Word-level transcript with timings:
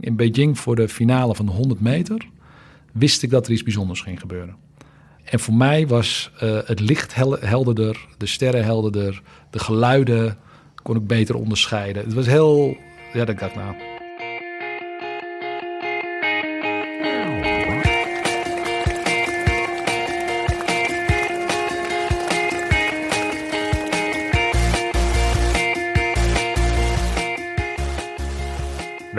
in 0.00 0.16
Beijing 0.16 0.58
voor 0.58 0.76
de 0.76 0.88
finale 0.88 1.34
van 1.34 1.46
de 1.46 1.52
100 1.52 1.80
meter, 1.80 2.26
wist 2.92 3.22
ik 3.22 3.30
dat 3.30 3.46
er 3.46 3.52
iets 3.52 3.62
bijzonders 3.62 4.00
ging 4.00 4.20
gebeuren. 4.20 4.56
En 5.24 5.40
voor 5.40 5.54
mij 5.54 5.86
was 5.86 6.30
uh, 6.42 6.58
het 6.64 6.80
licht 6.80 7.14
helderder, 7.40 8.06
de 8.16 8.26
sterren 8.26 8.64
helderder, 8.64 9.22
de 9.50 9.58
geluiden 9.58 10.38
kon 10.82 10.96
ik 10.96 11.06
beter 11.06 11.34
onderscheiden. 11.34 12.04
Het 12.04 12.14
was 12.14 12.26
heel, 12.26 12.76
ja, 13.12 13.24
dat 13.24 13.38
dacht 13.38 13.54
nou, 13.54 13.74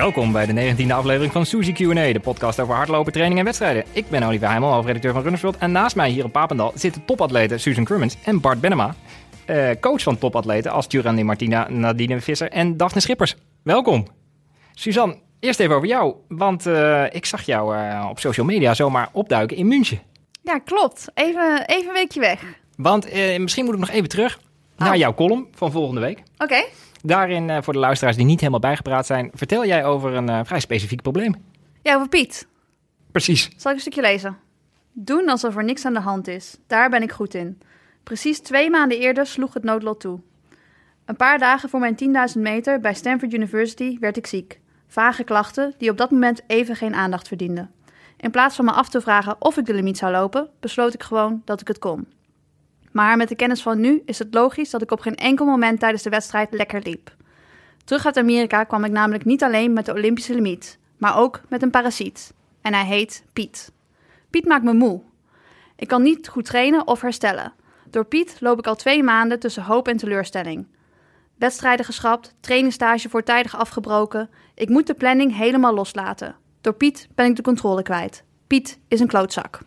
Welkom 0.01 0.31
bij 0.31 0.45
de 0.45 0.75
19e 0.85 0.91
aflevering 0.91 1.31
van 1.31 1.45
Suzy 1.45 1.71
Q&A, 1.71 2.13
de 2.13 2.19
podcast 2.19 2.59
over 2.59 2.75
hardlopen, 2.75 3.11
training 3.11 3.39
en 3.39 3.45
wedstrijden. 3.45 3.83
Ik 3.91 4.09
ben 4.09 4.23
Oliver 4.23 4.47
Heimel, 4.47 4.71
hoofdredacteur 4.71 5.13
van 5.13 5.21
Runnersworld. 5.21 5.57
En 5.57 5.71
naast 5.71 5.95
mij 5.95 6.09
hier 6.09 6.23
op 6.23 6.31
Papendal 6.31 6.71
zitten 6.75 7.05
topatleten 7.05 7.59
Susan 7.59 7.83
Crummins 7.83 8.17
en 8.23 8.41
Bart 8.41 8.61
Benema. 8.61 8.95
Uh, 9.49 9.69
coach 9.79 10.01
van 10.01 10.17
topatleten 10.17 10.71
als 10.71 10.87
Di 10.87 11.23
Martina, 11.23 11.69
Nadine 11.69 12.21
Visser 12.21 12.49
en 12.49 12.77
Daphne 12.77 13.01
Schippers. 13.01 13.35
Welkom. 13.63 14.07
Suzanne, 14.73 15.17
eerst 15.39 15.59
even 15.59 15.75
over 15.75 15.87
jou. 15.87 16.15
Want 16.27 16.67
uh, 16.67 17.05
ik 17.09 17.25
zag 17.25 17.41
jou 17.41 17.75
uh, 17.75 18.07
op 18.09 18.19
social 18.19 18.45
media 18.45 18.73
zomaar 18.73 19.09
opduiken 19.11 19.57
in 19.57 19.67
München. 19.67 20.01
Ja, 20.43 20.59
klopt. 20.59 21.07
Even, 21.13 21.63
even 21.65 21.87
een 21.87 21.93
weekje 21.93 22.19
weg. 22.19 22.43
Want 22.75 23.13
misschien 23.37 23.65
moet 23.65 23.73
ik 23.73 23.79
nog 23.79 23.89
even 23.89 24.09
terug 24.09 24.39
naar 24.77 24.91
oh. 24.91 24.97
jouw 24.97 25.13
column 25.13 25.47
van 25.55 25.71
volgende 25.71 26.01
week. 26.01 26.23
Oké. 26.37 26.63
Daarin, 27.03 27.49
uh, 27.49 27.57
voor 27.61 27.73
de 27.73 27.79
luisteraars 27.79 28.15
die 28.15 28.25
niet 28.25 28.39
helemaal 28.39 28.59
bijgepraat 28.59 29.05
zijn, 29.05 29.31
vertel 29.33 29.65
jij 29.65 29.85
over 29.85 30.13
een 30.13 30.29
uh, 30.29 30.39
vrij 30.43 30.59
specifiek 30.59 31.01
probleem. 31.01 31.35
Ja, 31.81 31.95
over 31.95 32.09
Piet. 32.09 32.47
Precies. 33.11 33.49
Zal 33.55 33.71
ik 33.71 33.77
een 33.77 33.81
stukje 33.81 34.01
lezen? 34.01 34.37
Doen 34.91 35.29
alsof 35.29 35.57
er 35.57 35.63
niks 35.63 35.85
aan 35.85 35.93
de 35.93 35.99
hand 35.99 36.27
is. 36.27 36.57
Daar 36.67 36.89
ben 36.89 37.01
ik 37.01 37.11
goed 37.11 37.33
in. 37.33 37.61
Precies 38.03 38.39
twee 38.39 38.69
maanden 38.69 38.99
eerder 38.99 39.25
sloeg 39.25 39.53
het 39.53 39.63
noodlot 39.63 39.99
toe. 39.99 40.19
Een 41.05 41.15
paar 41.15 41.39
dagen 41.39 41.69
voor 41.69 41.79
mijn 41.79 41.97
10.000 42.35 42.41
meter 42.41 42.79
bij 42.79 42.93
Stanford 42.93 43.33
University 43.33 43.97
werd 43.99 44.17
ik 44.17 44.27
ziek. 44.27 44.59
Vage 44.87 45.23
klachten 45.23 45.73
die 45.77 45.89
op 45.89 45.97
dat 45.97 46.11
moment 46.11 46.41
even 46.47 46.75
geen 46.75 46.95
aandacht 46.95 47.27
verdienden. 47.27 47.71
In 48.17 48.31
plaats 48.31 48.55
van 48.55 48.65
me 48.65 48.71
af 48.71 48.89
te 48.89 49.01
vragen 49.01 49.35
of 49.39 49.57
ik 49.57 49.65
de 49.65 49.73
limiet 49.73 49.97
zou 49.97 50.11
lopen, 50.11 50.49
besloot 50.59 50.93
ik 50.93 51.03
gewoon 51.03 51.41
dat 51.45 51.61
ik 51.61 51.67
het 51.67 51.79
kon. 51.79 52.07
Maar 52.91 53.17
met 53.17 53.29
de 53.29 53.35
kennis 53.35 53.61
van 53.61 53.79
nu 53.79 54.01
is 54.05 54.19
het 54.19 54.33
logisch 54.33 54.69
dat 54.69 54.81
ik 54.81 54.91
op 54.91 54.99
geen 54.99 55.15
enkel 55.15 55.45
moment 55.45 55.79
tijdens 55.79 56.03
de 56.03 56.09
wedstrijd 56.09 56.53
lekker 56.53 56.81
liep. 56.83 57.15
Terug 57.83 58.05
uit 58.05 58.17
Amerika 58.17 58.63
kwam 58.63 58.83
ik 58.83 58.91
namelijk 58.91 59.25
niet 59.25 59.43
alleen 59.43 59.73
met 59.73 59.85
de 59.85 59.93
Olympische 59.93 60.33
limiet, 60.33 60.77
maar 60.97 61.17
ook 61.17 61.41
met 61.49 61.61
een 61.61 61.69
parasiet. 61.69 62.33
En 62.61 62.73
hij 62.73 62.85
heet 62.85 63.23
Piet. 63.33 63.71
Piet 64.29 64.45
maakt 64.45 64.63
me 64.63 64.73
moe. 64.73 65.01
Ik 65.75 65.87
kan 65.87 66.01
niet 66.01 66.27
goed 66.27 66.45
trainen 66.45 66.87
of 66.87 67.01
herstellen. 67.01 67.53
Door 67.89 68.05
Piet 68.05 68.37
loop 68.39 68.59
ik 68.59 68.67
al 68.67 68.75
twee 68.75 69.03
maanden 69.03 69.39
tussen 69.39 69.63
hoop 69.63 69.87
en 69.87 69.97
teleurstelling. 69.97 70.67
Wedstrijden 71.37 71.85
geschrapt, 71.85 72.35
trainingstage 72.39 73.09
voortijdig 73.09 73.55
afgebroken. 73.55 74.29
Ik 74.55 74.69
moet 74.69 74.87
de 74.87 74.93
planning 74.93 75.35
helemaal 75.35 75.73
loslaten. 75.73 76.35
Door 76.61 76.73
Piet 76.73 77.07
ben 77.15 77.25
ik 77.25 77.35
de 77.35 77.41
controle 77.41 77.81
kwijt. 77.81 78.23
Piet 78.47 78.79
is 78.87 78.99
een 78.99 79.07
klootzak. 79.07 79.59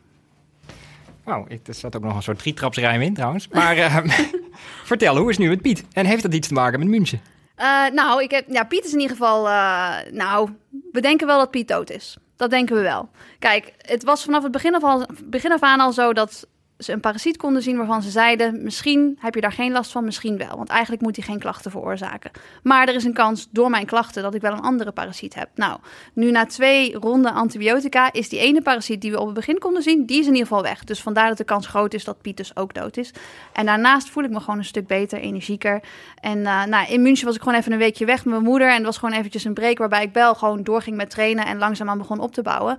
Wauw, 1.24 1.46
er 1.48 1.74
zat 1.74 1.96
ook 1.96 2.02
nog 2.02 2.16
een 2.16 2.22
soort 2.22 2.38
drietrapsrijm 2.38 3.00
in 3.00 3.14
trouwens. 3.14 3.48
Maar 3.48 3.76
uh, 3.76 3.96
vertel, 4.84 5.16
hoe 5.16 5.30
is 5.30 5.36
het 5.36 5.44
nu 5.44 5.50
met 5.50 5.62
Piet? 5.62 5.84
En 5.92 6.06
heeft 6.06 6.22
dat 6.22 6.34
iets 6.34 6.48
te 6.48 6.54
maken 6.54 6.78
met 6.78 6.88
München? 6.88 7.20
Uh, 7.58 7.88
nou, 7.92 8.22
ik 8.22 8.30
heb, 8.30 8.44
ja, 8.48 8.64
Piet 8.64 8.84
is 8.84 8.92
in 8.92 9.00
ieder 9.00 9.16
geval... 9.16 9.46
Uh, 9.46 9.96
nou, 10.10 10.50
we 10.92 11.00
denken 11.00 11.26
wel 11.26 11.38
dat 11.38 11.50
Piet 11.50 11.68
dood 11.68 11.90
is. 11.90 12.16
Dat 12.36 12.50
denken 12.50 12.76
we 12.76 12.82
wel. 12.82 13.08
Kijk, 13.38 13.72
het 13.78 14.04
was 14.04 14.24
vanaf 14.24 14.42
het 14.42 14.52
begin 14.52 15.04
begin 15.24 15.52
af 15.52 15.62
aan 15.62 15.80
al 15.80 15.92
zo 15.92 16.12
dat 16.12 16.46
ze 16.78 16.92
een 16.92 17.00
parasiet 17.00 17.36
konden 17.36 17.62
zien 17.62 17.76
waarvan 17.76 18.02
ze 18.02 18.10
zeiden: 18.10 18.62
misschien 18.62 19.18
heb 19.20 19.34
je 19.34 19.40
daar 19.40 19.52
geen 19.52 19.72
last 19.72 19.92
van, 19.92 20.04
misschien 20.04 20.38
wel. 20.38 20.56
Want 20.56 20.68
eigenlijk 20.68 21.02
moet 21.02 21.16
hij 21.16 21.24
geen 21.24 21.38
klachten 21.38 21.70
veroorzaken. 21.70 22.30
Maar 22.62 22.88
er 22.88 22.94
is 22.94 23.04
een 23.04 23.12
kans 23.12 23.48
door 23.50 23.70
mijn 23.70 23.86
klachten 23.86 24.22
dat 24.22 24.34
ik 24.34 24.40
wel 24.40 24.52
een 24.52 24.60
andere 24.60 24.92
parasiet 24.92 25.34
heb. 25.34 25.48
Nou, 25.54 25.78
nu 26.12 26.30
na 26.30 26.46
twee 26.46 26.98
ronden 26.98 27.32
antibiotica 27.32 28.12
is 28.12 28.28
die 28.28 28.38
ene 28.38 28.62
parasiet 28.62 29.00
die 29.00 29.10
we 29.10 29.20
op 29.20 29.26
het 29.26 29.34
begin 29.34 29.58
konden 29.58 29.82
zien, 29.82 30.06
die 30.06 30.18
is 30.18 30.26
in 30.26 30.32
ieder 30.32 30.46
geval 30.46 30.62
weg. 30.62 30.84
Dus 30.84 31.02
vandaar 31.02 31.28
dat 31.28 31.38
de 31.38 31.44
kans 31.44 31.66
groot 31.66 31.94
is 31.94 32.04
dat 32.04 32.22
Piet 32.22 32.36
dus 32.36 32.56
ook 32.56 32.74
dood 32.74 32.96
is. 32.96 33.10
En 33.52 33.66
daarnaast 33.66 34.10
voel 34.10 34.24
ik 34.24 34.30
me 34.30 34.40
gewoon 34.40 34.58
een 34.58 34.64
stuk 34.64 34.86
beter, 34.86 35.18
energieker. 35.18 35.82
En 36.20 36.38
uh, 36.38 36.64
nou, 36.64 36.86
in 36.88 37.02
München 37.02 37.26
was 37.26 37.34
ik 37.34 37.42
gewoon 37.42 37.58
even 37.58 37.72
een 37.72 37.78
weekje 37.78 38.04
weg 38.04 38.24
met 38.24 38.34
mijn 38.34 38.46
moeder. 38.46 38.68
En 38.68 38.74
het 38.74 38.84
was 38.84 38.98
gewoon 38.98 39.14
eventjes 39.14 39.44
een 39.44 39.54
break 39.54 39.78
waarbij 39.78 40.02
ik 40.02 40.12
wel 40.12 40.34
gewoon 40.34 40.62
doorging 40.62 40.96
met 40.96 41.10
trainen 41.10 41.46
en 41.46 41.58
langzaamaan 41.58 41.98
begon 41.98 42.20
op 42.20 42.32
te 42.32 42.42
bouwen. 42.42 42.72
Um, 42.72 42.78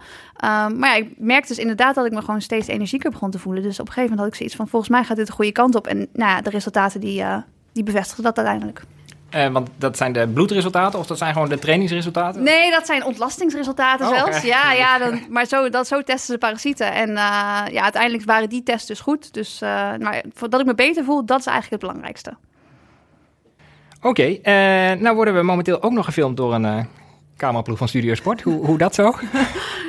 maar 0.79 0.89
ja, 0.89 0.95
ik 0.95 1.13
merkte 1.17 1.47
dus 1.47 1.57
inderdaad 1.57 1.95
dat 1.95 2.05
ik 2.05 2.11
me 2.11 2.21
gewoon 2.21 2.41
steeds 2.41 2.67
energieker 2.67 3.11
begon 3.11 3.31
te 3.31 3.39
voelen. 3.39 3.63
Dus 3.63 3.79
op 3.85 3.91
een 3.91 4.01
gegeven 4.01 4.17
moment 4.17 4.19
had 4.19 4.27
ik 4.27 4.35
zoiets 4.35 4.55
van, 4.55 4.67
volgens 4.67 4.91
mij 4.91 5.03
gaat 5.03 5.17
dit 5.17 5.27
de 5.27 5.33
goede 5.33 5.51
kant 5.51 5.75
op. 5.75 5.87
En 5.87 5.97
nou 5.97 6.31
ja, 6.31 6.41
de 6.41 6.49
resultaten 6.49 6.99
die, 6.99 7.21
uh, 7.21 7.37
die 7.73 7.83
bevestigen 7.83 8.23
dat 8.23 8.37
uiteindelijk. 8.37 8.81
Uh, 9.35 9.47
want 9.47 9.69
dat 9.77 9.97
zijn 9.97 10.13
de 10.13 10.27
bloedresultaten 10.27 10.99
of 10.99 11.07
dat 11.07 11.17
zijn 11.17 11.33
gewoon 11.33 11.49
de 11.49 11.59
trainingsresultaten? 11.59 12.43
Nee, 12.43 12.71
dat 12.71 12.85
zijn 12.85 13.03
ontlastingsresultaten 13.03 14.07
oh, 14.07 14.15
zelfs. 14.15 14.41
Ja, 14.41 14.71
ja 14.71 14.97
dan, 15.03 15.19
maar 15.29 15.45
zo, 15.45 15.69
dat, 15.69 15.87
zo 15.87 16.01
testen 16.01 16.33
ze 16.33 16.37
parasieten. 16.37 16.93
En 16.93 17.09
uh, 17.09 17.15
ja, 17.71 17.81
uiteindelijk 17.81 18.23
waren 18.23 18.49
die 18.49 18.63
tests 18.63 18.87
dus 18.87 18.99
goed. 18.99 19.33
Dus 19.33 19.59
maar 19.99 20.23
dat 20.49 20.59
ik 20.59 20.65
me 20.65 20.75
beter 20.75 21.03
voel, 21.03 21.25
dat 21.25 21.39
is 21.39 21.45
eigenlijk 21.45 21.81
het 21.81 21.91
belangrijkste. 21.91 22.33
Oké, 24.01 24.37
okay, 24.41 24.95
nou 24.99 25.15
worden 25.15 25.35
we 25.35 25.41
momenteel 25.41 25.81
ook 25.81 25.91
nog 25.91 26.05
gefilmd 26.05 26.37
door 26.37 26.53
een 26.53 26.87
cameraploeg 27.37 27.77
van 27.77 27.87
Studio 27.87 28.13
Sport. 28.13 28.41
Hoe, 28.41 28.65
hoe 28.65 28.77
dat 28.77 28.95
zo? 28.95 29.13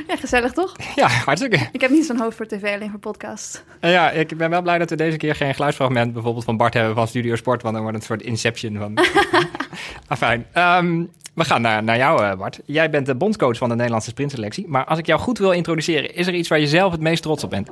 Ja, 0.06 0.16
gezellig 0.16 0.52
toch? 0.52 0.76
Ja, 0.94 1.08
hartstikke. 1.08 1.68
Ik 1.72 1.80
heb 1.80 1.90
niet 1.90 2.06
zo'n 2.06 2.18
hoofd 2.18 2.36
voor 2.36 2.46
tv, 2.46 2.74
alleen 2.74 2.90
voor 2.90 2.98
podcast. 2.98 3.64
ja, 3.80 4.10
ik 4.10 4.36
ben 4.36 4.50
wel 4.50 4.62
blij 4.62 4.78
dat 4.78 4.90
we 4.90 4.96
deze 4.96 5.16
keer 5.16 5.34
geen 5.34 5.54
geluidsfragment 5.54 6.12
bijvoorbeeld 6.12 6.44
van 6.44 6.56
Bart 6.56 6.74
hebben 6.74 6.94
van 6.94 7.08
Studio 7.08 7.36
Sport, 7.36 7.62
want 7.62 7.74
dan 7.74 7.82
wordt 7.82 7.98
het 7.98 8.10
een 8.10 8.16
soort 8.16 8.28
inception 8.28 8.76
van... 8.76 8.98
ah, 10.08 10.18
fijn. 10.18 10.46
Ehm, 10.52 11.04
we 11.34 11.44
gaan 11.44 11.60
naar, 11.60 11.82
naar 11.82 11.96
jou, 11.96 12.24
eh, 12.24 12.36
Bart. 12.36 12.60
Jij 12.64 12.90
bent 12.90 13.06
de 13.06 13.14
bondscoach 13.14 13.56
van 13.56 13.68
de 13.68 13.74
Nederlandse 13.74 14.10
sprintselectie. 14.10 14.68
Maar 14.68 14.84
als 14.84 14.98
ik 14.98 15.06
jou 15.06 15.20
goed 15.20 15.38
wil 15.38 15.50
introduceren, 15.50 16.14
is 16.14 16.26
er 16.26 16.34
iets 16.34 16.48
waar 16.48 16.60
je 16.60 16.66
zelf 16.66 16.92
het 16.92 17.00
meest 17.00 17.22
trots 17.22 17.44
op 17.44 17.50
bent? 17.50 17.70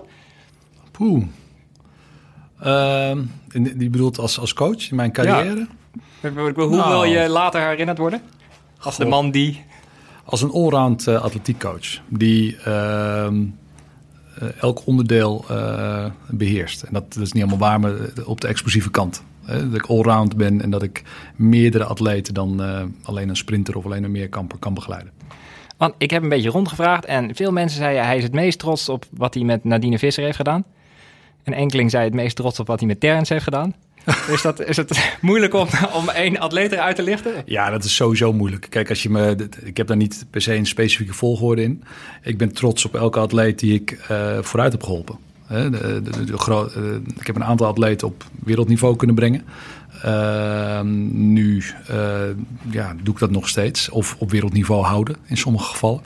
Poeh. 0.90 1.24
Uh, 2.64 3.16
die 3.52 3.90
bedoelt 3.90 4.18
als, 4.18 4.38
als 4.38 4.52
coach 4.52 4.90
in 4.90 4.96
mijn 4.96 5.12
carrière? 5.12 5.66
Ja. 6.20 6.30
Hoe 6.30 6.54
wil 6.54 6.68
nou. 6.68 7.06
je 7.06 7.28
later 7.28 7.68
herinnerd 7.68 7.98
worden? 7.98 8.22
Als 8.84 8.96
de 8.96 9.04
man 9.04 9.30
die... 9.30 9.62
Als 10.24 10.42
een 10.42 10.50
allround 10.50 11.06
uh, 11.06 11.22
atletiekcoach. 11.22 12.00
Die 12.08 12.56
uh, 12.66 13.26
elk 14.60 14.86
onderdeel 14.86 15.44
uh, 15.50 16.06
beheerst. 16.28 16.82
En 16.82 16.92
dat, 16.92 17.12
dat, 17.14 17.22
is 17.22 17.32
niet 17.32 17.42
allemaal 17.42 17.68
waar, 17.68 17.80
maar 17.80 17.92
op 18.24 18.40
de 18.40 18.48
explosieve 18.48 18.90
kant. 18.90 19.22
Hè? 19.44 19.70
Dat 19.70 19.78
ik 19.78 19.86
allround 19.86 20.36
ben 20.36 20.62
en 20.62 20.70
dat 20.70 20.82
ik 20.82 21.02
meerdere 21.36 21.84
atleten 21.84 22.34
dan 22.34 22.62
alleen 23.02 23.28
een 23.28 23.36
sprinter 23.36 23.76
of 23.76 23.84
alleen 23.84 24.04
een 24.04 24.10
meerkamper 24.10 24.58
kan 24.58 24.74
begeleiden. 24.74 25.12
Want 25.76 25.94
ik 25.98 26.10
heb 26.10 26.22
een 26.22 26.28
beetje 26.28 26.50
rondgevraagd 26.50 27.04
en 27.04 27.34
veel 27.34 27.52
mensen 27.52 27.78
zeiden 27.78 28.04
hij 28.04 28.16
is 28.16 28.22
het 28.22 28.32
meest 28.32 28.58
trots 28.58 28.88
op 28.88 29.06
wat 29.10 29.34
hij 29.34 29.42
met 29.42 29.64
Nadine 29.64 29.98
Visser 29.98 30.24
heeft 30.24 30.36
gedaan. 30.36 30.64
En 31.42 31.52
enkeling 31.52 31.90
zei 31.90 32.04
het 32.04 32.14
meest 32.14 32.36
trots 32.36 32.60
op 32.60 32.66
wat 32.66 32.78
hij 32.78 32.88
met 32.88 33.00
Terrence 33.00 33.32
heeft 33.32 33.44
gedaan. 33.44 33.74
Is, 34.34 34.42
dat, 34.42 34.65
is 34.65 34.76
het 34.76 34.98
moeilijk 35.20 35.54
om, 35.54 35.69
om 35.94 36.09
één 36.09 36.38
atleet 36.38 36.72
eruit 36.72 36.97
te 36.97 37.03
lichten? 37.03 37.32
Ja, 37.47 37.70
dat 37.70 37.84
is 37.84 37.94
sowieso 37.94 38.32
moeilijk. 38.32 38.66
Kijk, 38.70 38.88
als 38.88 39.03
je 39.03 39.10
me, 39.10 39.48
ik 39.62 39.76
heb 39.76 39.87
daar 39.87 39.97
niet 39.97 40.26
per 40.31 40.41
se 40.41 40.54
een 40.54 40.66
specifieke 40.66 41.15
volgorde 41.15 41.62
in. 41.62 41.82
Ik 42.22 42.38
ben 42.38 42.53
trots 42.53 42.84
op 42.84 42.94
elke 42.94 43.19
atleet 43.19 43.59
die 43.59 43.75
ik 43.75 44.06
uh, 44.10 44.38
vooruit 44.41 44.72
heb 44.72 44.82
geholpen. 44.82 45.19
De, 45.48 46.03
uh, 46.48 46.94
ik 47.20 47.26
heb 47.26 47.37
een 47.37 47.44
aantal 47.44 47.66
atleten 47.66 48.06
op 48.06 48.25
wereldniveau 48.44 48.97
kunnen 48.97 49.16
brengen. 49.16 49.43
Uh, 50.04 50.81
nu 51.10 51.62
uh, 51.91 51.97
ja, 52.70 52.94
doe 53.03 53.14
ik 53.14 53.20
dat 53.20 53.31
nog 53.31 53.48
steeds. 53.48 53.88
Of 53.88 54.16
op 54.19 54.31
wereldniveau 54.31 54.84
houden 54.84 55.16
in 55.26 55.37
sommige 55.37 55.64
gevallen. 55.64 56.00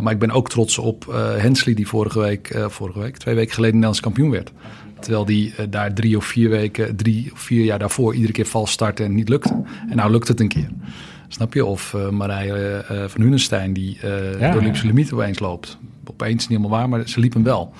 Maar 0.00 0.12
ik 0.12 0.18
ben 0.18 0.30
ook 0.30 0.48
trots 0.48 0.78
op 0.78 1.04
Hensley, 1.36 1.74
die 1.74 1.88
vorige 1.88 2.20
week, 2.20 2.64
vorige 2.68 2.98
week, 2.98 3.16
twee 3.16 3.34
weken 3.34 3.54
geleden 3.54 3.74
Nederlands 3.74 4.00
kampioen 4.00 4.30
werd. 4.30 4.52
Terwijl 5.02 5.24
die 5.24 5.54
uh, 5.60 5.66
daar 5.70 5.94
drie 5.94 6.16
of 6.16 6.24
vier 6.24 6.48
weken, 6.48 6.96
drie 6.96 7.30
of 7.32 7.40
vier 7.40 7.64
jaar 7.64 7.78
daarvoor 7.78 8.14
iedere 8.14 8.32
keer 8.32 8.46
vals 8.46 8.70
startte 8.70 9.02
en 9.02 9.14
niet 9.14 9.28
lukte. 9.28 9.62
En 9.88 9.96
nou 9.96 10.10
lukt 10.10 10.28
het 10.28 10.40
een 10.40 10.48
keer. 10.48 10.68
Snap 11.28 11.54
je? 11.54 11.64
Of 11.64 11.92
uh, 11.92 12.08
Marije 12.08 12.84
uh, 12.90 13.04
van 13.08 13.20
Hunenstein 13.20 13.72
die 13.72 13.98
ja, 14.38 14.50
de 14.50 14.58
Olympische 14.58 14.86
limiet 14.86 15.12
opeens 15.12 15.38
loopt. 15.38 15.78
Opeens 16.06 16.48
niet 16.48 16.58
helemaal 16.58 16.78
waar, 16.78 16.88
maar 16.88 17.08
ze 17.08 17.20
liep 17.20 17.32
hem 17.32 17.42
wel. 17.42 17.72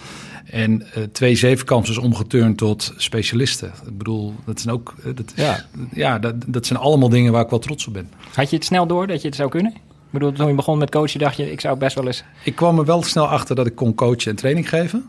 En 0.44 0.86
twee 1.12 1.34
zevenkampers 1.34 1.98
omgeturnd 1.98 2.58
tot 2.58 2.92
specialisten. 2.96 3.72
Ik 3.86 3.98
bedoel, 3.98 4.34
dat 4.44 4.60
zijn 4.60 4.74
ook. 4.74 4.94
dat, 5.14 5.32
is, 5.36 5.42
ja, 5.42 5.64
ja 5.92 6.19
dat, 6.19 6.34
dat 6.46 6.66
zijn 6.66 6.78
allemaal 6.78 7.08
dingen 7.08 7.32
waar 7.32 7.44
ik 7.44 7.50
wel 7.50 7.58
trots 7.58 7.86
op 7.86 7.92
ben. 7.92 8.10
Had 8.34 8.50
je 8.50 8.56
het 8.56 8.64
snel 8.64 8.86
door 8.86 9.06
dat 9.06 9.20
je 9.20 9.26
het 9.26 9.36
zou 9.36 9.48
kunnen? 9.50 9.72
Ik 9.74 10.19
bedoel, 10.19 10.32
toen 10.32 10.48
je 10.48 10.54
begon 10.54 10.78
met 10.78 10.90
coachen, 10.90 11.20
dacht 11.20 11.36
je, 11.36 11.52
ik 11.52 11.60
zou 11.60 11.78
best 11.78 11.94
wel 11.94 12.06
eens. 12.06 12.24
Ik 12.44 12.54
kwam 12.54 12.78
er 12.78 12.84
wel 12.84 13.02
snel 13.02 13.28
achter 13.28 13.56
dat 13.56 13.66
ik 13.66 13.74
kon 13.74 13.94
coachen 13.94 14.30
en 14.30 14.36
training 14.36 14.69
geven. 14.69 15.04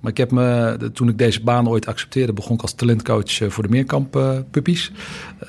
Maar 0.00 0.10
ik 0.10 0.16
heb 0.16 0.30
me, 0.30 0.76
toen 0.92 1.08
ik 1.08 1.18
deze 1.18 1.42
baan 1.42 1.68
ooit 1.68 1.86
accepteerde, 1.86 2.32
begon 2.32 2.54
ik 2.54 2.62
als 2.62 2.72
talentcoach 2.72 3.40
eh, 3.40 3.50
voor 3.50 3.62
de 3.62 3.68
Meerkamp 3.68 4.16
uh, 4.16 4.38
puppies. 4.50 4.92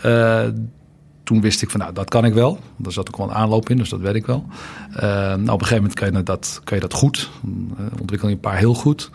Uh, 0.06 0.42
toen 1.24 1.42
wist 1.42 1.62
ik 1.62 1.70
van, 1.70 1.80
nou, 1.80 1.94
dat 1.94 2.10
kan 2.10 2.26
ik 2.26 2.34
wel. 2.34 2.60
Daar 2.78 2.92
zat 2.92 3.08
ook 3.08 3.18
wel 3.18 3.30
een 3.30 3.36
aanloop 3.36 3.70
in, 3.70 3.78
dus 3.78 3.90
dat 3.90 4.00
weet 4.00 4.16
ik 4.16 4.26
wel. 4.26 4.46
Uh, 4.96 5.02
nou, 5.02 5.34
op 5.34 5.48
een 5.48 5.50
gegeven 5.50 5.76
moment 5.76 5.94
kan 5.94 6.14
je 6.14 6.24
dat, 6.24 6.62
kan 6.64 6.78
je 6.78 6.84
dat 6.84 6.94
goed. 6.94 7.30
Ontwikkel 8.00 8.28
je 8.28 8.34
een 8.34 8.40
paar 8.40 8.58
heel 8.58 8.74
goed. 8.74 9.12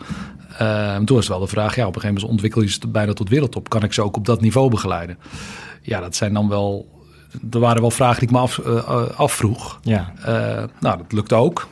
Toen 1.05 1.15
was 1.15 1.17
het 1.17 1.27
wel 1.27 1.39
de 1.39 1.47
vraag, 1.47 1.75
ja, 1.75 1.87
op 1.87 1.95
een 1.95 2.01
gegeven 2.01 2.13
moment 2.13 2.31
ontwikkel 2.31 2.61
je 2.61 2.69
ze 2.69 2.87
bijna 2.87 3.13
tot 3.13 3.29
wereldtop. 3.29 3.69
Kan 3.69 3.83
ik 3.83 3.93
ze 3.93 4.01
ook 4.01 4.17
op 4.17 4.25
dat 4.25 4.41
niveau 4.41 4.69
begeleiden? 4.69 5.17
Ja, 5.81 5.99
dat 5.99 6.15
zijn 6.15 6.33
dan 6.33 6.49
wel... 6.49 6.93
Er 7.51 7.59
waren 7.59 7.81
wel 7.81 7.91
vragen 7.91 8.19
die 8.19 8.27
ik 8.27 8.33
me 8.33 8.39
af, 8.39 8.59
afvroeg. 9.17 9.79
Ja. 9.81 10.13
nou, 10.79 10.97
dat 10.97 11.11
lukt 11.11 11.33
ook. 11.33 11.67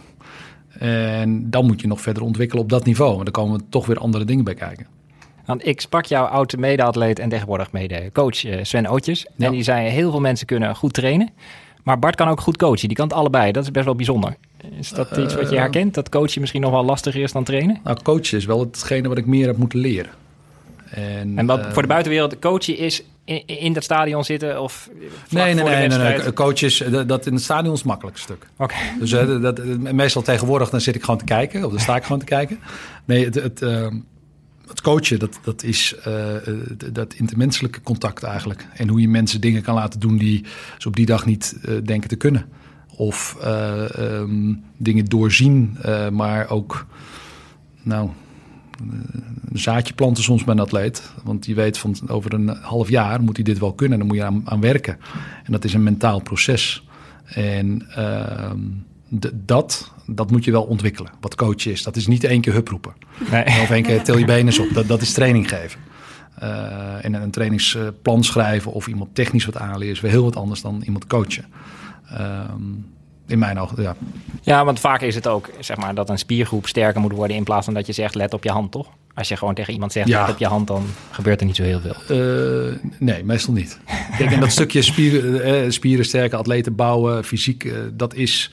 En 0.79 1.49
dan 1.49 1.65
moet 1.65 1.81
je 1.81 1.87
nog 1.87 2.01
verder 2.01 2.23
ontwikkelen 2.23 2.63
op 2.63 2.69
dat 2.69 2.85
niveau. 2.85 3.17
En 3.17 3.23
dan 3.23 3.33
komen 3.33 3.69
toch 3.69 3.85
weer 3.85 3.97
andere 3.97 4.25
dingen 4.25 4.43
bij 4.43 4.53
kijken. 4.53 4.87
Want 5.45 5.67
ik 5.67 5.81
sprak 5.81 6.05
jouw 6.05 6.25
oude 6.25 6.57
mede-atleet 6.57 7.19
en 7.19 7.29
tegenwoordig 7.29 7.71
mede-coach 7.71 8.35
Sven 8.61 8.87
Ootjes. 8.87 9.27
En 9.37 9.51
die 9.51 9.63
zei, 9.63 9.89
heel 9.89 10.11
veel 10.11 10.19
mensen 10.19 10.47
kunnen 10.47 10.75
goed 10.75 10.93
trainen. 10.93 11.29
Maar 11.83 11.99
Bart 11.99 12.15
kan 12.15 12.27
ook 12.27 12.41
goed 12.41 12.57
coachen. 12.57 12.87
Die 12.87 12.97
kan 12.97 13.07
het 13.07 13.15
allebei. 13.15 13.51
Dat 13.51 13.63
is 13.63 13.71
best 13.71 13.85
wel 13.85 13.95
bijzonder. 13.95 14.35
Is 14.77 14.89
dat 14.89 15.17
iets 15.17 15.35
wat 15.35 15.49
je 15.49 15.57
herkent? 15.57 15.93
Dat 15.93 16.09
coachen 16.09 16.39
misschien 16.41 16.61
nog 16.61 16.71
wel 16.71 16.85
lastiger 16.85 17.21
is 17.21 17.31
dan 17.31 17.43
trainen? 17.43 17.79
Nou, 17.83 17.97
coachen 18.03 18.37
is 18.37 18.45
wel 18.45 18.59
hetgene 18.59 19.07
wat 19.07 19.17
ik 19.17 19.25
meer 19.25 19.47
heb 19.47 19.57
moeten 19.57 19.79
leren. 19.79 20.11
En, 20.94 21.38
en 21.38 21.45
wat 21.45 21.66
voor 21.72 21.81
de 21.81 21.88
buitenwereld, 21.88 22.40
coachen 22.40 22.78
is 22.78 23.04
in, 23.25 23.48
in 23.48 23.74
dat 23.74 23.84
stadion 23.84 24.24
zitten 24.24 24.62
of 24.62 24.90
nee, 25.30 25.54
nee, 25.54 25.88
nee, 25.88 25.88
nee, 25.88 26.34
coaches 26.34 26.84
dat 27.06 27.25
in 27.25 27.34
het 27.34 27.44
stadion 27.44 27.74
is 27.74 27.80
het 27.80 27.88
makkelijkste 27.88 28.25
stuk. 28.25 28.48
Oké. 28.57 28.75
Dus 29.00 29.12
uh, 29.12 29.42
dat, 29.42 29.66
meestal 29.78 30.22
tegenwoordig 30.22 30.69
dan 30.69 30.81
zit 30.81 30.95
ik 30.95 31.04
gewoon 31.04 31.19
te 31.19 31.25
kijken 31.25 31.66
of 31.66 31.72
dan 31.72 31.80
sta 31.80 31.95
ik 31.95 32.04
gewoon 32.04 32.19
te 32.19 32.25
kijken. 32.25 32.60
Nee, 33.06 33.25
het, 33.25 33.36
het, 33.36 33.62
uh, 33.62 33.88
het 34.68 34.81
coachen 34.81 35.19
dat, 35.19 35.40
dat 35.44 35.63
is 35.63 35.95
uh, 36.07 36.36
dat 36.92 37.13
intermenselijke 37.13 37.81
contact 37.81 38.24
eigenlijk 38.24 38.68
en 38.74 38.88
hoe 38.88 39.01
je 39.01 39.10
mensen 39.10 39.42
dingen 39.42 39.62
kan 39.62 39.75
laten 39.75 40.00
doen 40.00 40.18
die 40.18 40.45
ze 40.78 40.88
op 40.88 40.95
die 40.95 41.06
dag 41.06 41.25
niet 41.25 41.57
denken 41.84 42.10
te 42.10 42.16
kunnen 42.16 42.45
of 42.95 43.38
um, 43.98 44.63
dingen 44.78 45.06
doorzien, 45.06 45.78
maar 46.12 46.50
ook 46.50 46.86
nou 47.81 48.10
een 49.51 49.59
zaadje 49.59 49.93
planten 49.93 50.23
soms 50.23 50.43
bij 50.43 50.53
een 50.53 50.59
atleet. 50.59 51.11
Want 51.23 51.43
die 51.43 51.55
weet 51.55 51.77
van 51.77 51.95
over 52.07 52.33
een 52.33 52.47
half 52.47 52.89
jaar 52.89 53.21
moet 53.21 53.35
hij 53.35 53.45
dit 53.45 53.59
wel 53.59 53.73
kunnen. 53.73 53.97
Dan 53.97 54.07
moet 54.07 54.17
je 54.17 54.23
aan, 54.23 54.41
aan 54.45 54.61
werken. 54.61 54.97
En 55.43 55.51
dat 55.51 55.63
is 55.63 55.73
een 55.73 55.83
mentaal 55.83 56.21
proces. 56.21 56.87
En 57.25 57.87
uh, 57.97 58.51
dat, 59.33 59.91
dat 60.05 60.31
moet 60.31 60.43
je 60.43 60.51
wel 60.51 60.63
ontwikkelen. 60.63 61.11
Wat 61.19 61.35
coach 61.35 61.65
is. 61.65 61.83
Dat 61.83 61.95
is 61.95 62.07
niet 62.07 62.23
één 62.23 62.41
keer 62.41 62.53
huproepen. 62.53 62.93
Nee. 63.31 63.45
Of 63.45 63.69
één 63.69 63.83
keer 63.83 64.03
til 64.03 64.17
je 64.17 64.25
benen 64.25 64.59
op. 64.59 64.73
Dat, 64.73 64.87
dat 64.87 65.01
is 65.01 65.13
training 65.13 65.49
geven. 65.49 65.79
Uh, 66.43 67.05
en 67.05 67.13
een 67.13 67.31
trainingsplan 67.31 68.23
schrijven 68.23 68.71
of 68.71 68.87
iemand 68.87 69.15
technisch 69.15 69.45
wat 69.45 69.57
aanleren 69.57 69.93
is 69.93 70.01
weer 70.01 70.11
heel 70.11 70.23
wat 70.23 70.35
anders 70.35 70.61
dan 70.61 70.81
iemand 70.85 71.07
coachen. 71.07 71.45
Um, 72.19 72.85
in 73.27 73.39
mijn 73.39 73.59
ogen, 73.59 73.81
ja. 73.81 73.95
Ja, 74.41 74.65
want 74.65 74.79
vaak 74.79 75.01
is 75.01 75.15
het 75.15 75.27
ook 75.27 75.49
zeg 75.59 75.77
maar, 75.77 75.95
dat 75.95 76.09
een 76.09 76.17
spiergroep 76.17 76.67
sterker 76.67 77.01
moet 77.01 77.11
worden 77.11 77.37
in 77.37 77.43
plaats 77.43 77.65
van 77.65 77.73
dat 77.73 77.85
je 77.85 77.93
zegt 77.93 78.15
let 78.15 78.33
op 78.33 78.43
je 78.43 78.51
hand, 78.51 78.71
toch? 78.71 78.87
Als 79.15 79.27
je 79.27 79.37
gewoon 79.37 79.53
tegen 79.53 79.73
iemand 79.73 79.91
zegt 79.91 80.07
let 80.07 80.29
op 80.29 80.37
je 80.37 80.47
hand, 80.47 80.67
dan 80.67 80.85
gebeurt 81.11 81.39
er 81.39 81.45
niet 81.45 81.55
zo 81.55 81.63
heel 81.63 81.79
veel. 81.79 81.95
Uh, 82.69 82.75
nee, 82.99 83.23
meestal 83.23 83.53
niet. 83.53 83.79
Kijk, 84.17 84.31
en 84.31 84.39
dat 84.39 84.51
stukje 84.51 84.81
spieren, 84.81 85.43
eh, 85.43 85.69
spieren 85.69 86.05
sterke 86.05 86.35
atleten 86.35 86.75
bouwen, 86.75 87.23
fysiek, 87.23 87.63
uh, 87.63 87.77
dat 87.93 88.13
is... 88.13 88.51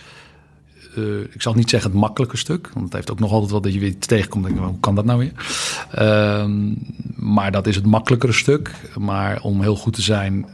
Uh, 0.99 1.20
ik 1.20 1.43
zal 1.43 1.55
niet 1.55 1.70
zeggen 1.70 1.90
het 1.90 2.00
makkelijke 2.00 2.37
stuk, 2.37 2.70
want 2.75 2.84
het 2.84 2.94
heeft 2.94 3.11
ook 3.11 3.19
nog 3.20 3.32
altijd 3.32 3.50
wat 3.50 3.62
dat 3.62 3.72
je 3.72 3.78
weer 3.78 3.99
tegenkomt. 3.99 4.44
Denk, 4.44 4.58
hoe 4.58 4.81
kan 4.81 4.94
dat 4.94 5.05
nou 5.05 5.19
weer? 5.19 5.32
Uh, 5.99 6.44
maar 7.17 7.52
dat 7.52 7.67
is 7.67 7.76
het 7.76 7.87
makkelijkere 7.87 8.32
stuk. 8.32 8.75
Maar 8.99 9.40
om 9.40 9.62
heel 9.62 9.76
goed 9.76 9.93
te 9.93 10.02
zijn 10.02 10.46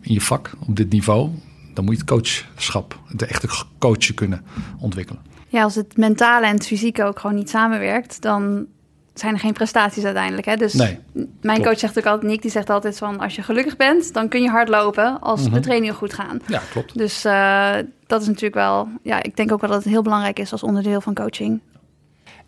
in 0.00 0.14
je 0.14 0.20
vak 0.20 0.50
op 0.66 0.76
dit 0.76 0.90
niveau, 0.90 1.30
dan 1.74 1.84
moet 1.84 1.94
je 1.94 2.00
het 2.00 2.10
coachschap, 2.10 2.98
de 3.10 3.26
echte 3.26 3.48
coachen 3.78 4.14
kunnen 4.14 4.44
ontwikkelen. 4.78 5.22
Ja, 5.48 5.62
als 5.62 5.74
het 5.74 5.96
mentale 5.96 6.46
en 6.46 6.54
het 6.54 6.66
fysieke 6.66 7.04
ook 7.04 7.18
gewoon 7.18 7.36
niet 7.36 7.50
samenwerkt, 7.50 8.22
dan 8.22 8.66
zijn 9.14 9.34
er 9.34 9.40
geen 9.40 9.52
prestaties 9.52 10.04
uiteindelijk. 10.04 10.46
Hè? 10.46 10.56
Dus 10.56 10.72
nee, 10.72 10.98
mijn 11.40 11.62
coach 11.62 11.78
zegt 11.78 11.98
ook 11.98 12.06
altijd, 12.06 12.30
Nick, 12.30 12.42
die 12.42 12.50
zegt 12.50 12.70
altijd 12.70 12.98
van... 12.98 13.20
als 13.20 13.36
je 13.36 13.42
gelukkig 13.42 13.76
bent, 13.76 14.14
dan 14.14 14.28
kun 14.28 14.42
je 14.42 14.48
hard 14.48 14.68
lopen 14.68 15.20
als 15.20 15.42
de 15.42 15.50
mhm. 15.50 15.60
trainingen 15.60 15.94
goed 15.94 16.14
gaan. 16.14 16.40
Ja, 16.46 16.62
klopt. 16.70 16.98
Dus 16.98 17.24
uh, 17.24 17.74
dat 18.06 18.20
is 18.20 18.26
natuurlijk 18.26 18.54
wel... 18.54 18.88
Ja, 19.02 19.22
ik 19.22 19.36
denk 19.36 19.52
ook 19.52 19.60
wel 19.60 19.70
dat 19.70 19.82
het 19.84 19.92
heel 19.92 20.02
belangrijk 20.02 20.38
is 20.38 20.52
als 20.52 20.62
onderdeel 20.62 21.00
van 21.00 21.14
coaching. 21.14 21.60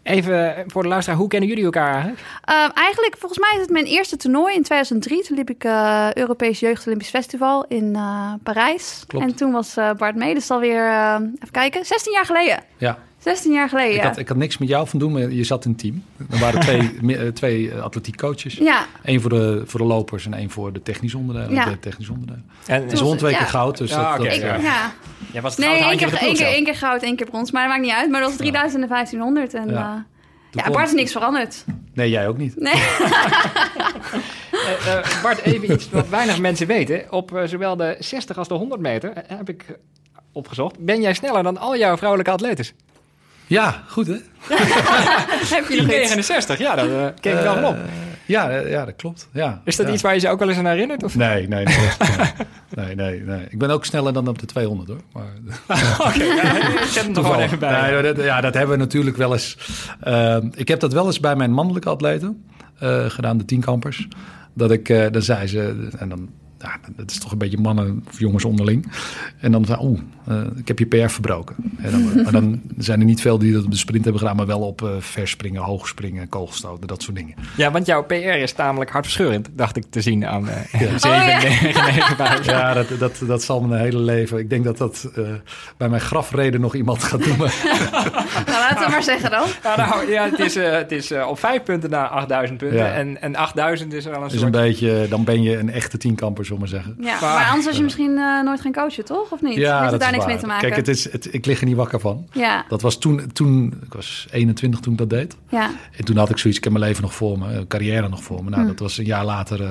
Even 0.03 0.65
voor 0.67 0.83
de 0.83 0.89
luisteraar, 0.89 1.19
hoe 1.19 1.29
kennen 1.29 1.49
jullie 1.49 1.65
elkaar 1.65 1.93
eigenlijk? 1.93 2.21
Uh, 2.51 2.69
eigenlijk, 2.75 3.17
volgens 3.19 3.41
mij 3.41 3.51
is 3.55 3.61
het 3.61 3.71
mijn 3.71 3.85
eerste 3.85 4.17
toernooi 4.17 4.55
in 4.55 4.63
2003. 4.63 5.23
Toen 5.23 5.37
liep 5.37 5.51
ik 5.51 5.65
uh, 5.65 6.13
Europees 6.13 6.61
Jeugd 6.61 6.87
Olympisch 6.87 7.11
Festival 7.11 7.65
in 7.69 7.93
uh, 7.95 8.33
Parijs. 8.43 9.05
Klopt. 9.07 9.25
En 9.25 9.35
toen 9.35 9.53
was 9.53 9.75
Bart 9.97 10.15
mee, 10.15 10.35
dus 10.35 10.51
alweer, 10.51 10.87
even 11.15 11.51
kijken, 11.51 11.85
16 11.85 12.13
jaar 12.13 12.27
geleden. 12.27 12.65
Ja. 12.77 12.99
16 13.23 13.53
jaar 13.53 13.69
geleden. 13.69 13.95
Ik 13.95 14.03
had, 14.03 14.19
ik 14.19 14.29
had 14.29 14.37
niks 14.37 14.59
met 14.59 14.69
jou 14.69 14.89
van 14.89 14.99
doen, 14.99 15.13
maar 15.13 15.31
je 15.31 15.45
zat 15.45 15.65
in 15.65 15.71
een 15.71 15.77
team. 15.77 16.05
Er 16.31 16.39
waren 16.39 16.61
twee, 16.61 17.33
twee 17.33 17.75
atletiek 17.75 18.17
coaches. 18.17 18.55
Ja. 18.55 18.87
Eén 19.03 19.21
voor 19.21 19.31
de, 19.31 19.63
voor 19.67 19.81
de 19.81 19.87
lopers 19.87 20.27
en 20.27 20.35
één 20.35 20.51
voor 20.51 20.73
de 20.73 20.83
technische 20.83 21.19
onderdelen. 21.19 21.55
Ja. 21.55 21.65
De 21.65 21.79
technische 21.79 22.13
onderdelen. 22.13 22.45
En, 22.67 22.89
en 22.89 22.97
ze 22.97 23.05
won 23.05 23.17
twee 23.17 23.37
keer 23.37 23.47
goud. 23.47 23.79
Dus 23.79 23.91
ja, 23.91 23.97
dat, 23.97 24.21
okay. 24.21 24.41
dat, 24.41 24.57
ik, 24.57 24.63
ja. 24.63 24.93
ja. 25.33 25.41
was 25.41 25.57
het 25.57 25.67
nee, 25.67 25.79
één 25.79 25.97
keer, 25.97 26.15
één, 26.15 26.35
keer, 26.35 26.47
één 26.47 26.65
keer 26.65 26.77
goud, 26.77 27.03
één 27.03 27.17
keer 27.17 27.27
brons. 27.27 27.51
Maar 27.51 27.63
dat 27.63 27.71
maakt 27.71 27.85
niet 27.85 27.95
uit. 27.95 28.11
Maar 28.11 28.21
dat 28.21 28.29
was 28.29 28.39
3000 28.39 28.83
en 28.83 28.89
1500. 28.89 29.55
En, 29.55 29.69
ja. 29.69 30.07
Ja, 30.51 30.71
Bart 30.71 30.89
is 30.89 30.95
niks 30.95 31.13
veranderd. 31.13 31.65
Nee, 31.95 32.11
jij 32.11 32.29
ook 32.29 32.39
niet. 32.39 32.61
Nee. 32.61 32.75
uh, 32.75 32.81
uh, 34.87 35.23
Bart, 35.23 35.41
even 35.41 35.73
iets 35.73 35.91
wat 35.91 36.09
weinig 36.09 36.41
mensen 36.41 36.67
weten. 36.67 37.13
Op 37.13 37.31
uh, 37.33 37.43
zowel 37.45 37.77
de 37.77 37.97
60 37.99 38.39
als 38.39 38.49
de 38.49 38.55
100 38.55 38.81
meter, 38.81 39.13
heb 39.27 39.49
ik 39.49 39.79
opgezocht, 40.33 40.79
ben 40.79 41.01
jij 41.01 41.15
sneller 41.15 41.43
dan 41.43 41.59
al 41.59 41.77
jouw 41.77 41.97
vrouwelijke 41.97 42.33
atletes. 42.33 42.75
Ja, 43.47 43.83
goed 43.89 44.07
hè? 44.07 44.13
heb 45.57 45.69
je 45.69 45.77
nog 45.77 45.87
69, 45.87 46.59
ja, 46.59 46.75
daar 46.75 47.13
keek 47.13 47.35
ik 47.35 47.43
wel 47.43 47.55
van 47.55 47.65
op. 47.65 47.77
Ja, 48.27 48.51
ja, 48.51 48.85
dat 48.85 48.97
klopt. 48.97 49.29
Ja, 49.33 49.61
is 49.65 49.77
dat 49.77 49.87
ja. 49.87 49.93
iets 49.93 50.03
waar 50.03 50.15
je 50.15 50.21
je 50.21 50.29
ook 50.29 50.39
wel 50.39 50.49
eens 50.49 50.59
aan 50.59 50.67
herinnert? 50.67 51.03
Of? 51.03 51.17
Nee, 51.17 51.49
nee, 51.49 51.65
nee, 51.65 51.77
nee, 52.85 52.95
nee, 52.95 53.21
nee. 53.21 53.47
Ik 53.49 53.59
ben 53.59 53.71
ook 53.71 53.85
sneller 53.85 54.13
dan 54.13 54.29
op 54.29 54.39
de 54.39 54.47
200 54.47 54.89
hoor. 54.89 55.01
Maar... 55.13 55.25
Oké, 55.99 56.09
okay, 56.09 56.27
ja, 56.27 56.87
zet 56.87 57.05
hem 57.05 57.17
er 57.17 57.23
gewoon 57.23 57.39
even 57.39 57.59
bij. 57.59 57.91
Nee, 57.91 58.03
dat, 58.03 58.25
ja, 58.25 58.41
dat 58.41 58.55
hebben 58.55 58.77
we 58.77 58.83
natuurlijk 58.83 59.17
wel 59.17 59.33
eens. 59.33 59.59
Uh, 60.05 60.37
ik 60.55 60.69
heb 60.69 60.81
dat 60.81 60.93
wel 60.93 61.07
eens 61.07 61.21
bij 61.21 61.37
mijn 61.37 61.53
mannelijke 61.53 61.89
atleten 61.89 62.45
uh, 62.83 63.11
gedaan, 63.11 63.39
de 63.39 63.45
tienkampers. 63.45 64.09
Dat 64.55 64.71
ik, 64.71 64.89
uh, 64.89 65.07
dan 65.11 65.23
zei 65.23 65.47
ze, 65.47 65.89
en 65.99 66.09
dan 66.09 66.29
ja, 66.63 66.79
dat 66.97 67.11
is 67.11 67.19
toch 67.19 67.33
een 67.33 67.39
beetje 67.39 67.59
mannen 67.59 68.05
of 68.09 68.19
jongens 68.19 68.45
onderling. 68.45 68.93
En 69.41 69.53
dan 69.53 69.67
oeh, 69.81 70.01
uh, 70.29 70.41
ik 70.57 70.69
heb 70.69 70.79
je 70.79 70.87
PR 70.87 71.09
verbroken. 71.09 71.57
En 71.79 71.91
dan, 71.91 72.03
maar 72.23 72.33
dan 72.33 72.63
zijn 72.79 73.01
er 73.01 73.07
niet 73.07 73.21
veel 73.21 73.39
die 73.39 73.53
dat 73.53 73.65
op 73.65 73.71
de 73.71 73.77
sprint 73.77 74.03
hebben 74.03 74.21
gedaan, 74.21 74.37
maar 74.37 74.47
wel 74.47 74.61
op 74.61 74.83
uh, 74.83 74.91
verspringen, 74.99 75.63
hoogspringen, 75.63 76.29
kogelstoten, 76.29 76.87
dat 76.87 77.03
soort 77.03 77.17
dingen. 77.17 77.35
Ja, 77.57 77.71
want 77.71 77.87
jouw 77.87 78.05
PR 78.05 78.15
is 78.15 78.53
tamelijk 78.53 78.91
hartverscheurend, 78.91 79.49
dacht 79.53 79.77
ik 79.77 79.85
te 79.91 80.01
zien 80.01 80.27
aan 80.27 80.49
uh, 80.49 80.81
ja. 80.81 80.99
7, 80.99 81.11
oh, 81.11 81.27
ja. 81.27 81.43
9, 81.43 82.17
9, 82.17 82.45
Ja, 82.45 82.75
dat, 82.75 82.87
dat, 82.99 83.23
dat 83.27 83.43
zal 83.43 83.61
mijn 83.61 83.83
hele 83.83 83.99
leven. 83.99 84.39
Ik 84.39 84.51
denk 84.51 84.65
dat 84.65 84.79
dat 84.79 85.11
uh, 85.19 85.29
bij 85.77 85.89
mijn 85.89 86.01
grafreden 86.01 86.61
nog 86.61 86.75
iemand 86.75 87.03
gaat 87.03 87.25
doen. 87.25 87.37
nou, 87.39 87.51
laten 88.47 88.85
we 88.85 88.91
maar 88.91 89.03
zeggen 89.03 89.31
dan. 89.31 89.47
Ja, 89.63 89.77
nou, 89.77 90.11
ja, 90.11 90.31
het 90.31 90.39
is, 90.39 90.57
uh, 90.57 90.71
het 90.71 90.93
is 90.93 91.13
uh, 91.13 91.27
op 91.29 91.39
vijf 91.39 91.63
punten 91.63 91.91
naar 91.91 92.09
8000 92.09 92.59
punten. 92.59 92.79
Ja. 92.79 92.93
En, 92.93 93.21
en 93.23 93.37
8000 93.37 93.93
is 93.93 94.05
er 94.05 94.11
wel 94.11 94.21
een 94.21 94.27
is 94.27 94.33
soort... 94.33 94.45
een 94.45 94.51
beetje, 94.51 95.07
dan 95.09 95.25
ben 95.25 95.43
je 95.43 95.59
een 95.59 95.71
echte 95.71 95.99
tienkamper, 95.99 96.45
zullen 96.53 96.69
we 96.71 96.83
maar 96.83 96.83
zeggen. 96.83 97.05
Ja, 97.05 97.21
maar, 97.21 97.35
maar 97.39 97.47
anders 97.49 97.67
was 97.67 97.77
je 97.77 97.83
misschien 97.83 98.11
uh, 98.11 98.43
nooit 98.43 98.61
gaan 98.61 98.73
coachen, 98.73 99.05
toch? 99.05 99.31
Of 99.31 99.43
niet? 99.43 99.55
Ja, 99.57 99.79
Heeft 99.79 99.91
dat 99.91 100.01
daar 100.01 100.09
is 100.09 100.15
niks 100.15 100.25
waar. 100.25 100.33
mee 100.35 100.43
te 100.43 100.47
maken? 100.47 100.63
Kijk, 100.69 100.77
het 100.77 100.89
is, 100.89 101.13
het, 101.13 101.35
ik 101.35 101.47
lig 101.47 101.61
er 101.61 101.67
niet 101.67 101.77
wakker 101.77 102.01
van. 102.01 102.27
Ja. 102.33 102.65
Dat 102.69 102.83
was 102.83 102.99
toen, 102.99 103.33
toen, 103.33 103.81
ik 103.85 103.93
was 103.93 104.27
21 104.31 104.81
toen 104.81 104.93
ik 104.93 104.99
dat 104.99 105.11
deed. 105.11 105.37
Ja. 105.49 105.71
En 105.97 106.05
toen 106.05 106.17
had 106.17 106.31
ik 106.31 106.39
zoiets, 106.39 106.59
ik 106.59 106.65
heb 106.65 106.73
mijn 106.73 106.85
leven 106.85 107.03
nog 107.03 107.15
voor 107.15 107.39
me, 107.39 107.53
een 107.55 107.67
carrière 107.67 108.09
nog 108.09 108.23
voor 108.23 108.45
me. 108.45 108.51
Nou, 108.51 108.63
Hm. 108.63 108.69
dat 108.69 108.79
was 108.79 108.99
een 108.99 109.05
jaar 109.05 109.25
later, 109.25 109.61
uh, 109.61 109.71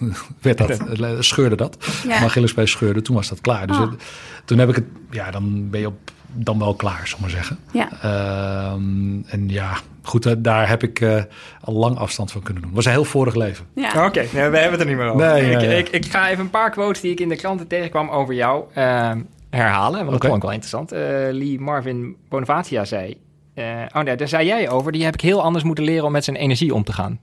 werd 0.40 0.58
dat, 0.58 0.78
scheurde 1.24 1.56
dat. 1.56 1.76
Ja. 2.02 2.08
Mijn 2.08 2.22
Achillespees 2.22 2.70
scheurde, 2.70 3.02
toen 3.02 3.16
was 3.16 3.28
dat 3.28 3.40
klaar. 3.40 3.66
Dus 3.66 3.76
Oh. 3.76 3.90
het- 3.90 4.02
toen 4.44 4.58
heb 4.58 4.68
ik 4.68 4.74
het, 4.74 4.84
ja, 5.10 5.30
dan 5.30 5.70
ben 5.70 5.80
je 5.80 5.86
op, 5.86 6.10
dan 6.34 6.58
wel 6.58 6.74
klaar, 6.74 7.00
zal 7.04 7.14
ik 7.16 7.20
maar 7.20 7.30
zeggen. 7.30 7.58
Ja. 7.72 7.88
Ehm, 8.02 9.22
en 9.26 9.48
ja, 9.48 9.76
goed, 10.02 10.44
daar 10.44 10.68
heb 10.68 10.82
ik 10.82 11.00
eh, 11.00 11.22
al 11.60 11.74
lang 11.74 11.96
afstand 11.96 12.32
van 12.32 12.42
kunnen 12.42 12.62
doen. 12.62 12.72
was 12.72 12.84
een 12.84 12.90
heel 12.92 13.04
vorig 13.04 13.34
leven. 13.34 13.66
Ja. 13.74 14.06
Oké, 14.06 14.18
nee, 14.20 14.28
we 14.50 14.58
hebben 14.58 14.70
het 14.70 14.80
er 14.80 14.86
niet 14.86 14.96
meer 14.96 15.06
over. 15.08 15.26
Nee, 15.26 15.50
ik, 15.50 15.60
ja. 15.60 15.70
Ik, 15.70 15.88
ik 15.88 16.06
ga 16.06 16.28
even 16.28 16.44
een 16.44 16.50
paar 16.50 16.70
quotes 16.70 17.00
die 17.02 17.10
ik 17.10 17.20
in 17.20 17.28
de 17.28 17.36
kranten 17.36 17.66
tegenkwam 17.66 18.08
over 18.08 18.34
jou 18.34 18.64
eh, 18.74 19.12
herhalen. 19.50 19.98
Want 19.98 20.10
dat 20.10 20.14
Oké. 20.14 20.26
vond 20.26 20.36
ik 20.36 20.42
wel 20.42 20.52
interessant. 20.52 20.92
Eh, 20.92 21.00
Lee 21.30 21.60
Marvin 21.60 22.16
Bonavacia 22.28 22.84
zei... 22.84 23.16
eh, 23.54 23.64
oh 23.92 24.02
nee, 24.02 24.16
daar 24.16 24.28
zei 24.28 24.46
jij 24.46 24.70
over. 24.70 24.92
Die 24.92 25.04
heb 25.04 25.14
ik 25.14 25.20
heel 25.20 25.42
anders 25.42 25.64
moeten 25.64 25.84
leren 25.84 26.04
om 26.04 26.12
met 26.12 26.24
zijn 26.24 26.36
energie 26.36 26.74
om 26.74 26.84
te 26.84 26.92
gaan. 26.92 27.20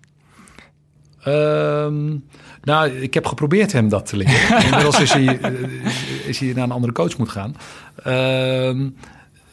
Ehm, 1.24 2.18
nou, 2.64 2.90
ik 2.90 3.14
heb 3.14 3.26
geprobeerd 3.26 3.72
hem 3.72 3.90
dat 3.90 4.06
te 4.06 4.18
leren. 4.18 4.64
Inmiddels 4.66 5.00
is 5.00 5.14
hij, 5.14 5.40
eh, 5.40 5.52
is 6.26 6.40
hij 6.40 6.54
naar 6.54 6.64
een 6.64 6.72
andere 6.72 6.94
coach 6.94 7.18
moet 7.18 7.30
gaan. 7.30 7.56
Ehm, 8.04 8.90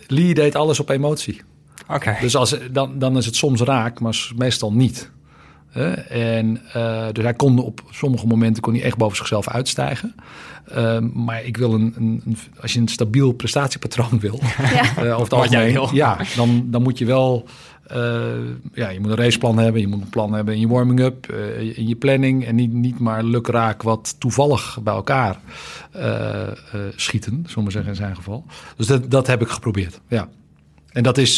Lee 0.07 0.35
deed 0.35 0.55
alles 0.55 0.81
op 0.81 0.89
emotie. 0.89 1.41
Oké. 1.89 2.17
Dus 2.21 2.37
als, 2.37 2.57
dan, 2.71 2.99
dan 2.99 3.17
is 3.17 3.27
het 3.27 3.37
soms 3.37 3.61
raak, 3.61 4.01
maar 4.01 4.31
meestal 4.37 4.73
niet. 4.73 5.11
Hè? 5.69 5.93
En, 5.93 6.63
uh, 6.77 7.07
dus 7.13 7.25
hij 7.25 7.35
kon 7.35 7.59
op 7.59 7.83
sommige 7.91 8.27
momenten 8.27 8.63
kon 8.63 8.75
hij 8.75 8.83
echt 8.83 8.97
boven 8.97 9.17
zichzelf 9.17 9.49
uitstijgen. 9.49 10.15
Uh, 10.77 10.99
maar 10.99 11.45
ik 11.45 11.57
wil 11.57 11.73
een, 11.73 11.95
een, 11.97 12.23
een, 12.27 12.37
als 12.61 12.73
je 12.73 12.81
een 12.81 12.89
stabiel 12.89 13.33
prestatiepatroon 13.33 14.21
wil, 14.21 14.41
ja. 14.59 15.05
uh, 15.05 15.13
over 15.13 15.23
het 15.23 15.33
algemeen, 15.33 15.89
ja, 15.93 16.19
dan, 16.37 16.67
dan 16.71 16.83
moet 16.83 16.99
je 16.99 17.05
wel 17.05 17.47
ja, 18.73 18.89
je 18.89 19.01
moet 19.01 19.11
een 19.11 19.17
raceplan 19.17 19.59
hebben, 19.59 19.81
je 19.81 19.87
moet 19.87 20.01
een 20.01 20.09
plan 20.09 20.33
hebben 20.33 20.55
in 20.55 20.61
je 20.61 20.69
warming-up, 20.69 21.31
uh, 21.31 21.79
in 21.79 21.89
je 21.89 21.97
planning. 21.97 22.45
En 22.45 22.55
niet, 22.55 22.73
niet 22.73 22.99
maar 22.99 23.23
lukraak 23.23 23.83
wat 23.83 24.17
toevallig 24.19 24.79
bij 24.83 24.95
elkaar 24.95 25.41
uh, 25.97 26.49
schieten, 26.97 27.45
zullen 27.47 27.65
we 27.65 27.71
zeggen 27.71 27.91
in 27.91 27.97
zijn 27.97 28.17
geval. 28.17 28.45
Dus 28.77 28.87
dat, 28.87 29.11
dat 29.11 29.27
heb 29.27 29.41
ik 29.41 29.49
geprobeerd, 29.49 30.01
ja. 30.09 30.29
En 30.93 31.03
dat 31.03 31.19
is 31.19 31.37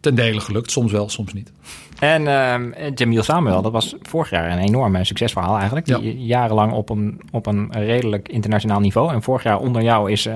ten 0.00 0.14
dele 0.14 0.40
gelukt, 0.40 0.70
soms 0.70 0.92
wel, 0.92 1.08
soms 1.08 1.32
niet. 1.32 1.52
En 1.98 2.22
uh, 2.22 2.90
Jamil 2.94 3.22
Samuel, 3.22 3.62
dat 3.62 3.72
was 3.72 3.94
vorig 4.02 4.30
jaar 4.30 4.52
een 4.52 4.58
enorm 4.58 5.04
succesverhaal 5.04 5.56
eigenlijk. 5.56 5.86
Ja. 5.86 5.98
Jarenlang 6.02 6.72
op 6.72 6.88
een, 6.88 7.20
op 7.30 7.46
een 7.46 7.72
redelijk 7.72 8.28
internationaal 8.28 8.80
niveau. 8.80 9.12
En 9.12 9.22
vorig 9.22 9.42
jaar 9.42 9.58
onder 9.58 9.82
jou 9.82 10.10
is, 10.10 10.28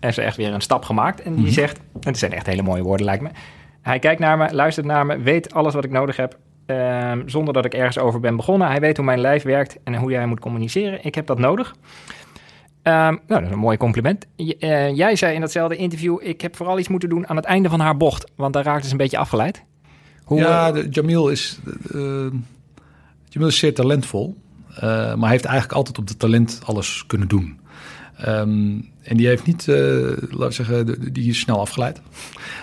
is 0.00 0.16
er 0.16 0.24
echt 0.24 0.36
weer 0.36 0.52
een 0.52 0.60
stap 0.60 0.84
gemaakt. 0.84 1.20
En 1.20 1.30
die 1.30 1.38
mm 1.38 1.44
-hmm. 1.44 1.52
zegt, 1.52 1.76
en 1.76 2.00
het 2.00 2.18
zijn 2.18 2.32
echt 2.32 2.46
hele 2.46 2.62
mooie 2.62 2.82
woorden 2.82 3.06
lijkt 3.06 3.22
me... 3.22 3.28
Hij 3.86 3.98
kijkt 3.98 4.20
naar 4.20 4.38
me, 4.38 4.54
luistert 4.54 4.86
naar 4.86 5.06
me, 5.06 5.18
weet 5.18 5.54
alles 5.54 5.74
wat 5.74 5.84
ik 5.84 5.90
nodig 5.90 6.16
heb. 6.16 6.38
Uh, 6.66 7.12
zonder 7.26 7.54
dat 7.54 7.64
ik 7.64 7.74
ergens 7.74 7.98
over 7.98 8.20
ben 8.20 8.36
begonnen. 8.36 8.68
Hij 8.68 8.80
weet 8.80 8.96
hoe 8.96 9.06
mijn 9.06 9.20
lijf 9.20 9.42
werkt 9.42 9.78
en 9.84 9.94
hoe 9.94 10.10
jij 10.10 10.26
moet 10.26 10.40
communiceren. 10.40 11.04
Ik 11.04 11.14
heb 11.14 11.26
dat 11.26 11.38
nodig. 11.38 11.74
Uh, 12.82 12.92
nou, 12.92 13.20
dat 13.26 13.42
is 13.42 13.50
een 13.50 13.58
mooi 13.58 13.76
compliment. 13.76 14.26
Uh, 14.36 14.96
jij 14.96 15.16
zei 15.16 15.34
in 15.34 15.40
datzelfde 15.40 15.76
interview: 15.76 16.18
Ik 16.20 16.40
heb 16.40 16.56
vooral 16.56 16.78
iets 16.78 16.88
moeten 16.88 17.08
doen 17.08 17.28
aan 17.28 17.36
het 17.36 17.44
einde 17.44 17.68
van 17.68 17.80
haar 17.80 17.96
bocht. 17.96 18.30
Want 18.36 18.52
daar 18.52 18.64
raakte 18.64 18.86
ze 18.86 18.92
een 18.92 18.98
beetje 18.98 19.18
afgeleid. 19.18 19.62
Hoe, 20.24 20.38
ja, 20.38 20.72
de, 20.72 20.88
Jamil, 20.88 21.28
is, 21.28 21.60
Jamil 23.28 23.48
is 23.48 23.58
zeer 23.58 23.74
talentvol. 23.74 24.36
Eh, 24.74 24.82
maar 24.82 25.18
hij 25.18 25.30
heeft 25.30 25.44
eigenlijk 25.44 25.78
altijd 25.78 25.98
op 25.98 26.06
de 26.06 26.16
talent 26.16 26.60
alles 26.64 27.04
kunnen 27.06 27.28
doen. 27.28 27.60
Um, 28.24 28.90
en 29.02 29.16
die 29.16 29.26
heeft 29.26 29.46
niet, 29.46 29.66
uh, 29.66 29.76
laten 30.16 30.38
we 30.38 30.52
zeggen, 30.52 31.12
die 31.12 31.28
is 31.28 31.38
snel 31.38 31.60
afgeleid. 31.60 32.00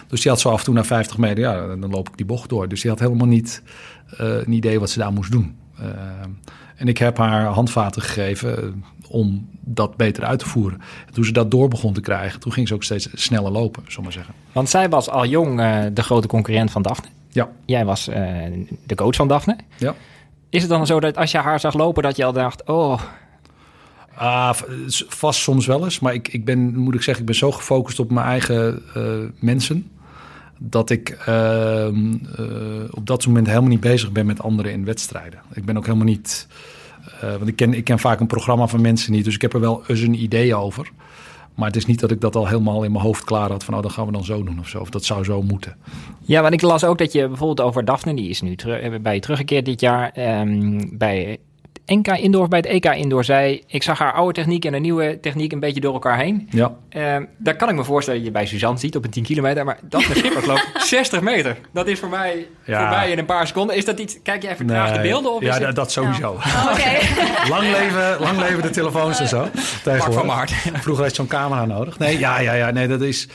Dus 0.08 0.22
die 0.22 0.32
had 0.32 0.40
zo 0.40 0.50
af 0.50 0.60
en 0.60 0.66
toe 0.66 0.74
na 0.74 0.84
50 0.84 1.18
meter, 1.18 1.40
ja, 1.40 1.76
dan 1.76 1.90
loop 1.90 2.10
ik 2.10 2.18
die 2.18 2.26
bocht 2.26 2.50
door. 2.50 2.68
Dus 2.68 2.82
die 2.82 2.90
had 2.90 3.00
helemaal 3.00 3.28
niet 3.28 3.62
uh, 4.14 4.20
een 4.20 4.52
idee 4.52 4.80
wat 4.80 4.90
ze 4.90 5.00
daar 5.00 5.14
moest 5.14 5.32
doen. 5.32 5.56
Uh, 5.80 5.88
en 6.76 6.88
ik 6.88 6.98
heb 6.98 7.18
haar 7.18 7.46
handvaten 7.46 8.02
gegeven 8.02 8.84
om 9.08 9.50
dat 9.60 9.98
beter 9.98 10.24
uit 10.24 10.40
te 10.40 10.46
voeren. 10.46 10.82
En 11.08 11.14
toen 11.14 11.26
ze 11.26 11.32
dat 11.32 11.52
door 11.52 11.68
begon 11.68 11.94
te 11.94 12.02
krijgen, 12.02 12.40
toen 12.40 12.52
ging 12.52 12.68
ze 12.68 12.74
ook 12.74 12.84
steeds 12.84 13.10
sneller 13.14 13.52
lopen, 13.52 13.84
zullen 13.88 14.04
maar 14.04 14.12
zeggen. 14.12 14.34
Want 14.52 14.70
zij 14.70 14.90
was 14.90 15.10
al 15.10 15.26
jong 15.26 15.58
de 15.94 16.04
grote 16.04 16.28
concurrent 16.28 16.72
van 16.72 16.82
Daphne. 16.82 17.08
Ja. 17.30 17.50
Jij 17.66 17.86
was 17.86 18.06
de 18.86 18.96
coach 18.96 19.16
van 19.16 19.28
Daphne. 19.28 19.58
Ja. 19.78 19.96
Is 20.50 20.62
het 20.62 20.70
dan 20.70 20.86
zo 20.86 21.00
dat 21.00 21.18
als 21.18 21.32
je 21.32 21.38
haar 21.38 21.60
zag 21.60 21.74
lopen, 21.74 22.04
dat 22.04 22.16
je 22.16 22.26
al 22.26 22.34
dacht, 22.34 22.66
oh, 22.66 23.02
Ah, 24.16 24.54
vast 25.08 25.40
soms 25.40 25.66
wel 25.66 25.84
eens. 25.84 26.00
Maar 26.00 26.14
ik, 26.14 26.28
ik 26.28 26.46
ben, 26.46 26.78
moet 26.78 26.96
ik 26.96 27.02
zeggen, 27.02 27.24
ik 27.24 27.30
ben 27.30 27.40
zo 27.40 27.52
gefocust 27.52 28.00
op 28.00 28.12
mijn 28.12 28.26
eigen 28.26 28.82
uh, 28.98 29.04
mensen. 29.40 29.92
Dat 30.60 30.90
ik 30.90 31.26
uh, 31.30 31.88
uh, 31.88 32.84
op 32.92 33.08
dat 33.08 33.28
moment 33.28 33.48
helemaal 33.48 33.70
niet 33.70 33.80
bezig 33.80 34.12
ben 34.12 34.26
met 34.26 34.42
anderen 34.42 34.72
in 34.72 34.86
wedstrijden. 34.86 35.40
Ik 35.54 35.66
ben 35.66 35.78
ook 35.78 35.86
helemaal 35.86 36.06
niet. 36.06 36.48
want 37.22 37.48
ik 37.48 37.56
ken, 37.56 37.74
ik 37.74 37.84
ken 37.84 38.00
vaak 38.00 38.20
een 38.20 38.28
programma 38.28 38.68
van 38.68 38.82
mensen 38.82 39.12
niet. 39.12 39.26
Dus 39.26 39.36
ik 39.36 39.42
heb 39.42 39.54
er 39.54 39.60
wel 39.60 39.84
eens 39.88 40.00
een 40.00 40.24
idee 40.24 40.56
over. 40.56 40.92
Maar 41.56 41.68
het 41.68 41.76
is 41.76 41.86
niet 41.86 42.00
dat 42.00 42.12
ik 42.12 42.22
dat 42.22 42.36
al 42.36 42.48
helemaal 42.48 42.84
in 42.84 42.92
mijn 42.92 43.04
hoofd 43.04 43.24
klaar 43.24 43.50
had 43.50 43.64
van, 43.64 43.74
oh, 43.76 43.82
dat 43.82 43.92
gaan 43.92 44.06
we 44.06 44.12
dan 44.12 44.24
zo 44.24 44.44
doen 44.44 44.60
of 44.60 44.68
zo. 44.68 44.80
Of 44.80 44.90
dat 44.90 45.06
zou 45.06 45.24
zo 45.24 45.42
moeten. 45.42 45.76
Ja, 46.22 46.42
want 46.42 46.54
ik 46.54 46.62
las 46.62 46.84
ook 46.84 46.98
dat 46.98 47.12
je 47.12 47.28
bijvoorbeeld 47.28 47.68
over 47.68 47.86
Daphne, 47.86 48.14
die 48.14 48.30
is 48.30 48.42
nu 48.42 48.56
bij 49.02 49.14
je 49.14 49.20
teruggekeerd 49.20 49.66
dit 49.66 49.80
jaar, 49.80 50.40
um, 50.40 50.98
bij 50.98 51.40
NK 51.86 52.08
Indoor 52.08 52.42
of 52.42 52.48
bij 52.48 52.60
het 52.60 52.68
EK 52.68 52.86
Indoor 52.86 53.24
zei... 53.24 53.64
ik 53.68 53.84
zag 53.84 54.00
haar 54.00 54.14
oude 54.14 54.34
techniek 54.34 54.66
en 54.66 54.72
de 54.72 54.80
nieuwe 54.80 55.20
techniek 55.20 55.52
een 55.52 55.60
beetje 55.60 55.82
door 55.82 55.94
elkaar 55.94 56.18
heen. 56.18 56.48
Ja. 56.50 56.76
Uh, 56.90 57.16
daar 57.38 57.56
kan 57.56 57.70
ik 57.70 57.76
me 57.76 57.84
voorstellen 57.84 58.20
dat 58.20 58.28
je 58.30 58.34
bij 58.34 58.46
Suzanne 58.46 58.80
ziet 58.80 58.96
op 58.96 59.04
een 59.04 59.10
10 59.10 59.24
kilometer. 59.24 59.66
Maar 59.66 59.80
dat 59.82 60.08
met 60.08 60.18
Schippers 60.18 60.46
loopt 60.46 60.70
60 60.78 61.22
meter. 61.22 61.58
Dat 61.74 61.88
is 61.88 62.00
voor 62.00 62.10
mij 62.10 62.48
ja. 62.64 62.80
voorbij 62.80 63.12
in 63.12 63.18
een 63.18 63.26
paar 63.26 63.48
seconden. 63.48 63.76
Is 63.76 63.86
dat 63.86 64.00
iets... 64.00 64.18
Kijk 64.24 64.42
je 64.42 64.50
even 64.50 64.66
nee. 64.66 64.92
de 64.92 65.02
beelden? 65.02 65.34
Of 65.34 65.42
ja, 65.42 65.48
is 65.48 65.58
dat, 65.58 65.68
het... 65.68 65.76
dat 65.76 65.92
sowieso. 65.92 66.32
Oh, 66.32 66.70
okay. 66.72 67.00
lang, 67.54 67.72
leven, 67.72 68.20
lang 68.20 68.40
leven 68.40 68.62
de 68.62 68.70
telefoons 68.70 69.20
en 69.20 69.28
zo. 69.28 69.48
Mark 69.86 70.14
van 70.14 70.26
Maart. 70.26 70.52
Vroeger 70.52 71.04
had 71.04 71.16
je 71.16 71.16
zo'n 71.16 71.28
camera 71.28 71.66
nodig. 71.66 72.00
Nee, 72.00 72.20
ja, 72.20 72.40
ja, 72.40 72.54
ja. 72.54 72.72
Nee, 72.72 72.88
dat 72.88 73.02
is... 73.02 73.28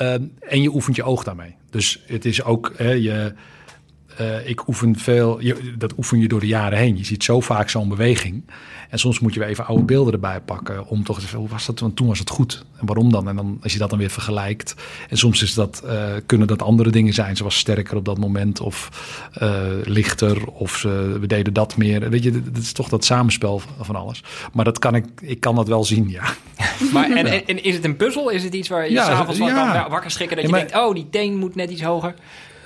Uh, 0.00 0.12
en 0.40 0.62
je 0.62 0.74
oefent 0.74 0.96
je 0.96 1.02
oog 1.02 1.24
daarmee. 1.24 1.56
Dus 1.70 2.02
het 2.06 2.24
is 2.24 2.44
ook... 2.44 2.72
Hè, 2.76 2.90
je, 2.90 3.34
uh, 4.20 4.48
ik 4.48 4.68
oefen 4.68 4.98
veel, 4.98 5.40
je, 5.40 5.74
dat 5.78 5.96
oefen 5.96 6.18
je 6.18 6.28
door 6.28 6.40
de 6.40 6.46
jaren 6.46 6.78
heen. 6.78 6.96
Je 6.96 7.04
ziet 7.04 7.24
zo 7.24 7.40
vaak 7.40 7.68
zo'n 7.68 7.88
beweging. 7.88 8.42
En 8.90 8.98
soms 8.98 9.20
moet 9.20 9.34
je 9.34 9.40
weer 9.40 9.48
even 9.48 9.66
oude 9.66 9.84
beelden 9.84 10.12
erbij 10.12 10.40
pakken. 10.40 10.86
Om 10.86 11.04
toch 11.04 11.14
te 11.14 11.20
zeggen, 11.20 11.38
hoe 11.38 11.48
was 11.48 11.66
dat? 11.66 11.80
Want 11.80 11.96
toen 11.96 12.06
was 12.06 12.18
het 12.18 12.30
goed. 12.30 12.64
En 12.80 12.86
waarom 12.86 13.12
dan? 13.12 13.28
En 13.28 13.36
dan 13.36 13.58
als 13.62 13.72
je 13.72 13.78
dat 13.78 13.90
dan 13.90 13.98
weer 13.98 14.10
vergelijkt. 14.10 14.74
En 15.08 15.16
soms 15.16 15.42
is 15.42 15.54
dat, 15.54 15.82
uh, 15.84 16.12
kunnen 16.26 16.46
dat 16.46 16.62
andere 16.62 16.90
dingen 16.90 17.12
zijn. 17.12 17.36
Ze 17.36 17.42
was 17.42 17.56
sterker 17.56 17.96
op 17.96 18.04
dat 18.04 18.18
moment. 18.18 18.60
Of 18.60 18.90
uh, 19.42 19.62
lichter. 19.84 20.46
Of 20.46 20.76
ze, 20.76 21.18
we 21.20 21.26
deden 21.26 21.52
dat 21.52 21.76
meer. 21.76 22.10
Weet 22.10 22.22
je, 22.22 22.30
het 22.30 22.56
is 22.58 22.72
toch 22.72 22.88
dat 22.88 23.04
samenspel 23.04 23.62
van 23.80 23.96
alles. 23.96 24.22
Maar 24.52 24.64
dat 24.64 24.78
kan 24.78 24.94
ik, 24.94 25.06
ik 25.20 25.40
kan 25.40 25.54
dat 25.54 25.68
wel 25.68 25.84
zien, 25.84 26.08
ja. 26.08 26.24
Maar 26.92 27.10
en, 27.10 27.26
en, 27.26 27.46
en 27.46 27.64
is 27.64 27.74
het 27.74 27.84
een 27.84 27.96
puzzel? 27.96 28.28
Is 28.28 28.44
het 28.44 28.54
iets 28.54 28.68
waar 28.68 28.84
je 28.84 28.92
ja, 28.92 29.04
s'avonds 29.04 29.38
van 29.38 29.48
ja. 29.48 29.88
wakker 29.90 30.10
schrikken? 30.10 30.36
Dat 30.36 30.46
je 30.46 30.52
ja, 30.52 30.58
maar, 30.58 30.68
denkt, 30.70 30.86
oh, 30.86 30.94
die 30.94 31.10
teen 31.10 31.36
moet 31.36 31.54
net 31.54 31.70
iets 31.70 31.82
hoger. 31.82 32.14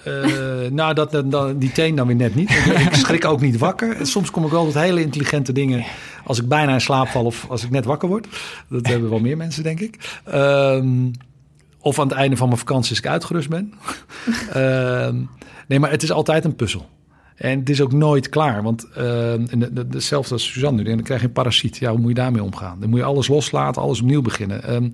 Uh, 0.07 0.71
nou, 0.71 0.95
dat, 0.95 1.23
dat, 1.31 1.61
die 1.61 1.73
teen 1.73 1.95
dan 1.95 2.07
weer 2.07 2.17
net 2.17 2.35
niet. 2.35 2.50
Ik 2.50 2.95
schrik 2.95 3.25
ook 3.25 3.40
niet 3.40 3.59
wakker. 3.59 4.07
Soms 4.07 4.31
kom 4.31 4.45
ik 4.45 4.50
wel 4.50 4.64
tot 4.64 4.75
hele 4.75 5.00
intelligente 5.00 5.52
dingen 5.52 5.85
als 6.25 6.38
ik 6.38 6.49
bijna 6.49 6.73
in 6.73 6.81
slaap 6.81 7.09
val 7.09 7.25
of 7.25 7.47
als 7.49 7.64
ik 7.64 7.71
net 7.71 7.85
wakker 7.85 8.09
word. 8.09 8.26
Dat 8.69 8.87
hebben 8.87 9.11
wel 9.11 9.19
meer 9.19 9.37
mensen, 9.37 9.62
denk 9.62 9.81
ik. 9.81 10.21
Um, 10.35 11.11
of 11.81 11.99
aan 11.99 12.09
het 12.09 12.17
einde 12.17 12.37
van 12.37 12.47
mijn 12.47 12.59
vakantie 12.59 12.90
als 12.90 12.99
ik 12.99 13.07
uitgerust 13.07 13.49
ben. 13.49 13.73
um, 14.57 15.28
nee, 15.69 15.78
maar 15.78 15.90
het 15.90 16.02
is 16.02 16.12
altijd 16.12 16.45
een 16.45 16.57
puzzel. 16.57 16.88
En 17.38 17.59
het 17.59 17.71
is 17.71 17.81
ook 17.81 17.93
nooit 17.93 18.28
klaar. 18.28 18.62
Want 18.62 18.87
uh, 18.99 19.33
hetzelfde 19.90 20.33
als 20.33 20.52
Suzanne 20.52 20.83
nu. 20.83 20.88
Dan 20.88 21.02
krijg 21.02 21.21
je 21.21 21.26
een 21.26 21.33
parasiet. 21.33 21.76
Ja, 21.76 21.90
hoe 21.90 21.99
moet 21.99 22.09
je 22.09 22.14
daarmee 22.14 22.43
omgaan? 22.43 22.81
Dan 22.81 22.88
moet 22.88 22.99
je 22.99 23.05
alles 23.05 23.28
loslaten, 23.28 23.83
alles 23.83 24.00
opnieuw 24.00 24.23
beginnen. 24.23 24.75
Um, 24.75 24.93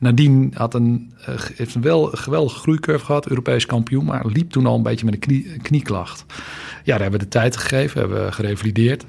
Nadine 0.00 0.48
had 0.54 0.74
een, 0.74 1.12
uh, 1.20 1.26
heeft 1.54 1.74
een 1.74 1.82
wel 1.82 2.04
geweldige 2.06 2.58
groeicurve 2.58 3.04
gehad, 3.04 3.28
Europees 3.28 3.66
kampioen, 3.66 4.04
maar 4.04 4.26
liep 4.26 4.50
toen 4.50 4.66
al 4.66 4.76
een 4.76 4.82
beetje 4.82 5.04
met 5.04 5.14
een 5.14 5.20
knie, 5.20 5.56
knieklacht. 5.62 6.24
Ja, 6.84 6.92
daar 6.92 7.00
hebben 7.00 7.18
we 7.18 7.24
de 7.24 7.30
tijd 7.30 7.56
gegeven, 7.56 8.00
hebben 8.00 8.24
we 8.24 8.32
gerevalideerd. 8.32 9.04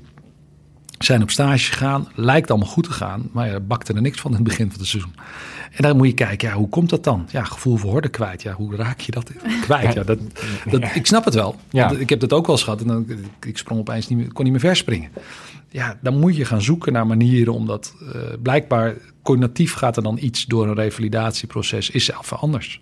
Zijn 0.99 1.21
op 1.21 1.31
stage 1.31 1.71
gegaan, 1.71 2.07
lijkt 2.15 2.49
allemaal 2.49 2.69
goed 2.69 2.83
te 2.83 2.91
gaan, 2.91 3.29
maar 3.31 3.47
ja, 3.47 3.59
bakte 3.59 3.93
er 3.93 4.01
niks 4.01 4.19
van 4.19 4.31
in 4.31 4.37
het 4.37 4.47
begin 4.47 4.69
van 4.69 4.79
het 4.79 4.87
seizoen. 4.87 5.13
En 5.71 5.83
dan 5.83 5.97
moet 5.97 6.07
je 6.07 6.13
kijken, 6.13 6.47
ja, 6.47 6.53
hoe 6.53 6.69
komt 6.69 6.89
dat 6.89 7.03
dan? 7.03 7.27
Ja, 7.31 7.43
gevoel 7.43 7.77
voor 7.77 7.91
horde 7.91 8.09
kwijt. 8.09 8.41
Ja, 8.41 8.53
hoe 8.53 8.75
raak 8.75 8.99
je 8.99 9.11
dat 9.11 9.31
kwijt? 9.61 9.93
Ja, 9.93 10.03
dat, 10.03 10.19
dat, 10.69 10.95
ik 10.95 11.05
snap 11.05 11.25
het 11.25 11.33
wel. 11.33 11.55
Ja. 11.69 11.91
Ik 11.91 12.09
heb 12.09 12.19
dat 12.19 12.33
ook 12.33 12.45
wel 12.45 12.55
eens 12.55 12.63
gehad. 12.63 12.81
En 12.81 12.87
dan, 12.87 13.05
ik 13.47 13.57
sprong 13.57 13.79
opeens 13.79 14.07
niet 14.07 14.17
meer, 14.17 14.33
kon 14.33 14.43
niet 14.43 14.53
meer 14.53 14.61
verspringen. 14.61 15.09
Ja, 15.69 15.97
dan 16.01 16.19
moet 16.19 16.35
je 16.35 16.45
gaan 16.45 16.61
zoeken 16.61 16.93
naar 16.93 17.07
manieren 17.07 17.53
om 17.53 17.65
dat... 17.65 17.95
Uh, 18.01 18.09
blijkbaar 18.41 18.95
cognitief 19.21 19.73
gaat 19.73 19.97
er 19.97 20.03
dan 20.03 20.17
iets 20.21 20.45
door 20.45 20.67
een 20.67 20.75
revalidatieproces. 20.75 21.89
Is 21.89 22.11
even 22.11 22.39
anders. 22.39 22.81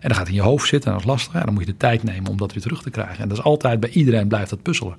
En 0.00 0.08
dan 0.08 0.18
gaat 0.18 0.28
in 0.28 0.34
je 0.34 0.42
hoofd 0.42 0.68
zitten 0.68 0.90
en 0.90 0.96
dat 0.96 1.06
is 1.06 1.10
lastig. 1.12 1.32
Ja, 1.32 1.40
dan 1.40 1.54
moet 1.54 1.64
je 1.64 1.70
de 1.70 1.76
tijd 1.76 2.02
nemen 2.02 2.30
om 2.30 2.36
dat 2.36 2.52
weer 2.52 2.62
terug 2.62 2.82
te 2.82 2.90
krijgen. 2.90 3.22
En 3.22 3.28
dat 3.28 3.38
is 3.38 3.44
altijd 3.44 3.80
bij 3.80 3.90
iedereen 3.90 4.28
blijft 4.28 4.50
dat 4.50 4.62
puzzelen. 4.62 4.94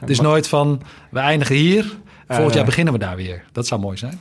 Het 0.00 0.10
is 0.10 0.20
nooit 0.20 0.48
van, 0.48 0.82
we 1.10 1.18
eindigen 1.18 1.54
hier... 1.54 1.96
Volgend 2.28 2.54
jaar 2.54 2.64
beginnen 2.64 2.92
we 2.92 2.98
daar 2.98 3.16
weer. 3.16 3.44
Dat 3.52 3.66
zou 3.66 3.80
mooi 3.80 3.96
zijn. 3.96 4.20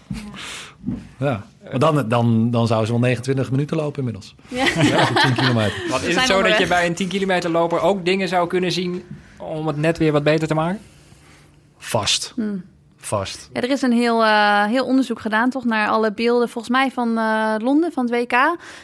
Ja. 1.17 1.45
Maar 1.69 1.79
dan, 1.79 2.09
dan, 2.09 2.51
dan 2.51 2.67
zou 2.67 2.85
ze 2.85 2.91
wel 2.91 2.99
29 2.99 3.51
minuten 3.51 3.77
lopen 3.77 3.97
inmiddels. 3.97 4.35
Ja. 4.47 4.65
ja 4.81 5.05
10 5.05 5.33
kilometer. 5.33 5.73
Wat 5.89 6.03
is 6.03 6.15
het 6.15 6.25
zo 6.25 6.41
dat 6.41 6.57
je 6.57 6.67
bij 6.67 6.85
een 6.85 6.93
10 6.93 7.07
kilometer 7.07 7.49
loper 7.49 7.79
ook 7.81 8.05
dingen 8.05 8.27
zou 8.27 8.47
kunnen 8.47 8.71
zien 8.71 9.03
om 9.37 9.67
het 9.67 9.77
net 9.77 9.97
weer 9.97 10.11
wat 10.11 10.23
beter 10.23 10.47
te 10.47 10.53
maken? 10.53 10.79
Vast. 11.77 12.31
Hmm. 12.35 12.63
Vast. 13.05 13.49
Ja, 13.53 13.61
er 13.61 13.69
is 13.69 13.81
een 13.81 13.91
heel, 13.91 14.23
uh, 14.23 14.63
heel 14.63 14.85
onderzoek 14.85 15.19
gedaan 15.19 15.49
toch 15.49 15.65
naar 15.65 15.87
alle 15.87 16.13
beelden, 16.13 16.49
volgens 16.49 16.73
mij 16.73 16.91
van 16.91 17.17
uh, 17.17 17.55
Londen, 17.57 17.91
van 17.91 18.05
het 18.05 18.13
WK. 18.13 18.33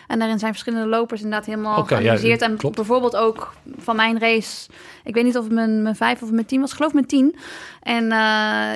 En 0.07 0.19
daarin 0.19 0.39
zijn 0.39 0.51
verschillende 0.51 0.87
lopers 0.87 1.21
inderdaad 1.21 1.47
helemaal 1.47 1.79
okay, 1.79 1.97
geanalyseerd. 1.97 2.39
Ja, 2.39 2.45
en 2.45 2.57
klopt. 2.57 2.75
bijvoorbeeld 2.75 3.15
ook 3.15 3.53
van 3.77 3.95
mijn 3.95 4.19
race, 4.19 4.69
ik 5.03 5.13
weet 5.13 5.23
niet 5.23 5.37
of 5.37 5.43
het 5.43 5.53
mijn, 5.53 5.81
mijn 5.81 5.95
vijf 5.95 6.21
of 6.21 6.31
mijn 6.31 6.45
tien 6.45 6.61
was, 6.61 6.69
ik 6.69 6.75
geloof 6.75 6.93
mijn 6.93 7.05
tien. 7.05 7.35
En 7.81 8.03
uh, 8.03 8.09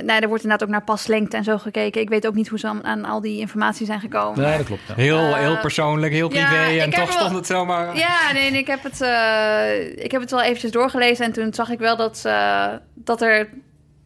nou, 0.04 0.20
er 0.20 0.28
wordt 0.28 0.44
inderdaad 0.44 0.64
ook 0.64 0.70
naar 0.70 0.84
paslengte 0.84 1.38
en 1.38 1.44
zo 1.44 1.58
gekeken. 1.58 2.02
Ik 2.02 2.10
weet 2.10 2.28
ook 2.28 2.36
niet 2.36 2.48
hoe 2.48 2.60
ze 2.60 2.68
aan, 2.68 2.84
aan 2.84 3.06
al 3.06 3.22
die 3.22 3.40
informatie 3.40 3.86
zijn 3.86 4.00
gekomen. 4.00 4.42
Nee, 4.42 4.58
dat 4.58 4.66
klopt. 4.66 4.82
Ja. 4.88 4.94
Heel, 4.96 5.36
heel 5.36 5.58
persoonlijk, 5.58 6.14
heel 6.14 6.30
privé 6.30 6.66
ja, 6.66 6.84
en 6.84 6.90
toch 6.90 7.12
stond 7.12 7.36
het 7.36 7.46
zomaar... 7.46 7.98
Ja, 7.98 8.32
nee, 8.34 8.52
nee 8.52 8.60
ik, 8.60 8.68
heb 8.68 8.84
het, 8.84 9.02
ik 10.04 10.12
heb 10.12 10.22
het 10.22 10.32
wel 10.32 10.42
eventjes 10.42 10.72
doorgelezen 10.72 11.26
en 11.26 11.32
toen 11.32 11.54
zag 11.54 11.70
ik 11.70 11.80
wel 11.80 11.96
dat, 11.96 12.30
dat 12.94 13.22
er 13.22 13.50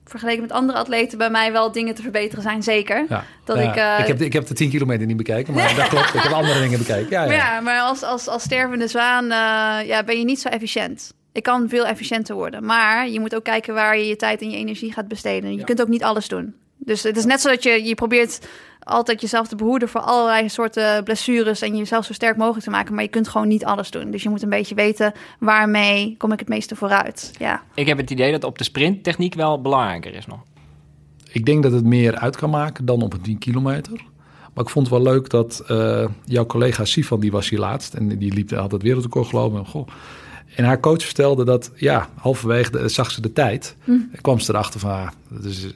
vergeleken 0.09 0.41
met 0.41 0.51
andere 0.51 0.77
atleten 0.77 1.17
bij 1.17 1.29
mij 1.29 1.51
wel 1.51 1.71
dingen 1.71 1.95
te 1.95 2.01
verbeteren 2.01 2.43
zijn, 2.43 2.63
zeker. 2.63 3.05
Ja. 3.09 3.23
Dat 3.43 3.57
ja. 3.57 3.63
Ik, 3.63 3.77
uh, 3.77 3.99
ik, 3.99 4.07
heb 4.07 4.17
de, 4.17 4.25
ik 4.25 4.33
heb 4.33 4.47
de 4.47 4.53
10 4.53 4.69
kilometer 4.69 5.05
niet 5.05 5.17
bekeken, 5.17 5.53
maar 5.53 5.75
dat 5.75 5.87
klopt. 5.87 6.13
Ik 6.13 6.21
heb 6.21 6.31
andere 6.31 6.59
dingen 6.59 6.77
bekeken. 6.77 7.09
Ja, 7.09 7.23
ja. 7.23 7.31
ja 7.31 7.59
maar 7.59 7.79
als, 7.79 8.03
als, 8.03 8.27
als 8.27 8.43
stervende 8.43 8.87
zwaan 8.87 9.23
uh, 9.23 9.87
ja, 9.87 10.03
ben 10.05 10.17
je 10.17 10.25
niet 10.25 10.39
zo 10.39 10.49
efficiënt. 10.49 11.13
Ik 11.31 11.43
kan 11.43 11.69
veel 11.69 11.85
efficiënter 11.85 12.35
worden. 12.35 12.65
Maar 12.65 13.09
je 13.09 13.19
moet 13.19 13.35
ook 13.35 13.43
kijken 13.43 13.73
waar 13.73 13.97
je 13.97 14.07
je 14.07 14.15
tijd 14.15 14.41
en 14.41 14.49
je 14.49 14.57
energie 14.57 14.93
gaat 14.93 15.07
besteden. 15.07 15.55
Je 15.55 15.63
kunt 15.63 15.81
ook 15.81 15.87
niet 15.87 16.03
alles 16.03 16.27
doen. 16.27 16.55
Dus 16.77 17.03
het 17.03 17.17
is 17.17 17.25
net 17.25 17.41
zo 17.41 17.49
dat 17.49 17.63
je, 17.63 17.83
je 17.83 17.95
probeert 17.95 18.39
altijd 18.83 19.21
jezelf 19.21 19.47
te 19.47 19.55
behoeden 19.55 19.89
voor 19.89 20.01
allerlei 20.01 20.49
soorten 20.49 21.03
blessures 21.03 21.61
en 21.61 21.77
jezelf 21.77 22.05
zo 22.05 22.13
sterk 22.13 22.37
mogelijk 22.37 22.63
te 22.63 22.69
maken. 22.69 22.93
Maar 22.93 23.03
je 23.03 23.09
kunt 23.09 23.27
gewoon 23.27 23.47
niet 23.47 23.65
alles 23.65 23.91
doen. 23.91 24.11
Dus 24.11 24.23
je 24.23 24.29
moet 24.29 24.41
een 24.41 24.49
beetje 24.49 24.75
weten 24.75 25.11
waarmee 25.39 26.15
kom 26.17 26.31
ik 26.31 26.39
het 26.39 26.47
meeste 26.49 26.75
vooruit. 26.75 27.31
Ja. 27.37 27.63
Ik 27.73 27.87
heb 27.87 27.97
het 27.97 28.11
idee 28.11 28.31
dat 28.31 28.43
op 28.43 28.57
de 28.57 28.63
sprint 28.63 29.03
techniek 29.03 29.33
wel 29.33 29.61
belangrijker 29.61 30.13
is 30.15 30.25
nog. 30.25 30.39
Ik 31.31 31.45
denk 31.45 31.63
dat 31.63 31.71
het 31.71 31.85
meer 31.85 32.15
uit 32.15 32.35
kan 32.35 32.49
maken 32.49 32.85
dan 32.85 33.01
op 33.01 33.13
een 33.13 33.21
10 33.21 33.37
kilometer. 33.37 34.01
Maar 34.53 34.63
ik 34.63 34.69
vond 34.69 34.87
het 34.89 34.95
wel 35.03 35.13
leuk 35.13 35.29
dat 35.29 35.63
eh, 35.67 36.05
jouw 36.25 36.45
collega 36.45 36.85
Sifan, 36.85 37.19
die 37.19 37.31
was 37.31 37.49
hier 37.49 37.59
laatst. 37.59 37.93
En 37.93 38.17
die 38.17 38.33
liep, 38.33 38.49
het 38.49 38.81
wereldrecord 38.81 39.27
gelopen. 39.27 39.59
En, 39.59 39.65
goh. 39.65 39.87
en 40.55 40.63
haar 40.63 40.79
coach 40.79 41.03
vertelde 41.03 41.45
dat, 41.45 41.71
ja, 41.75 42.09
halverwege 42.15 42.71
de- 42.71 42.89
zag 42.89 43.11
ze 43.11 43.21
de 43.21 43.33
tijd. 43.33 43.75
En 43.85 44.11
kwam 44.21 44.39
ze 44.39 44.51
erachter 44.53 44.79
van, 44.79 44.89
ah, 44.89 45.07
dat 45.29 45.43
is, 45.43 45.67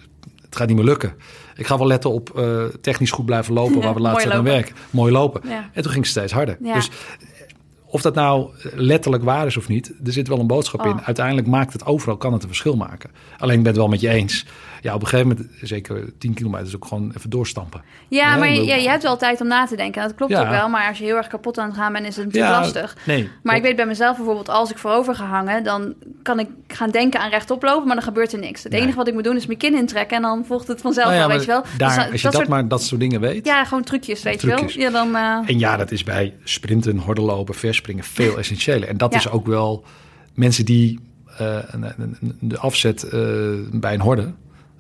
het 0.54 0.62
gaat 0.62 0.68
niet 0.68 0.78
meer 0.78 0.86
lukken. 0.86 1.14
Ik 1.56 1.68
ga 1.68 1.78
wel 1.78 1.88
letten 1.88 2.12
op 2.12 2.40
eh, 2.40 2.64
technisch 2.82 3.12
goed 3.12 3.26
blijven 3.26 3.54
lopen, 3.54 3.82
waar 3.84 3.94
we 3.94 4.00
laatst 4.00 4.30
aan 4.30 4.44
werken. 4.44 4.76
Mooi 4.90 5.12
lopen. 5.12 5.42
En 5.74 5.82
toen 5.82 5.92
ging 5.92 6.06
ze 6.06 6.12
steeds 6.12 6.32
harder. 6.32 6.58
Dus 6.60 6.90
of 7.86 8.02
dat 8.02 8.16
nou 8.16 8.50
letterlijk 8.74 9.24
waar 9.24 9.46
is 9.46 9.58
of 9.58 9.68
niet, 9.68 9.94
er 10.06 10.12
zit 10.12 10.28
wel 10.28 10.40
een 10.40 10.48
boodschap 10.48 10.86
in. 10.86 10.92
Oh. 10.92 11.04
Uiteindelijk 11.04 11.48
maakt 11.48 11.74
het 11.74 11.86
overal, 11.86 12.18
kan 12.18 12.34
het 12.34 12.42
een 12.42 12.48
verschil 12.48 12.76
maken. 12.76 13.12
Alleen 13.38 13.58
ik 13.58 13.64
ben 13.64 13.72
het 13.72 13.82
wel 13.82 13.88
met 13.88 14.02
je 14.02 14.10
eens. 14.10 14.46
Ja, 14.84 14.94
op 14.94 15.02
een 15.02 15.08
gegeven 15.08 15.28
moment, 15.36 15.50
zeker 15.62 16.14
10 16.18 16.34
kilometer, 16.34 16.68
is 16.68 16.76
ook 16.76 16.86
gewoon 16.86 17.12
even 17.18 17.30
doorstampen. 17.30 17.82
Ja, 18.08 18.30
Ja, 18.32 18.38
maar 18.38 18.52
je, 18.52 18.64
ja, 18.64 18.76
je 18.76 18.90
hebt 18.90 19.04
wel 19.04 19.18
tijd 19.18 19.42
om 19.42 19.48
na 19.48 19.66
te 19.66 19.76
denken. 19.76 20.02
Dat 20.02 20.16
klopt 20.16 20.32
Ja. 20.32 20.42
ook 20.42 20.50
wel. 20.50 20.70
Maar 20.70 20.88
als 20.88 20.98
je 20.98 21.04
heel 21.04 21.16
erg 21.16 21.28
kapot 21.28 21.58
aan 21.58 21.68
het 21.68 21.78
gaan 21.78 21.94
bent, 21.94 22.06
is 22.08 22.16
het 22.16 22.26
natuurlijk 22.26 22.54
lastig. 22.54 22.98
Nee. 23.06 23.30
Maar 23.44 23.56
ik 23.56 23.62
weet 23.62 23.76
bij 23.76 23.86
mezelf 23.86 24.16
bijvoorbeeld, 24.16 24.50
als 24.50 24.72
ik 24.72 24.78
voorover 24.78 25.16
ga 25.16 25.26
hangen, 25.26 25.64
dan 25.64 25.94
kan 26.22 26.40
ik 26.40 26.48
gaan 26.68 26.90
denken 26.90 27.20
aan 27.20 27.30
rechtop 27.30 27.64
lopen, 27.64 27.86
maar 27.88 27.96
dan 27.96 28.04
gebeurt 28.06 28.34
er 28.34 28.40
niks. 28.40 28.64
Het 28.64 28.72
Nee. 28.72 28.82
enige 28.82 28.98
wat 28.98 29.08
ik 29.08 29.14
moet 29.14 29.24
doen 29.24 29.36
is 29.36 29.46
mijn 29.46 29.58
kin 29.60 29.76
intrekken 29.76 30.16
en 30.18 30.22
dan 30.24 30.46
volgt 30.46 30.68
het 30.68 30.82
vanzelf 30.82 31.08
Nou 31.08 31.20
ja, 31.20 31.28
wel, 31.28 31.36
weet 31.38 31.46
je 31.46 31.52
wel. 31.52 31.64
Daar, 31.78 31.96
Dus, 31.98 32.12
als 32.12 32.22
je 32.22 32.28
dat, 32.28 32.34
soort- 32.34 32.48
maar 32.48 32.68
dat 32.68 32.84
soort 32.84 33.02
dingen 33.02 33.20
weet. 33.22 33.46
Ja, 33.46 33.66
gewoon 33.66 33.84
trucjes, 33.84 34.24
weet 34.24 34.40
Trucjes. 34.40 34.74
je 34.74 34.80
wel. 34.80 34.92
Ja, 34.92 35.12
dan, 35.12 35.16
eh, 35.46 35.50
En 35.50 35.60
ja, 35.60 35.78
dat 35.78 35.92
is 35.92 36.04
bij 36.04 36.34
sprinten, 36.44 36.98
hordenlopen, 36.98 37.56
verspringen 37.56 38.04
veel 38.04 38.38
essentiëler. 38.38 38.88
En 38.90 38.98
dat 38.98 39.14
is 39.16 39.30
ook 39.30 39.46
wel 39.48 39.84
mensen 40.34 40.66
die 40.66 41.00
eh, 41.38 41.56
een- 41.68 41.84
een- 41.84 42.18
een- 42.22 42.38
de 42.40 42.58
afzet 42.58 43.04
eh, 43.04 43.20
bij 43.72 43.94
een 43.94 44.02
horde 44.02 44.34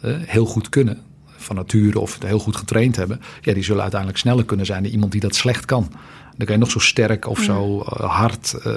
heel 0.05 0.45
goed 0.45 0.69
kunnen. 0.69 1.01
Van 1.25 1.55
nature 1.55 2.00
of 2.00 2.17
heel 2.25 2.39
goed 2.39 2.55
getraind 2.55 2.95
hebben. 2.95 3.22
Ja, 3.41 3.53
die 3.53 3.63
zullen 3.63 3.81
uiteindelijk 3.81 4.19
sneller 4.19 4.45
kunnen 4.45 4.65
zijn 4.65 4.83
dan 4.83 4.91
iemand 4.91 5.12
die 5.12 5.22
dat 5.22 5.36
slecht 5.36 5.65
kan. 5.65 5.91
Dan 6.38 6.45
kan 6.45 6.55
je 6.55 6.62
nog 6.62 6.72
zo 6.72 6.79
sterk 6.79 7.27
of 7.27 7.39
zo 7.39 7.81
eh, 7.81 8.17
hard 8.19 8.53
eh, 8.63 8.74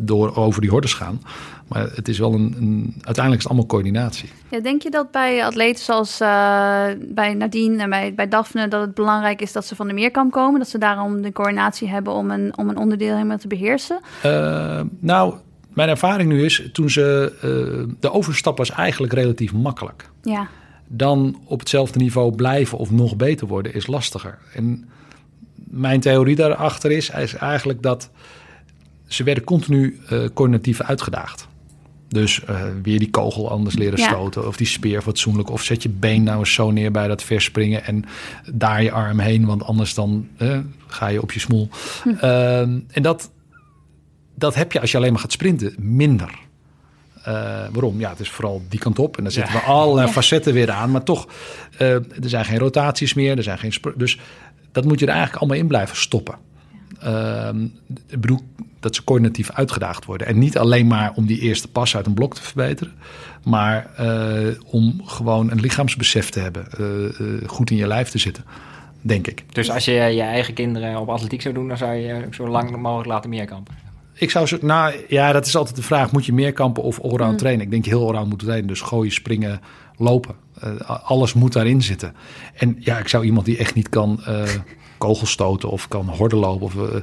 door 0.00 0.36
over 0.36 0.60
die 0.60 0.70
hordes 0.70 0.94
gaan. 0.94 1.20
Maar 1.68 1.90
het 1.94 2.08
is 2.08 2.18
wel 2.18 2.34
een, 2.34 2.54
een 2.58 2.92
uiteindelijk 2.94 3.36
is 3.36 3.42
het 3.42 3.46
allemaal 3.46 3.66
coördinatie. 3.66 4.28
ja, 4.50 4.60
denk 4.60 4.82
je 4.82 4.90
dat 4.90 5.10
bij 5.10 5.44
atleten 5.44 5.84
zoals 5.84 6.20
eh, 6.20 6.86
bij 7.00 7.34
Nadine 7.34 7.82
en 7.82 7.90
bij, 7.90 8.14
bij 8.14 8.28
Daphne, 8.28 8.68
dat 8.68 8.80
het 8.80 8.94
belangrijk 8.94 9.40
is 9.40 9.52
dat 9.52 9.66
ze 9.66 9.76
van 9.76 9.86
de 9.86 9.92
meerkamp 9.92 10.32
komen? 10.32 10.58
Dat 10.58 10.68
ze 10.68 10.78
daarom 10.78 11.22
de 11.22 11.32
coördinatie 11.32 11.88
hebben 11.88 12.12
om 12.12 12.30
een, 12.30 12.58
om 12.58 12.68
een 12.68 12.76
onderdeel 12.76 13.14
helemaal 13.14 13.38
te 13.38 13.48
beheersen? 13.48 14.00
Eh, 14.22 14.80
nou, 15.00 15.34
mijn 15.68 15.88
ervaring 15.88 16.28
nu 16.30 16.44
is, 16.44 16.68
toen 16.72 16.90
ze 16.90 17.32
eh, 17.36 17.94
de 18.00 18.12
overstap 18.12 18.58
was 18.58 18.70
eigenlijk 18.70 19.12
relatief 19.12 19.52
makkelijk. 19.52 20.10
Ja, 20.22 20.48
dan 20.86 21.40
op 21.44 21.58
hetzelfde 21.58 21.98
niveau 21.98 22.34
blijven 22.34 22.78
of 22.78 22.90
nog 22.90 23.16
beter 23.16 23.46
worden 23.46 23.74
is 23.74 23.86
lastiger. 23.86 24.38
En 24.54 24.88
mijn 25.54 26.00
theorie 26.00 26.36
daarachter 26.36 26.90
is, 26.90 27.10
is 27.10 27.34
eigenlijk 27.34 27.82
dat 27.82 28.10
ze 29.06 29.22
werden 29.24 29.44
continu 29.44 30.00
eh 30.08 30.24
coördinatief 30.34 30.80
uitgedaagd. 30.80 31.48
Dus 32.08 32.44
eh, 32.44 32.62
weer 32.82 32.98
die 32.98 33.10
kogel 33.10 33.50
anders 33.50 33.76
leren 33.76 33.98
Ja. 33.98 34.08
stoten. 34.08 34.46
Of 34.46 34.56
die 34.56 34.66
speer 34.66 35.02
fatsoenlijk. 35.02 35.50
Of 35.50 35.62
zet 35.62 35.82
je 35.82 35.88
been 35.88 36.22
nou 36.22 36.38
eens 36.38 36.52
zo 36.54 36.70
neer 36.70 36.90
bij 36.90 37.08
dat 37.08 37.22
verspringen. 37.22 37.84
En 37.84 38.04
daar 38.52 38.82
je 38.82 38.92
arm 38.92 39.18
heen. 39.18 39.46
Want 39.46 39.62
anders 39.64 39.94
dan 39.94 40.28
ga 40.86 41.06
je 41.06 41.22
op 41.22 41.32
je 41.32 41.40
smoel. 41.40 41.68
Ehm, 42.20 42.78
en 42.90 43.02
dat, 43.02 43.30
dat 44.38 44.54
heb 44.54 44.72
je 44.72 44.80
als 44.80 44.90
je 44.90 44.96
alleen 44.96 45.12
maar 45.12 45.20
gaat 45.20 45.32
sprinten 45.32 45.74
minder. 45.78 46.30
Eh, 47.22 47.34
waarom? 47.72 48.00
Ja, 48.00 48.10
het 48.10 48.20
is 48.20 48.30
vooral 48.30 48.62
die 48.68 48.78
kant 48.80 48.98
op. 48.98 49.16
En 49.16 49.22
dan 49.22 49.32
zitten 49.32 49.52
we 49.52 49.60
allerlei 49.60 50.06
Ja. 50.06 50.12
facetten 50.12 50.52
weer 50.52 50.70
aan. 50.70 50.90
Maar 50.90 51.02
toch, 51.02 51.28
eh, 51.78 51.94
er 51.94 52.04
zijn 52.28 52.44
geen 52.44 52.58
rotaties 52.58 53.14
meer. 53.14 53.36
Er 53.36 53.42
zijn 53.42 53.58
geen 53.58 53.72
dus 53.96 54.18
dat 54.72 54.84
moet 54.84 54.98
je 54.98 55.06
er 55.06 55.12
eigenlijk 55.12 55.40
allemaal 55.42 55.60
in 55.60 55.66
blijven 55.68 55.96
stoppen. 55.96 56.34
Ehm, 57.00 57.64
ik 58.08 58.20
bedoel 58.20 58.40
dat 58.80 58.94
ze 58.94 59.04
coördinatief 59.04 59.50
uitgedaagd 59.50 60.04
worden. 60.04 60.26
En 60.26 60.38
niet 60.38 60.58
alleen 60.58 60.86
maar 60.86 61.12
om 61.14 61.26
die 61.26 61.40
eerste 61.40 61.68
pas 61.68 61.96
uit 61.96 62.06
een 62.06 62.14
blok 62.14 62.34
te 62.34 62.42
verbeteren. 62.42 62.92
Maar 63.44 63.90
eh, 63.96 64.54
om 64.64 65.00
gewoon 65.04 65.50
een 65.50 65.60
lichaamsbesef 65.60 66.30
te 66.30 66.40
hebben. 66.40 66.66
goed 67.46 67.70
in 67.70 67.76
je 67.76 67.86
lijf 67.86 68.08
te 68.08 68.18
zitten. 68.18 68.44
Denk 69.00 69.26
ik. 69.26 69.44
Dus 69.52 69.70
als 69.70 69.84
je 69.84 69.92
je 69.92 70.22
eigen 70.22 70.54
kinderen 70.54 71.00
op 71.00 71.08
atletiek 71.08 71.42
zou 71.42 71.54
doen, 71.54 71.68
dan 71.68 71.76
zou 71.76 71.94
je 71.94 72.26
zo 72.30 72.48
lang 72.48 72.76
mogelijk 72.76 73.08
laten 73.08 73.30
meerkampen. 73.30 73.74
Ik 74.18 74.30
zou 74.30 74.46
zo, 74.46 74.58
nou 74.60 74.94
ja, 75.08 75.32
dat 75.32 75.46
is 75.46 75.56
altijd 75.56 75.76
de 75.76 75.82
vraag. 75.82 76.12
Moet 76.12 76.26
je 76.26 76.32
meer 76.32 76.52
kampen 76.52 76.82
of 76.82 77.00
allround 77.00 77.32
Mm. 77.32 77.36
trainen? 77.38 77.64
Ik 77.64 77.70
denk 77.70 77.84
je 77.84 77.90
heel 77.90 78.06
allround 78.06 78.28
moet 78.28 78.38
trainen. 78.38 78.68
Dus 78.68 78.80
gooien, 78.80 79.12
springen, 79.12 79.60
lopen. 79.96 80.34
Eh, 80.60 80.80
alles 81.04 81.32
moet 81.34 81.52
daarin 81.52 81.82
zitten. 81.82 82.14
En 82.54 82.76
ja, 82.80 82.98
ik 82.98 83.08
zou 83.08 83.24
iemand 83.24 83.46
die 83.46 83.56
echt 83.56 83.74
niet 83.74 83.88
kan 83.88 84.20
eh 84.24 84.42
kogels 84.98 85.30
stoten 85.30 85.68
of 85.70 85.88
kan 85.88 86.08
horden 86.08 86.38
lopen 86.38 86.66
of 86.66 86.74
eh, 86.76 87.00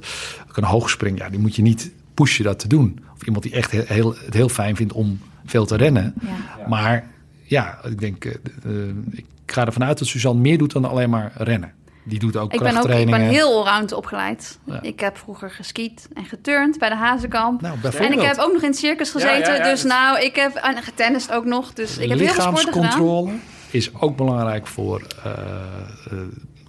kan 0.52 0.64
hoog 0.64 0.90
springen. 0.90 1.20
Ja, 1.24 1.30
die 1.30 1.40
moet 1.40 1.56
je 1.56 1.62
niet 1.62 1.92
pushen 2.14 2.44
dat 2.44 2.60
te 2.60 2.68
doen. 2.68 3.00
Of 3.16 3.26
iemand 3.26 3.44
die 3.44 3.54
echt 3.54 3.72
heel, 3.72 3.84
heel, 3.86 4.16
het 4.26 4.34
heel 4.34 4.50
fijn 4.50 4.76
vindt 4.76 4.94
om 4.94 5.20
veel 5.46 5.66
te 5.66 5.76
rennen. 5.76 6.14
ja. 6.22 6.68
Maar 6.68 7.08
ja, 7.44 7.80
ik 7.86 8.00
denk, 8.00 8.26
ik 9.12 9.26
ga 9.46 9.66
ervan 9.66 9.84
uit 9.84 10.00
dat 10.00 10.08
Suzanne 10.08 10.42
meer 10.42 10.58
doet 10.58 10.72
dan 10.72 10.86
alleen 10.86 11.10
maar 11.10 11.32
rennen. 11.38 11.74
Die 12.08 12.20
doet 12.20 12.38
ook 12.38 12.54
Ik 12.54 12.60
ben 12.60 12.78
ook 12.78 12.88
ik 12.88 13.10
ben 13.10 13.22
heel 13.22 13.58
allround 13.58 13.94
opgeleid. 13.94 14.60
Ja. 14.64 14.82
Ik 14.82 15.00
heb 15.00 15.18
vroeger 15.18 15.50
geskiet 15.50 16.08
en 16.14 16.26
geturnd 16.26 16.80
bij 16.80 16.90
de 16.90 16.96
Hazenkamp. 16.96 17.62
Nou, 17.62 17.78
En 17.98 18.12
ik 18.12 18.22
heb 18.22 18.38
ook 18.38 18.54
nog 18.54 18.62
in 18.62 18.70
het 18.70 18.78
circus 18.78 19.12
gezeten. 19.12 19.40
Ja, 19.40 19.58
ja, 19.58 19.66
ja, 19.66 19.70
dus 19.70 19.84
nou, 19.84 20.20
ik 20.20 20.36
heb 20.36 20.56
en 20.56 20.84
getennist 20.84 21.32
ook 21.32 21.46
nog. 21.46 21.74
Dus 21.74 21.98
ik 21.98 22.10
heb 22.10 22.20
heel 22.20 22.28
veel 22.28 22.42
sporten 22.42 22.74
gedaan. 22.74 22.82
Lichaamscontrole 22.82 23.32
is 23.72 23.96
ook 24.00 24.16
belangrijk 24.16 24.68
voor 24.68 25.02
eh, 25.24 25.32
eh, 25.32 26.18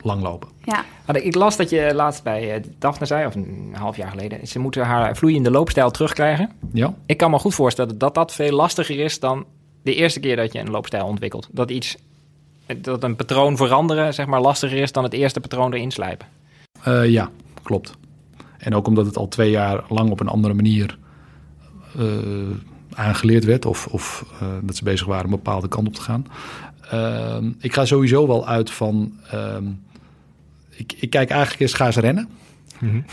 langlopen. 0.00 0.48
Ja, 0.64 0.84
Maar 1.06 1.16
Ik 1.16 1.34
las 1.34 1.56
dat 1.56 1.70
je 1.70 1.94
laatst 1.94 2.22
bij 2.22 2.54
eh, 2.54 2.62
Daphne 2.78 3.06
zei, 3.06 3.26
of 3.26 3.34
een 3.34 3.74
half 3.78 3.96
jaar 3.96 4.10
geleden, 4.10 4.46
ze 4.46 4.58
moeten 4.58 4.84
haar 4.84 5.16
vloeiende 5.16 5.50
loopstijl 5.50 5.90
terugkrijgen. 5.90 6.50
Ja, 6.72 6.94
Ik 7.06 7.16
kan 7.16 7.30
me 7.30 7.38
goed 7.38 7.54
voorstellen 7.54 7.98
dat 7.98 8.14
dat 8.14 8.32
veel 8.32 8.52
lastiger 8.52 8.98
is 8.98 9.20
dan 9.20 9.44
de 9.82 9.94
eerste 9.94 10.20
keer 10.20 10.36
dat 10.36 10.52
je 10.52 10.58
een 10.58 10.70
loopstijl 10.70 11.06
ontwikkelt. 11.06 11.48
Dat 11.50 11.70
iets, 11.70 11.96
dat 12.76 13.02
een 13.02 13.16
patroon 13.16 13.56
veranderen, 13.56 14.14
zeg 14.14 14.26
maar, 14.26 14.40
lastiger 14.40 14.78
is 14.78 14.92
dan 14.92 15.04
het 15.04 15.12
eerste 15.12 15.40
patroon 15.40 15.72
erin 15.72 15.90
slijpen. 15.90 16.26
Eh, 16.82 17.10
ja, 17.10 17.30
klopt. 17.62 17.94
En 18.58 18.74
ook 18.74 18.86
omdat 18.86 19.06
het 19.06 19.16
al 19.16 19.28
twee 19.28 19.50
jaar 19.50 19.84
lang 19.88 20.10
op 20.10 20.20
een 20.20 20.28
andere 20.28 20.54
manier 20.54 20.98
eh, 21.98 22.04
aangeleerd 22.94 23.44
werd. 23.44 23.66
Of, 23.66 23.86
of 23.86 24.24
eh, 24.40 24.48
dat 24.62 24.76
ze 24.76 24.84
bezig 24.84 25.06
waren 25.06 25.24
een 25.24 25.30
bepaalde 25.30 25.68
kant 25.68 25.86
op 25.86 25.94
te 25.94 26.00
gaan. 26.00 26.26
Ehm, 26.90 27.52
ik 27.58 27.72
ga 27.72 27.84
sowieso 27.84 28.26
wel 28.26 28.46
uit 28.46 28.70
van... 28.70 29.12
ehm, 29.30 29.64
ik, 30.70 30.92
ik 30.92 31.10
kijk 31.10 31.30
eigenlijk 31.30 31.60
eerst, 31.60 31.74
ga 31.74 31.86
eens 31.86 31.96
rennen. 31.96 32.28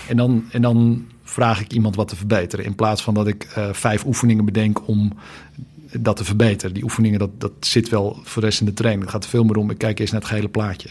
En, 0.08 0.18
dan, 0.18 0.46
en 0.52 0.62
dan 0.62 1.08
vraag 1.24 1.62
ik 1.62 1.74
iemand 1.74 1.96
wat 1.96 2.08
te 2.08 2.16
verbeteren. 2.16 2.66
In 2.66 2.76
plaats 2.76 3.04
van 3.04 3.13
dat 3.13 3.28
ik 3.28 3.44
eh, 3.44 3.74
vijf 3.74 4.06
oefeningen 4.06 4.46
bedenk 4.46 4.88
om 4.88 5.13
dat 5.99 6.15
te 6.15 6.23
verbeteren. 6.23 6.73
Die 6.73 6.84
oefeningen, 6.84 7.19
dat, 7.19 7.41
dat 7.41 7.51
zit 7.60 7.89
wel 7.89 8.19
voor 8.23 8.41
de 8.41 8.47
rest 8.47 8.60
in 8.60 8.65
de 8.65 8.73
training. 8.73 9.03
Het 9.03 9.13
gaat 9.13 9.27
veel 9.27 9.43
meer 9.43 9.58
om, 9.58 9.69
ik 9.69 9.77
kijk 9.77 9.99
eerst 9.99 10.12
naar 10.12 10.21
het 10.21 10.29
gehele 10.29 10.49
plaatje. 10.49 10.89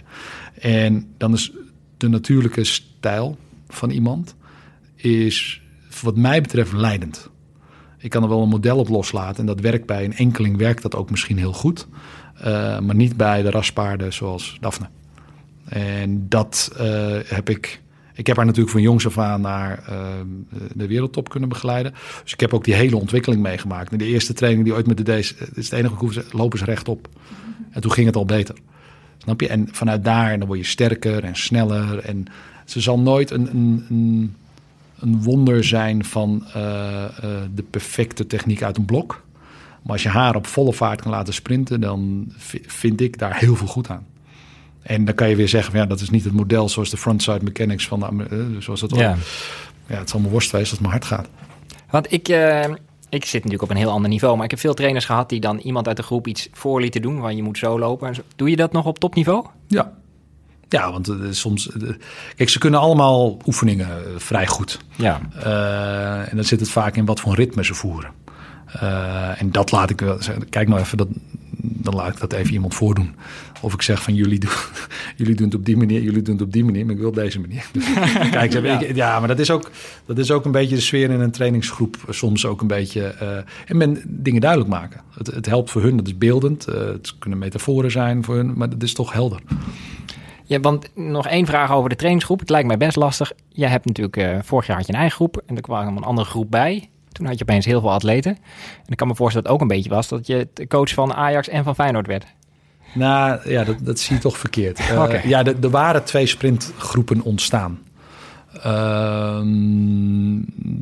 En 0.61 1.15
dan 1.17 1.33
is 1.33 1.53
de 1.97 2.09
natuurlijke 2.09 2.65
stijl 2.65 3.39
van 3.69 3.91
iemand... 3.91 4.35
is 4.95 5.63
wat 6.03 6.17
mij 6.17 6.41
betreft 6.41 6.73
leidend. 6.73 7.31
Ik 7.99 8.11
kan 8.11 8.23
er 8.23 8.29
wel 8.29 8.43
een 8.43 8.49
model 8.49 8.79
op 8.79 8.89
loslaten 8.89 9.41
en 9.41 9.47
dat 9.47 9.61
werkt 9.61 9.87
bij 9.87 10.05
een 10.05 10.15
enkeling 10.15 10.57
werkt 10.57 10.83
dat 10.83 10.95
ook 10.95 11.11
misschien 11.11 11.39
heel 11.39 11.53
goed. 11.53 11.87
Eh, 12.35 12.79
maar 12.79 12.95
niet 12.95 13.17
bij 13.17 13.43
de 13.43 13.51
raspaarden 13.51 14.13
zoals 14.13 14.57
Daphne. 14.61 14.89
En 15.65 16.29
dat 16.29 16.73
eh, 16.77 17.19
heb 17.25 17.49
ik... 17.49 17.82
Ik 18.15 18.27
heb 18.27 18.37
haar 18.37 18.45
natuurlijk 18.45 18.73
van 18.73 18.83
jongs 18.83 19.07
af 19.07 19.19
aan 19.19 19.41
naar 19.41 19.83
eh, 19.89 20.07
de 20.75 20.87
wereldtop 20.87 21.29
kunnen 21.29 21.49
begeleiden. 21.49 21.95
Dus 22.23 22.33
ik 22.33 22.41
heb 22.41 22.55
ook 22.55 22.65
die 22.65 22.75
hele 22.75 22.97
ontwikkeling 22.97 23.43
meegemaakt. 23.43 23.93
En 23.93 23.99
de 23.99 24.05
eerste 24.05 24.33
training 24.33 24.65
die 24.65 24.75
ooit 24.75 24.87
met 24.87 24.97
de 24.97 25.03
deze... 25.03 25.35
Het 25.39 25.57
is 25.57 25.71
het 25.71 25.79
enige 25.79 25.95
hoef, 25.95 26.33
lopen 26.33 26.59
ze 26.59 26.65
rechtop. 26.65 27.09
En 27.71 27.81
toen 27.81 27.93
ging 27.93 28.07
het 28.07 28.17
al 28.17 28.25
beter. 28.25 28.55
Snap 29.19 29.41
je? 29.41 29.49
En 29.49 29.69
vanuit 29.71 30.05
daar 30.05 30.39
dan 30.39 30.47
word 30.47 30.59
je 30.59 30.65
sterker 30.65 31.25
en 31.25 31.37
sneller. 31.37 31.99
En 31.99 32.25
ze 32.65 32.81
zal 32.81 32.99
nooit 32.99 33.31
een, 33.31 33.49
een, 33.55 33.87
een, 33.89 34.35
een 34.99 35.23
wonder 35.23 35.65
zijn 35.65 36.05
van 36.05 36.45
eh, 36.55 37.05
eh, 37.05 37.11
de 37.55 37.63
perfecte 37.63 38.27
techniek 38.27 38.63
uit 38.63 38.77
een 38.77 38.85
blok. 38.85 39.23
Maar 39.83 39.93
als 39.93 40.03
je 40.03 40.09
haar 40.09 40.37
op 40.37 40.47
volle 40.47 40.73
vaart 40.73 41.03
kan 41.03 41.11
laten 41.11 41.35
sprinten, 41.35 41.81
dan 41.81 42.33
vi- 42.37 42.63
vind 42.67 43.01
ik 43.01 43.19
daar 43.19 43.37
heel 43.39 43.57
veel 43.57 43.67
goed 43.67 43.89
aan. 43.89 44.07
En 44.83 45.05
dan 45.05 45.15
kan 45.15 45.29
je 45.29 45.37
weer 45.37 45.49
zeggen, 45.49 45.73
van, 45.73 45.81
ja, 45.81 45.87
dat 45.87 46.01
is 46.01 46.11
niet 46.11 46.25
het 46.25 46.33
model 46.33 46.69
zoals 46.69 46.91
de 46.91 46.97
frontside 46.97 47.45
mechanics 47.45 47.87
van 47.87 48.01
de, 48.01 48.07
eh, 48.31 48.39
zoals 48.59 48.81
dat 48.81 48.97
Ja. 48.97 49.17
ja, 49.87 49.99
het 49.99 50.13
worst 50.13 50.51
wezen 50.51 50.59
als 50.59 50.71
het 50.71 50.81
maar 50.81 50.91
hard 50.91 51.05
gaat. 51.05 51.29
Want 51.91 52.13
ik, 52.13 52.29
eh, 52.29 52.65
ik 53.09 53.25
zit 53.25 53.33
natuurlijk 53.33 53.63
op 53.63 53.71
een 53.71 53.77
heel 53.77 53.91
ander 53.91 54.11
niveau. 54.11 54.35
Maar 54.37 54.45
ik 54.45 54.51
heb 54.51 54.61
veel 54.61 54.75
trainers 54.75 55.05
gehad 55.05 55.29
die 55.29 55.41
dan 55.41 55.59
iemand 55.59 55.89
uit 55.89 55.97
de 55.97 56.03
groep 56.03 56.27
iets 56.27 56.49
voor 56.53 56.81
lieten 56.81 57.03
doen. 57.03 57.21
Want 57.21 57.37
je 57.37 57.43
moet 57.43 57.59
zo 57.59 57.79
lopen. 57.79 58.09
En 58.09 58.15
zo. 58.15 58.23
Doe 58.37 58.51
je 58.51 58.57
dat 58.57 58.73
nog 58.73 58.87
op 58.87 58.99
topniveau? 58.99 59.47
Ja. 59.67 59.93
Ja, 60.69 60.93
want 60.93 61.09
uh, 61.09 61.17
soms... 61.31 61.69
Uh, 61.69 61.91
kijk, 62.37 62.49
ze 62.49 62.59
kunnen 62.59 62.81
allemaal 62.81 63.37
oefeningen 63.47 63.89
uh, 63.89 64.15
vrij 64.17 64.47
goed. 64.47 64.79
Ja. 64.97 65.21
en 66.31 66.37
dan 66.37 66.45
zit 66.45 66.61
het 66.61 66.71
vaak 66.71 66.97
in 66.97 67.05
wat 67.05 67.21
voor 67.21 67.35
ritme 67.35 67.65
ze 67.65 67.75
voeren. 67.75 68.11
en 69.39 69.51
dat 69.51 69.71
laat 69.71 69.91
ik 69.91 70.01
wel... 70.01 70.19
Kijk 70.51 70.69
nou 70.69 70.81
even, 70.81 70.99
dat, 70.99 71.09
dan 71.63 71.95
laat 71.95 72.09
ik 72.09 72.21
dat 72.21 72.33
even 72.33 72.53
iemand 72.53 72.75
voordoen. 72.75 73.15
Of 73.63 73.75
ik 73.75 73.83
zeg 73.83 74.03
van 74.03 74.15
jullie 74.15 74.39
doen, 74.39 74.51
jullie 75.17 75.35
doen 75.35 75.47
het 75.47 75.55
op 75.55 75.65
die 75.65 75.77
manier, 75.77 76.03
jullie 76.03 76.23
doen 76.23 76.35
het 76.35 76.45
op 76.45 76.53
die 76.53 76.65
manier, 76.65 76.85
maar 76.85 76.95
ik 76.95 77.01
wil 77.01 77.13
deze 77.13 77.41
manier. 77.41 77.67
Kijk, 78.31 78.53
ja. 78.53 78.81
Ik, 78.81 78.97
ja, 78.97 79.19
maar 79.19 79.29
dat 79.29 79.39
is, 79.39 79.51
ook, 79.51 79.71
dat 80.07 80.19
is 80.19 80.31
ook 80.31 80.45
een 80.45 80.53
beetje 80.53 80.75
de 80.75 80.81
sfeer 80.81 81.11
in 81.11 81.21
een 81.21 81.31
trainingsgroep. 81.31 81.97
Soms 82.09 82.47
ook 82.47 82.61
een 82.61 82.67
beetje. 82.67 83.15
Uh, 83.23 83.37
en 83.67 83.77
men 83.77 84.03
dingen 84.07 84.41
duidelijk 84.41 84.71
maken. 84.71 85.01
Het, 85.15 85.27
het 85.27 85.47
helpt 85.47 85.71
voor 85.71 85.83
hun, 85.83 85.97
dat 85.97 86.07
is 86.07 86.19
beeldend. 86.19 86.69
Uh, 86.69 86.75
het 86.75 87.19
kunnen 87.19 87.39
metaforen 87.39 87.91
zijn 87.91 88.25
voor 88.25 88.35
hun, 88.35 88.53
maar 88.57 88.71
dat 88.71 88.83
is 88.83 88.95
toch 88.95 89.13
helder. 89.13 89.41
Ja, 90.45 90.61
want 90.61 90.91
nog 90.95 91.27
één 91.27 91.47
vraag 91.47 91.73
over 91.73 91.89
de 91.89 91.97
trainingsgroep. 91.97 92.41
Het 92.41 92.51
lijkt 92.51 92.69
mij 92.69 92.77
best 92.77 92.97
lastig. 92.97 93.33
Jij 93.49 93.69
hebt 93.69 93.87
natuurlijk, 93.87 94.17
uh, 94.17 94.39
vorig 94.43 94.67
jaar 94.67 94.77
had 94.77 94.87
je 94.87 94.93
een 94.93 94.99
eigen 94.99 95.17
groep 95.17 95.43
en 95.47 95.57
er 95.57 95.63
kwam 95.63 95.97
een 95.97 96.03
andere 96.03 96.29
groep 96.29 96.51
bij. 96.51 96.91
Toen 97.13 97.27
had 97.27 97.39
je 97.39 97.45
opeens 97.45 97.65
heel 97.65 97.81
veel 97.81 97.93
atleten. 97.93 98.37
En 98.85 98.89
ik 98.89 98.97
kan 98.97 99.09
me 99.09 99.15
voorstellen 99.15 99.49
dat 99.49 99.53
het 99.53 99.63
ook 99.63 99.71
een 99.71 99.77
beetje 99.77 99.95
was 99.95 100.09
dat 100.09 100.27
je 100.27 100.49
de 100.55 100.67
coach 100.67 100.91
van 100.91 101.15
Ajax 101.15 101.49
en 101.49 101.65
van 101.65 101.75
Feyenoord 101.75 102.07
werd. 102.07 102.27
Nou 102.95 103.51
ja, 103.51 103.65
dat, 103.65 103.77
dat 103.83 103.99
zie 103.99 104.15
je 104.15 104.23
toch 104.23 104.39
verkeerd. 104.39 104.81
Uh, 104.81 105.03
okay. 105.03 105.29
Ja, 105.29 105.45
er 105.45 105.71
waren 105.71 106.05
twee 106.05 106.27
sprintgroepen 106.27 107.23
ontstaan. 107.23 107.79
Uh, 108.67 109.41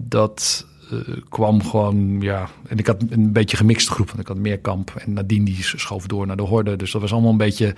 dat 0.08 0.66
uh, 0.92 1.00
kwam 1.28 1.64
gewoon, 1.64 2.20
ja. 2.20 2.48
En 2.68 2.78
ik 2.78 2.86
had 2.86 2.96
een 3.08 3.32
beetje 3.32 3.56
gemixt 3.56 3.88
groep. 3.88 4.06
Want 4.06 4.20
ik 4.20 4.26
had 4.26 4.36
meer 4.36 4.58
kamp 4.58 4.92
en 4.96 5.12
Nadine 5.12 5.44
die 5.44 5.58
schoof 5.60 6.06
door 6.06 6.26
naar 6.26 6.36
de 6.36 6.42
horde. 6.42 6.76
Dus 6.76 6.92
dat 6.92 7.00
was 7.00 7.12
allemaal 7.12 7.30
een 7.30 7.36
beetje 7.36 7.74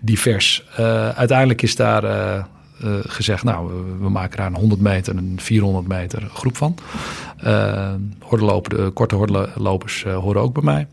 divers. 0.00 0.64
Uh, 0.80 1.08
uiteindelijk 1.08 1.62
is 1.62 1.76
daar 1.76 2.04
uh, 2.04 2.44
gezegd, 3.06 3.42
nou, 3.42 3.72
we 4.00 4.08
maken 4.08 4.36
daar 4.36 4.46
een 4.46 4.54
100 4.54 4.80
meter, 4.80 5.16
een 5.16 5.36
400 5.40 5.86
meter 5.86 6.30
groep 6.32 6.56
van. 6.56 6.74
hordenlopen, 8.20 8.76
de 8.76 8.90
korte 8.90 9.14
hordenlopers 9.14 10.02
horen 10.02 10.42
ook 10.42 10.62
bij 10.62 10.62
mij. 10.62 10.86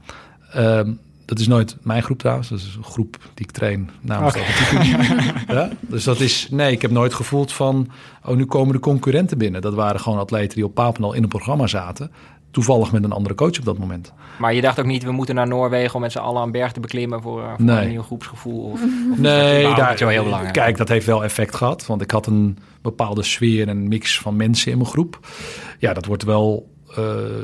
Dat 1.31 1.39
is 1.39 1.47
nooit 1.47 1.77
mijn 1.81 2.03
groep 2.03 2.19
trouwens. 2.19 2.49
Dat 2.49 2.59
is 2.59 2.75
een 2.75 2.83
groep 2.83 3.17
die 3.33 3.45
ik 3.45 3.51
train 3.51 3.89
namens 4.01 4.35
okay. 4.35 4.45
de 5.47 5.53
ja? 5.53 5.69
Dus 5.79 6.03
dat 6.03 6.19
is... 6.19 6.47
Nee, 6.49 6.71
ik 6.71 6.81
heb 6.81 6.91
nooit 6.91 7.13
gevoeld 7.13 7.53
van... 7.53 7.87
Oh, 8.25 8.35
nu 8.35 8.45
komen 8.45 8.73
de 8.73 8.79
concurrenten 8.79 9.37
binnen. 9.37 9.61
Dat 9.61 9.73
waren 9.73 9.99
gewoon 9.99 10.19
atleten 10.19 10.55
die 10.55 10.65
op 10.65 10.73
Papendal 10.73 11.13
in 11.13 11.23
een 11.23 11.29
programma 11.29 11.67
zaten. 11.67 12.11
Toevallig 12.51 12.91
met 12.91 13.03
een 13.03 13.11
andere 13.11 13.35
coach 13.35 13.59
op 13.59 13.65
dat 13.65 13.77
moment. 13.77 14.13
Maar 14.39 14.53
je 14.53 14.61
dacht 14.61 14.79
ook 14.79 14.85
niet... 14.85 15.03
we 15.03 15.11
moeten 15.11 15.35
naar 15.35 15.47
Noorwegen 15.47 15.95
om 15.95 16.01
met 16.01 16.11
z'n 16.11 16.17
allen 16.17 16.43
een 16.43 16.51
berg 16.51 16.71
te 16.71 16.79
beklimmen... 16.79 17.21
voor, 17.21 17.43
voor 17.55 17.65
nee. 17.65 17.83
een 17.83 17.89
nieuw 17.89 18.01
groepsgevoel? 18.01 18.63
Of, 18.63 18.81
of 19.11 19.17
nee, 19.17 19.63
dat 19.63 19.75
daar, 19.75 19.97
zo 19.97 20.07
heel 20.07 20.23
belangrijk. 20.23 20.53
kijk, 20.53 20.77
dat 20.77 20.87
heeft 20.87 21.05
wel 21.05 21.23
effect 21.23 21.55
gehad. 21.55 21.85
Want 21.85 22.01
ik 22.01 22.11
had 22.11 22.27
een 22.27 22.57
bepaalde 22.81 23.23
sfeer 23.23 23.67
en 23.67 23.77
een 23.77 23.87
mix 23.87 24.19
van 24.19 24.35
mensen 24.35 24.71
in 24.71 24.77
mijn 24.77 24.89
groep. 24.89 25.19
Ja, 25.79 25.93
dat 25.93 26.05
wordt 26.05 26.23
wel... 26.23 26.69
Uh, 26.89 26.95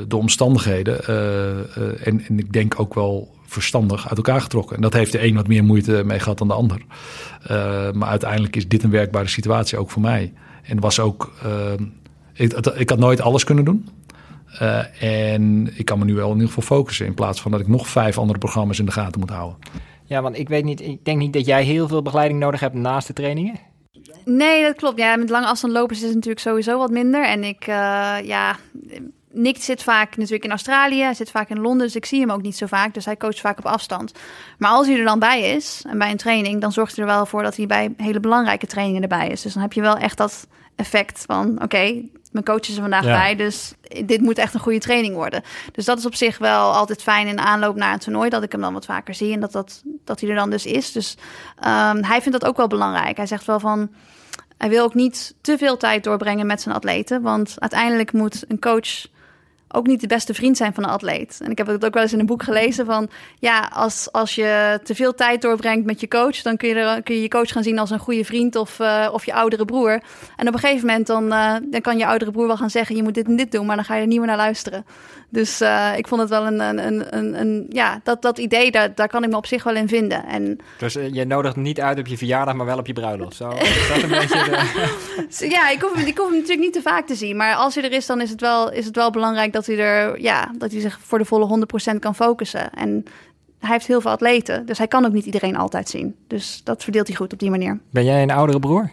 de 0.08 0.16
omstandigheden. 0.16 1.00
Uh, 1.00 1.84
uh, 1.84 2.06
en, 2.06 2.24
en 2.28 2.38
ik 2.38 2.52
denk 2.52 2.80
ook 2.80 2.94
wel 2.94 3.36
verstandig 3.48 4.08
uit 4.08 4.16
elkaar 4.16 4.40
getrokken. 4.40 4.76
En 4.76 4.82
dat 4.82 4.92
heeft 4.92 5.12
de 5.12 5.24
een 5.24 5.34
wat 5.34 5.46
meer 5.46 5.64
moeite 5.64 6.02
mee 6.04 6.18
gehad 6.18 6.38
dan 6.38 6.48
de 6.48 6.54
ander. 6.54 6.82
Uh, 7.50 7.92
maar 7.92 8.08
uiteindelijk 8.08 8.56
is 8.56 8.68
dit 8.68 8.82
een 8.82 8.90
werkbare 8.90 9.28
situatie 9.28 9.78
ook 9.78 9.90
voor 9.90 10.02
mij. 10.02 10.32
En 10.62 10.80
was 10.80 11.00
ook. 11.00 11.32
Uh, 11.44 11.72
ik, 12.32 12.52
ik, 12.52 12.90
had 12.90 12.98
nooit 12.98 13.20
alles 13.20 13.44
kunnen 13.44 13.64
doen. 13.64 13.88
Uh, 14.62 15.02
en 15.02 15.72
ik 15.78 15.84
kan 15.84 15.98
me 15.98 16.04
nu 16.04 16.14
wel 16.14 16.28
in 16.28 16.34
ieder 16.34 16.48
geval 16.48 16.76
focussen. 16.76 17.06
In 17.06 17.14
plaats 17.14 17.40
van 17.40 17.50
dat 17.50 17.60
ik 17.60 17.68
nog 17.68 17.88
vijf 17.88 18.18
andere 18.18 18.38
programma's 18.38 18.78
in 18.78 18.84
de 18.84 18.92
gaten 18.92 19.20
moet 19.20 19.30
houden. 19.30 19.58
Ja, 20.04 20.22
want 20.22 20.38
ik 20.38 20.48
weet 20.48 20.64
niet. 20.64 20.80
Ik 20.80 21.04
denk 21.04 21.18
niet 21.18 21.32
dat 21.32 21.46
jij 21.46 21.64
heel 21.64 21.88
veel 21.88 22.02
begeleiding 22.02 22.40
nodig 22.40 22.60
hebt 22.60 22.74
naast 22.74 23.06
de 23.06 23.12
trainingen. 23.12 23.54
Nee, 24.24 24.62
dat 24.62 24.76
klopt. 24.76 24.98
Ja, 24.98 25.16
met 25.16 25.30
lange 25.30 25.46
afstandlopers 25.46 25.98
is 25.98 26.04
het 26.04 26.14
natuurlijk 26.14 26.40
sowieso 26.40 26.78
wat 26.78 26.90
minder. 26.90 27.26
En 27.26 27.44
ik, 27.44 27.64
ja 28.24 28.56
Nick 29.30 29.62
zit 29.62 29.82
vaak 29.82 30.16
natuurlijk 30.16 30.44
in 30.44 30.50
Australië, 30.50 31.02
hij 31.02 31.14
zit 31.14 31.30
vaak 31.30 31.48
in 31.48 31.60
Londen, 31.60 31.86
dus 31.86 31.96
ik 31.96 32.04
zie 32.04 32.20
hem 32.20 32.30
ook 32.30 32.42
niet 32.42 32.56
zo 32.56 32.66
vaak. 32.66 32.94
Dus 32.94 33.04
hij 33.04 33.16
coacht 33.16 33.40
vaak 33.40 33.58
op 33.58 33.66
afstand. 33.66 34.12
Maar 34.58 34.70
als 34.70 34.86
hij 34.86 34.98
er 34.98 35.04
dan 35.04 35.18
bij 35.18 35.40
is 35.40 35.84
en 35.88 35.98
bij 35.98 36.10
een 36.10 36.16
training, 36.16 36.60
dan 36.60 36.72
zorgt 36.72 36.96
hij 36.96 37.04
er 37.04 37.10
wel 37.10 37.26
voor 37.26 37.42
dat 37.42 37.56
hij 37.56 37.66
bij 37.66 37.94
hele 37.96 38.20
belangrijke 38.20 38.66
trainingen 38.66 39.02
erbij 39.02 39.28
is. 39.28 39.42
Dus 39.42 39.52
dan 39.52 39.62
heb 39.62 39.72
je 39.72 39.80
wel 39.80 39.96
echt 39.96 40.16
dat 40.16 40.46
effect 40.76 41.24
van: 41.26 41.50
oké, 41.52 41.62
okay, 41.62 42.10
mijn 42.32 42.44
coach 42.44 42.60
is 42.60 42.74
er 42.74 42.80
vandaag 42.80 43.04
ja. 43.04 43.18
bij, 43.18 43.36
dus 43.36 43.72
dit 44.04 44.20
moet 44.20 44.38
echt 44.38 44.54
een 44.54 44.60
goede 44.60 44.78
training 44.78 45.14
worden. 45.14 45.42
Dus 45.72 45.84
dat 45.84 45.98
is 45.98 46.06
op 46.06 46.14
zich 46.14 46.38
wel 46.38 46.72
altijd 46.72 47.02
fijn 47.02 47.26
in 47.26 47.40
aanloop 47.40 47.76
naar 47.76 47.92
een 47.92 47.98
toernooi, 47.98 48.30
dat 48.30 48.42
ik 48.42 48.52
hem 48.52 48.60
dan 48.60 48.72
wat 48.72 48.84
vaker 48.84 49.14
zie 49.14 49.32
en 49.32 49.40
dat, 49.40 49.52
dat, 49.52 49.82
dat 50.04 50.20
hij 50.20 50.30
er 50.30 50.36
dan 50.36 50.50
dus 50.50 50.66
is. 50.66 50.92
Dus 50.92 51.16
um, 51.58 52.04
hij 52.04 52.22
vindt 52.22 52.40
dat 52.40 52.44
ook 52.44 52.56
wel 52.56 52.66
belangrijk. 52.66 53.16
Hij 53.16 53.26
zegt 53.26 53.44
wel 53.44 53.60
van. 53.60 53.90
Hij 54.58 54.68
wil 54.68 54.84
ook 54.84 54.94
niet 54.94 55.34
te 55.40 55.58
veel 55.58 55.76
tijd 55.76 56.04
doorbrengen 56.04 56.46
met 56.46 56.60
zijn 56.60 56.74
atleten. 56.74 57.22
Want 57.22 57.54
uiteindelijk 57.58 58.12
moet 58.12 58.44
een 58.48 58.58
coach 58.58 59.06
ook 59.68 59.86
niet 59.86 60.00
de 60.00 60.06
beste 60.06 60.34
vriend 60.34 60.56
zijn 60.56 60.74
van 60.74 60.84
een 60.84 60.90
atleet. 60.90 61.40
En 61.42 61.50
ik 61.50 61.58
heb 61.58 61.66
het 61.66 61.84
ook 61.84 61.94
wel 61.94 62.02
eens 62.02 62.12
in 62.12 62.18
een 62.18 62.26
boek 62.26 62.42
gelezen 62.42 62.86
van... 62.86 63.08
ja, 63.38 63.70
als, 63.72 64.12
als 64.12 64.34
je 64.34 64.80
te 64.84 64.94
veel 64.94 65.14
tijd 65.14 65.42
doorbrengt 65.42 65.86
met 65.86 66.00
je 66.00 66.08
coach... 66.08 66.42
dan 66.42 66.56
kun 66.56 66.68
je, 66.68 67.00
kun 67.04 67.14
je 67.14 67.22
je 67.22 67.28
coach 67.28 67.52
gaan 67.52 67.62
zien 67.62 67.78
als 67.78 67.90
een 67.90 67.98
goede 67.98 68.24
vriend 68.24 68.56
of, 68.56 68.78
uh, 68.78 69.08
of 69.12 69.24
je 69.24 69.34
oudere 69.34 69.64
broer. 69.64 70.02
En 70.36 70.48
op 70.48 70.54
een 70.54 70.60
gegeven 70.60 70.86
moment 70.86 71.06
dan, 71.06 71.24
uh, 71.24 71.54
dan 71.70 71.80
kan 71.80 71.98
je 71.98 72.06
oudere 72.06 72.30
broer 72.30 72.46
wel 72.46 72.56
gaan 72.56 72.70
zeggen... 72.70 72.96
je 72.96 73.02
moet 73.02 73.14
dit 73.14 73.26
en 73.26 73.36
dit 73.36 73.52
doen, 73.52 73.66
maar 73.66 73.76
dan 73.76 73.84
ga 73.84 73.94
je 73.94 74.00
er 74.00 74.06
niet 74.06 74.18
meer 74.18 74.26
naar 74.26 74.36
luisteren. 74.36 74.84
Dus 75.30 75.60
uh, 75.62 75.92
ik 75.96 76.08
vond 76.08 76.20
het 76.20 76.30
wel 76.30 76.46
een... 76.46 76.60
een, 76.60 77.16
een, 77.16 77.40
een, 77.40 77.66
ja, 77.68 78.00
dat, 78.02 78.22
dat 78.22 78.38
idee, 78.38 78.70
daar, 78.70 78.94
daar 78.94 79.08
kan 79.08 79.24
ik 79.24 79.30
me 79.30 79.36
op 79.36 79.46
zich 79.46 79.62
wel 79.62 79.74
in 79.74 79.88
vinden. 79.88 80.26
En, 80.26 80.58
dus 80.78 80.92
je 80.92 81.24
nodigt 81.24 81.56
niet 81.56 81.80
uit 81.80 81.98
op 81.98 82.06
je 82.06 82.16
verjaardag, 82.16 82.54
maar 82.54 82.66
wel 82.66 82.78
op 82.78 82.86
je 82.86 82.92
bruiloft. 82.92 83.36
Zo, 83.36 83.50
is 83.50 83.88
dat 83.88 84.02
een 84.02 84.08
beetje 84.20 84.44
de... 85.38 85.48
ja, 85.48 85.70
ik 85.70 85.80
hoef, 85.80 86.06
ik 86.06 86.18
hoef 86.18 86.26
hem 86.26 86.34
natuurlijk 86.34 86.60
niet 86.60 86.72
te 86.72 86.82
vaak 86.82 87.06
te 87.06 87.14
zien. 87.14 87.36
Maar 87.36 87.54
als 87.54 87.74
hij 87.74 87.84
er 87.84 87.92
is, 87.92 88.06
dan 88.06 88.20
is 88.20 88.30
het 88.30 88.40
wel, 88.40 88.72
is 88.72 88.84
het 88.84 88.96
wel 88.96 89.10
belangrijk 89.10 89.52
dat 89.52 89.66
hij 89.66 89.78
er... 89.78 90.20
ja, 90.20 90.50
dat 90.58 90.72
hij 90.72 90.80
zich 90.80 90.98
voor 91.02 91.18
de 91.18 91.24
volle 91.24 91.66
100% 91.94 91.98
kan 91.98 92.14
focussen. 92.14 92.72
En 92.72 93.04
hij 93.58 93.70
heeft 93.70 93.86
heel 93.86 94.00
veel 94.00 94.10
atleten, 94.10 94.66
dus 94.66 94.78
hij 94.78 94.88
kan 94.88 95.04
ook 95.04 95.12
niet 95.12 95.24
iedereen 95.24 95.56
altijd 95.56 95.88
zien. 95.88 96.16
Dus 96.26 96.60
dat 96.64 96.82
verdeelt 96.82 97.06
hij 97.06 97.16
goed 97.16 97.32
op 97.32 97.38
die 97.38 97.50
manier. 97.50 97.78
Ben 97.90 98.04
jij 98.04 98.22
een 98.22 98.30
oudere 98.30 98.58
broer? 98.58 98.90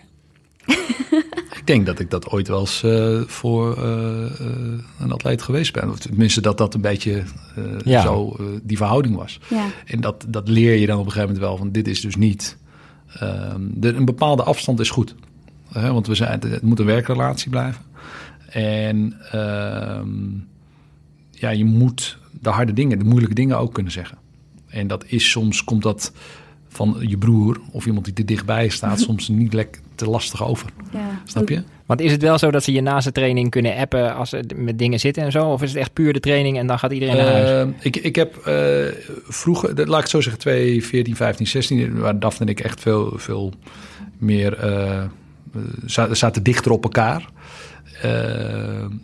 ik 1.65 1.73
denk 1.73 1.86
dat 1.86 1.99
ik 1.99 2.10
dat 2.10 2.30
ooit 2.30 2.47
wel 2.47 2.60
eens 2.60 2.84
uh, 2.84 3.21
voor 3.28 3.78
uh, 3.78 3.86
uh, 3.86 4.47
een 4.99 5.12
atleet 5.12 5.41
geweest 5.41 5.73
ben. 5.73 5.89
Of 5.89 5.99
tenminste 5.99 6.41
dat 6.41 6.58
dat 6.58 6.73
een 6.73 6.82
beetje 6.82 7.23
ja. 7.84 8.01
zo 8.01 8.38
die 8.63 8.78
verhouding 8.78 9.15
was. 9.15 9.39
Ja. 9.49 9.65
En 9.86 10.01
dat, 10.01 10.25
dat 10.28 10.47
leer 10.47 10.75
je 10.75 10.86
dan 10.86 10.99
op 10.99 11.06
een 11.06 11.12
gegeven 11.12 11.34
moment 11.34 11.47
wel. 11.47 11.58
Van 11.58 11.71
dit 11.71 11.88
is 11.88 12.01
dus 12.01 12.15
niet... 12.15 12.58
De, 13.60 13.93
een 13.93 14.06
bepaalde 14.06 14.43
afstand 14.43 14.80
is 14.80 14.89
goed. 14.89 15.15
want 15.71 16.08
we 16.08 16.15
zijn, 16.15 16.39
het 16.39 16.62
moet 16.62 16.80
een 16.80 16.86
werkrelatie 16.86 17.49
blijven. 17.49 17.82
En 18.49 19.17
ja, 21.32 21.49
je 21.49 21.65
moet 21.65 22.17
de 22.32 22.49
harde 22.49 22.73
dingen, 22.73 22.99
de 22.99 23.06
moeilijke 23.06 23.36
dingen 23.36 23.58
ook 23.58 23.73
kunnen 23.73 23.91
zeggen. 23.91 24.17
En 24.67 24.88
dat 24.88 25.04
is 25.08 25.30
soms, 25.30 25.63
komt 25.63 25.84
dat 25.84 26.12
van 26.76 26.98
je 27.00 27.18
broer 27.18 27.60
of 27.72 27.86
iemand 27.86 28.06
die 28.06 28.14
er 28.14 28.26
dichtbij 28.26 28.70
staat, 28.70 29.00
soms 29.08 29.28
niet 29.28 29.54
lekker 29.54 29.82
te 29.96 30.10
lastig 30.10 30.48
over. 30.48 30.70
Ja. 30.92 31.22
Snap 31.26 31.50
je? 31.50 31.64
Want 31.86 32.02
is 32.02 32.12
het 32.12 32.22
wel 32.22 32.38
zo 32.38 32.52
dat 32.52 32.64
ze 32.64 32.72
je 32.72 32.82
naast 32.82 33.06
de 33.06 33.12
training 33.12 33.50
kunnen 33.50 33.76
appen 33.76 34.16
als 34.16 34.30
ze 34.30 34.44
met 34.56 34.80
dingen 34.80 35.00
zitten 35.00 35.24
en 35.24 35.32
zo? 35.32 35.46
Of 35.46 35.62
is 35.62 35.70
het 35.70 35.80
echt 35.80 35.94
puur 35.94 36.14
de 36.14 36.20
training 36.20 36.58
en 36.58 36.68
dan 36.68 36.80
gaat 36.80 36.92
iedereen 36.92 37.16
naar 37.16 37.32
huis? 37.32 37.68
Uh, 37.68 37.74
ik, 37.80 37.96
ik 37.96 38.16
heb 38.16 38.48
uh, 38.48 38.86
vroeger, 39.28 39.70
laat 39.76 39.88
ik 39.88 39.96
het 39.96 40.10
zo 40.10 40.22
zeggen, 40.22 40.42
2, 40.42 40.86
14, 40.86 41.16
15, 41.16 41.48
16, 41.48 42.00
waar 42.00 42.20
Daphne 42.20 42.46
en 42.46 42.52
ik 42.52 42.60
echt 42.60 42.82
veel, 42.82 43.14
veel 43.16 43.54
meer 44.18 44.66
uh, 44.66 45.04
zaten 45.86 46.44
dichter 46.44 46.72
op 46.72 46.84
elkaar. 46.84 47.30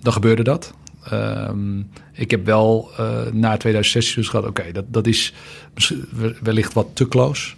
dan 0.01 0.13
gebeurde 0.13 0.43
dat. 0.43 0.73
Um, 1.13 1.89
ik 2.13 2.31
heb 2.31 2.45
wel 2.45 2.91
uh, 2.99 3.21
na 3.31 3.57
2016 3.57 4.15
dus 4.15 4.29
gehad, 4.29 4.47
oké, 4.47 4.71
dat, 4.71 4.85
dat 4.87 5.07
is 5.07 5.33
wellicht 6.41 6.73
wat 6.73 6.87
te 6.93 7.07
close. 7.07 7.53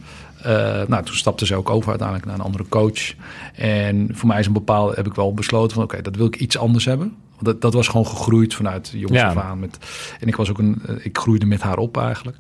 Uh, 0.46 0.82
nou, 0.88 1.04
toen 1.04 1.16
stapte 1.16 1.46
ze 1.46 1.56
ook 1.56 1.70
over 1.70 1.90
uiteindelijk 1.90 2.28
naar 2.28 2.38
een 2.38 2.46
andere 2.46 2.66
coach. 2.70 3.14
En 3.56 4.10
voor 4.12 4.28
mij 4.28 4.40
is 4.40 4.46
een 4.46 4.54
bepaalde, 4.54 4.96
heb 4.96 5.08
ik 5.08 5.14
wel 5.14 5.34
besloten 5.34 5.74
van 5.76 5.84
oké, 5.84 6.02
dat 6.02 6.16
wil 6.16 6.26
ik 6.26 6.36
iets 6.36 6.58
anders 6.58 6.86
hebben. 6.86 7.16
Dat, 7.40 7.62
dat 7.62 7.74
was 7.74 7.88
gewoon 7.88 8.08
gegroeid 8.08 8.54
vanuit 8.54 8.92
jongs 8.96 9.18
ja. 9.18 9.28
af 9.28 9.38
aan. 9.38 9.60
Met, 9.60 9.78
en 10.20 10.28
ik 10.28 10.36
was 10.36 10.50
ook 10.50 10.58
een, 10.58 10.82
ik 11.02 11.18
groeide 11.18 11.46
met 11.46 11.62
haar 11.62 11.78
op 11.78 11.98
eigenlijk. 11.98 12.38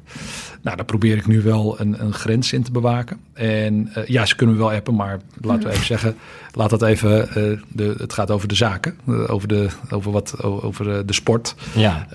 Nou, 0.61 0.75
daar 0.75 0.85
probeer 0.85 1.17
ik 1.17 1.27
nu 1.27 1.41
wel 1.41 1.79
een, 1.79 2.03
een 2.03 2.13
grens 2.13 2.53
in 2.53 2.63
te 2.63 2.71
bewaken. 2.71 3.19
En 3.33 3.91
uh, 3.97 4.05
ja, 4.05 4.25
ze 4.25 4.35
kunnen 4.35 4.57
wel 4.57 4.71
appen, 4.71 4.95
maar 4.95 5.19
laten 5.41 5.63
we 5.63 5.73
even 5.73 5.85
zeggen, 5.85 6.15
laat 6.51 6.69
dat 6.69 6.81
even, 6.81 7.27
uh, 7.27 7.59
de, 7.67 7.95
het 7.97 8.13
gaat 8.13 8.31
over 8.31 8.47
de 8.47 8.55
zaken, 8.55 8.97
over, 9.27 9.47
de, 9.47 9.67
over, 9.89 10.11
wat, 10.11 10.43
over 10.43 11.05
de 11.05 11.13
sport. 11.13 11.55
Ja. 11.75 12.07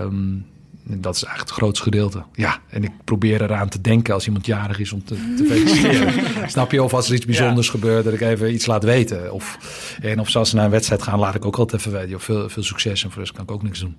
Um, 0.00 0.46
dat 0.86 1.14
is 1.14 1.22
eigenlijk 1.24 1.50
het 1.50 1.58
grootste 1.58 1.84
gedeelte. 1.84 2.22
Ja, 2.32 2.58
en 2.68 2.84
ik 2.84 2.90
probeer 3.04 3.42
eraan 3.42 3.68
te 3.68 3.80
denken 3.80 4.14
als 4.14 4.26
iemand 4.26 4.46
jarig 4.46 4.78
is 4.78 4.92
om 4.92 5.04
te, 5.04 5.34
te 5.36 5.44
feliciteren. 5.44 6.12
Snap 6.50 6.72
je? 6.72 6.82
Of 6.82 6.94
als 6.94 7.08
er 7.08 7.14
iets 7.14 7.26
bijzonders 7.26 7.68
gebeurt, 7.68 8.04
dat 8.04 8.12
ik 8.12 8.20
even 8.20 8.52
iets 8.52 8.66
laat 8.66 8.84
weten. 8.84 9.32
Of, 9.32 9.58
en 10.02 10.20
of 10.20 10.36
als 10.36 10.50
ze 10.50 10.56
naar 10.56 10.64
een 10.64 10.70
wedstrijd 10.70 11.02
gaan, 11.02 11.18
laat 11.18 11.34
ik 11.34 11.44
ook 11.44 11.56
altijd 11.56 11.80
even 11.80 11.92
weten. 11.92 12.14
Of 12.14 12.22
veel, 12.22 12.48
veel 12.48 12.62
succes 12.62 13.04
en 13.04 13.10
voor 13.10 13.24
de 13.24 13.32
kan 13.32 13.42
ik 13.42 13.50
ook 13.50 13.62
niks 13.62 13.80
doen. 13.80 13.98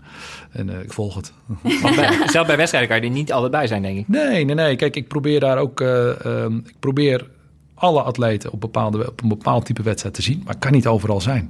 En 0.52 0.69
eh, 0.69 0.82
ik 0.82 0.93
volg 0.93 1.15
het. 1.15 1.34
Bij, 1.95 2.17
zelfs 2.26 2.48
bij 2.48 2.58
wedstrijden 2.58 2.89
kan 2.89 3.02
je 3.02 3.08
er 3.08 3.13
niet 3.13 3.32
altijd 3.32 3.52
bij 3.52 3.67
zijn, 3.67 3.82
denk 3.82 3.98
ik. 3.98 4.08
Nee, 4.08 4.45
nee, 4.45 4.56
nee. 4.56 4.76
Kijk, 4.76 4.95
ik 4.95 5.08
probeer 5.08 5.39
daar 5.39 5.58
ook... 5.58 5.82
eh, 5.82 6.26
ehm, 6.26 6.58
ik 6.58 6.76
probeer 6.80 7.28
alle 7.74 8.02
atleten 8.02 8.52
op, 8.52 8.62
bepaalde, 8.62 9.08
op 9.10 9.21
een 9.21 9.30
bepaald 9.30 9.65
type 9.65 9.84
wedstrijd 9.84 10.15
te 10.15 10.21
zien. 10.21 10.41
Maar 10.45 10.58
kan 10.58 10.71
niet 10.71 10.88
overal 10.88 11.21
zijn. 11.21 11.48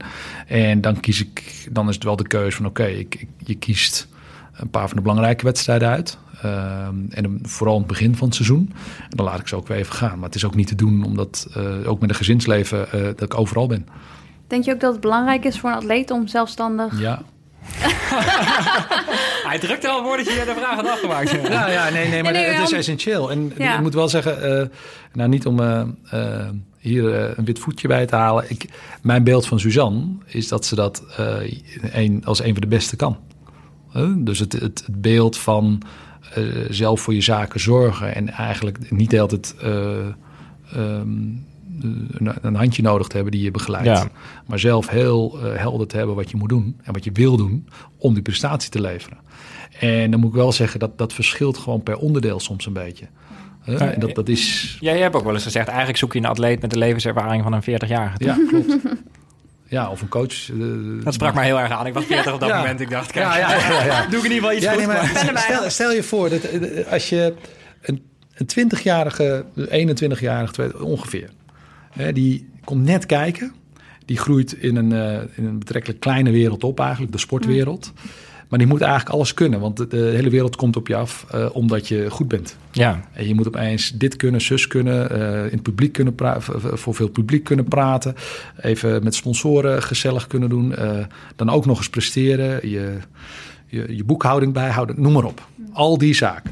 En 0.47 0.81
dan 0.81 0.99
kies 0.99 1.21
ik... 1.21 1.67
Dan 1.71 1.89
is 1.89 1.95
het 1.95 2.03
wel 2.03 2.15
de 2.15 2.27
keuze 2.27 2.57
van... 2.57 2.65
Oké, 2.65 2.85
ik, 2.85 3.15
ik, 3.15 3.27
je 3.37 3.55
kiest 3.55 4.07
een 4.57 4.69
paar 4.69 4.87
van 4.87 4.95
de 4.97 5.01
belangrijke 5.03 5.45
wedstrijden 5.45 5.89
uit. 5.89 6.17
Ehm, 6.41 6.95
en 7.09 7.39
vooral 7.41 7.73
in 7.75 7.79
het 7.81 7.89
begin 7.91 8.15
van 8.15 8.27
het 8.27 8.35
seizoen. 8.35 8.73
En 9.09 9.17
dan 9.17 9.25
laat 9.25 9.39
ik 9.39 9.47
ze 9.47 9.55
ook 9.55 9.67
weer 9.67 9.77
even 9.77 9.93
gaan. 9.95 10.15
Maar 10.19 10.25
het 10.27 10.35
is 10.35 10.45
ook 10.45 10.55
niet 10.55 10.67
te 10.67 10.75
doen, 10.75 11.03
omdat 11.03 11.47
eh, 11.53 11.89
ook 11.89 11.99
met 11.99 12.09
een 12.09 12.15
gezinsleven 12.15 12.91
eh, 12.91 13.01
dat 13.03 13.21
ik 13.21 13.37
overal 13.37 13.67
ben. 13.67 13.87
Denk 14.47 14.63
je 14.65 14.73
ook 14.73 14.79
dat 14.79 14.91
het 14.91 15.01
belangrijk 15.01 15.45
is 15.45 15.59
voor 15.59 15.69
een 15.69 15.75
atleet 15.75 16.11
om 16.11 16.27
zelfstandig... 16.27 16.99
Ja, 16.99 17.21
Hij 19.49 19.59
drukte 19.59 19.87
al 19.87 19.97
een 19.97 20.03
woordje 20.03 20.23
de 20.45 20.53
vraag 20.57 20.75
had 20.75 20.87
afgemaakt. 20.87 21.31
ja, 21.31 21.69
ja 21.69 21.89
nee, 21.89 22.07
nee, 22.09 22.23
maar 22.23 22.31
Nee, 22.31 22.41
nee, 22.45 22.53
het 22.53 22.63
is 22.63 22.71
om- 22.71 22.77
essentieel. 22.77 23.31
En 23.31 23.51
Ja. 23.57 23.75
ik 23.75 23.81
moet 23.81 23.93
wel 23.93 24.09
zeggen, 24.09 24.59
eh, 24.61 24.67
nou 25.13 25.29
niet 25.29 25.45
om 25.45 25.59
hier 26.79 27.37
een 27.37 27.45
wit 27.45 27.59
voetje 27.59 27.87
bij 27.87 28.05
te 28.05 28.15
halen. 28.15 28.45
Ik, 28.47 28.65
mijn 29.01 29.23
beeld 29.23 29.47
van 29.47 29.59
Suzanne 29.59 30.05
is 30.25 30.47
dat 30.47 30.65
ze 30.65 30.75
dat 30.75 31.03
eh, 31.17 31.35
een, 31.91 32.21
als 32.25 32.39
een 32.39 32.51
van 32.51 32.61
de 32.61 32.67
beste 32.67 32.95
kan. 32.95 33.17
Dus 34.17 34.39
het, 34.39 34.53
het, 34.53 34.83
het 34.85 35.01
beeld 35.01 35.37
van 35.37 35.81
eh, 36.33 36.43
zelf 36.69 37.01
voor 37.01 37.13
je 37.13 37.21
zaken 37.21 37.59
zorgen 37.59 38.15
en 38.15 38.29
eigenlijk 38.29 38.91
niet 38.91 39.19
altijd 39.19 39.55
eh, 39.61 39.97
ehm, 40.73 41.09
een, 41.81 42.31
een 42.41 42.55
handje 42.55 42.81
nodig 42.81 43.07
te 43.07 43.15
hebben 43.15 43.33
die 43.33 43.43
je 43.43 43.51
begeleidt. 43.51 43.87
Ja. 43.87 44.07
Maar 44.47 44.59
zelf 44.59 44.89
heel 44.89 45.39
eh, 45.39 45.59
helder 45.59 45.87
te 45.87 45.97
hebben 45.97 46.15
wat 46.15 46.31
je 46.31 46.37
moet 46.37 46.49
doen 46.49 46.79
en 46.83 46.93
wat 46.93 47.03
je 47.03 47.11
wil 47.11 47.37
doen 47.37 47.67
om 47.97 48.13
die 48.13 48.23
prestatie 48.23 48.69
te 48.69 48.81
leveren. 48.81 49.17
En 49.79 50.11
dan 50.11 50.19
moet 50.19 50.29
ik 50.29 50.35
wel 50.35 50.51
zeggen 50.51 50.79
dat 50.79 50.97
dat 50.97 51.13
verschilt 51.13 51.57
gewoon 51.57 51.83
per 51.83 51.97
onderdeel 51.97 52.39
soms 52.39 52.65
een 52.65 52.73
beetje. 52.73 53.05
En 53.65 53.99
dat, 53.99 54.15
dat 54.15 54.29
is. 54.29 54.77
Jij 54.79 54.99
hebt 54.99 55.15
ook 55.15 55.23
wel 55.23 55.33
eens 55.33 55.43
gezegd, 55.43 55.67
eigenlijk 55.67 55.97
zoek 55.97 56.13
je 56.13 56.19
een 56.19 56.25
atleet 56.25 56.61
met 56.61 56.71
de 56.71 56.77
levenservaring 56.77 57.43
van 57.43 57.53
een 57.53 57.63
40-jarige. 57.63 58.23
Ja, 58.23 58.37
klopt. 58.47 58.77
Ja, 59.75 59.89
of 59.89 60.01
een 60.01 60.07
coach. 60.09 60.49
eh, 60.51 61.03
Dat 61.03 61.13
sprak 61.13 61.33
mij 61.33 61.45
heel 61.45 61.59
erg 61.59 61.71
aan. 61.71 61.85
Ik 61.85 61.93
was 61.93 62.05
40 62.05 62.33
op 62.33 62.39
dat 62.39 62.49
Ja. 62.49 62.57
moment. 62.57 62.79
Ik 62.79 62.89
dacht, 62.89 63.11
kijk, 63.11 63.25
Ja, 63.25 63.37
ja, 63.37 63.55
ja, 63.69 63.85
ja. 63.85 64.05
doe 64.07 64.19
ik 64.19 64.25
in 64.25 64.31
ieder 64.31 64.49
geval 64.49 64.51
iets 64.53 64.63
Ja, 64.63 64.69
goed. 64.71 64.77
nee, 64.79 64.87
maar 64.87 65.31
maar- 65.33 65.41
stel, 65.41 65.69
stel 65.69 65.91
je 65.91 66.03
voor 66.03 66.29
dat 66.29 66.41
eh, 66.43 66.91
als 66.91 67.09
je 67.09 67.33
een, 67.81 68.03
een 68.35 68.45
20-jarige, 68.45 69.45
21-jarige 69.55 70.83
ongeveer, 70.83 71.29
hè, 71.91 72.11
die 72.13 72.49
komt 72.63 72.83
net 72.85 73.05
kijken, 73.05 73.53
die 74.05 74.17
groeit 74.17 74.51
in 74.53 74.75
een, 74.75 74.91
eh, 74.91 75.21
in 75.37 75.45
een 75.45 75.59
betrekkelijk 75.59 75.99
kleine 75.99 76.31
wereld 76.31 76.63
op, 76.63 76.79
eigenlijk 76.79 77.11
de 77.11 77.17
sportwereld. 77.17 77.93
Maar 78.49 78.59
die 78.59 78.67
moet 78.67 78.81
eigenlijk 78.81 79.15
alles 79.15 79.33
kunnen, 79.33 79.59
want 79.59 79.77
de, 79.77 79.87
de 79.87 79.97
hele 79.97 80.29
wereld 80.29 80.55
komt 80.55 80.75
op 80.75 80.87
je 80.87 80.95
af 80.95 81.25
eh, 81.31 81.45
omdat 81.53 81.87
je 81.87 82.09
goed 82.09 82.27
bent. 82.27 82.57
Ja, 82.71 83.01
En 83.13 83.27
je 83.27 83.35
moet 83.35 83.47
opeens 83.47 83.91
dit 83.91 84.15
kunnen, 84.15 84.41
zus 84.41 84.67
kunnen, 84.67 85.09
eh, 85.09 85.43
in 85.45 85.51
het 85.51 85.61
publiek 85.61 85.93
kunnen 85.93 86.15
voor 86.53 86.95
veel 86.95 87.09
publiek 87.09 87.43
kunnen 87.43 87.65
praten, 87.65 88.15
even 88.61 89.03
met 89.03 89.15
sponsoren 89.15 89.83
gezellig 89.83 90.27
kunnen 90.27 90.49
doen, 90.49 90.75
eh, 90.75 90.97
dan 91.35 91.49
ook 91.49 91.65
nog 91.65 91.77
eens 91.77 91.89
presteren, 91.89 92.69
je, 92.69 92.97
je, 93.67 93.95
je 93.95 94.03
boekhouding 94.03 94.53
bijhouden, 94.53 95.01
noem 95.01 95.13
maar 95.13 95.23
op. 95.23 95.47
Al 95.73 95.97
die 95.97 96.13
zaken. 96.13 96.51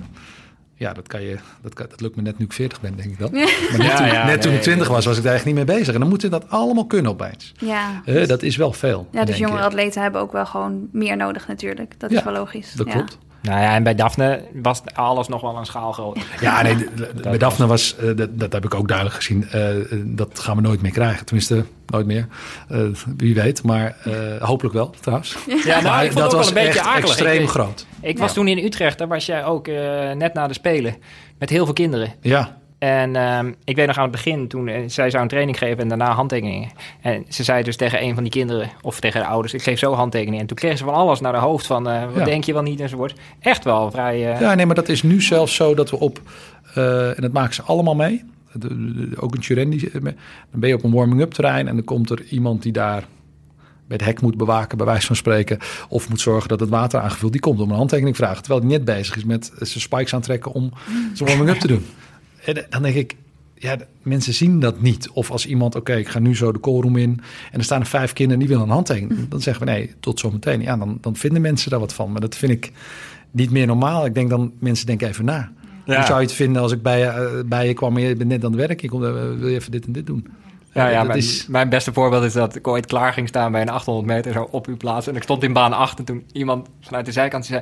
Ja, 0.84 0.94
dat, 0.94 1.08
kan 1.08 1.22
je, 1.22 1.38
dat, 1.62 1.74
kan, 1.74 1.86
dat 1.90 2.02
lukt 2.02 2.16
me 2.16 2.22
net 2.22 2.38
nu 2.38 2.46
ik 2.46 2.54
40 2.54 2.82
ben, 2.82 2.96
denk 2.96 3.10
ik 3.10 3.20
dan. 3.20 3.32
Maar 3.34 3.42
net, 3.78 3.88
Ja, 3.88 3.96
toen, 3.98 4.06
ja, 4.06 4.26
net 4.26 4.42
toen 4.42 4.50
nee, 4.50 4.60
ik 4.60 4.66
20 4.66 4.88
was, 4.88 5.06
was 5.06 5.18
ik 5.18 5.24
daar 5.24 5.34
echt 5.34 5.46
niet 5.46 5.56
mee 5.56 5.66
bezig. 5.66 5.94
En 5.94 6.00
dan 6.00 6.10
moeten 6.10 6.32
dat 6.32 6.50
allemaal 6.50 6.86
kunnen 6.86 7.12
opeens. 7.12 7.54
Ja. 7.58 8.02
Eh, 8.06 8.28
dat 8.28 8.44
is 8.44 8.56
wel 8.56 8.74
veel. 8.74 9.08
Ja, 9.12 9.24
dus 9.24 9.38
jongere 9.38 9.60
ik. 9.60 9.66
atleten 9.66 10.02
hebben 10.02 10.22
ook 10.22 10.32
wel 10.32 10.46
gewoon 10.46 10.88
meer 10.92 11.18
nodig 11.18 11.48
natuurlijk. 11.48 11.94
Dat 11.98 12.12
is 12.12 12.24
wel 12.24 12.34
logisch. 12.34 12.74
Dat 12.74 12.88
ja. 12.88 12.94
klopt. 12.94 13.18
nou 13.42 13.62
ja, 13.62 13.76
en 13.76 13.84
bij 13.84 13.96
Daphne 13.96 14.44
was 14.62 14.82
alles 14.94 15.28
nog 15.28 15.42
wel 15.42 15.58
een 15.58 15.66
schaal 15.66 15.92
groter. 15.92 16.24
Ja, 16.42 16.62
nee, 16.62 16.88
bij 17.22 17.38
Daphne 17.38 17.68
was, 17.68 17.96
eh, 17.98 18.16
dat, 18.16 18.40
dat 18.40 18.54
heb 18.54 18.66
ik 18.66 18.74
ook 18.74 18.88
duidelijk 18.88 19.18
gezien, 19.18 19.50
eh, 19.50 19.68
dat 20.06 20.40
gaan 20.40 20.56
we 20.56 20.62
nooit 20.62 20.82
meer 20.82 20.92
krijgen. 20.92 21.26
Tenminste, 21.26 21.66
nooit 21.94 22.06
meer. 22.06 22.28
Eh, 22.68 22.80
wie 23.18 23.34
weet, 23.34 23.64
maar 23.64 23.98
eh, 24.04 24.48
hopelijk 24.48 24.76
wel 24.76 24.96
trouwens. 25.02 25.36
Ja, 25.48 25.82
nou, 25.82 25.84
maar 25.84 26.06
ik 26.06 26.12
vond 26.12 26.24
het 26.24 26.34
ook 26.34 26.40
wel 26.40 26.48
een 26.48 26.54
beetje 26.54 26.80
echt 26.80 26.88
akelig. 26.88 27.10
extreem 27.10 27.48
groot. 27.48 27.86
Ik 28.04 28.18
was 28.18 28.34
toen 28.34 28.48
in 28.48 28.58
Utrecht, 28.66 28.98
daar 28.98 29.08
was 29.08 29.26
jij 29.26 29.46
ook 29.46 29.68
eh, 29.68 30.12
net 30.12 30.34
na 30.34 30.48
de 30.48 30.54
Spelen. 30.54 30.96
Met 31.40 31.50
heel 31.50 31.66
veel 31.66 31.74
kinderen. 31.74 32.14
Ja, 32.22 32.58
En 32.78 33.16
ehm, 33.16 33.52
ik 33.64 33.76
weet 33.76 33.88
nog 33.88 33.96
aan 33.98 34.04
het 34.04 34.12
begin, 34.12 34.48
toen 34.48 34.68
eh, 34.68 34.82
zij 34.88 35.10
zou 35.10 35.24
een 35.24 35.30
training 35.30 35.58
geven 35.58 35.78
en 35.78 35.88
daarna 35.88 36.12
handtekeningen. 36.14 36.70
En 37.02 37.26
ze 37.30 37.44
zei 37.44 37.64
dus 37.64 37.76
tegen 37.78 38.04
een 38.04 38.14
van 38.14 38.24
die 38.24 38.32
kinderen, 38.32 38.70
of 38.82 39.00
tegen 39.00 39.22
de 39.22 39.28
ouders, 39.28 39.54
ik 39.54 39.62
geef 39.64 39.80
zo 39.80 39.94
handtekeningen. 39.94 40.40
En 40.42 40.48
toen 40.48 40.58
kregen 40.58 40.78
ze 40.78 40.84
van 40.84 40.94
alles 40.94 41.20
naar 41.20 41.32
de 41.34 41.38
hoofd 41.38 41.66
van, 41.66 41.90
eh, 41.90 42.04
wat 42.06 42.16
Ja. 42.16 42.24
denk 42.24 42.44
je 42.44 42.54
wel 42.54 42.62
niet 42.62 42.80
enzovoort. 42.80 43.14
Echt 43.40 43.64
wel 43.64 43.92
vrij... 43.92 44.34
eh, 44.34 44.40
ja, 44.42 44.54
nee, 44.56 44.66
maar 44.66 44.76
dat 44.76 44.90
is 44.90 45.04
nu 45.04 45.22
zelfs 45.22 45.56
zo 45.56 45.74
dat 45.76 45.90
we 45.90 46.00
op, 46.00 46.22
en 46.76 47.16
dat 47.20 47.32
maken 47.32 47.54
ze 47.54 47.62
allemaal 47.62 47.96
mee. 47.96 48.24
De- 48.54 48.68
de- 48.68 49.10
de- 49.10 49.22
ook 49.22 49.34
een 49.36 49.42
Turen, 49.42 49.70
die, 49.70 49.90
dan 49.92 50.14
ben 50.52 50.70
je 50.70 50.76
op 50.76 50.84
een 50.84 50.92
warming-up 50.94 51.32
terrein 51.32 51.68
en 51.68 51.76
dan 51.76 51.84
komt 51.84 52.10
er 52.10 52.24
iemand 52.30 52.62
die 52.62 52.72
daar 52.72 53.04
het 53.94 54.04
hek 54.04 54.22
moet 54.22 54.38
bewaken, 54.38 54.78
bij 54.78 54.86
wijze 54.86 55.08
van 55.08 55.16
spreken, 55.16 55.58
of 55.90 56.10
moet 56.10 56.22
zorgen 56.22 56.50
dat 56.50 56.60
het 56.60 56.70
water 56.70 57.00
aangevuld, 57.00 57.32
die 57.32 57.42
komt 57.42 57.60
om 57.60 57.70
een 57.70 57.76
handtekening 57.76 58.16
vragen, 58.16 58.44
terwijl 58.44 58.62
hij 58.62 58.70
net 58.70 58.86
bezig 58.86 59.16
is 59.16 59.24
met 59.24 59.52
zijn 59.56 59.82
spikes 59.82 60.14
aantrekken 60.14 60.52
om 60.52 60.72
zijn 61.14 61.30
warming-up 61.30 61.60
te 61.60 61.68
doen. 61.68 61.86
En 62.46 62.66
dan 62.70 62.82
denk 62.82 62.96
ik, 62.96 63.16
ja, 63.64 63.78
mensen 64.02 64.34
zien 64.34 64.60
dat 64.60 64.82
niet. 64.82 65.10
Of 65.10 65.32
als 65.32 65.46
iemand, 65.46 65.76
oké, 65.76 65.96
ik 65.96 66.08
ga 66.08 66.20
nu 66.20 66.36
zo 66.36 66.52
de 66.52 66.60
callroom 66.60 66.98
in 66.98 67.22
en 67.52 67.60
er 67.60 67.64
staan 67.64 67.80
er 67.80 67.86
vijf 67.86 68.14
kinderen 68.14 68.40
die 68.40 68.48
willen 68.48 68.64
een 68.64 68.70
handtekening. 68.70 69.30
Dan 69.30 69.42
zeggen 69.42 69.66
we 69.66 69.72
nee, 69.72 69.94
tot 70.00 70.20
zometeen. 70.20 70.62
Ja, 70.62 70.78
dan, 70.78 70.98
dan 71.02 71.16
vinden 71.16 71.42
mensen 71.42 71.70
daar 71.70 71.80
wat 71.80 71.94
van. 71.94 72.12
Maar 72.12 72.22
dat 72.22 72.36
vind 72.36 72.52
ik 72.52 72.72
niet 73.32 73.52
meer 73.52 73.66
normaal. 73.66 74.06
Ik 74.06 74.14
denk 74.14 74.30
dan, 74.30 74.52
mensen 74.60 74.86
denken 74.86 75.08
even 75.08 75.26
na. 75.26 75.52
Ja. 75.86 75.96
Hoe 75.96 76.06
zou 76.06 76.20
je 76.20 76.26
het 76.26 76.36
vinden 76.36 76.62
als 76.62 76.72
ik 76.72 76.82
bij 76.82 77.00
je, 77.00 77.06
eh, 77.06 77.44
bij 77.46 77.68
je 77.68 77.74
kwam 77.74 77.98
en 77.98 78.04
je 78.04 78.16
bent 78.16 78.30
net 78.30 78.46
aan 78.46 78.52
het 78.52 78.60
werk. 78.60 78.82
Ik 78.82 78.90
kom, 78.90 79.06
eh, 79.06 79.12
wil 79.12 79.48
je 79.48 79.56
even 79.56 79.72
dit 79.72 79.86
en 79.86 79.92
dit 79.92 80.06
doen? 80.06 80.28
Ja, 80.74 80.88
ja 80.88 80.98
dat 80.98 81.08
mijn, 81.08 81.20
is- 81.20 81.46
mijn 81.48 81.70
beste 81.70 81.94
voorbeeld 81.94 82.24
is 82.24 82.34
dat 82.34 82.56
ik 82.56 82.68
ooit 82.68 82.86
klaar 82.86 83.14
ging 83.14 83.28
staan 83.28 83.52
bij 83.52 83.62
een 83.62 83.70
800 83.70 84.08
meter 84.08 84.32
zo 84.34 84.48
op 84.52 84.68
uw 84.68 84.78
plaats. 84.78 85.08
En 85.08 85.16
ik 85.16 85.24
stond 85.24 85.44
in 85.44 85.54
baan 85.54 85.74
8 85.74 86.00
en 86.00 86.06
toen 86.06 86.26
iemand 86.32 86.68
vanuit 86.82 87.06
de 87.06 87.12
zijkant 87.12 87.46
zei... 87.46 87.62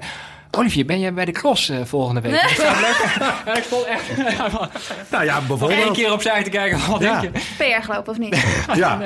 Olivier, 0.57 0.85
ben 0.85 0.99
jij 0.99 1.13
bij 1.13 1.25
de 1.25 1.31
cross 1.31 1.69
eh, 1.69 1.77
volgende 1.83 2.21
week? 2.21 2.31
Dat 2.41 2.49
zou 2.49 2.75
leuk. 2.81 3.17
en 3.45 3.55
ik 3.61 3.63
stond 3.63 3.85
echt 3.85 4.17
Nou 5.11 5.23
ja, 5.25 5.39
nog 5.47 5.71
één 5.71 5.93
keer 5.93 6.11
opzij 6.13 6.43
te 6.43 6.49
kijken. 6.49 6.79
Wat 6.89 7.01
Ja. 7.01 7.19
denk 7.21 7.35
je? 7.37 7.41
PR 7.57 7.83
gelopen 7.85 8.11
of 8.11 8.17
niet? 8.17 8.45
Ja. 8.73 8.99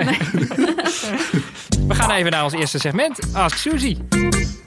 We 1.88 1.94
gaan 1.96 2.12
even 2.12 2.32
naar 2.32 2.44
ons 2.44 2.54
eerste 2.54 2.80
segment. 2.80 3.20
Ask 3.34 3.58
Suzy. 3.58 3.98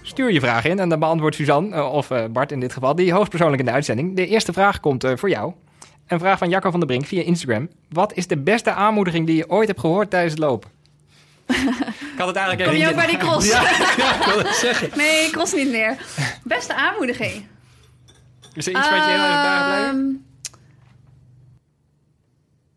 Stuur 0.03 0.33
je 0.33 0.40
vraag 0.40 0.64
in 0.64 0.79
en 0.79 0.88
dan 0.88 0.98
beantwoordt 0.98 1.37
Suzanne, 1.37 1.74
eh, 1.77 1.92
of 1.92 2.11
eh, 2.11 2.24
Bart 2.31 2.53
in 2.53 2.61
dit 2.61 2.72
geval, 2.72 2.94
die 2.94 3.12
hoogstpersoonlijk 3.12 3.61
in 3.61 3.66
de 3.66 3.72
uitzending. 3.72 4.16
De 4.16 4.27
eerste 4.27 4.53
vraag 4.53 4.81
komt 4.81 5.05
eh, 5.05 5.12
voor 5.16 5.29
jou. 5.31 5.53
Een 6.09 6.18
vraag 6.18 6.38
van 6.38 6.49
Jacco 6.49 6.71
van 6.71 6.81
der 6.81 6.88
Brink 6.88 7.07
via 7.07 7.23
Instagram. 7.23 7.68
Wat 7.88 8.12
is 8.12 8.27
de 8.27 8.37
beste 8.38 8.73
aanmoediging 8.73 9.27
die 9.27 9.37
je 9.37 9.51
ooit 9.51 9.68
hebt 9.68 9.81
gehoord 9.81 10.11
tijdens 10.11 10.33
het 10.33 10.42
lopen? 10.42 10.71
Ik 12.12 12.25
had 12.25 12.27
het 12.27 12.37
eigenlijk 12.37 12.71
Kom 12.71 12.79
je 12.81 12.88
ook 12.88 12.94
bij 12.94 13.07
die 13.07 13.16
cross? 13.16 13.49
Ja, 13.53 13.61
ik 14.14 14.25
wil 14.25 14.38
het 14.38 14.55
zeggen. 14.55 14.90
Nee, 14.97 15.31
cross 15.31 15.53
niet 15.55 15.71
meer. 15.71 15.97
Beste 16.44 16.75
aanmoediging. 16.75 17.47
Is 18.55 18.66
er 18.66 18.73
iets 18.77 18.90
wat 18.90 18.99
je 19.05 19.11
heel 19.11 19.23
erg 19.23 19.42
bijgebleven? 19.42 19.87
Ehm, 19.88 20.27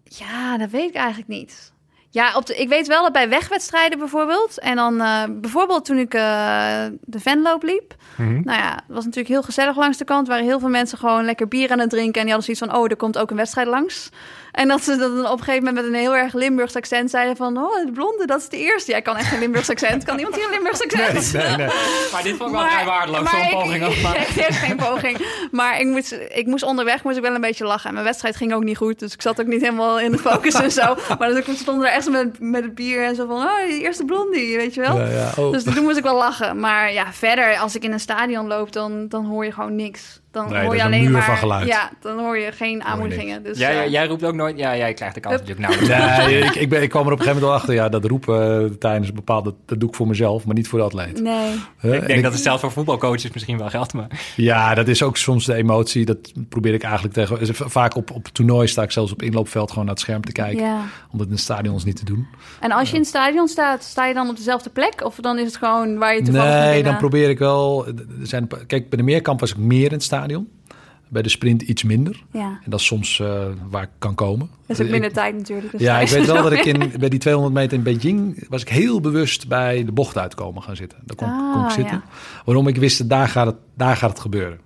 Ja, 0.03 0.57
dat 0.57 0.69
weet 0.69 0.89
ik 0.89 0.95
eigenlijk 0.95 1.27
niet. 1.27 1.70
Ja, 2.13 2.35
op 2.35 2.45
de, 2.45 2.55
ik 2.55 2.69
weet 2.69 2.87
wel 2.87 3.03
dat 3.03 3.11
bij 3.11 3.29
wegwedstrijden 3.29 3.99
bijvoorbeeld. 3.99 4.59
En 4.59 4.75
dan 4.75 5.01
eh, 5.01 5.23
bijvoorbeeld 5.29 5.85
toen 5.85 5.97
ik 5.97 6.13
eh, 6.13 6.85
de 7.01 7.19
Venloop 7.19 7.63
liep. 7.63 7.95
Mhm. 8.15 8.41
Nou 8.43 8.59
ja, 8.59 8.71
het 8.75 8.83
was 8.87 9.03
natuurlijk 9.03 9.33
heel 9.33 9.43
gezellig 9.43 9.77
langs 9.77 9.97
de 9.97 10.05
kant. 10.05 10.27
Er 10.27 10.33
waren 10.33 10.47
heel 10.47 10.59
veel 10.59 10.69
mensen 10.69 10.97
gewoon 10.97 11.25
lekker 11.25 11.47
bier 11.47 11.71
aan 11.71 11.79
het 11.79 11.89
drinken. 11.89 12.19
En 12.21 12.25
die 12.27 12.33
hadden 12.35 12.55
zoiets 12.55 12.73
van, 12.73 12.83
oh, 12.83 12.91
er 12.91 12.97
komt 12.97 13.17
ook 13.17 13.29
een 13.29 13.37
wedstrijd 13.37 13.67
langs. 13.67 14.09
En 14.51 14.67
dat 14.67 14.83
ze 14.83 14.95
dan 14.95 15.25
op 15.25 15.37
een 15.37 15.43
gegeven 15.43 15.63
moment 15.65 15.75
met 15.75 15.85
een 15.93 15.99
heel 15.99 16.15
erg 16.15 16.33
Limburgs 16.33 16.75
accent 16.75 17.09
zeiden 17.09 17.35
van... 17.35 17.57
Oh, 17.57 17.85
de 17.85 17.91
blonde, 17.91 18.25
dat 18.25 18.39
is 18.39 18.49
de 18.49 18.57
eerste. 18.57 18.91
Ja, 18.91 18.97
ik 18.97 19.03
kan 19.03 19.17
echt 19.17 19.27
geen 19.27 19.39
Limburgs 19.39 19.69
accent. 19.69 20.03
Kan 20.03 20.17
iemand 20.17 20.35
hier 20.35 20.45
een 20.45 20.51
Limburgs 20.51 20.81
accent? 20.83 21.33
Nee, 21.33 21.55
nee. 21.57 21.67
Maar 22.11 22.23
dit 22.23 22.35
vond 22.37 22.49
ik 22.51 22.55
wel 22.57 22.67
vrij 22.67 22.85
waardeloos, 22.85 23.29
zo'n 23.29 23.39
ik- 23.39 23.49
poging. 23.49 23.83
ook, 23.83 24.01
Maar... 24.01 24.15
Echt, 24.15 24.37
echt 24.37 24.57
geen 24.57 24.75
poging. 24.75 25.17
Maar 25.51 25.79
ik 25.79 25.85
moest, 25.87 26.17
ik 26.29 26.45
moest 26.45 26.63
onderweg 26.63 27.03
moest 27.03 27.17
ik 27.17 27.23
wel 27.23 27.35
een 27.35 27.41
beetje 27.41 27.65
lachen. 27.65 27.87
En 27.87 27.93
mijn 27.93 28.05
wedstrijd 28.05 28.35
ging 28.35 28.53
ook 28.53 28.63
niet 28.63 28.77
goed. 28.77 28.99
Dus 28.99 29.13
ik 29.13 29.21
zat 29.21 29.39
ook 29.41 29.47
niet 29.47 29.61
helemaal 29.61 29.99
in 29.99 30.11
de 30.11 30.17
focus 30.17 30.53
en 30.53 30.71
zo. 30.71 30.95
Maar 31.19 31.27
dus 31.29 31.37
ik 31.47 31.57
stond 31.57 31.81
er 31.83 31.89
echt 31.89 32.09
met, 32.09 32.39
met 32.39 32.63
het 32.63 32.75
bier 32.75 33.03
en 33.05 33.15
zo 33.15 33.27
van... 33.27 33.35
Oh, 33.37 33.65
die 33.67 33.81
eerste 33.81 34.05
blondie, 34.05 34.57
weet 34.57 34.73
je 34.73 34.81
wel. 34.81 34.97
Ja, 34.97 35.05
ja. 35.07 35.31
Oh. 35.37 35.51
Dus 35.51 35.63
toen 35.63 35.83
moest 35.83 35.97
ik 35.97 36.03
wel 36.03 36.15
lachen. 36.17 36.59
Maar 36.59 36.93
ja, 36.93 37.13
verder, 37.13 37.57
als 37.57 37.75
ik 37.75 37.83
in 37.83 37.91
een 37.91 37.99
stadion 37.99 38.47
loop, 38.47 38.71
dan, 38.71 39.07
dan 39.07 39.25
hoor 39.25 39.45
je 39.45 39.51
gewoon 39.51 39.75
niks. 39.75 40.20
Dan 40.31 40.49
Nee, 40.49 40.65
hoor 40.65 40.75
je 40.75 40.83
alleen 40.83 41.11
maar... 41.11 41.23
van 41.23 41.37
geluid. 41.37 41.67
Ja, 41.67 41.91
dan 41.99 42.19
hoor 42.19 42.37
je 42.37 42.51
geen 42.51 42.83
aanmoedigingen. 42.83 43.43
Dus, 43.43 43.57
Jij, 43.57 43.83
eh, 43.83 43.91
jij 43.91 44.07
roept 44.07 44.23
ook 44.23 44.33
nooit... 44.33 44.57
Ja, 44.57 44.77
jij 44.77 44.93
krijgt 44.93 45.15
de 45.15 45.21
kans 45.21 45.35
natuurlijk 45.39 45.67
nauwelijks. 45.67 46.25
Nee, 46.25 46.39
ik, 46.47 46.55
ik, 46.55 46.69
ben, 46.69 46.81
ik 46.81 46.89
kwam 46.89 47.07
er 47.07 47.11
op 47.11 47.19
een 47.19 47.25
gegeven 47.25 47.41
moment 47.41 47.45
wel 47.45 47.53
achter. 47.53 47.73
Ja, 47.73 47.89
dat 47.89 48.05
roepen 48.05 48.63
eh, 48.63 48.71
tijdens 48.77 49.13
bepaalde... 49.13 49.53
Dat 49.65 49.79
doe 49.79 49.89
ik 49.89 49.95
voor 49.95 50.07
mezelf, 50.07 50.45
maar 50.45 50.55
niet 50.55 50.67
voor 50.67 50.79
de 50.79 50.85
atleet. 50.85 51.21
Nee. 51.21 51.55
Hè? 51.77 51.95
Ik 51.95 52.01
En 52.01 52.07
denk 52.07 52.23
dat 52.23 52.33
het 52.33 52.41
zelfs 52.41 52.61
voor 52.61 52.71
voetbalcoaches 52.71 53.31
misschien 53.31 53.57
wel 53.57 53.69
geldt, 53.69 53.93
maar... 53.93 54.07
Ja, 54.35 54.73
dat 54.75 54.87
is 54.87 55.03
ook 55.03 55.17
soms 55.17 55.45
de 55.45 55.53
emotie. 55.53 56.05
Dat 56.05 56.31
probeer 56.49 56.73
ik 56.73 56.83
eigenlijk 56.83 57.13
tegen... 57.13 57.55
Vaak 57.55 57.95
op, 57.95 58.11
op 58.11 58.27
toernooi 58.27 58.67
sta 58.67 58.83
ik 58.83 58.91
zelfs 58.91 59.11
op 59.11 59.21
inloopveld 59.21 59.69
gewoon 59.69 59.85
naar 59.85 59.93
het 59.93 60.03
scherm 60.03 60.21
te 60.21 60.31
kijken. 60.31 60.63
Ja. 60.63 60.81
Omdat 61.11 61.27
in 61.27 61.33
het 61.33 61.41
stadion 61.41 61.75
is 61.75 61.83
niet 61.83 61.95
te 61.95 62.05
doen. 62.05 62.27
En 62.59 62.71
als 62.71 62.87
je 62.87 62.93
in 62.93 62.99
het 62.99 63.09
stadion 63.09 63.47
staat, 63.47 63.83
sta 63.83 64.05
je 64.05 64.13
dan 64.13 64.29
op 64.29 64.35
dezelfde 64.35 64.69
plek? 64.69 65.03
Of 65.05 65.15
dan 65.15 65.39
is 65.39 65.45
het 65.45 65.57
gewoon 65.57 65.97
waar 65.97 66.15
je 66.15 66.21
toevallig 66.21 66.53
Nee, 66.53 66.83
dan 66.83 66.97
probeer 66.97 67.29
ik 67.29 67.39
wel... 67.39 67.87
Er 67.87 67.93
zijn, 68.23 68.47
kijk, 68.47 68.89
bij 68.89 68.97
de 68.97 69.03
meerkamp 69.03 69.39
was 69.39 69.51
ik 69.51 69.57
meer 69.57 69.85
in 69.85 69.91
het 69.91 70.03
stadion. 70.03 70.19
Bij 71.07 71.21
de 71.21 71.29
sprint 71.29 71.61
iets 71.61 71.83
minder. 71.83 72.23
Ja, 72.31 72.59
En 72.63 72.69
dat 72.69 72.79
is 72.79 72.85
soms 72.85 73.19
eh, 73.19 73.45
waar 73.69 73.83
ik 73.83 73.89
kan 73.99 74.15
komen. 74.15 74.49
dat 74.67 74.69
is 74.69 74.79
ook 74.79 74.85
Ik- 74.85 74.91
minder 74.91 75.13
tijd 75.13 75.35
natuurlijk. 75.37 75.71
dus 75.71 75.81
Ja, 75.81 75.99
ik 75.99 76.07
weet 76.09 76.25
wel 76.25 76.43
dat 76.43 76.51
ik 76.51 76.65
in, 76.65 76.91
bij 76.99 77.09
die 77.09 77.19
200 77.19 77.55
meter 77.55 77.77
in 77.77 77.83
Beijing... 77.83 78.45
was 78.49 78.61
ik 78.61 78.69
heel 78.69 78.99
bewust 79.01 79.47
bij 79.47 79.85
de 79.85 79.91
bocht 79.91 80.17
uitkomen 80.17 80.63
gaan 80.63 80.75
zitten. 80.75 80.97
Daar 81.05 81.15
kon, 81.15 81.27
Ah, 81.27 81.53
kon 81.53 81.63
ik 81.63 81.69
zitten. 81.69 81.95
ja. 81.95 82.41
Waarom 82.45 82.67
ik 82.67 82.75
wist, 82.77 82.97
dat 82.97 83.09
daar 83.09 83.27
gaat 83.27 83.45
het, 83.45 83.55
daar 83.75 83.95
gaat 83.97 84.09
het 84.09 84.19
gebeuren. 84.19 84.59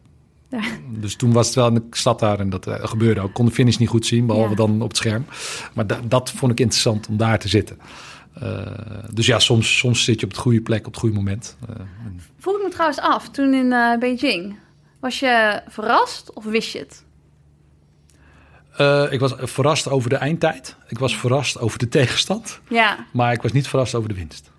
Ja. 0.50 0.60
Dus 0.90 1.16
toen 1.16 1.32
was 1.34 1.46
het 1.46 1.56
wel, 1.56 1.68
en 1.68 1.76
ik 1.76 1.96
zat 1.96 2.20
daar 2.20 2.40
en 2.40 2.50
dat 2.50 2.68
eh, 2.68 2.76
gebeurde 2.88 3.22
ook. 3.22 3.28
Ik 3.28 3.34
kon 3.34 3.46
de 3.46 3.52
finish 3.52 3.78
niet 3.78 3.90
goed 3.90 4.06
zien, 4.06 4.26
behalve 4.26 4.50
Ja. 4.50 4.56
dan 4.56 4.82
op 4.82 4.88
het 4.88 4.98
scherm. 4.98 5.26
Maar 5.74 5.88
da- 5.88 6.00
dat 6.08 6.32
vond 6.32 6.52
ik 6.52 6.60
interessant 6.60 7.08
om 7.08 7.18
daar 7.18 7.40
te 7.40 7.48
zitten. 7.48 7.78
Eh, 8.34 8.60
dus 9.14 9.26
ja, 9.26 9.40
soms, 9.40 9.78
soms 9.78 10.04
zit 10.04 10.20
je 10.20 10.26
op 10.26 10.32
het 10.32 10.42
goede 10.42 10.62
plek 10.62 10.80
op 10.88 10.92
het 10.92 11.02
goede 11.02 11.16
moment. 11.16 11.58
Eh, 11.70 11.76
Vroeg 12.40 12.56
ik 12.58 12.64
me 12.64 12.70
trouwens 12.70 13.00
af, 13.00 13.30
toen 13.30 13.54
in 13.54 13.70
Beijing. 14.00 14.56
Was 15.06 15.20
je 15.20 15.62
verrast 15.68 16.34
of 16.34 16.44
wist 16.46 16.72
je 16.72 16.80
het? 16.80 17.04
eh, 18.78 19.06
ik 19.12 19.20
was 19.20 19.34
verrast 19.38 19.90
over 19.90 20.10
de 20.10 20.16
eindtijd. 20.16 20.76
Ik 20.88 20.98
was 21.00 21.18
verrast 21.18 21.60
over 21.60 21.80
de 21.80 21.88
tegenstand. 21.88 22.60
Ja, 22.70 23.06
Maar 23.14 23.34
ik 23.34 23.42
was 23.42 23.52
niet 23.52 23.68
verrast 23.68 23.96
over 23.96 24.10
de 24.10 24.16
winst. 24.16 24.52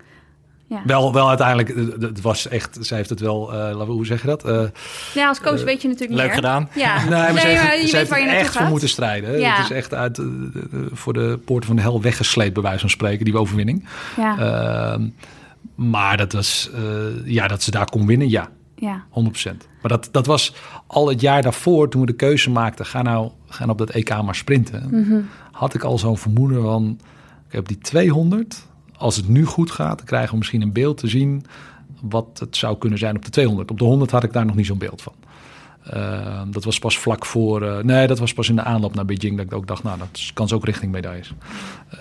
ja. 0.67 0.81
Wel, 0.85 1.13
wel 1.13 1.27
uiteindelijk, 1.29 1.69
eh, 1.69 1.85
het 2.07 2.21
was 2.21 2.47
echt, 2.47 2.77
zij 2.81 2.97
heeft 2.97 3.09
het 3.09 3.19
wel, 3.19 3.51
eh, 3.51 3.57
laten 3.57 3.77
we- 3.87 3.91
hoe 3.93 4.05
zeg 4.05 4.21
je 4.21 4.27
dat? 4.27 4.43
Eh, 4.45 4.63
ja, 5.13 5.27
als 5.27 5.41
coach 5.41 5.63
weet 5.63 5.81
je 5.81 5.87
natuurlijk 5.87 6.17
Leuk 6.17 6.25
meer. 6.25 6.35
gedaan. 6.35 6.69
Ja, 6.75 6.99
Nee, 7.03 7.09
maar 7.33 7.39
ze 7.41 7.47
heeft, 7.47 7.61
maar 7.63 7.71
ze 7.71 7.77
je 7.77 7.81
weet 7.83 7.91
heeft 7.91 8.09
waar 8.09 8.19
je 8.19 8.25
er 8.25 8.31
naartoe 8.31 8.47
echt 8.49 8.57
voor 8.57 8.67
moeten 8.67 8.89
strijden. 8.89 9.39
Ja. 9.39 9.55
Het 9.55 9.63
is 9.63 9.75
echt 9.75 9.93
uit, 9.93 10.21
voor 10.91 11.13
de 11.13 11.39
poorten 11.45 11.67
van 11.67 11.75
de 11.75 11.81
hel 11.81 12.01
weggesleept, 12.01 12.53
bij 12.53 12.63
wijze 12.63 12.79
van 12.79 12.89
spreken, 12.89 13.25
die 13.25 13.37
overwinning. 13.37 13.87
Ja, 14.17 14.37
Ehm, 14.93 15.07
maar 15.75 16.17
dat 16.17 16.31
was, 16.33 16.69
eh, 16.73 16.81
ja, 17.25 17.47
dat 17.47 17.63
ze 17.63 17.71
daar 17.71 17.89
kon 17.89 18.05
winnen, 18.07 18.29
ja, 18.29 18.49
ja. 18.79 19.03
100%. 19.09 19.57
Maar 19.81 19.91
dat, 19.91 20.09
dat 20.11 20.25
was 20.25 20.53
al 20.87 21.07
het 21.07 21.21
jaar 21.21 21.41
daarvoor, 21.41 21.89
toen 21.89 22.01
we 22.01 22.07
de 22.07 22.13
keuze 22.13 22.49
maakten, 22.49 22.85
ga 22.85 23.01
nou 23.01 23.31
gaan 23.47 23.69
op 23.69 23.77
dat 23.77 23.89
EK 23.89 24.21
maar 24.21 24.35
sprinten. 24.35 24.87
Mhm. 24.91 25.19
Had 25.51 25.73
ik 25.73 25.83
al 25.83 25.97
zo'n 25.97 26.17
vermoeden 26.17 26.61
van, 26.61 26.99
ik 27.47 27.53
heb 27.53 27.67
die 27.67 27.77
200, 27.77 28.67
als 28.97 29.15
het 29.15 29.27
nu 29.27 29.45
goed 29.45 29.71
gaat, 29.71 29.97
dan 29.97 30.05
krijgen 30.05 30.31
we 30.31 30.37
misschien 30.37 30.61
een 30.61 30.73
beeld 30.73 30.97
te 30.97 31.07
zien 31.07 31.45
wat 32.01 32.39
het 32.39 32.55
zou 32.55 32.77
kunnen 32.77 32.99
zijn 32.99 33.15
op 33.15 33.25
de 33.25 33.31
200. 33.31 33.71
Op 33.71 33.77
de 33.77 33.83
100 33.83 34.11
had 34.11 34.23
ik 34.23 34.33
daar 34.33 34.45
nog 34.45 34.55
niet 34.55 34.65
zo'n 34.65 34.77
beeld 34.77 35.01
van. 35.01 35.13
Uh, 35.93 36.41
dat 36.51 36.63
was 36.63 36.79
pas 36.79 36.97
vlak 36.97 37.25
voor. 37.25 37.63
Uh, 37.63 37.77
nee, 37.77 38.07
dat 38.07 38.19
was 38.19 38.33
pas 38.33 38.49
in 38.49 38.55
de 38.55 38.63
aanloop 38.63 38.95
naar 38.95 39.05
Beijing. 39.05 39.37
Dat 39.37 39.45
ik 39.45 39.53
ook 39.53 39.67
dacht, 39.67 39.83
nou, 39.83 39.97
dat 39.97 40.31
kan 40.33 40.47
zo 40.47 40.55
ook 40.55 40.65
richting 40.65 40.91
medailles. 40.91 41.33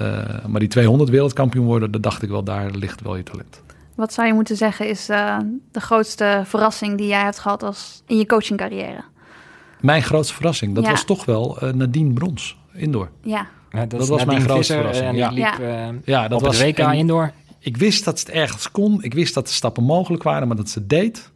Uh, 0.02 0.44
maar 0.46 0.60
die 0.60 0.68
200 0.68 1.10
wereldkampioen 1.10 1.64
worden, 1.64 1.90
dat 1.90 2.02
dacht 2.02 2.22
ik 2.22 2.28
wel, 2.28 2.42
daar 2.42 2.70
ligt 2.70 3.02
wel 3.02 3.16
je 3.16 3.22
talent. 3.22 3.62
Wat 3.96 4.12
zou 4.12 4.26
je 4.26 4.32
moeten 4.34 4.56
zeggen 4.56 4.88
is 4.88 5.10
uh, 5.10 5.36
de 5.72 5.80
grootste 5.80 6.42
verrassing 6.44 6.98
die 6.98 7.06
jij 7.06 7.22
hebt 7.22 7.38
gehad 7.38 7.62
als 7.62 8.02
in 8.06 8.16
je 8.16 8.26
coachingcarrière? 8.26 9.04
Mijn 9.80 10.02
grootste 10.02 10.34
verrassing, 10.34 10.74
dat 10.74 10.84
Ja. 10.84 10.90
was 10.90 11.04
toch 11.04 11.24
wel 11.24 11.58
uh, 11.64 11.72
Nadine 11.72 12.12
Brons, 12.12 12.58
indoor. 12.72 13.08
Ja, 13.22 13.46
Ja, 13.70 13.86
Dat 13.86 14.08
was 14.08 14.24
mijn 14.24 14.40
grootste 14.40 14.72
verrassing, 14.74 15.08
En 15.08 15.14
ja. 15.16 15.28
die 15.28 15.38
liep 15.38 15.58
Ja. 15.58 15.88
eh, 15.88 15.94
Ja, 16.04 16.28
dat 16.28 16.38
op 16.40 16.46
was 16.46 16.58
het 16.58 16.78
WK 16.78 16.92
indoor. 16.92 17.32
Ik 17.58 17.76
wist 17.76 18.04
dat 18.04 18.18
het 18.18 18.30
ergens 18.30 18.70
kon. 18.70 19.02
Ik 19.02 19.14
wist 19.14 19.34
dat 19.34 19.46
de 19.46 19.52
stappen 19.52 19.84
mogelijk 19.84 20.22
waren, 20.22 20.48
maar 20.48 20.56
dat 20.56 20.68
ze 20.68 20.78
het 20.78 20.88
deed. 20.88 21.30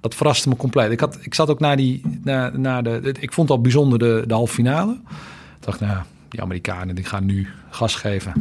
Dat 0.00 0.14
verraste 0.14 0.48
me 0.48 0.56
compleet. 0.56 0.90
Ik, 0.90 1.00
had, 1.00 1.18
ik 1.20 1.34
zat 1.34 1.50
ook 1.50 1.60
naar 1.60 1.76
die. 1.76 2.02
Naar, 2.24 2.58
naar 2.58 2.82
de, 2.82 3.14
ik 3.20 3.32
vond 3.32 3.50
al 3.50 3.60
bijzonder 3.60 3.98
de, 3.98 4.24
de 4.26 4.34
halve 4.34 4.54
finale. 4.54 4.92
Ik 4.92 5.66
dacht, 5.66 5.80
nou, 5.80 5.98
die 6.28 6.42
Amerikanen 6.42 6.94
die 6.94 7.04
gaan 7.04 7.24
nu 7.26 7.48
gas 7.70 7.94
geven. 7.94 8.32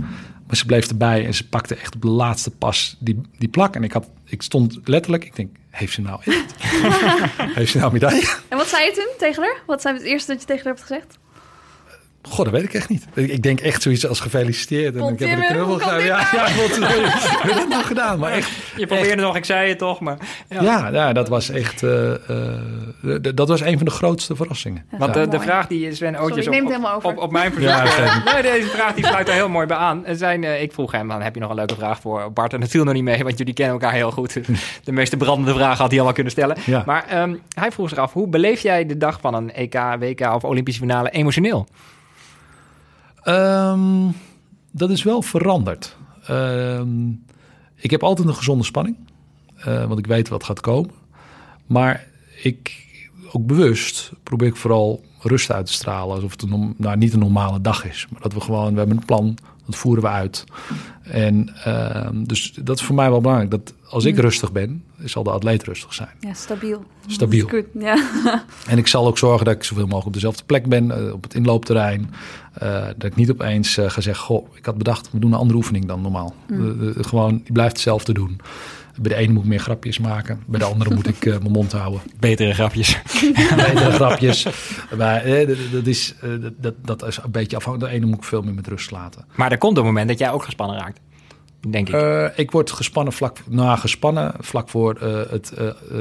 Maar 0.49 0.57
ze 0.57 0.65
bleef 0.65 0.87
erbij 0.87 1.25
en 1.25 1.33
ze 1.33 1.47
pakte 1.47 1.75
echt 1.75 1.95
op 1.95 2.01
de 2.01 2.07
laatste 2.07 2.51
pas 2.51 2.95
die, 2.99 3.21
die 3.37 3.49
plak. 3.49 3.75
En 3.75 3.83
ik, 3.83 3.91
had, 3.91 4.09
ik 4.25 4.41
stond 4.41 4.79
letterlijk, 4.83 5.25
ik 5.25 5.35
denk, 5.35 5.55
heeft 5.69 5.93
ze 5.93 6.01
nou 6.01 6.21
echt? 6.23 6.55
heeft 7.57 7.71
ze 7.71 7.77
nou 7.77 7.91
medaille? 7.91 8.35
en 8.47 8.57
wat 8.57 8.67
zei 8.67 8.85
je 8.85 8.91
toen 8.91 9.13
tegen 9.17 9.43
haar? 9.43 9.61
Wat 9.65 9.81
zei 9.81 9.95
het 9.95 10.03
eerste 10.03 10.31
dat 10.31 10.41
je 10.41 10.47
tegen 10.47 10.63
haar 10.63 10.73
hebt 10.73 10.87
gezegd? 10.87 11.17
God, 12.29 12.45
dat 12.45 12.53
weet 12.53 12.63
ik 12.63 12.73
echt 12.73 12.89
niet. 12.89 13.05
Ik, 13.13 13.43
denk 13.43 13.59
echt 13.59 13.81
zoiets 13.81 14.07
als 14.07 14.19
gefeliciteerd. 14.19 14.95
En 14.95 15.13
ik 15.13 15.19
heb 15.19 15.29
er 15.29 15.37
een 15.37 15.45
knuffel 15.45 15.77
dit 15.77 15.87
Ja, 15.87 15.95
nou? 15.95 16.05
ja, 16.05 16.55
wat 16.55 16.75
heb 17.39 17.49
je 17.49 17.55
dat 17.55 17.69
nou 17.69 17.83
gedaan? 17.83 18.19
Maar 18.19 18.31
echt, 18.31 18.49
Je 18.75 18.85
probeerde 18.87 19.21
nog, 19.21 19.35
ik 19.35 19.45
zei 19.45 19.69
het 19.69 19.77
toch, 19.77 19.99
maar... 19.99 20.17
Ja. 20.49 20.61
Ja, 20.61 20.89
ja, 20.91 21.13
dat 21.13 21.29
was 21.29 21.49
echt. 21.49 21.83
eh, 21.83 22.13
eh, 22.13 22.17
dat 23.35 23.47
was 23.47 23.61
een 23.61 23.77
van 23.77 23.85
de 23.85 23.91
grootste 23.91 24.35
verrassingen. 24.35 24.85
Want 24.97 25.13
de, 25.13 25.39
vraag 25.39 25.67
die 25.67 25.95
Sven 25.95 26.15
Ootjes 26.15 26.47
op, 26.47 26.99
op, 27.01 27.17
op 27.17 27.31
mijn 27.31 27.53
verzoek... 27.53 27.71
Ja, 27.71 27.85
eh, 27.85 28.33
nee, 28.33 28.41
deze 28.41 28.67
vraag 28.67 28.93
die 28.93 29.05
sluit 29.05 29.27
er 29.27 29.33
heel 29.33 29.49
mooi 29.49 29.65
bij 29.65 29.77
aan. 29.77 30.03
Zijn, 30.11 30.61
ik 30.61 30.73
vroeg 30.73 30.91
hem, 30.91 31.07
dan 31.07 31.21
heb 31.21 31.33
je 31.33 31.41
nog 31.41 31.49
een 31.49 31.55
leuke 31.55 31.75
vraag 31.75 31.99
voor 31.99 32.33
Bart? 32.33 32.53
En 32.53 32.59
dat 32.59 32.69
viel 32.69 32.83
nog 32.83 32.93
niet 32.93 33.03
mee, 33.03 33.23
want 33.23 33.37
jullie 33.37 33.53
kennen 33.53 33.73
elkaar 33.73 33.93
heel 33.93 34.11
goed. 34.11 34.33
De 34.83 34.91
meeste 34.91 35.17
brandende 35.17 35.53
vragen 35.53 35.77
had 35.77 35.87
hij 35.87 35.95
allemaal 35.95 36.13
kunnen 36.13 36.31
stellen. 36.31 36.57
Ja. 36.65 36.83
Maar 36.85 37.05
ehm, 37.07 37.35
hij 37.53 37.71
vroeg 37.71 37.89
zich 37.89 37.97
af, 37.97 38.13
hoe 38.13 38.27
beleef 38.27 38.61
jij 38.61 38.85
de 38.85 38.97
dag 38.97 39.19
van 39.21 39.33
een 39.33 39.53
EK, 39.53 39.79
WK 39.99 40.33
of 40.33 40.43
Olympische 40.43 40.81
finale 40.81 41.09
emotioneel? 41.09 41.67
Ehm, 43.29 44.11
dat 44.71 44.89
is 44.89 45.03
wel 45.03 45.21
veranderd. 45.21 45.97
Ehm, 46.25 47.09
ik 47.75 47.91
heb 47.91 48.03
altijd 48.03 48.27
een 48.27 48.35
gezonde 48.35 48.63
spanning, 48.63 48.97
eh, 49.55 49.85
want 49.85 49.99
ik 49.99 50.07
weet 50.07 50.29
wat 50.29 50.43
gaat 50.43 50.59
komen. 50.59 50.91
Maar 51.65 52.07
ik, 52.43 52.85
ook 53.31 53.45
bewust, 53.45 54.11
probeer 54.23 54.47
ik 54.47 54.55
vooral 54.55 55.03
rust 55.19 55.51
uit 55.51 55.65
te 55.65 55.73
stralen. 55.73 56.15
Alsof 56.15 56.31
het 56.31 56.41
een, 56.41 56.73
nou, 56.77 56.97
niet 56.97 57.13
een 57.13 57.19
normale 57.19 57.61
dag 57.61 57.85
is. 57.85 58.07
Maar 58.09 58.21
dat 58.21 58.33
we 58.33 58.41
gewoon, 58.41 58.71
we 58.71 58.79
hebben 58.79 58.97
een 58.97 59.05
plan, 59.05 59.37
dat 59.69 59.79
voeren 59.79 60.03
we 60.03 60.09
uit. 60.09 60.43
En 61.03 61.49
ehm, 61.63 62.23
dus 62.23 62.53
dat 62.53 62.79
is 62.79 62.85
voor 62.85 62.95
mij 62.95 63.09
wel 63.09 63.21
belangrijk. 63.21 63.51
Dat 63.51 63.73
als 63.89 64.05
ik 64.05 64.17
rustig 64.17 64.51
ben, 64.51 64.83
zal 65.03 65.23
de 65.23 65.29
atleet 65.29 65.63
rustig 65.63 65.93
zijn. 65.93 66.09
Ja, 66.19 66.33
stabiel. 66.33 66.83
Stabiel. 67.07 67.47
Goed, 67.47 67.65
ja. 67.79 68.03
En 68.67 68.77
ik 68.77 68.87
zal 68.87 69.07
ook 69.07 69.17
zorgen 69.17 69.45
dat 69.45 69.55
ik 69.55 69.63
zoveel 69.63 69.83
mogelijk 69.83 70.07
op 70.07 70.13
dezelfde 70.13 70.43
plek 70.43 70.67
ben, 70.67 70.91
eh, 70.91 71.13
op 71.13 71.23
het 71.23 71.33
inloopterrein. 71.33 72.13
Eh, 72.53 72.85
dat 72.85 73.03
ik 73.03 73.15
niet 73.15 73.31
opeens 73.31 73.77
eh, 73.77 73.89
ga 73.89 74.01
zeggen, 74.01 74.25
goh, 74.25 74.47
ik 74.55 74.65
had 74.65 74.77
bedacht, 74.77 75.11
we 75.11 75.19
doen 75.19 75.31
een 75.31 75.39
andere 75.39 75.57
oefening 75.57 75.85
dan 75.85 76.01
normaal. 76.01 76.35
Mm. 76.47 76.93
Gewoon, 76.97 77.41
je 77.43 77.51
blijft 77.51 77.71
hetzelfde 77.71 78.13
doen. 78.13 78.41
Bij 79.01 79.11
de 79.11 79.17
ene 79.17 79.33
moet 79.33 79.43
ik 79.43 79.49
meer 79.49 79.59
grapjes 79.59 79.99
maken, 79.99 80.43
bij 80.47 80.59
de 80.59 80.65
andere 80.65 80.93
moet 80.95 81.07
ik 81.07 81.25
eh, 81.25 81.37
mijn 81.39 81.51
mond 81.51 81.71
houden. 81.71 82.01
Betere 82.19 82.53
grapjes. 82.53 83.01
Betere 83.55 83.91
grapjes. 83.91 84.47
Maar 84.97 85.21
eh, 85.23 85.57
dat, 85.71 85.85
is, 85.85 86.15
eh, 86.21 86.29
dat- 86.57 86.73
dat, 86.85 87.03
is 87.07 87.17
een 87.23 87.31
beetje 87.31 87.55
afhankelijk. 87.57 87.91
De 87.91 87.97
ene 87.99 88.07
moet 88.09 88.17
ik 88.17 88.23
veel 88.23 88.41
meer 88.41 88.53
met 88.53 88.67
rust 88.67 88.91
laten. 88.91 89.25
Maar 89.35 89.51
er 89.51 89.57
komt 89.57 89.77
een 89.77 89.83
moment 89.83 90.07
dat 90.07 90.19
jij 90.19 90.31
ook 90.31 90.43
gespannen 90.43 90.77
raakt. 90.77 90.99
Denk 91.69 91.89
ik. 91.89 92.31
Ik 92.35 92.51
word 92.51 92.71
gespannen 92.71 93.13
vlak, 93.13 93.37
nou, 93.47 93.77
gespannen 93.79 94.33
vlak 94.39 94.69
voor 94.69 94.99
het 95.29 95.53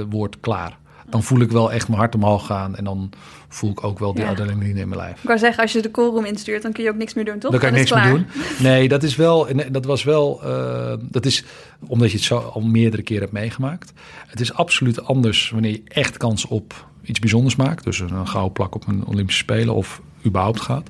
woord 0.08 0.40
klaar. 0.40 0.78
Dan 1.10 1.22
voel 1.22 1.40
ik 1.40 1.50
wel 1.50 1.72
echt 1.72 1.88
mijn 1.88 2.00
hart 2.00 2.14
omhoog 2.14 2.46
gaan. 2.46 2.76
En 2.76 2.84
dan 2.84 3.10
voel 3.48 3.70
ik 3.70 3.84
ook 3.84 3.98
wel 3.98 4.14
die 4.14 4.24
Ja. 4.24 4.30
adrenaline 4.30 4.80
in 4.80 4.88
mijn 4.88 5.00
lijf. 5.00 5.18
Ik 5.20 5.26
wou 5.26 5.38
zeggen, 5.38 5.62
als 5.62 5.72
je 5.72 5.82
de 5.82 5.90
callroom 5.90 6.24
instuurt, 6.24 6.62
dan 6.62 6.72
kun 6.72 6.84
je 6.84 6.90
ook 6.90 6.96
niks 6.96 7.14
meer 7.14 7.24
doen, 7.24 7.38
toch? 7.38 7.50
Dan 7.50 7.60
kan 7.60 7.70
Dan 7.70 7.78
niks 7.78 7.92
meer 7.92 8.02
doen. 8.12 8.26
Nee, 8.70 8.88
dat 8.88 9.02
is 9.02 9.16
wel. 9.16 9.46
nee, 9.52 9.70
Dat 9.70 9.84
was 9.84 10.04
wel. 10.04 10.40
eh, 10.44 10.92
dat 11.00 11.26
is 11.26 11.44
omdat 11.86 12.10
je 12.10 12.16
het 12.16 12.26
zo 12.26 12.36
al 12.38 12.60
meerdere 12.60 13.02
keren 13.02 13.22
hebt 13.22 13.32
meegemaakt. 13.34 13.92
Het 14.26 14.40
is 14.40 14.52
absoluut 14.54 15.04
anders 15.04 15.50
wanneer 15.50 15.70
je 15.70 15.82
echt 15.88 16.16
kans 16.16 16.46
op 16.46 16.86
iets 17.02 17.18
bijzonders 17.18 17.56
maakt. 17.56 17.84
Dus 17.84 17.98
een 18.00 18.28
gouden 18.28 18.52
plak 18.52 18.74
op 18.74 18.86
een 18.86 19.04
Olympische 19.06 19.42
Spelen 19.42 19.74
of 19.74 20.00
überhaupt 20.26 20.60
gaat. 20.60 20.88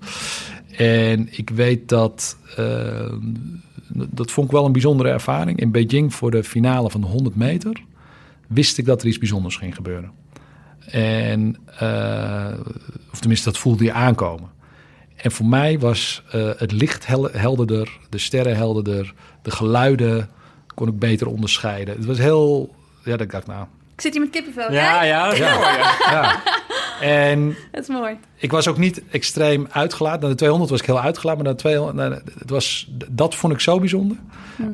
En 0.76 1.28
ik 1.30 1.50
weet 1.50 1.88
dat. 1.88 2.36
eh, 2.56 3.12
dat 3.92 4.30
vond 4.30 4.46
ik 4.46 4.52
wel 4.52 4.64
een 4.64 4.72
bijzondere 4.72 5.08
ervaring. 5.08 5.60
In 5.60 5.70
Beijing 5.70 6.14
voor 6.14 6.30
de 6.30 6.44
finale 6.44 6.90
van 6.90 7.00
de 7.00 7.06
100 7.06 7.36
meter 7.36 7.72
wist 8.48 8.78
ik 8.78 8.84
dat 8.84 9.00
er 9.02 9.08
iets 9.08 9.18
bijzonders 9.18 9.56
ging 9.56 9.74
gebeuren. 9.74 10.10
En, 10.90 11.56
eh, 11.78 12.52
of 13.12 13.18
tenminste, 13.18 13.48
dat 13.50 13.58
voelde 13.58 13.84
je 13.84 13.92
aankomen. 13.92 14.50
En 15.16 15.30
voor 15.32 15.46
mij 15.46 15.78
was 15.78 16.22
eh, 16.30 16.50
het 16.56 16.72
licht 16.72 17.06
hel- 17.06 17.28
helderder, 17.32 17.98
de 18.08 18.18
sterren 18.18 18.56
helderder, 18.56 19.14
de 19.42 19.50
geluiden 19.50 20.28
kon 20.74 20.88
ik 20.88 20.98
beter 20.98 21.26
onderscheiden. 21.26 21.96
Het 21.96 22.04
was 22.06 22.18
heel, 22.18 22.74
ja, 23.04 23.10
dat 23.10 23.20
ik 23.20 23.30
dacht, 23.30 23.46
nou, 23.46 23.66
Ik 23.94 24.00
zit 24.00 24.12
hier 24.12 24.20
met 24.22 24.30
kippenvel. 24.30 24.72
ja, 24.72 25.02
ja, 25.04 25.24
dat 25.24 25.32
is 25.32 25.38
Ja. 25.38 25.54
mooi. 25.54 25.66
ja. 25.66 25.96
ja. 26.10 26.42
En 27.00 27.56
Dat 27.72 27.82
is 27.82 27.88
mooi. 27.88 28.16
ik 28.36 28.50
was 28.50 28.68
ook 28.68 28.78
niet 28.78 29.02
extreem 29.10 29.66
uitgelaten. 29.70 30.20
Na 30.22 30.28
de 30.28 30.34
200 30.34 30.70
was 30.70 30.80
ik 30.80 30.86
heel 30.86 31.00
uitgelaten, 31.00 31.42
maar 31.42 31.46
na 31.52 31.56
de 31.56 31.62
200, 31.62 31.96
na 31.96 32.08
de- 32.08 32.22
het 32.38 32.50
was, 32.50 32.90
dat 33.10 33.34
vond 33.34 33.52
ik 33.52 33.60
zo 33.60 33.78
bijzonder. 33.78 34.16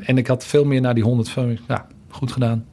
En 0.01 0.19
ik 0.19 0.27
had 0.27 0.45
veel 0.47 0.65
meer 0.65 0.81
naar 0.81 0.95
die 0.95 1.03
100 1.05 1.29
van, 1.29 1.59
ja, 1.69 1.87
goed 2.11 2.33
gedaan. 2.33 2.65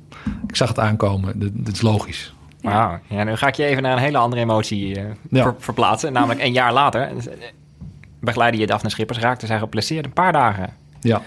Ik 0.48 0.56
zag 0.56 0.68
het 0.68 0.80
aankomen, 0.80 1.40
dit, 1.40 1.52
dit 1.54 1.74
is 1.76 1.82
logisch. 1.82 2.34
Wauw. 2.62 3.00
Ja, 3.08 3.24
nu 3.24 3.36
ga 3.36 3.48
ik 3.48 3.56
je 3.56 3.66
even 3.66 3.84
naar 3.84 3.92
een 3.98 4.04
hele 4.04 4.18
andere 4.18 4.42
emotie 4.42 4.96
eh, 4.96 5.04
Ja. 5.30 5.44
ver- 5.44 5.56
verplaatsen. 5.58 6.14
Namelijk 6.14 6.42
een 6.42 6.54
jaar 6.54 6.74
later 6.74 7.02
eh, 7.02 7.16
begeleidde 8.20 8.60
je 8.60 8.68
Daphne 8.68 8.90
Schippers, 8.90 9.20
raakte 9.20 9.46
zij 9.46 9.60
geplaceerd 9.60 10.06
een 10.06 10.14
paar 10.14 10.32
dagen. 10.32 10.70
Ja, 11.00 11.22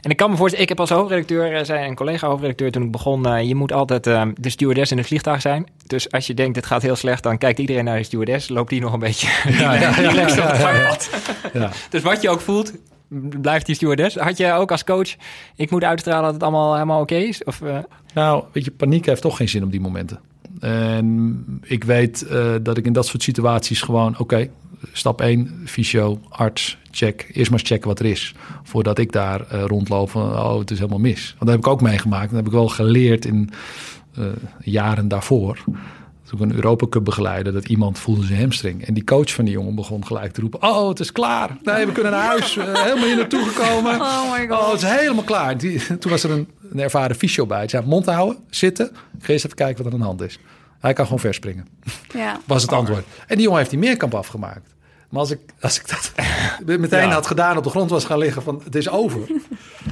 En 0.00 0.10
ik 0.10 0.16
kan 0.16 0.30
me 0.30 0.36
voorstellen, 0.36 0.62
ik 0.62 0.68
heb 0.70 0.80
als 0.80 0.90
hoofdredacteur, 0.90 1.54
eh, 1.56 1.64
zei 1.64 1.86
een 1.88 1.94
collega 1.94 2.26
hoofdredacteur 2.28 2.70
toen 2.70 2.82
ik 2.82 2.90
begon, 2.92 3.46
je 3.46 3.54
moet 3.54 3.72
altijd 3.72 4.04
de 4.04 4.32
stewardess 4.50 4.90
in 4.90 4.98
het 4.98 5.06
vliegtuig 5.06 5.40
zijn. 5.40 5.66
Dus 5.86 6.10
als 6.10 6.26
je 6.26 6.34
denkt 6.34 6.54
dit 6.54 6.66
gaat 6.66 6.82
heel 6.82 6.96
slecht, 6.96 7.22
dan 7.22 7.38
kijkt 7.38 7.58
iedereen 7.58 7.84
naar 7.84 7.96
de 7.96 8.02
stewardess, 8.02 8.48
loopt 8.48 8.70
die 8.70 8.80
nog 8.80 8.92
een 8.92 8.98
beetje 8.98 9.28
ja, 9.48 9.74
ja, 9.74 9.80
ja, 9.80 9.90
het 10.14 10.34
ja, 10.34 10.72
ja. 10.72 10.96
ja. 11.52 11.70
Dus 11.90 12.02
wat 12.02 12.22
je 12.22 12.28
ook 12.30 12.40
voelt, 12.40 12.72
blijft 13.40 13.66
die 13.66 13.74
stewardess. 13.74 14.16
Had 14.16 14.36
je 14.36 14.52
ook 14.52 14.70
als 14.70 14.84
coach, 14.84 15.14
ik 15.56 15.70
moet 15.70 15.84
uitstralen 15.84 16.24
dat 16.24 16.32
het 16.32 16.42
allemaal 16.42 16.72
helemaal 16.72 17.00
oké 17.00 17.14
is? 17.14 17.44
Of, 17.44 17.62
eh, 17.62 17.78
Nou, 18.14 18.44
weet 18.52 18.64
je, 18.64 18.70
paniek 18.70 19.06
heeft 19.06 19.22
toch 19.22 19.36
geen 19.36 19.48
zin 19.48 19.64
op 19.64 19.70
die 19.70 19.80
momenten. 19.80 20.20
En 20.60 21.60
ik 21.62 21.84
weet 21.84 22.22
eh, 22.22 22.54
dat 22.62 22.76
ik 22.76 22.86
in 22.86 22.92
dat 22.92 23.06
soort 23.06 23.22
situaties 23.22 23.80
gewoon, 23.80 24.18
oké, 24.18 24.48
stap 24.92 25.20
1, 25.20 25.62
fysio, 25.64 26.20
arts, 26.28 26.78
check. 26.90 27.30
Eerst 27.32 27.50
maar 27.50 27.58
eens 27.58 27.68
checken 27.68 27.88
wat 27.88 27.98
er 27.98 28.06
is. 28.06 28.34
Voordat 28.62 28.98
ik 28.98 29.12
daar 29.12 29.40
eh, 29.40 29.64
rondloop 29.64 30.14
oh, 30.14 30.58
het 30.58 30.70
is 30.70 30.78
helemaal 30.78 30.98
mis. 30.98 31.26
Want 31.28 31.38
dat 31.38 31.48
heb 31.48 31.58
ik 31.58 31.66
ook 31.66 31.80
meegemaakt. 31.80 32.26
Dat 32.26 32.36
heb 32.36 32.46
ik 32.46 32.52
wel 32.52 32.68
geleerd 32.68 33.24
in 33.24 33.50
jaren 34.60 35.08
daarvoor. 35.08 35.64
Toen 36.28 36.38
ik 36.38 36.44
een 36.50 36.54
Europa 36.54 36.86
Cup 36.86 37.04
begeleidde, 37.04 37.52
dat 37.52 37.68
iemand 37.68 37.98
voelde 37.98 38.24
zijn 38.26 38.40
hamstring. 38.40 38.86
En 38.86 38.94
die 38.94 39.04
coach 39.04 39.32
van 39.34 39.44
die 39.44 39.54
jongen 39.54 39.74
begon 39.74 40.06
gelijk 40.06 40.32
te 40.32 40.40
roepen, 40.40 40.62
oh, 40.62 40.88
het 40.88 41.00
is 41.00 41.12
klaar. 41.12 41.56
Nee, 41.62 41.86
we 41.86 41.92
kunnen 41.92 42.12
naar 42.12 42.26
huis. 42.26 42.54
Helemaal 42.54 43.04
hier 43.04 43.16
naartoe 43.16 43.44
gekomen. 43.44 44.00
Oh 44.00 44.32
my 44.32 44.48
god. 44.48 44.58
Oh, 44.60 44.70
het 44.72 44.82
is 44.82 44.88
helemaal 44.88 45.24
klaar. 45.24 45.58
Die, 45.58 45.98
toen 45.98 46.10
was 46.10 46.24
er 46.24 46.30
een, 46.30 46.48
een 46.70 46.78
ervaren 46.80 47.16
fysio 47.16 47.46
bij. 47.46 47.58
Hij 47.58 47.68
zei, 47.68 47.86
mond 47.86 48.06
houden, 48.06 48.38
zitten. 48.50 48.86
Ik 49.18 49.24
ga 49.24 49.32
eerst 49.32 49.44
even 49.44 49.56
kijken 49.56 49.76
wat 49.76 49.86
er 49.86 49.92
aan 49.92 49.98
de 49.98 50.04
hand 50.06 50.20
is. 50.22 50.38
Hij 50.80 50.92
kan 50.92 51.04
gewoon 51.04 51.20
verspringen, 51.20 51.66
Ja. 52.14 52.40
was 52.44 52.62
het 52.62 52.72
antwoord. 52.72 53.04
En 53.26 53.34
die 53.34 53.42
jongen 53.42 53.58
heeft 53.58 53.70
die 53.70 53.78
meerkamp 53.78 54.14
afgemaakt. 54.14 54.74
Maar 55.10 55.20
als 55.20 55.30
ik, 55.30 55.38
als 55.60 55.80
ik 55.80 55.88
dat 55.88 56.12
meteen 56.80 57.08
Ja. 57.08 57.12
had 57.12 57.26
gedaan, 57.26 57.56
op 57.56 57.64
de 57.64 57.70
grond 57.70 57.90
was 57.90 58.04
gaan 58.04 58.18
liggen 58.18 58.42
van 58.42 58.60
het 58.64 58.74
is 58.74 58.88
over, 58.88 59.18
nou, 59.18 59.28
ik 59.28 59.38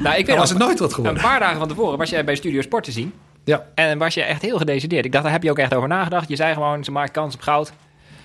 dan 0.02 0.12
weet 0.14 0.26
was 0.26 0.36
was 0.38 0.48
het 0.48 0.58
nooit 0.58 0.78
wat 0.78 0.88
een 0.88 0.94
geworden. 0.94 1.22
paar 1.22 1.40
dagen 1.40 1.58
van 1.58 1.68
tevoren 1.68 1.98
was 1.98 2.10
jij 2.10 2.24
bij 2.24 2.34
Studio 2.34 2.60
Sport 2.60 2.84
te 2.84 2.92
zien. 2.92 3.12
Ja, 3.46 3.66
En 3.74 3.98
was 3.98 4.14
je 4.14 4.22
echt 4.22 4.42
heel 4.42 4.58
gedecideerd. 4.58 5.04
Ik 5.04 5.12
dacht, 5.12 5.24
daar 5.24 5.32
heb 5.32 5.42
je 5.42 5.50
ook 5.50 5.58
echt 5.58 5.74
over 5.74 5.88
nagedacht. 5.88 6.28
Je 6.28 6.36
zei 6.36 6.54
gewoon, 6.54 6.84
ze 6.84 6.90
maakt 6.90 7.10
kans 7.10 7.34
op 7.34 7.40
goud. 7.40 7.72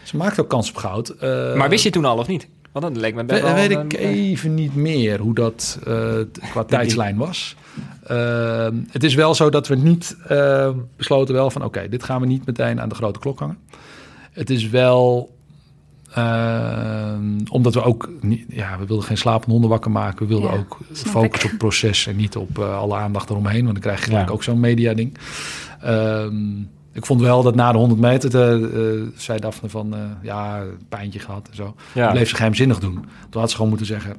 ze 0.04 0.18
maakt 0.18 0.40
ook 0.40 0.50
kans 0.50 0.70
op 0.70 0.76
goud. 0.76 1.10
Eh, 1.10 1.54
Maar 1.54 1.70
wist 1.70 1.84
je 1.84 1.90
toen 1.90 2.06
al 2.06 2.18
of 2.18 2.28
niet? 2.28 2.48
Want 2.72 2.86
dat 2.86 2.98
leek 2.98 3.16
me 3.16 3.24
best 3.24 3.42
We- 3.42 3.48
wel... 3.48 3.56
weet 3.56 3.72
ik 3.72 3.94
even 3.94 4.54
niet 4.54 4.76
meer 4.76 5.20
hoe 5.20 5.34
dat 5.36 5.80
eh, 5.88 6.14
qua 6.52 6.64
tijdslijn 6.76 7.18
was. 7.18 7.56
Eh, 8.04 8.68
het 8.92 9.04
is 9.04 9.14
wel 9.16 9.36
zo 9.36 9.50
dat 9.50 9.68
we 9.68 9.76
niet 9.76 10.18
eh, 10.28 10.70
besloten 10.98 11.34
wel 11.34 11.50
van... 11.50 11.64
oké, 11.64 11.90
dit 11.90 12.04
gaan 12.04 12.22
we 12.22 12.28
niet 12.28 12.46
meteen 12.46 12.82
aan 12.82 12.90
de 12.90 12.96
grote 12.96 13.20
klok 13.20 13.40
hangen. 13.40 13.58
Het 14.32 14.50
is 14.50 14.70
wel... 14.70 15.36
eh, 16.14 17.14
omdat 17.50 17.74
we 17.74 17.84
ook... 17.84 18.10
Niet, 18.22 18.46
ja, 18.50 18.78
we 18.80 18.86
wilden 18.86 19.06
geen 19.06 19.18
slapende 19.18 19.52
honden 19.52 19.70
wakker 19.70 19.92
maken. 19.92 20.28
We 20.28 20.34
wilden 20.34 20.52
Ja, 20.52 20.58
ook 20.58 20.78
focus 20.94 21.44
op 21.44 21.50
het 21.50 21.58
proces... 21.58 22.08
en 22.08 22.16
niet 22.16 22.36
op 22.36 22.60
eh, 22.60 22.78
alle 22.78 22.96
aandacht 22.96 23.30
eromheen. 23.30 23.62
Want 23.62 23.72
dan 23.74 23.82
krijg 23.82 24.00
je 24.00 24.06
gelijk 24.06 24.28
Ja. 24.28 24.34
ook 24.34 24.44
zo'n 24.44 24.60
media-ding. 24.60 25.18
Ehm, 25.82 26.60
ik 26.94 27.06
vond 27.06 27.22
wel 27.22 27.44
dat 27.44 27.56
na 27.56 27.72
de 27.72 27.78
100 27.78 28.00
meter... 28.02 28.36
eh, 28.36 28.94
eh, 29.00 29.08
zei 29.16 29.40
Daphne 29.40 29.70
van... 29.70 29.94
eh, 29.96 30.00
ja, 30.22 30.60
een 30.62 30.78
pijntje 30.90 31.20
gehad 31.20 31.48
en 31.50 31.56
zo. 31.56 31.76
Ja. 31.94 32.12
Bleef 32.12 32.30
ze 32.30 32.36
geheimzinnig 32.36 32.80
doen. 32.80 33.06
Toen 33.30 33.40
had 33.42 33.50
ze 33.50 33.56
gewoon 33.56 33.70
moeten 33.70 33.88
zeggen... 33.88 34.10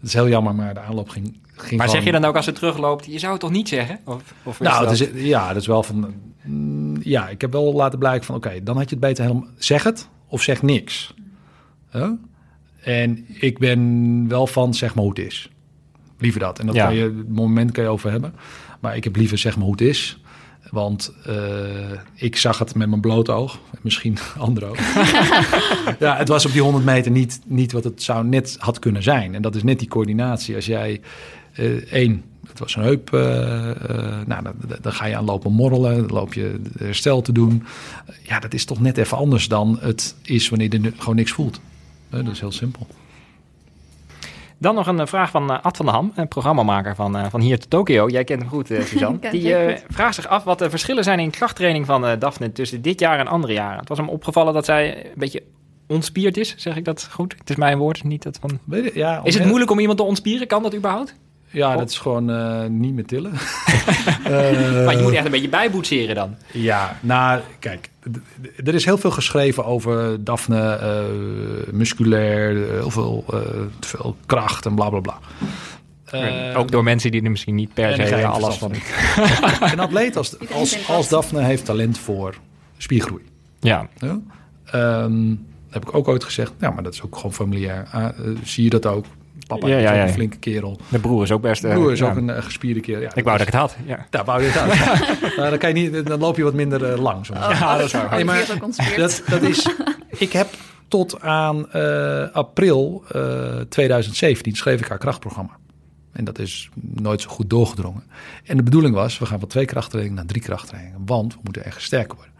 Het 0.00 0.06
is 0.08 0.12
heel 0.14 0.28
jammer, 0.28 0.54
maar 0.54 0.74
de 0.74 0.80
aanloop 0.80 1.08
ging, 1.08 1.38
ging 1.56 1.80
Maar 1.80 1.88
zeg 1.88 2.04
je 2.04 2.12
dan 2.12 2.24
ook 2.24 2.36
als 2.36 2.44
ze 2.44 2.52
terugloopt, 2.52 3.06
je 3.06 3.18
zou 3.18 3.32
het 3.32 3.40
toch 3.40 3.50
niet 3.50 3.68
zeggen? 3.68 3.98
Of, 4.04 4.22
of 4.42 4.60
is 4.60 4.66
Nou, 4.66 4.86
dat- 4.86 4.98
het 4.98 5.14
is, 5.14 5.22
ja, 5.24 5.48
dat 5.52 5.56
is 5.60 5.66
wel 5.66 5.82
van... 5.82 6.14
mm, 6.44 6.96
Ja, 7.02 7.28
ik 7.28 7.40
heb 7.40 7.52
wel 7.52 7.72
laten 7.72 7.98
blijken 7.98 8.24
van... 8.26 8.34
Oké, 8.34 8.62
dan 8.62 8.76
had 8.76 8.84
je 8.88 8.96
het 8.96 9.04
beter 9.04 9.24
helemaal... 9.24 9.48
Zeg 9.56 9.82
het 9.82 10.08
of 10.28 10.42
zeg 10.42 10.62
niks. 10.62 11.14
Huh? 11.92 12.10
En 12.82 13.24
ik 13.28 13.58
ben 13.58 14.28
wel 14.28 14.46
van 14.46 14.74
zeg 14.74 14.94
maar 14.94 15.04
hoe 15.04 15.12
het 15.18 15.26
is. 15.26 15.50
Liever 16.18 16.40
dat. 16.40 16.58
En 16.58 16.66
dat 16.66 16.74
Ja. 16.74 16.84
kan 16.86 16.94
je, 16.94 17.02
het 17.02 17.28
moment 17.28 17.72
kan 17.72 17.84
je 17.84 17.90
over 17.90 18.10
hebben. 18.10 18.34
Maar 18.80 18.96
ik 18.96 19.04
heb 19.04 19.16
liever 19.16 19.38
zeg 19.38 19.54
maar 19.56 19.64
hoe 19.64 19.72
het 19.72 19.80
is. 19.80 20.20
Want 20.70 21.14
eh, 21.24 21.34
ik 22.14 22.36
zag 22.36 22.58
het 22.58 22.74
met 22.74 22.88
mijn 22.88 23.00
blote 23.00 23.32
oog. 23.32 23.58
Misschien 23.80 24.18
andere 24.38 24.66
oog. 24.66 24.78
ja, 25.98 26.16
het 26.16 26.28
was 26.28 26.46
op 26.46 26.52
die 26.52 26.62
100 26.62 26.84
meter 26.84 27.10
niet, 27.10 27.40
niet 27.46 27.72
wat 27.72 27.84
het 27.84 28.02
zou 28.02 28.24
net 28.26 28.56
had 28.58 28.78
kunnen 28.78 29.02
zijn. 29.02 29.34
En 29.34 29.42
dat 29.42 29.54
is 29.54 29.62
net 29.62 29.78
die 29.78 29.88
coördinatie. 29.88 30.54
Als 30.54 30.66
jij 30.66 31.00
eh, 31.52 31.92
één, 31.92 32.22
het 32.58 32.74
was 32.74 32.76
een 32.76 32.82
heup, 32.82 33.12
eh, 33.12 33.70
eh, 33.70 34.26
nou, 34.26 34.42
dan, 34.42 34.54
dan 34.80 34.92
ga 34.92 35.06
je 35.06 35.16
aan 35.16 35.24
lopen 35.24 35.52
morrelen, 35.52 35.96
dan 35.96 36.16
loop 36.16 36.34
je 36.34 36.60
herstel 36.78 37.20
te 37.20 37.32
doen. 37.32 37.64
ja, 38.22 38.38
dat 38.38 38.54
is 38.54 38.64
toch 38.64 38.80
net 38.80 38.98
even 38.98 39.16
anders 39.16 39.48
dan 39.48 39.78
het 39.80 40.14
is 40.22 40.48
wanneer 40.48 40.72
je 40.72 40.80
er 40.80 40.92
gewoon 40.98 41.16
niks 41.16 41.32
voelt. 41.32 41.60
Dat 42.10 42.26
is 42.26 42.40
heel 42.40 42.52
simpel. 42.52 42.86
Dan 44.60 44.74
nog 44.74 44.86
een 44.86 45.00
eh, 45.00 45.06
vraag 45.06 45.30
van 45.30 45.62
Ad 45.62 45.76
van 45.76 45.86
der 45.86 45.94
Ham, 45.94 46.12
een 46.14 46.28
programmamaker 46.28 46.94
van, 46.94 47.16
eh, 47.16 47.26
van 47.30 47.40
Hier 47.40 47.58
to 47.58 47.66
Tokio. 47.68 48.08
Jij 48.08 48.24
kent 48.24 48.40
hem 48.40 48.50
goed, 48.50 48.66
Suzanne. 48.86 49.30
Die 49.30 49.54
eh, 49.54 49.80
vraagt 49.88 50.14
zich 50.14 50.26
af 50.26 50.44
wat 50.44 50.58
de 50.58 50.70
verschillen 50.70 51.04
zijn 51.04 51.18
in 51.18 51.30
krachttraining 51.30 51.86
van 51.86 52.06
eh, 52.06 52.18
Daphne 52.18 52.52
tussen 52.52 52.82
dit 52.82 53.00
jaar 53.00 53.18
en 53.18 53.26
andere 53.26 53.52
jaren. 53.52 53.78
Het 53.78 53.88
was 53.88 53.98
hem 53.98 54.08
opgevallen 54.08 54.54
dat 54.54 54.64
zij 54.64 55.04
een 55.04 55.12
beetje 55.14 55.42
ontspierd 55.86 56.36
is, 56.36 56.54
zeg 56.56 56.76
ik 56.76 56.84
dat 56.84 57.08
goed? 57.10 57.34
Het 57.38 57.50
is 57.50 57.56
mijn 57.56 57.78
woord, 57.78 58.04
niet 58.04 58.22
dat 58.22 58.38
van... 58.40 58.58
Weet 58.64 58.84
je, 58.84 58.90
ja, 58.94 59.20
Is 59.24 59.34
het 59.34 59.46
moeilijk 59.46 59.70
om 59.70 59.78
iemand 59.78 59.98
te 59.98 60.04
ontspieren? 60.04 60.46
Kan 60.46 60.62
dat 60.62 60.74
überhaupt? 60.74 61.14
Ja, 61.50 61.76
dat 61.76 61.90
is 61.90 61.98
gewoon 61.98 62.30
eh, 62.30 62.64
niet 62.68 62.94
meer 62.94 63.06
tillen. 63.06 63.32
Eh, 64.24 64.84
maar 64.84 64.96
je 64.96 65.02
moet 65.02 65.12
echt 65.12 65.24
een 65.24 65.30
beetje 65.30 65.48
bijboetseren 65.48 66.14
dan. 66.14 66.36
Ja, 66.52 66.98
nou, 67.00 67.40
kijk, 67.58 67.90
er 68.64 68.74
is 68.74 68.84
heel 68.84 68.98
veel 68.98 69.10
geschreven 69.10 69.64
over 69.64 70.24
Daphne, 70.24 70.72
eh, 70.72 71.72
musculair, 71.72 72.70
heel 72.70 72.90
veel, 72.90 73.24
eh, 73.30 73.40
veel 73.80 74.16
kracht 74.26 74.66
en 74.66 74.74
bla 74.74 74.88
bla 74.88 75.00
bla. 75.00 75.18
Eh, 76.04 76.58
ook 76.58 76.70
door 76.70 76.82
mensen 76.82 77.10
die 77.10 77.22
er 77.22 77.30
misschien 77.30 77.54
niet 77.54 77.74
per 77.74 77.90
en 77.90 78.06
se 78.06 78.16
je 78.16 78.26
alles 78.26 78.56
van... 78.56 78.72
Een 79.72 79.80
atleet 79.80 80.16
als, 80.16 80.36
als. 80.88 81.08
Daphne 81.08 81.42
heeft 81.42 81.64
talent 81.64 81.98
voor 81.98 82.34
spiergroei. 82.76 83.22
Ja, 83.60 83.88
Ja? 83.98 84.20
Ehm, 84.64 85.34
heb 85.70 85.82
ik 85.82 85.94
ook 85.94 86.08
ooit 86.08 86.24
gezegd, 86.24 86.52
ja, 86.60 86.70
maar 86.70 86.82
dat 86.82 86.94
is 86.94 87.02
ook 87.02 87.16
gewoon 87.16 87.32
familiair. 87.32 87.88
Ah, 87.92 88.08
zie 88.42 88.64
je 88.64 88.70
dat 88.70 88.86
ook? 88.86 89.04
Papa 89.48 89.68
Ja, 89.68 89.76
is 89.76 89.82
ja, 89.82 89.92
ja. 89.94 90.02
een 90.02 90.12
flinke 90.12 90.36
kerel. 90.38 90.78
de 90.88 90.98
broer 90.98 91.22
is 91.22 91.30
ook 91.30 91.40
best... 91.42 91.64
eh, 91.64 91.72
Broer 91.72 91.92
is 91.92 91.98
ja. 91.98 92.10
ook 92.10 92.16
een 92.16 92.30
eh, 92.30 92.42
gespierde 92.42 92.80
kerel. 92.80 93.00
Ja, 93.00 93.10
Ik 93.14 93.24
wou 93.24 93.38
dat 93.38 93.46
ik 93.46 93.52
het 93.52 93.62
had, 93.62 93.76
ja. 93.86 94.06
Ja, 94.10 94.24
wou 94.24 94.42
je 94.42 94.48
het 94.50 94.58
uit. 94.58 94.76
Nou, 95.36 95.50
dan, 95.50 95.58
kan 95.58 95.74
je 95.74 95.90
niet, 95.90 96.06
dan 96.06 96.18
loop 96.20 96.36
je 96.36 96.42
wat 96.42 96.54
minder 96.54 96.84
eh, 96.92 96.98
lang. 96.98 97.26
Zo. 97.26 97.32
Oh, 97.32 97.76
dat 97.76 97.84
is 97.84 97.92
waar. 97.92 98.10
Nee, 98.10 98.24
maar. 98.24 98.46
Dat, 98.96 99.22
dat 99.28 99.42
is, 99.42 99.68
ik 100.26 100.32
heb 100.32 100.48
tot 100.88 101.20
aan 101.20 101.70
eh, 101.72 102.30
april 102.32 103.04
eh, 103.08 103.60
2017 103.68 104.56
schreef 104.56 104.80
ik 104.80 104.88
haar 104.88 104.98
krachtprogramma. 104.98 105.56
En 106.12 106.24
dat 106.24 106.38
is 106.38 106.68
nooit 106.80 107.20
zo 107.20 107.28
goed 107.28 107.50
doorgedrongen. 107.50 108.02
En 108.44 108.56
de 108.56 108.62
bedoeling 108.62 108.94
was, 108.94 109.18
we 109.18 109.26
gaan 109.26 109.38
van 109.38 109.48
twee 109.48 109.64
krachttrainingen 109.64 110.16
naar 110.18 110.26
drie 110.26 110.42
krachttrainingen. 110.42 111.02
Want 111.06 111.34
we 111.34 111.40
moeten 111.42 111.64
echt 111.64 111.82
sterker 111.82 112.16
worden. 112.16 112.34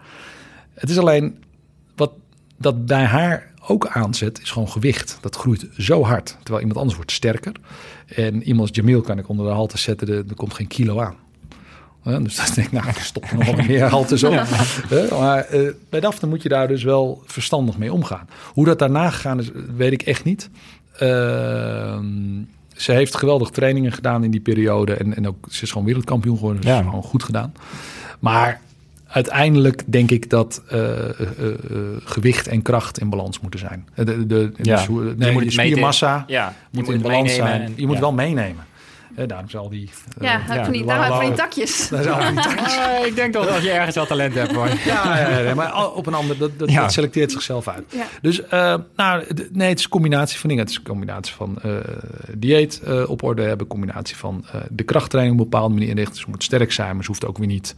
Het 0.75 0.91
is 0.91 0.99
alleen, 0.99 1.45
wat 1.97 2.13
dat 2.59 2.87
bij 2.87 3.05
haar 3.05 3.53
ook 3.69 3.87
aanzet, 3.87 4.41
is 4.43 4.51
gewoon 4.51 4.69
gewicht. 4.69 5.19
Dat 5.21 5.37
groeit 5.37 5.67
zo 5.79 6.05
hard. 6.05 6.27
Terwijl 6.39 6.59
iemand 6.59 6.77
anders 6.79 6.97
wordt 6.97 7.13
sterker. 7.13 7.53
En 8.15 8.43
iemand 8.43 8.69
als 8.69 8.77
Jamil 8.77 9.01
kan 9.01 9.19
ik 9.19 9.29
onder 9.29 9.47
de 9.47 9.53
halte 9.53 9.79
zetten, 9.79 10.09
er, 10.09 10.25
er 10.29 10.35
komt 10.35 10.55
geen 10.55 10.67
kilo 10.67 11.01
aan. 11.01 11.15
Hè, 12.03 12.23
dus 12.23 12.37
dan 12.37 12.47
denk 12.55 12.67
ik, 12.67 12.73
nou, 12.73 12.89
ik 12.89 12.97
stop 12.99 13.33
nog 13.33 13.47
wat 13.47 13.67
meer 13.67 13.85
haltes 13.85 14.25
op. 14.25 14.33
Hè, 14.89 15.19
maar 15.19 15.45
eh, 15.45 15.71
bij 15.91 16.01
Daphne 16.01 16.29
moet 16.29 16.43
je 16.43 16.49
daar 16.49 16.69
dus 16.69 16.83
wel 16.83 17.23
verstandig 17.27 17.79
mee 17.79 17.93
omgaan. 17.93 18.29
Hoe 18.53 18.65
dat 18.65 18.79
daarna 18.79 19.11
gegaan 19.11 19.39
is, 19.39 19.51
weet 19.77 19.93
ik 19.93 20.03
echt 20.03 20.25
niet. 20.25 20.51
Ehm, 20.97 22.07
ze 22.77 22.93
heeft 22.93 23.17
geweldige 23.17 23.51
trainingen 23.53 23.93
gedaan 23.93 24.25
in 24.25 24.31
die 24.31 24.41
periode. 24.41 24.95
En, 24.95 25.17
en 25.17 25.29
ook, 25.29 25.47
ze 25.51 25.63
is 25.63 25.71
gewoon 25.71 25.87
wereldkampioen 25.87 26.37
geworden. 26.37 26.61
Dus 26.63 26.71
Ja. 26.71 26.79
is 26.79 26.85
gewoon 26.85 27.03
goed 27.03 27.23
gedaan. 27.23 27.53
Maar 28.19 28.61
uiteindelijk 29.09 29.83
denk 29.87 30.11
ik 30.11 30.31
dat 30.31 30.63
eh, 30.69 30.81
eh, 31.09 31.11
eh, 31.21 31.49
gewicht 32.05 32.49
en 32.49 32.63
kracht 32.63 32.99
in 32.99 33.11
balans 33.11 33.41
moeten 33.41 33.61
zijn. 33.61 33.89
De, 33.95 34.05
de, 34.05 34.27
de, 34.27 34.51
Ja. 34.63 34.75
dus 34.77 34.87
Je 34.87 35.33
moet 35.33 35.45
je 35.45 35.51
spiermassa 35.51 36.25
Ja, 36.27 36.49
je 36.49 36.55
moet, 36.79 36.85
moet 36.87 36.95
in 36.95 37.01
balans 37.03 37.35
zijn. 37.35 37.61
en- 37.63 37.73
je 37.77 37.87
moet 37.87 37.95
ja. 37.95 38.01
wel 38.01 38.13
meenemen. 38.13 38.67
Daarom 39.27 39.49
zijn 39.49 39.63
al 39.63 39.69
die... 39.69 39.91
Ja, 40.21 40.41
ja, 40.49 40.65
van 40.65 40.73
die, 40.73 40.85
la- 40.85 40.99
daar- 40.99 41.09
la- 41.11 41.17
van 41.17 41.27
die 41.27 41.35
takjes. 41.35 41.89
daar 41.89 42.03
zijn 42.03 42.15
al 42.15 42.33
die 42.33 42.43
takjes. 42.43 42.77
Ik 43.07 43.15
denk 43.15 43.33
toch 43.33 43.47
dat 43.47 43.63
je 43.63 43.71
ergens 43.71 43.95
wel 43.95 44.07
talent 44.07 44.35
hebt, 44.35 44.53
hoor. 44.53 44.69
Ja, 44.87 45.19
ja, 45.31 45.39
ja, 45.39 45.55
maar 45.55 45.93
op 45.93 46.07
een 46.07 46.15
ander, 46.15 46.39
dat, 46.39 46.59
dat, 46.59 46.71
Ja. 46.71 46.81
dat 46.81 46.93
selecteert 46.93 47.33
zichzelf 47.33 47.69
uit. 47.69 47.85
Ja. 47.95 48.05
Dus 48.23 48.43
eh, 48.47 48.75
nou, 48.97 49.25
nee, 49.53 49.69
het 49.69 49.79
is 49.79 49.85
een 49.85 49.91
combinatie 49.91 50.39
van 50.39 50.49
dingen. 50.49 50.65
Het 50.65 50.73
is 50.73 50.79
een 50.79 50.85
combinatie 50.89 51.35
van 51.35 51.59
eh, 51.63 51.71
dieet 52.35 52.81
eh, 52.85 53.11
op 53.11 53.23
orde 53.23 53.43
hebben, 53.43 53.67
combinatie 53.67 54.17
van 54.17 54.45
eh, 54.53 54.61
de 54.71 54.83
krachttraining 54.83 55.39
op 55.39 55.45
een 55.45 55.51
bepaalde 55.51 55.75
manier 55.75 55.89
inrichten. 55.89 56.15
Dus 56.15 56.23
ze 56.25 56.31
moet 56.31 56.45
sterk 56.45 56.73
zijn, 56.73 56.95
maar 56.95 57.05
ze 57.05 57.11
hoeft 57.11 57.27
ook 57.27 57.39
weer 57.39 57.47
niet 57.47 57.75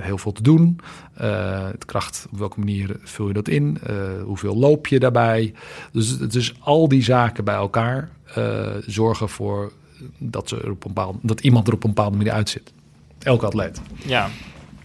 heel 0.00 0.18
veel 0.18 0.32
te 0.32 0.42
doen. 0.42 0.80
Eh, 1.14 1.66
het 1.70 1.84
kracht, 1.84 2.26
op 2.32 2.38
welke 2.38 2.58
manier 2.58 2.96
vul 3.02 3.26
je 3.26 3.32
dat 3.32 3.48
in? 3.48 3.78
Eh, 3.86 3.96
hoeveel 4.24 4.56
loop 4.56 4.86
je 4.86 4.98
daarbij? 4.98 5.54
Dus 5.92 6.08
het 6.08 6.34
is 6.34 6.54
al 6.60 6.88
die 6.88 7.02
zaken 7.02 7.44
bij 7.44 7.54
elkaar 7.54 8.08
eh, 8.34 8.66
zorgen 8.86 9.28
voor 9.28 9.72
dat, 10.18 10.48
ze 10.48 10.56
er 10.56 10.70
op 10.70 10.84
een 10.84 10.92
bepaalde, 10.92 11.18
dat 11.22 11.40
iemand 11.40 11.66
er 11.66 11.74
op 11.74 11.84
een 11.84 11.94
bepaalde 11.94 12.16
manier 12.16 12.32
uitzit. 12.32 12.72
Elke 13.18 13.46
atleet. 13.46 13.80
Ja. 14.06 14.28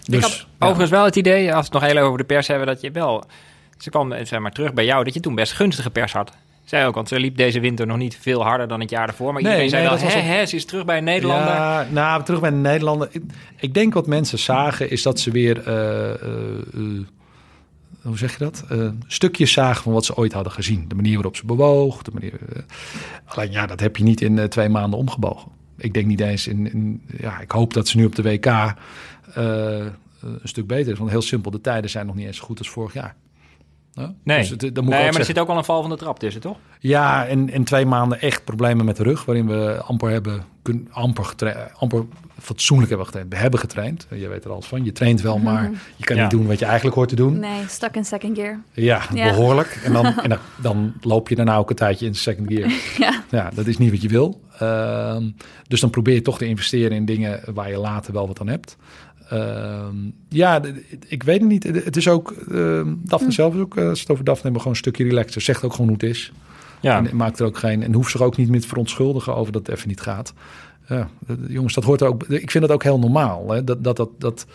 Dus, 0.03 0.15
ik 0.15 0.21
had 0.21 0.31
ja. 0.31 0.45
overigens 0.59 0.89
wel 0.89 1.05
het 1.05 1.15
idee, 1.15 1.53
als 1.53 1.67
we 1.67 1.73
het 1.73 1.73
nog 1.73 1.81
heel 1.81 1.91
even 1.91 2.05
over 2.05 2.17
de 2.17 2.23
pers 2.23 2.47
hebben, 2.47 2.67
dat 2.67 2.81
je 2.81 2.91
wel... 2.91 3.23
Ze 3.77 3.89
kwam 3.89 4.11
eh, 4.11 4.25
zeg 4.25 4.39
maar, 4.39 4.51
terug 4.51 4.73
bij 4.73 4.85
jou, 4.85 5.03
dat 5.03 5.13
je 5.13 5.19
toen 5.19 5.35
best 5.35 5.53
gunstige 5.53 5.89
pers 5.89 6.13
had. 6.13 6.31
Zij 6.65 6.87
ook, 6.87 6.95
want 6.95 7.07
ze 7.07 7.19
liep 7.19 7.37
deze 7.37 7.59
winter 7.59 7.87
nog 7.87 7.97
niet 7.97 8.17
veel 8.21 8.43
harder 8.43 8.67
dan 8.67 8.79
het 8.79 8.89
jaar 8.89 9.07
daarvoor. 9.07 9.33
Maar 9.33 9.41
Nee, 9.41 9.51
iedereen 9.51 9.69
zei 9.69 9.81
nee, 9.81 9.91
wel, 9.91 9.99
dat 9.99 10.13
was 10.13 10.23
hè, 10.23 10.45
ze 10.45 10.55
is 10.55 10.65
terug 10.65 10.85
bij 10.85 10.97
een 10.97 11.03
Nederlander. 11.03 11.47
Ja, 11.47 11.87
nou, 11.91 12.23
terug 12.23 12.39
bij 12.39 12.49
de 12.49 12.55
Nederlander. 12.55 13.07
Ik, 13.11 13.23
ik 13.59 13.73
denk 13.73 13.93
wat 13.93 14.07
mensen 14.07 14.39
zagen 14.39 14.89
is 14.89 15.01
dat 15.01 15.19
ze 15.19 15.31
weer, 15.31 15.57
eh, 15.67 16.27
hoe 18.01 18.17
zeg 18.17 18.31
je 18.31 18.37
dat? 18.37 18.63
Eh, 18.69 18.87
stukjes 19.07 19.51
zagen 19.51 19.83
van 19.83 19.93
wat 19.93 20.05
ze 20.05 20.15
ooit 20.15 20.33
hadden 20.33 20.53
gezien. 20.53 20.85
De 20.87 20.95
manier 20.95 21.13
waarop 21.13 21.35
ze 21.35 21.45
bewoog. 21.45 22.01
De 22.01 22.11
manier, 22.13 22.33
alleen 23.25 23.51
ja, 23.51 23.65
dat 23.65 23.79
heb 23.79 23.97
je 23.97 24.03
niet 24.03 24.21
in 24.21 24.49
twee 24.49 24.69
maanden 24.69 24.99
omgebogen. 24.99 25.51
Ik 25.77 25.93
denk 25.93 26.05
niet 26.05 26.19
eens 26.19 26.47
in, 26.47 26.71
in 26.71 27.01
ja, 27.17 27.39
ik 27.39 27.51
hoop 27.51 27.73
dat 27.73 27.87
ze 27.87 27.97
nu 27.97 28.05
op 28.05 28.15
de 28.15 28.21
WK 28.21 28.73
een 30.21 30.39
stuk 30.43 30.67
beter 30.67 30.91
is. 30.91 30.97
Want 30.97 31.09
heel 31.09 31.21
simpel, 31.21 31.51
de 31.51 31.61
tijden 31.61 31.89
zijn 31.89 32.05
nog 32.05 32.15
niet 32.15 32.25
eens 32.27 32.37
zo 32.37 32.43
goed 32.45 32.59
als 32.59 32.69
vorig 32.69 32.93
jaar. 32.93 33.15
Nee, 34.23 34.37
Dus 34.39 34.49
het- 34.49 34.61
moet 34.61 34.73
nee 34.73 34.85
maar 35.11 35.15
er 35.19 35.25
zit 35.25 35.39
ook 35.39 35.47
al 35.49 35.57
een 35.57 35.63
val 35.63 35.81
van 35.81 35.89
de 35.89 35.97
trap 35.97 36.19
tussen, 36.19 36.41
toch? 36.41 36.57
Ja, 36.79 37.25
en, 37.25 37.49
en 37.49 37.63
twee 37.63 37.85
maanden 37.85 38.21
echt 38.21 38.43
problemen 38.43 38.85
met 38.85 38.95
de 38.97 39.03
rug, 39.03 39.25
waarin 39.25 39.47
we 39.47 39.81
amper 39.85 40.09
hebben 40.09 40.43
kun, 40.61 40.87
amper, 40.91 41.25
getra- 41.25 41.69
amper 41.77 42.03
fatsoenlijk 42.41 42.89
hebben 42.89 43.07
getraind. 43.07 43.31
We 43.33 43.39
hebben 43.39 43.59
getraind, 43.59 44.07
je 44.15 44.27
weet 44.27 44.43
er 44.45 44.51
alles 44.51 44.65
van. 44.65 44.83
Je 44.83 44.91
traint 44.91 45.21
wel, 45.21 45.37
maar 45.37 45.71
je 45.95 46.03
kan 46.03 46.15
Ja. 46.15 46.21
niet 46.21 46.31
doen 46.31 46.47
wat 46.47 46.59
je 46.59 46.65
eigenlijk 46.65 46.95
hoort 46.95 47.09
te 47.09 47.15
doen. 47.15 47.39
Nee, 47.39 47.63
stuck 47.67 47.95
in 47.95 48.05
second 48.05 48.37
gear. 48.37 48.59
Ja, 48.71 49.01
Ja. 49.13 49.29
behoorlijk. 49.29 49.79
En, 49.83 49.93
dan, 49.93 50.05
en 50.23 50.29
dan, 50.29 50.39
dan 50.61 50.93
loop 51.01 51.29
je 51.29 51.35
daarna 51.35 51.57
ook 51.57 51.69
een 51.69 51.75
tijdje 51.75 52.05
in 52.05 52.15
second 52.15 52.47
gear. 52.53 52.71
Ja. 52.97 53.23
Ja, 53.29 53.49
dat 53.53 53.67
is 53.67 53.77
niet 53.77 53.91
wat 53.91 54.01
je 54.01 54.07
wil. 54.07 54.41
Ehm, 54.59 55.29
dus 55.67 55.79
dan 55.79 55.89
probeer 55.89 56.13
je 56.13 56.21
toch 56.21 56.37
te 56.37 56.45
investeren 56.47 56.91
in 56.97 57.05
dingen 57.05 57.41
waar 57.53 57.69
je 57.69 57.77
later 57.77 58.13
wel 58.13 58.27
wat 58.27 58.39
aan 58.39 58.47
hebt. 58.47 58.77
Ehm, 59.29 59.95
ja, 60.29 60.61
ik 61.07 61.23
weet 61.23 61.39
het 61.39 61.49
niet. 61.49 61.63
Het 61.63 61.97
is 61.97 62.07
ook, 62.07 62.31
ehm 62.31 62.93
Daphne 63.03 63.31
zelf 63.31 63.53
is 63.53 63.59
ook, 63.59 63.77
eh, 63.77 63.87
als 63.89 63.99
het 63.99 64.09
over 64.09 64.23
Daphne 64.23 64.43
hebben, 64.43 64.61
gewoon 64.61 64.77
een 64.77 64.83
stukje 64.83 65.03
relaxer. 65.03 65.41
Zegt 65.41 65.63
ook 65.63 65.71
gewoon 65.71 65.87
hoe 65.87 65.97
het 65.97 66.09
is. 66.09 66.31
Ja. 66.81 66.97
En 67.05 67.15
maakt 67.15 67.39
er 67.39 67.45
ook 67.45 67.57
geen. 67.57 67.83
En 67.83 67.93
hoeft 67.93 68.11
zich 68.11 68.21
ook 68.21 68.37
niet 68.37 68.49
meer 68.49 68.61
te 68.61 68.67
verontschuldigen 68.67 69.35
over 69.35 69.51
dat 69.51 69.67
het 69.67 69.75
even 69.75 69.87
niet 69.87 70.01
gaat. 70.01 70.33
Ja, 70.87 71.09
jongens, 71.47 71.73
dat 71.73 71.83
hoort 71.83 72.01
ook. 72.01 72.23
Ik 72.23 72.51
vind 72.51 72.63
dat 72.63 72.73
ook 72.73 72.83
heel 72.83 72.99
normaal. 72.99 73.51
Hè? 73.51 73.63
Dat, 73.63 73.83
dat, 73.83 73.97
dat, 73.97 74.09
dat, 74.17 74.45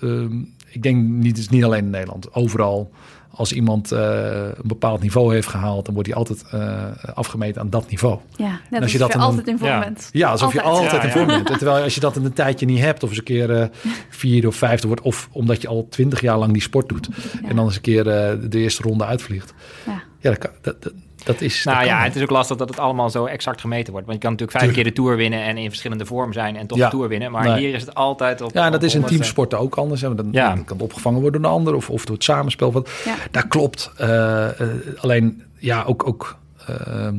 ehm, 0.00 0.38
ik 0.70 0.82
denk 0.82 1.02
niet, 1.02 1.26
het 1.26 1.38
is 1.38 1.48
niet 1.48 1.64
alleen 1.64 1.84
in 1.84 1.90
Nederland. 1.90 2.34
Overal, 2.34 2.90
als 3.36 3.52
iemand 3.52 3.92
eh, 3.92 4.00
een 4.44 4.54
bepaald 4.68 5.00
niveau 5.02 5.34
heeft 5.34 5.48
gehaald, 5.48 5.84
dan 5.84 5.94
wordt 5.94 6.08
hij 6.08 6.18
altijd 6.18 6.44
eh, 6.50 6.82
afgemeten 7.14 7.60
aan 7.60 7.70
dat 7.70 7.90
niveau. 7.90 8.18
Ja, 8.36 8.46
net 8.48 8.58
als 8.70 8.80
als 8.82 8.92
je 8.92 8.98
dat 8.98 9.12
dan- 9.12 9.20
altijd 9.20 9.46
in 9.46 9.58
vorm 9.58 9.70
Ja. 9.70 9.78
bent. 9.80 10.08
Ja, 10.12 10.30
alsof 10.30 10.52
je 10.52 10.62
Altijd. 10.62 10.90
Ja, 10.90 11.02
in 11.02 11.10
vorm 11.10 11.28
ja. 11.28 11.34
bent. 11.36 11.50
En 11.50 11.58
Terwijl 11.58 11.82
als 11.82 11.94
je 11.94 12.00
dat 12.00 12.16
een 12.16 12.32
tijdje 12.32 12.66
niet 12.66 12.78
hebt, 12.80 13.02
of 13.02 13.08
eens 13.08 13.18
een 13.18 13.24
keer 13.24 13.60
eh 13.60 13.66
vierde 14.08 14.46
of 14.46 14.56
vijfde 14.56 14.86
wordt, 14.86 15.02
of 15.02 15.28
omdat 15.32 15.62
je 15.62 15.68
al 15.68 15.86
twintig 15.90 16.20
jaar 16.20 16.38
lang 16.38 16.52
die 16.52 16.62
sport 16.62 16.88
doet, 16.88 17.08
Ja. 17.42 17.48
en 17.48 17.56
dan 17.56 17.64
eens 17.64 17.76
een 17.76 17.80
keer 17.80 18.08
eh, 18.08 18.36
de 18.50 18.58
eerste 18.58 18.82
ronde 18.82 19.04
uitvliegt. 19.04 19.54
Ja. 19.86 20.02
Ja, 20.20 20.30
dat, 20.30 20.38
kan, 20.38 20.50
dat, 20.62 20.82
dat, 20.82 20.92
dat 21.24 21.40
is. 21.40 21.64
Nou 21.64 21.84
ja, 21.84 22.02
het 22.02 22.16
is 22.16 22.22
ook 22.22 22.30
lastig 22.30 22.56
dat 22.56 22.68
het 22.68 22.78
allemaal 22.78 23.10
zo 23.10 23.24
exact 23.24 23.60
gemeten 23.60 23.92
wordt. 23.92 24.06
Want 24.06 24.18
je 24.18 24.22
kan 24.28 24.32
natuurlijk 24.32 24.58
vijf 24.58 24.72
Tuurlijk. 24.72 24.94
keer 24.94 24.94
de 24.94 25.02
Tour 25.02 25.16
winnen 25.16 25.42
en 25.42 25.56
in 25.56 25.68
verschillende 25.68 26.06
vorm 26.06 26.32
zijn 26.32 26.56
en 26.56 26.66
toch 26.66 26.78
Ja. 26.78 26.84
de 26.84 26.90
Tour 26.90 27.08
winnen. 27.08 27.30
Maar 27.30 27.44
Nee. 27.48 27.58
hier 27.58 27.74
is 27.74 27.80
het 27.80 27.94
altijd 27.94 28.40
op 28.40 28.52
Ja, 28.54 28.64
en 28.64 28.70
dat 28.72 28.80
op 28.80 28.86
is 28.86 28.94
in 28.94 29.00
100ste. 29.00 29.16
teamsporten 29.16 29.58
ook 29.58 29.74
anders. 29.76 30.00
Hè? 30.00 30.14
Dan, 30.14 30.28
Ja. 30.32 30.48
dan 30.54 30.64
kan 30.64 30.76
het 30.76 30.84
opgevangen 30.84 31.20
worden 31.20 31.42
door 31.42 31.50
een 31.50 31.56
ander 31.56 31.74
of, 31.74 31.90
of 31.90 32.04
door 32.04 32.14
het 32.14 32.24
samenspel. 32.24 32.72
Wat, 32.72 32.90
Ja. 33.04 33.14
Dat 33.30 33.48
klopt. 33.48 33.90
Eh, 33.96 34.60
eh, 34.60 34.68
alleen, 35.00 35.42
ja, 35.58 35.82
ook, 35.82 36.06
ook 36.06 36.36
ehm, 36.66 37.16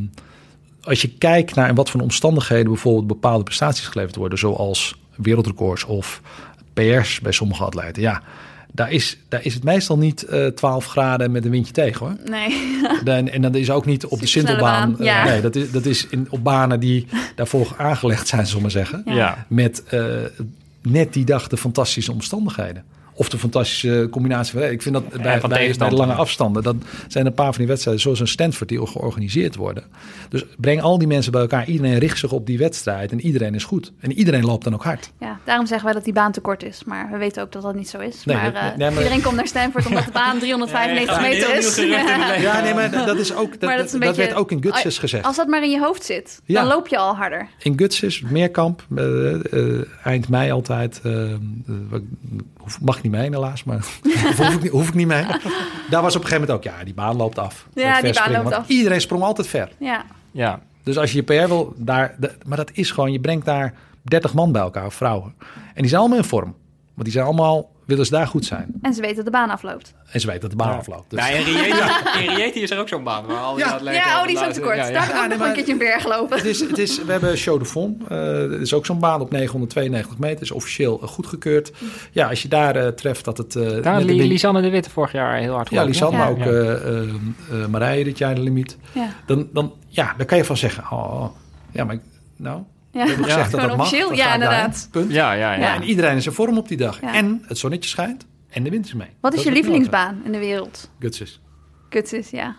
als 0.83 1.01
je 1.01 1.09
kijkt 1.17 1.55
naar 1.55 1.69
in 1.69 1.75
wat 1.75 1.89
voor 1.89 2.01
omstandigheden 2.01 2.65
bijvoorbeeld 2.67 3.07
bepaalde 3.07 3.43
prestaties 3.43 3.87
geleverd 3.87 4.15
worden, 4.15 4.37
zoals 4.37 4.95
wereldrecords 5.15 5.83
of 5.83 6.21
PR's 6.73 7.19
bij 7.19 7.31
sommige 7.31 7.63
atleten. 7.63 8.01
Ja, 8.01 8.21
daar 8.75 8.91
is, 8.91 9.17
daar 9.29 9.45
is 9.45 9.53
het 9.53 9.63
meestal 9.63 9.97
niet 9.97 10.23
eh 10.23 10.47
12 10.47 10.85
graden 10.85 11.31
met 11.31 11.45
een 11.45 11.51
windje 11.51 11.73
tegen 11.73 12.05
hoor. 12.05 12.15
Nee. 12.29 12.79
Dan, 13.03 13.27
en 13.27 13.41
dat 13.41 13.55
is 13.55 13.69
ook 13.69 13.85
niet 13.85 14.05
op 14.05 14.19
de 14.19 14.27
Sintelbaan. 14.27 14.95
ja. 14.99 15.19
eh, 15.19 15.31
nee, 15.31 15.41
dat 15.41 15.55
is, 15.55 15.71
dat 15.71 15.85
is 15.85 16.07
in, 16.07 16.27
op 16.29 16.43
banen 16.43 16.79
die 16.79 17.07
daarvoor 17.35 17.73
aangelegd 17.77 18.27
zijn, 18.27 18.41
zullen 18.41 18.55
we 18.55 18.61
maar 18.61 18.71
zeggen. 18.71 19.01
Ja. 19.05 19.13
Ja. 19.13 19.45
Met 19.47 19.83
eh, 19.83 20.05
net 20.81 21.13
die 21.13 21.25
dag 21.25 21.47
de 21.47 21.57
fantastische 21.57 22.11
omstandigheden. 22.11 22.83
Of 23.17 23.29
de 23.29 23.37
fantastische 23.37 24.07
combinatie 24.11 24.59
van... 24.59 24.69
Ik 24.69 24.81
vind 24.81 24.95
dat 24.95 25.09
bij, 25.21 25.39
van 25.39 25.49
bij, 25.49 25.75
bij 25.77 25.89
de 25.89 25.95
lange 25.95 26.13
afstanden... 26.13 26.63
dat 26.63 26.75
zijn 27.07 27.25
een 27.25 27.33
paar 27.33 27.45
van 27.51 27.57
die 27.57 27.67
wedstrijden 27.67 28.01
zoals 28.01 28.19
een 28.19 28.27
Stanford... 28.27 28.69
die 28.69 28.87
georganiseerd 28.87 29.55
worden. 29.55 29.83
Dus 30.29 30.45
breng 30.57 30.81
al 30.81 30.97
die 30.97 31.07
mensen 31.07 31.31
bij 31.31 31.41
elkaar. 31.41 31.67
Iedereen 31.67 31.97
richt 31.97 32.19
zich 32.19 32.31
op 32.31 32.45
die 32.45 32.57
wedstrijd. 32.57 33.11
En 33.11 33.21
iedereen 33.21 33.55
is 33.55 33.63
goed. 33.63 33.91
En 33.99 34.11
iedereen 34.11 34.45
loopt 34.45 34.63
dan 34.63 34.73
ook 34.73 34.83
hard. 34.83 35.11
Ja, 35.19 35.39
daarom 35.43 35.65
zeggen 35.65 35.85
wij 35.85 35.93
dat 35.95 36.03
die 36.03 36.13
baan 36.13 36.31
te 36.31 36.41
kort 36.41 36.63
is. 36.63 36.83
Maar 36.83 37.09
we 37.11 37.17
weten 37.17 37.43
ook 37.43 37.51
dat 37.51 37.61
dat 37.61 37.75
niet 37.75 37.89
zo 37.89 37.99
is. 37.99 38.25
Nee, 38.25 38.35
maar, 38.35 38.53
eh, 38.53 38.61
nee, 38.77 38.89
maar- 38.89 38.97
iedereen 38.97 39.21
komt 39.21 39.35
naar 39.35 39.47
Stanford 39.47 39.85
omdat 39.85 40.05
de 40.05 40.11
baan 40.11 40.39
395 40.45 41.21
Nee, 41.21 41.29
meter 41.29 41.57
is. 41.57 41.75
Ja, 42.45 42.61
nee, 42.61 42.73
maar 42.73 42.91
dat, 43.05 43.17
is 43.17 43.33
ook... 43.35 43.51
Dat, 43.51 43.61
Maar 43.61 43.77
dat 43.77 43.85
is 43.85 43.93
een 43.93 43.99
beetje- 43.99 44.15
werd 44.15 44.33
ook 44.33 44.51
in 44.51 44.61
Gutses 44.61 44.97
gezegd. 44.97 45.25
Als 45.25 45.35
dat 45.35 45.47
maar 45.47 45.63
in 45.63 45.69
je 45.71 45.79
hoofd 45.79 46.03
zit, 46.05 46.41
Ja. 46.45 46.59
dan 46.61 46.67
loop 46.69 46.87
je 46.87 46.97
al 46.97 47.15
harder. 47.15 47.47
In 47.59 47.73
Gutses, 47.77 48.21
Meerkamp, 48.21 48.85
eh, 48.95 49.05
eind 50.03 50.29
mei 50.29 50.51
altijd. 50.51 51.01
mag 52.81 52.97
ik 52.97 53.03
niet 53.05 53.19
mee 53.19 53.29
helaas, 53.29 53.63
maar 53.63 53.77
hoef, 54.37 54.39
ik 54.53 54.61
niet, 54.61 54.71
hoef 54.71 54.87
ik 54.87 54.93
niet 54.93 55.07
mee. 55.07 55.25
Daar 55.89 56.01
was 56.01 56.15
op 56.15 56.21
een 56.21 56.27
gegeven 56.27 56.31
moment 56.47 56.51
ook, 56.51 56.63
ja, 56.63 56.83
die 56.83 56.93
baan 56.93 57.15
loopt 57.15 57.39
af. 57.39 57.67
Ja, 57.73 58.01
die 58.01 58.13
baan 58.13 58.31
loopt 58.31 58.43
want 58.43 58.55
af. 58.55 58.67
Iedereen 58.67 59.01
sprong 59.01 59.23
altijd 59.23 59.47
ver. 59.47 59.69
Ja, 59.79 60.05
Ja. 60.31 60.59
Dus 60.83 60.97
als 60.97 61.11
je 61.11 61.17
je 61.17 61.23
PR 61.23 61.47
wil, 61.47 61.73
daar, 61.77 62.15
de- 62.19 62.35
maar 62.45 62.57
dat 62.57 62.69
is 62.73 62.91
gewoon, 62.91 63.11
je 63.11 63.19
brengt 63.19 63.45
daar 63.45 63.73
30 64.01 64.33
man 64.33 64.51
bij 64.51 64.61
elkaar, 64.61 64.85
of 64.85 64.93
vrouwen. 64.93 65.33
En 65.73 65.81
die 65.81 65.87
zijn 65.87 65.99
allemaal 66.01 66.17
in 66.19 66.23
vorm. 66.23 66.55
Want 66.93 67.03
die 67.03 67.11
zijn 67.11 67.25
allemaal, 67.25 67.69
willen 67.85 68.05
ze 68.05 68.11
daar 68.11 68.27
goed 68.27 68.45
zijn. 68.45 68.73
en 68.81 68.93
ze 68.93 69.01
weten 69.01 69.15
dat 69.15 69.25
de 69.25 69.31
baan 69.31 69.49
afloopt. 69.49 69.93
En 70.11 70.19
ze 70.19 70.25
weten 70.27 70.41
dat 70.41 70.49
de 70.51 70.55
baan 70.57 70.77
afloopt. 70.77 71.09
Dus. 71.09 71.19
Nou, 71.19 71.33
in 71.35 71.43
Rieti, 71.43 71.69
in 72.27 72.35
Rieti 72.41 72.61
is 72.61 72.71
er 72.71 72.79
ook 72.79 72.87
zo'n 72.87 73.03
baan. 73.03 73.25
Waar 73.25 73.37
al 73.37 73.55
die 73.55 73.65
Ja. 73.65 73.71
atleten 73.71 74.01
Ja, 74.01 74.19
oh, 74.21 74.27
die 74.27 74.35
is 74.35 74.43
ook 74.45 74.51
te 74.51 74.59
kort. 74.61 74.75
Ja, 74.75 74.85
ja. 74.87 74.91
Daar 74.91 75.01
heb 75.01 75.09
ik 75.11 75.15
Ja, 75.15 75.23
ook 75.23 75.29
nee, 75.29 75.37
nog 75.37 75.47
een 75.47 75.53
keertje 75.53 75.71
een 75.71 75.77
berg 75.77 76.01
gelopen. 76.01 76.37
Het 76.37 76.45
is, 76.45 76.59
het 76.59 76.77
is, 76.77 77.03
we 77.03 77.11
hebben 77.11 77.37
Show 77.37 77.59
de 77.59 77.65
Fond. 77.65 78.01
Eh 78.07 78.09
dat 78.35 78.51
is 78.51 78.73
ook 78.73 78.85
zo'n 78.85 78.99
baan 78.99 79.21
op 79.21 79.31
992 79.31 80.17
meter. 80.17 80.41
Is 80.41 80.51
officieel 80.51 81.01
eh, 81.01 81.07
goedgekeurd. 81.07 81.71
Ja, 82.11 82.29
als 82.29 82.41
je 82.41 82.47
daar 82.47 82.75
eh, 82.75 82.87
treft 82.87 83.25
dat 83.25 83.37
het... 83.37 83.55
eh, 83.55 83.81
Daar 83.83 84.01
Li- 84.01 84.27
Lisanne 84.27 84.61
de 84.61 84.69
Witte 84.69 84.89
vorig 84.89 85.11
jaar 85.11 85.37
heel 85.37 85.53
hard 85.53 85.69
Ja. 85.69 85.83
Lisanne, 85.83 86.17
maar 86.17 86.29
ook 86.29 86.37
Ja. 86.37 86.45
eh, 86.45 86.71
eh, 86.71 86.99
eh, 87.51 87.67
Marije 87.69 88.03
dit 88.03 88.17
jaar 88.17 88.35
de 88.35 88.41
limiet. 88.41 88.77
Ja, 88.91 89.07
Dan, 89.25 89.49
dan, 89.53 89.73
ja, 89.87 90.13
dan 90.17 90.25
kan 90.25 90.37
je 90.37 90.45
van 90.45 90.57
zeggen... 90.57 90.83
Oh, 90.91 91.25
ja, 91.71 91.83
maar 91.83 91.95
ik- 91.95 92.01
nou, 92.37 92.61
ja. 92.95 93.05
we 93.05 93.23
gezegd 93.23 93.51
dat 93.51 93.77
mag. 93.77 94.15
Ja, 94.15 94.33
inderdaad. 94.33 94.87
Punt. 94.91 95.11
Ja, 95.11 95.33
ja, 95.33 95.53
ja. 95.53 95.59
Ja, 95.59 95.75
en 95.75 95.83
iedereen 95.83 96.15
is 96.15 96.25
in 96.25 96.31
vorm 96.31 96.57
op 96.57 96.67
die 96.67 96.77
dag. 96.77 97.01
Ja. 97.01 97.13
En 97.13 97.43
het 97.47 97.57
zonnetje 97.57 97.89
schijnt 97.89 98.25
en 98.49 98.63
de 98.63 98.69
wind 98.69 98.85
is 98.85 98.93
mee. 98.93 99.09
Wat 99.21 99.31
is 99.33 99.37
Dat 99.37 99.47
je 99.47 99.53
lievelingsbaan 99.53 100.21
in 100.23 100.31
de 100.31 100.39
wereld? 100.39 100.89
Gutses. 100.99 101.41
Kuts 101.89 102.13
is, 102.13 102.29
ja. 102.29 102.55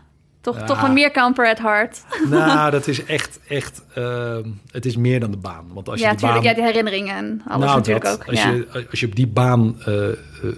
Toch, 0.47 0.59
Ja. 0.59 0.65
toch 0.65 0.83
een 0.83 0.93
meerkamper 0.93 1.49
at 1.49 1.59
heart. 1.59 2.05
nou, 2.31 2.71
dat 2.77 2.87
is 2.87 3.05
echt, 3.05 3.39
echt... 3.49 3.83
ehm, 3.95 4.49
het 4.71 4.87
is 4.87 4.97
meer 4.97 5.21
dan 5.21 5.31
de 5.31 5.37
baan. 5.37 5.65
Want 5.73 5.89
als 5.89 6.01
Ja, 6.01 6.11
je 6.11 6.17
die 6.17 6.21
tuurlijk. 6.27 6.43
baan... 6.45 6.55
Ja, 6.55 6.59
die 6.59 6.67
herinneringen 6.67 7.17
en 7.17 7.43
alles 7.47 7.65
nou, 7.65 7.77
natuurlijk 7.77 8.05
dat, 8.05 8.15
ook. 8.15 8.27
Als, 8.29 8.43
ja. 8.43 8.51
je, 8.51 8.87
als 8.91 9.01
je 9.01 9.07
op 9.07 9.17
die 9.17 9.27
baan 9.27 9.77
eh, 9.85 9.95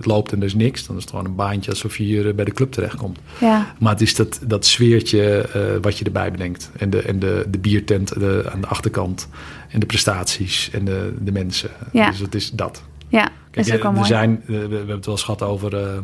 loopt 0.01 0.32
en 0.32 0.39
er 0.39 0.45
is 0.45 0.55
niks... 0.55 0.86
dan 0.86 0.97
is 0.97 1.03
het 1.03 1.11
gewoon 1.11 1.24
een 1.24 1.34
baantje 1.34 1.70
alsof 1.70 1.97
je 1.97 2.03
hier 2.05 2.28
eh, 2.28 2.34
bij 2.34 2.45
de 2.45 2.53
club 2.53 2.72
terechtkomt. 2.72 3.18
ja. 3.41 3.74
Maar 3.78 3.93
het 3.93 4.01
is 4.01 4.14
dat, 4.14 4.39
dat 4.43 4.66
sfeertje 4.66 5.39
eh, 5.41 5.62
wat 5.82 5.99
je 5.99 6.05
erbij 6.05 6.30
bedenkt. 6.30 6.70
En 6.78 6.91
de, 6.91 7.03
en 7.03 7.18
de, 7.18 7.45
de 7.49 7.59
biertent 7.59 8.09
de, 8.20 8.49
aan 8.53 8.61
de 8.61 8.66
achterkant. 8.66 9.28
En 9.68 9.80
de 9.80 9.86
prestaties 9.86 10.70
en 10.72 10.84
de, 10.84 11.14
de 11.20 11.32
mensen. 11.32 11.70
Ja. 11.93 12.11
Dus 12.11 12.18
het 12.18 12.34
is 12.34 12.51
dat. 12.51 12.82
ja, 13.09 13.28
Kijk, 13.51 13.66
is 13.66 13.72
ook 13.74 13.84
er 13.84 13.93
mooi. 13.93 14.07
zijn, 14.07 14.43
we, 14.47 14.53
we 14.68 14.76
hebben 14.76 14.97
het 14.97 15.05
wel 15.07 15.14
eens 15.14 15.24
gehad 15.24 15.43
over... 15.43 16.03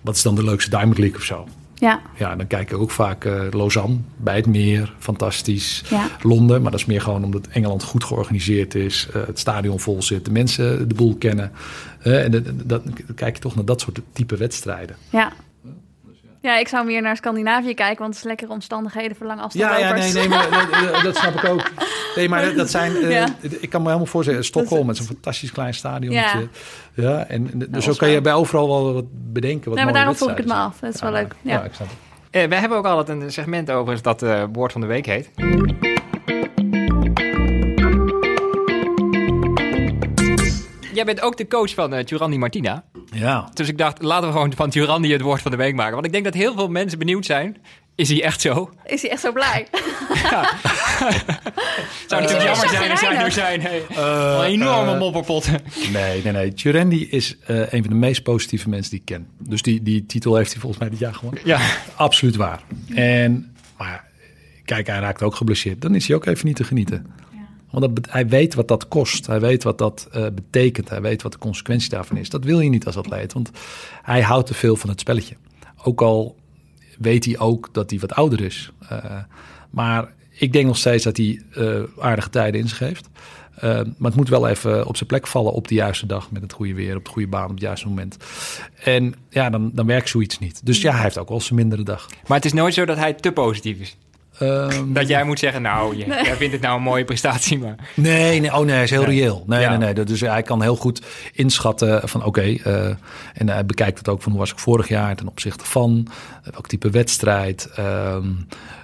wat 0.00 0.16
is 0.16 0.22
dan 0.22 0.34
de 0.34 0.44
leukste 0.44 0.70
Diamond 0.70 0.98
League 0.98 1.16
of 1.16 1.24
zo? 1.24 1.46
Ja, 1.82 2.00
Ja, 2.18 2.36
dan 2.36 2.46
kijk 2.46 2.70
ik 2.70 2.78
ook 2.78 2.90
vaak 2.90 3.24
eh, 3.24 3.40
Lausanne 3.50 3.96
bij 4.16 4.36
het 4.36 4.46
meer. 4.46 4.94
Fantastisch. 4.98 5.82
ja. 5.88 6.06
Londen, 6.20 6.62
maar 6.62 6.70
dat 6.70 6.80
is 6.80 6.86
meer 6.86 7.00
gewoon 7.00 7.24
omdat 7.24 7.46
Engeland 7.46 7.82
goed 7.82 8.04
georganiseerd 8.04 8.74
is. 8.74 9.08
eh, 9.12 9.22
het 9.26 9.38
stadion 9.38 9.80
vol 9.80 10.02
zit, 10.02 10.24
de 10.24 10.30
mensen 10.30 10.88
de 10.88 10.94
boel 10.94 11.16
kennen. 11.16 11.52
Eh, 12.02 12.24
en 12.24 12.60
dan 12.64 12.82
kijk 13.14 13.34
je 13.36 13.42
toch 13.42 13.54
naar 13.54 13.64
dat 13.64 13.80
soort 13.80 14.00
type 14.12 14.36
wedstrijden. 14.36 14.96
Ja. 15.10 15.32
Ja, 16.42 16.56
ik 16.58 16.68
zou 16.68 16.86
meer 16.86 17.02
naar 17.02 17.16
Scandinavië 17.16 17.74
kijken, 17.74 17.98
want 17.98 18.08
het 18.14 18.18
is 18.18 18.28
lekkere 18.28 18.52
omstandigheden 18.52 19.16
voor 19.16 19.26
lange 19.26 19.38
Ja, 19.40 19.44
afstandlopers. 19.44 20.12
ja, 20.12 20.18
nee, 20.18 20.28
nee, 20.28 20.38
maar 20.38 21.00
dat, 21.02 21.16
snap 21.16 21.34
ik 21.34 21.44
ook. 21.44 21.70
Nee, 22.16 22.28
maar 22.28 22.42
dat, 22.42 22.56
dat 22.56 22.70
zijn... 22.70 22.96
eh, 22.96 23.10
Ja. 23.10 23.26
Ik 23.40 23.70
kan 23.70 23.80
me 23.80 23.86
helemaal 23.86 24.06
voorstellen, 24.06 24.44
Stockholm 24.44 24.86
met 24.86 24.96
zo'n 24.96 25.06
fantastisch 25.06 25.52
klein 25.52 25.74
stadion. 25.74 26.12
Ja. 26.12 26.34
ja 26.94 27.24
en, 27.28 27.50
dus 27.68 27.84
zo 27.84 27.92
kan 27.96 28.08
je 28.08 28.20
bij 28.20 28.32
overal 28.34 28.68
wel 28.68 28.94
wat 28.94 29.04
bedenken. 29.32 29.64
Wat 29.68 29.74
Nee, 29.74 29.84
maar 29.84 29.94
daarom 29.94 30.14
vroeg 30.14 30.30
ik 30.30 30.36
het 30.36 30.46
me 30.46 30.54
af. 30.54 30.78
Dat 30.78 30.94
is 30.94 31.00
wel 31.00 31.12
leuk. 31.12 31.34
Ja, 31.42 31.52
Ja. 31.52 31.62
ik 31.62 31.74
snap 31.74 31.88
het. 31.88 31.96
Eh, 32.30 32.48
we 32.48 32.54
hebben 32.54 32.78
ook 32.78 32.86
altijd 32.86 33.20
een 33.20 33.32
segment 33.32 33.70
overigens 33.70 34.02
dat 34.02 34.22
eh 34.22 34.42
woord 34.52 34.72
van 34.72 34.80
de 34.80 34.86
week 34.86 35.06
heet. 35.06 35.30
Jij 40.92 41.04
bent 41.04 41.20
ook 41.20 41.36
de 41.36 41.46
coach 41.46 41.74
van 41.74 41.94
uh, 41.94 42.00
Turandi 42.00 42.38
Martina. 42.38 42.84
Ja. 43.12 43.50
Dus 43.54 43.68
ik 43.68 43.78
dacht, 43.78 44.02
laten 44.02 44.26
we 44.26 44.32
gewoon 44.32 44.52
van 44.52 44.70
Turandi 44.70 45.12
het 45.12 45.20
woord 45.20 45.42
van 45.42 45.50
de 45.50 45.56
week 45.56 45.74
maken. 45.74 45.92
Want 45.92 46.06
ik 46.06 46.12
denk 46.12 46.24
dat 46.24 46.34
heel 46.34 46.54
veel 46.54 46.68
mensen 46.68 46.98
benieuwd 46.98 47.26
zijn. 47.26 47.56
Is 47.94 48.08
hij 48.08 48.22
echt 48.22 48.40
zo? 48.40 48.70
Is 48.86 49.02
hij 49.02 49.10
echt 49.10 49.20
zo 49.20 49.32
blij? 49.32 49.66
Zou 52.08 52.22
natuurlijk 52.22 52.48
jammer 52.48 52.68
zijn 52.68 52.90
als 52.90 53.00
hij 53.00 53.22
nu 53.24 53.30
zijn. 53.30 53.60
Hey, 53.60 53.82
een 53.88 54.44
enorme 54.44 54.92
eh, 54.92 54.98
mopperpot. 54.98 55.50
Nee, 55.92 56.22
nee, 56.22 56.32
nee. 56.32 56.50
Jurendi 56.50 57.08
is 57.10 57.36
eh, 57.46 57.72
een 57.72 57.82
van 57.82 57.92
de 57.92 57.98
meest 57.98 58.22
positieve 58.22 58.68
mensen 58.68 58.90
die 58.90 59.00
ik 59.00 59.04
ken. 59.04 59.26
Dus 59.38 59.62
die, 59.62 59.82
die 59.82 60.06
titel 60.06 60.36
heeft 60.36 60.50
hij 60.50 60.60
volgens 60.60 60.80
mij 60.80 60.90
dit 60.90 60.98
jaar 60.98 61.14
gewonnen. 61.14 61.42
Ja. 61.44 61.60
Absoluut 61.94 62.36
waar. 62.36 62.62
En, 62.94 63.54
maar 63.78 64.04
kijk, 64.64 64.86
hij 64.86 64.98
raakt 64.98 65.22
ook 65.22 65.34
geblesseerd. 65.34 65.80
Dan 65.80 65.94
is 65.94 66.06
hij 66.06 66.16
ook 66.16 66.26
even 66.26 66.46
niet 66.46 66.56
te 66.56 66.64
genieten. 66.64 67.06
Want 67.72 68.10
hij 68.10 68.28
weet 68.28 68.54
wat 68.54 68.68
dat 68.68 68.88
kost. 68.88 69.26
Hij 69.26 69.40
weet 69.40 69.62
wat 69.62 69.78
dat 69.78 70.08
eh, 70.12 70.26
betekent. 70.34 70.88
Hij 70.88 71.00
weet 71.00 71.22
wat 71.22 71.32
de 71.32 71.38
consequentie 71.38 71.88
daarvan 71.88 72.16
is. 72.16 72.28
Dat 72.28 72.44
wil 72.44 72.60
je 72.60 72.70
niet 72.70 72.86
als 72.86 72.96
atleet. 72.96 73.32
Want 73.32 73.50
hij 74.02 74.22
houdt 74.22 74.46
te 74.46 74.54
veel 74.54 74.76
van 74.76 74.90
het 74.90 75.00
spelletje. 75.00 75.36
Ook 75.82 76.00
al 76.00 76.36
weet 76.98 77.24
hij 77.24 77.38
ook 77.38 77.68
dat 77.72 77.90
hij 77.90 77.98
wat 77.98 78.12
ouder 78.12 78.40
is. 78.40 78.72
Eh, 78.88 78.98
maar 79.70 80.12
ik 80.30 80.52
denk 80.52 80.66
nog 80.66 80.76
steeds 80.76 81.04
dat 81.04 81.16
hij 81.16 81.42
eh, 81.54 81.82
aardige 81.98 82.30
tijden 82.30 82.60
in 82.60 82.68
maar 83.96 84.10
het 84.10 84.14
moet 84.14 84.28
wel 84.28 84.48
even 84.48 84.86
op 84.86 84.96
zijn 84.96 85.08
plek 85.08 85.26
vallen 85.26 85.52
op 85.52 85.68
de 85.68 85.74
juiste 85.74 86.06
dag. 86.06 86.30
Met 86.30 86.42
het 86.42 86.52
goede 86.52 86.74
weer, 86.74 86.96
op 86.96 87.04
de 87.04 87.10
goede 87.10 87.28
baan, 87.28 87.44
op 87.44 87.50
het 87.50 87.60
juiste 87.60 87.88
moment. 87.88 88.16
En 88.84 89.14
ja, 89.28 89.50
dan, 89.50 89.70
dan 89.74 89.86
werkt 89.86 90.08
zoiets 90.08 90.38
niet. 90.38 90.66
Dus 90.66 90.80
ja, 90.80 90.92
hij 90.92 91.02
heeft 91.02 91.18
ook 91.18 91.28
wel 91.28 91.40
zijn 91.40 91.58
mindere 91.58 91.82
dag. 91.82 92.08
Maar 92.26 92.36
het 92.36 92.46
is 92.46 92.52
nooit 92.52 92.74
zo 92.74 92.84
dat 92.84 92.96
hij 92.96 93.12
te 93.12 93.32
positief 93.32 93.78
is. 93.78 93.96
Ehm, 94.38 94.92
Dat 94.92 95.08
jij 95.08 95.24
moet 95.24 95.38
zeggen, 95.38 95.62
nou, 95.62 95.96
je, 95.96 96.06
jij 96.06 96.36
vindt 96.36 96.52
het 96.52 96.62
nou 96.62 96.76
een 96.76 96.82
mooie 96.82 97.04
prestatie, 97.04 97.58
maar... 97.58 97.74
Nee, 97.94 98.40
nee, 98.40 98.52
oh 98.54 98.60
nee, 98.60 98.74
hij 98.74 98.82
is 98.84 98.90
heel 98.90 99.06
Nee. 99.06 99.20
reëel. 99.20 99.44
Nee, 99.46 99.60
Ja. 99.60 99.76
nee, 99.76 99.92
nee. 99.94 100.04
Dus 100.04 100.20
hij 100.20 100.42
kan 100.42 100.62
heel 100.62 100.76
goed 100.76 101.02
inschatten 101.32 102.08
van 102.08 102.24
oké. 102.24 102.40
eh, 102.40 102.86
en 103.34 103.48
hij 103.48 103.66
bekijkt 103.66 103.98
het 103.98 104.08
ook 104.08 104.22
van 104.22 104.30
hoe 104.32 104.40
was 104.40 104.52
ik 104.52 104.58
vorig 104.58 104.88
jaar 104.88 105.16
ten 105.16 105.28
opzichte 105.28 105.64
van 105.64 106.06
welk 106.52 106.66
type 106.68 106.90
wedstrijd. 106.90 107.70
Ehm, 107.76 108.26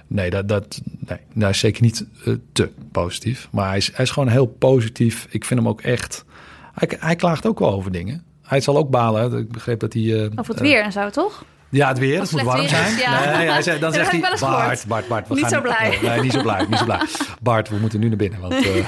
nee, 0.07 0.29
dat, 0.29 0.47
dat 0.47 0.81
nee, 1.07 1.17
hij 1.39 1.49
is 1.49 1.59
zeker 1.59 1.81
niet 1.81 2.05
eh, 2.25 2.33
te 2.51 2.69
positief. 2.91 3.47
Maar 3.51 3.67
hij 3.67 3.77
is, 3.77 3.91
hij 3.93 4.05
is 4.05 4.11
gewoon 4.11 4.29
heel 4.29 4.47
positief. 4.47 5.27
Ik 5.29 5.45
vind 5.45 5.59
hem 5.59 5.69
ook 5.69 5.81
echt. 5.81 6.25
Hij, 6.73 6.89
hij 6.99 7.15
klaagt 7.15 7.47
ook 7.47 7.59
wel 7.59 7.71
over 7.73 7.91
dingen. 7.91 8.23
Hij 8.43 8.61
zal 8.61 8.77
ook 8.77 8.89
balen. 8.89 9.37
Ik 9.37 9.51
begreep 9.51 9.79
dat 9.79 9.93
hij. 9.93 10.23
eh, 10.23 10.29
Of 10.35 10.47
het 10.47 10.59
weer 10.59 10.83
en 10.83 10.91
zo, 10.91 11.09
toch? 11.09 11.43
Ja, 11.69 11.87
het 11.87 11.97
weer. 11.97 12.19
Het 12.21 12.31
moet 12.31 12.41
warm 12.41 12.67
zijn. 12.67 12.97
ja. 12.97 13.37
Nee, 13.37 13.49
hij 13.49 13.61
zei, 13.61 13.79
dan 13.79 13.93
zegt 13.99 14.11
hij, 14.11 14.19
Bart. 14.39 14.85
Bart, 14.87 15.07
Bart, 15.07 15.27
we 15.27 15.33
Niet 15.33 15.43
gaan... 15.43 15.49
zo 15.53 15.61
blij. 15.61 15.97
Nee, 16.01 16.21
niet 16.21 16.31
zo 16.31 16.41
blij, 16.41 16.65
niet 16.69 16.77
zo 16.77 16.85
blij. 16.85 17.01
Bart, 17.41 17.69
we 17.69 17.75
moeten 17.75 17.99
nu 17.99 18.07
naar 18.07 18.17
binnen. 18.17 18.39
Want, 18.39 18.53
eh, 18.53 18.85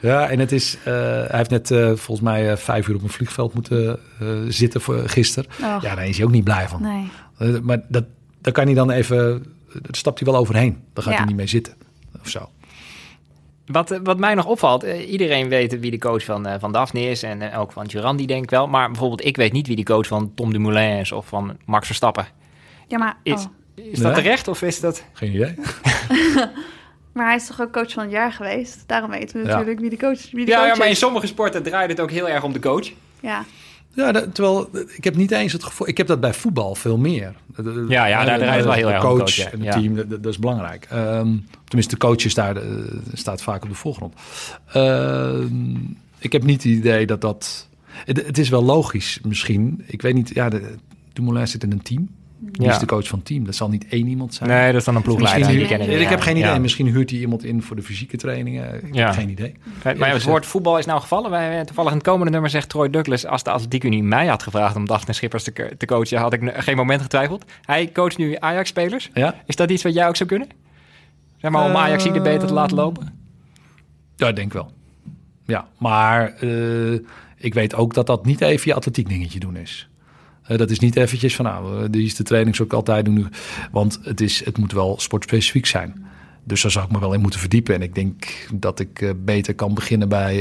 ja, 0.00 0.28
en 0.28 0.38
het 0.38 0.52
is... 0.52 0.76
eh, 0.84 0.92
hij 0.94 1.26
heeft 1.38 1.50
net 1.50 1.70
eh, 1.70 1.86
volgens 1.86 2.20
mij 2.20 2.56
vijf 2.56 2.88
uur 2.88 2.94
op 2.94 3.02
een 3.02 3.08
vliegveld 3.08 3.54
moeten 3.54 3.98
zitten 4.48 4.80
voor, 4.80 5.08
gisteren. 5.08 5.50
Ja, 5.60 5.78
daar 5.80 6.06
is 6.08 6.16
hij 6.16 6.26
ook 6.26 6.32
niet 6.32 6.44
blij 6.44 6.68
van. 6.68 6.82
Nee. 7.38 7.60
Maar 7.62 7.80
dat, 7.88 8.04
daar 8.40 8.52
kan 8.52 8.64
hij 8.64 8.74
dan 8.74 8.90
even... 8.90 9.44
Daar 9.72 9.82
stapt 9.96 10.18
hij 10.20 10.32
wel 10.32 10.40
overheen. 10.40 10.82
Daar 10.92 11.04
gaat 11.04 11.12
Ja. 11.12 11.18
hij 11.18 11.28
niet 11.28 11.36
mee 11.36 11.46
zitten. 11.46 11.74
Of 12.22 12.28
zo. 12.28 12.50
Wat, 13.72 13.90
eh, 13.90 13.98
wat 14.02 14.18
mij 14.18 14.34
nog 14.34 14.46
opvalt, 14.46 14.82
eh, 14.84 15.10
iedereen 15.10 15.48
weet 15.48 15.80
wie 15.80 15.90
de 15.90 15.98
coach 15.98 16.24
van, 16.24 16.46
eh, 16.46 16.54
van 16.60 16.72
Daphne 16.72 17.00
is 17.00 17.22
en 17.22 17.54
ook 17.54 17.72
van 17.72 17.84
Durandi 17.84 18.26
denk 18.26 18.42
ik 18.42 18.50
wel. 18.50 18.66
Maar 18.68 18.86
bijvoorbeeld 18.90 19.24
ik 19.24 19.36
weet 19.36 19.52
niet 19.52 19.66
wie 19.66 19.76
de 19.76 19.82
coach 19.82 20.06
van 20.06 20.32
Tom 20.34 20.52
Dumoulin 20.52 20.98
is 20.98 21.12
of 21.12 21.26
van 21.26 21.56
Max 21.64 21.86
Verstappen. 21.86 22.26
Ja, 22.88 22.98
maar, 22.98 23.16
Is, 23.22 23.32
oh. 23.32 23.46
is 23.74 23.98
dat 23.98 24.12
Nee. 24.14 24.22
terecht 24.22 24.48
of 24.48 24.62
is 24.62 24.80
dat... 24.80 25.04
Geen 25.12 25.34
idee. 25.34 25.54
maar 27.14 27.26
hij 27.26 27.36
is 27.36 27.46
toch 27.46 27.60
ook 27.60 27.72
coach 27.72 27.92
van 27.92 28.02
het 28.02 28.12
jaar 28.12 28.32
geweest? 28.32 28.84
Daarom 28.86 29.10
weten 29.10 29.36
we 29.40 29.46
Ja. 29.46 29.50
natuurlijk 29.52 29.80
wie 29.80 29.90
de 29.90 29.96
coach, 29.96 30.30
wie 30.30 30.44
de 30.44 30.50
Ja, 30.50 30.58
coach 30.58 30.66
ja, 30.68 30.76
maar 30.76 30.88
in 30.88 30.96
sommige 30.96 31.26
sporten 31.26 31.62
draait 31.62 31.90
het 31.90 32.00
ook 32.00 32.10
heel 32.10 32.28
erg 32.28 32.42
om 32.44 32.52
de 32.52 32.58
coach. 32.60 32.90
Ja. 33.20 33.44
Ja, 33.94 34.12
dat- 34.12 34.34
terwijl 34.34 34.68
ik 34.96 35.04
heb 35.04 35.16
niet 35.16 35.30
eens 35.30 35.52
het 35.52 35.64
gevoel. 35.64 35.88
Ik 35.88 35.96
heb 35.96 36.06
dat 36.06 36.20
bij 36.20 36.34
voetbal 36.34 36.74
veel 36.74 36.96
meer. 36.98 37.34
Ja, 37.88 38.06
ja, 38.06 38.24
daar 38.24 38.38
draait 38.38 38.54
het 38.56 38.64
wel 38.64 38.72
heel 38.74 38.90
erg 38.90 39.00
de 39.00 39.06
coach 39.06 39.18
coach, 39.18 39.34
ja. 39.34 39.50
en 39.50 39.58
het 39.60 39.74
Ja. 39.74 39.80
team, 39.80 39.94
dat, 39.94 40.10
dat 40.10 40.26
is 40.26 40.38
belangrijk. 40.38 40.86
Ehm, 40.90 41.28
tenminste, 41.64 41.94
de 41.94 42.00
coach 42.00 42.24
is 42.24 42.34
daar, 42.34 42.56
eh, 42.56 42.62
staat 43.12 43.42
vaak 43.42 43.62
op 43.62 43.68
de 43.68 43.74
voorgrond. 43.74 44.14
Ehm, 44.72 45.74
ik 46.18 46.32
heb 46.32 46.42
niet 46.42 46.62
het 46.62 46.72
idee 46.72 47.06
dat 47.06 47.20
dat. 47.20 47.68
Het, 48.04 48.26
het 48.26 48.38
is 48.38 48.48
wel 48.48 48.64
logisch, 48.64 49.18
misschien. 49.22 49.82
Ik 49.86 50.02
weet 50.02 50.14
niet. 50.14 50.30
Ja, 50.34 50.48
de, 50.48 50.74
Dumoulin 51.12 51.48
zit 51.48 51.62
in 51.62 51.72
een 51.72 51.82
team. 51.82 52.08
Wie 52.50 52.62
Ja. 52.66 52.70
is 52.72 52.78
de 52.78 52.86
coach 52.86 53.08
van 53.08 53.18
het 53.18 53.26
team? 53.28 53.44
Dat 53.44 53.54
zal 53.54 53.68
niet 53.68 53.86
één 53.88 54.06
iemand 54.06 54.34
zijn. 54.34 54.48
Nee, 54.48 54.66
dat 54.66 54.80
is 54.80 54.84
dan 54.84 54.96
een 54.96 55.02
ploegleider. 55.02 55.40
Misschien, 55.40 55.58
die 55.68 55.76
kennen 55.78 56.00
ik 56.00 56.08
heb 56.08 56.20
geen 56.20 56.36
idee. 56.36 56.50
Ja. 56.50 56.58
Misschien 56.58 56.86
huurt 56.86 57.10
hij 57.10 57.18
iemand 57.18 57.44
in 57.44 57.62
voor 57.62 57.76
de 57.76 57.82
fysieke 57.82 58.16
trainingen. 58.16 58.86
Ik 58.86 58.94
Ja. 58.94 59.04
heb 59.06 59.14
geen 59.14 59.28
idee. 59.28 59.54
Maar 59.84 59.96
maar 59.96 60.10
het 60.10 60.22
woord 60.22 60.46
voetbal 60.46 60.78
is 60.78 60.86
nou 60.86 61.00
gevallen. 61.00 61.30
Wij, 61.30 61.64
toevallig 61.64 61.90
in 61.90 61.96
het 61.96 62.06
komende 62.06 62.32
nummer 62.32 62.50
zegt 62.50 62.68
Troy 62.68 62.90
Douglas... 62.90 63.26
als 63.26 63.42
de 63.42 63.50
Atletiekunie 63.50 64.02
mij 64.02 64.26
had 64.26 64.42
gevraagd 64.42 64.76
om 64.76 64.86
Daphne 64.86 65.12
Schippers 65.12 65.44
te, 65.44 65.74
te 65.78 65.86
coachen... 65.86 66.18
had 66.18 66.32
ik 66.32 66.52
geen 66.54 66.76
moment 66.76 67.02
getwijfeld. 67.02 67.44
Hij 67.62 67.90
coacht 67.92 68.18
nu 68.18 68.36
Ajax-spelers. 68.38 69.10
Ja? 69.14 69.34
Is 69.46 69.56
dat 69.56 69.70
iets 69.70 69.82
wat 69.82 69.94
jij 69.94 70.08
ook 70.08 70.16
zou 70.16 70.28
kunnen? 70.28 70.48
Zeg 71.36 71.50
maar 71.50 71.64
om 71.64 71.76
Ajax 71.76 72.04
er 72.04 72.22
beter 72.22 72.46
te 72.48 72.54
laten 72.54 72.76
lopen? 72.76 73.20
Ja, 74.16 74.28
ik 74.28 74.36
denk 74.36 74.52
wel. 74.52 74.70
Ja, 75.46 75.66
maar 75.78 76.34
eh, 76.34 76.92
ik 77.36 77.54
weet 77.54 77.74
ook 77.74 77.94
dat 77.94 78.06
dat 78.06 78.24
niet 78.26 78.40
even 78.40 78.62
je 78.68 78.74
atletiek 78.74 79.08
dingetje 79.08 79.38
doen 79.40 79.56
is. 79.56 79.88
Eh, 80.42 80.58
dat 80.58 80.70
is 80.70 80.78
niet 80.78 80.96
eventjes 80.96 81.36
van, 81.36 81.44
nou, 81.44 81.82
eh, 81.82 81.88
die 81.90 82.04
is 82.04 82.14
de 82.14 82.22
training 82.22 82.56
zoals 82.56 82.70
ik 82.70 82.76
altijd 82.76 83.04
doe 83.04 83.14
nu. 83.14 83.26
Want 83.72 83.98
het, 84.02 84.20
is, 84.20 84.44
het 84.44 84.58
moet 84.58 84.72
wel 84.72 85.00
sportspecifiek 85.00 85.66
zijn. 85.66 86.06
Dus 86.44 86.62
daar 86.62 86.70
zou 86.70 86.84
ik 86.84 86.90
me 86.90 87.00
wel 87.00 87.12
in 87.12 87.20
moeten 87.20 87.40
verdiepen. 87.40 87.74
En 87.74 87.82
ik 87.82 87.94
denk 87.94 88.46
dat 88.54 88.80
ik 88.80 89.00
eh, 89.00 89.10
beter 89.16 89.54
kan 89.54 89.74
beginnen 89.74 90.08
bij... 90.08 90.36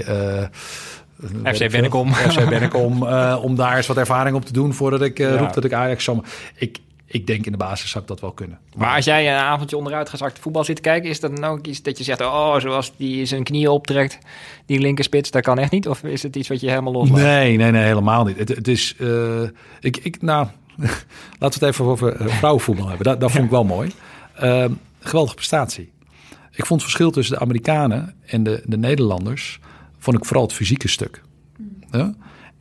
ik 1.43 1.55
veel, 1.55 1.69
Bennekom. 1.69 2.13
FC 2.13 2.49
Bennekom, 2.49 3.07
eh, 3.07 3.39
om 3.41 3.55
daar 3.55 3.77
eens 3.77 3.87
wat 3.87 3.97
ervaring 3.97 4.35
op 4.35 4.45
te 4.45 4.53
doen... 4.53 4.73
voordat 4.73 5.01
ik 5.01 5.17
Ja. 5.17 5.37
roep 5.37 5.53
dat 5.53 5.63
ik 5.63 5.73
Ajax 5.73 6.03
zou... 6.03 6.23
Ik, 6.55 6.77
ik 7.11 7.27
denk 7.27 7.45
in 7.45 7.51
de 7.51 7.57
basis 7.57 7.89
zou 7.89 8.03
ik 8.03 8.09
dat 8.09 8.19
wel 8.19 8.31
kunnen. 8.31 8.59
Maar 8.75 8.95
als 8.95 9.05
jij 9.05 9.27
een 9.27 9.39
avondje 9.39 9.77
onderuit 9.77 10.09
gezakt 10.09 10.39
voetbal 10.39 10.63
zit 10.63 10.75
te 10.75 10.81
kijken... 10.81 11.09
is 11.09 11.19
dat 11.19 11.35
dan 11.35 11.45
ook 11.45 11.67
iets 11.67 11.81
dat 11.81 11.97
je 11.97 12.03
zegt... 12.03 12.21
oh, 12.21 12.59
zoals 12.59 12.93
die 12.97 13.25
zijn 13.25 13.43
knieën 13.43 13.69
optrekt, 13.69 14.17
die 14.65 14.79
linkerspits... 14.79 15.31
dat 15.31 15.41
kan 15.41 15.57
echt 15.57 15.71
niet? 15.71 15.87
Of 15.87 16.03
is 16.03 16.23
het 16.23 16.35
iets 16.35 16.47
wat 16.47 16.59
je 16.59 16.69
helemaal 16.69 16.93
loslaat? 16.93 17.17
Nee, 17.17 17.57
nee, 17.57 17.71
nee, 17.71 17.83
helemaal 17.83 18.23
niet. 18.23 18.37
Het, 18.37 18.49
het 18.49 18.67
is, 18.67 18.95
eh, 18.99 19.43
ik, 19.79 19.97
ik, 19.97 20.21
nou, 20.21 20.47
laten 21.39 21.59
we 21.59 21.65
het 21.65 21.73
even 21.73 21.85
over 21.85 22.15
eh, 22.15 22.27
vrouwenvoetbal 22.27 22.87
hebben. 22.87 23.05
Dat, 23.05 23.19
dat 23.19 23.31
vond 23.31 23.43
ik 23.43 23.49
wel 23.49 23.63
mooi. 23.63 23.91
Ehm, 24.35 24.71
geweldige 24.99 25.35
prestatie. 25.35 25.91
Ik 26.51 26.65
vond 26.65 26.81
het 26.81 26.89
verschil 26.89 27.11
tussen 27.11 27.35
de 27.35 27.41
Amerikanen 27.41 28.15
en 28.25 28.43
de, 28.43 28.61
de 28.65 28.77
Nederlanders, 28.77 29.59
vond 29.97 30.17
ik 30.17 30.25
vooral 30.25 30.43
het 30.43 30.53
fysieke 30.53 30.87
stuk. 30.87 31.21
Ja? 31.91 32.13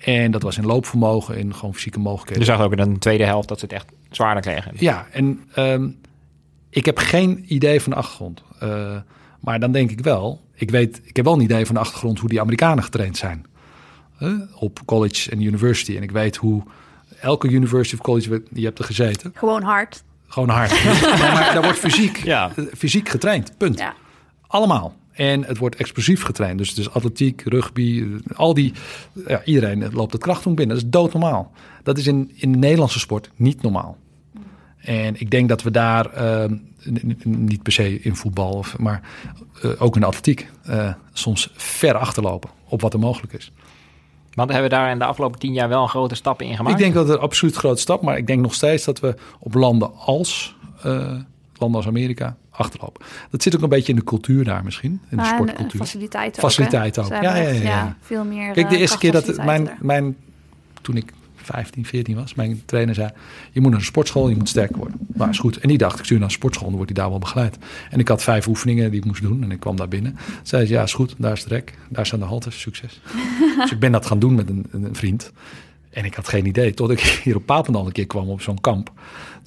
En 0.04 0.30
dat 0.30 0.42
was 0.42 0.56
in 0.58 0.66
loopvermogen, 0.66 1.38
in 1.38 1.54
gewoon 1.54 1.74
fysieke 1.74 1.98
mogelijkheden. 1.98 2.44
Je 2.44 2.50
zag 2.52 2.60
ook 2.60 2.72
in 2.76 2.92
de 2.92 2.98
tweede 2.98 3.24
helft 3.24 3.48
dat 3.48 3.58
ze 3.58 3.64
het 3.64 3.74
echt 3.74 3.86
zwaarder 4.10 4.42
kregen. 4.42 4.72
Ja, 4.78 5.06
en 5.12 5.40
ehm, 5.54 5.88
ik 6.70 6.84
heb 6.86 6.98
geen 6.98 7.44
idee 7.48 7.80
van 7.80 7.92
de 7.92 7.98
achtergrond. 7.98 8.42
Eh, 8.60 8.96
maar 9.40 9.60
dan 9.60 9.72
denk 9.72 9.90
ik 9.90 10.00
wel, 10.00 10.40
ik, 10.54 10.70
weet, 10.70 11.00
ik 11.04 11.16
heb 11.16 11.24
wel 11.24 11.34
een 11.34 11.40
idee 11.40 11.66
van 11.66 11.74
de 11.74 11.80
achtergrond 11.80 12.18
hoe 12.18 12.28
die 12.28 12.40
Amerikanen 12.40 12.84
getraind 12.84 13.16
zijn. 13.16 13.46
Eh, 14.18 14.32
op 14.54 14.80
college 14.84 15.30
en 15.30 15.40
university. 15.42 15.96
En 15.96 16.02
ik 16.02 16.10
weet 16.10 16.36
hoe 16.36 16.62
elke 17.20 17.48
university 17.48 17.94
of 17.94 18.00
college, 18.00 18.42
je 18.52 18.64
hebt 18.64 18.78
er 18.78 18.84
gezeten, 18.84 19.32
Gewoon 19.34 19.62
hard. 19.62 20.02
gewoon 20.26 20.48
hard. 20.48 20.84
Maar 21.20 21.50
daar 21.54 21.62
wordt 21.62 21.78
fysiek, 21.78 22.16
Ja. 22.24 22.52
eh, 22.56 22.64
fysiek 22.76 23.08
getraind, 23.08 23.52
punt. 23.58 23.78
Ja. 23.78 23.94
Allemaal. 24.46 24.94
En 25.20 25.44
het 25.44 25.58
wordt 25.58 25.76
explosief 25.76 26.22
getraind. 26.22 26.58
Dus 26.58 26.68
het 26.68 26.78
is 26.78 26.90
atletiek, 26.90 27.42
rugby, 27.44 28.06
al 28.34 28.54
die... 28.54 28.72
Ja, 29.26 29.44
iedereen 29.44 29.92
loopt 29.92 30.12
het 30.12 30.22
krachtung 30.22 30.56
binnen. 30.56 30.76
Dat 30.76 30.84
is 30.84 30.90
doodnormaal. 30.90 31.52
Dat 31.82 31.98
is 31.98 32.06
in, 32.06 32.30
in 32.34 32.52
de 32.52 32.58
Nederlandse 32.58 32.98
sport 32.98 33.30
niet 33.36 33.62
normaal. 33.62 33.96
En 34.78 35.20
ik 35.20 35.30
denk 35.30 35.48
dat 35.48 35.62
we 35.62 35.70
daar, 35.70 36.06
eh, 36.06 36.50
niet 37.24 37.62
per 37.62 37.72
se 37.72 38.00
in 38.00 38.16
voetbal, 38.16 38.52
of, 38.52 38.78
maar 38.78 39.02
eh, 39.62 39.70
ook 39.78 39.94
in 39.94 40.00
de 40.00 40.06
atletiek, 40.06 40.50
eh, 40.62 40.92
soms 41.12 41.50
ver 41.54 41.94
achterlopen 41.94 42.50
op 42.68 42.80
wat 42.80 42.92
er 42.92 42.98
mogelijk 42.98 43.32
is. 43.32 43.52
Want 44.34 44.50
hebben 44.50 44.70
we 44.70 44.76
daar 44.76 44.90
in 44.90 44.98
de 44.98 45.04
afgelopen 45.04 45.38
tien 45.38 45.52
jaar 45.52 45.68
wel 45.68 45.82
een 45.82 45.88
grote 45.88 46.14
stappen 46.14 46.46
in 46.46 46.56
gemaakt? 46.56 46.74
Ik 46.74 46.82
denk 46.82 46.94
dat 46.94 47.08
het 47.08 47.18
absoluut 47.18 47.56
grote 47.56 47.80
stap, 47.80 48.02
maar 48.02 48.16
ik 48.16 48.26
denk 48.26 48.40
nog 48.40 48.54
steeds 48.54 48.84
dat 48.84 49.00
we 49.00 49.14
op 49.38 49.54
landen 49.54 49.96
als, 49.96 50.56
landen 51.60 51.78
als 51.78 51.88
Amerika 51.88 52.36
achterlopen. 52.50 53.04
Dat 53.30 53.42
zit 53.42 53.56
ook 53.56 53.62
een 53.62 53.68
beetje 53.68 53.92
in 53.92 53.98
de 53.98 54.04
cultuur 54.04 54.44
daar 54.44 54.64
misschien, 54.64 54.90
in 54.90 55.00
de 55.10 55.16
Maar 55.16 55.24
en, 55.24 55.30
eh, 55.30 55.38
sportcultuur. 55.38 55.80
faciliteiten 55.80 56.42
Faciliteiten 56.42 57.04
ook. 57.04 57.12
ook. 57.12 57.20
hè? 57.20 57.26
Ja, 57.26 57.36
ja, 57.36 57.48
ja, 57.48 57.62
ja. 57.62 57.96
veel 58.00 58.24
meer 58.24 58.52
Kijk, 58.52 58.68
de 58.68 58.74
eh, 58.74 58.80
eerste 58.80 58.98
keer 58.98 59.12
dat 59.12 59.44
mijn, 59.44 59.70
mijn, 59.80 60.16
toen 60.80 60.96
ik 60.96 61.12
15, 61.42 61.86
14 61.86 62.14
was, 62.14 62.34
mijn 62.34 62.62
trainer 62.64 62.94
zei: 62.94 63.10
Je 63.52 63.60
moet 63.60 63.70
naar 63.70 63.78
een 63.78 63.86
sportschool, 63.86 64.28
je 64.28 64.36
moet 64.36 64.48
sterker 64.48 64.76
worden. 64.76 64.98
Nou, 65.14 65.30
is 65.30 65.38
goed. 65.38 65.56
En 65.56 65.68
die 65.68 65.78
dacht: 65.78 65.98
Ik 65.98 66.04
stuur 66.04 66.18
naar 66.18 66.26
een 66.26 66.32
sportschool, 66.34 66.68
dan 66.68 66.76
wordt 66.76 66.92
hij 66.92 67.00
daar 67.02 67.10
wel 67.10 67.18
begeleid. 67.18 67.58
En 67.90 67.98
ik 67.98 68.08
had 68.08 68.22
vijf 68.22 68.46
oefeningen 68.46 68.90
die 68.90 69.00
ik 69.00 69.06
moest 69.06 69.22
doen 69.22 69.42
en 69.42 69.50
ik 69.50 69.60
kwam 69.60 69.76
daar 69.76 69.88
binnen. 69.88 70.16
Zei 70.42 70.66
ze: 70.66 70.72
Ja, 70.72 70.82
is 70.82 70.92
goed, 70.92 71.14
daar 71.18 71.32
is 71.32 71.40
het 71.40 71.52
rek, 71.52 71.78
daar 71.88 72.06
staan 72.06 72.18
de 72.18 72.24
haltes, 72.24 72.60
succes. 72.60 73.00
dus 73.60 73.70
ik 73.70 73.78
ben 73.78 73.92
dat 73.92 74.06
gaan 74.06 74.18
doen 74.18 74.34
met 74.34 74.48
een, 74.48 74.66
een 74.70 74.94
vriend. 74.94 75.32
En 75.90 76.04
ik 76.04 76.14
had 76.14 76.28
geen 76.28 76.46
idee, 76.46 76.74
tot 76.74 76.90
ik 76.90 77.00
hier 77.24 77.36
op 77.36 77.46
Papendal 77.46 77.86
een 77.86 77.92
keer 77.92 78.06
kwam 78.06 78.28
op 78.28 78.40
zo'n 78.40 78.60
kamp. 78.60 78.92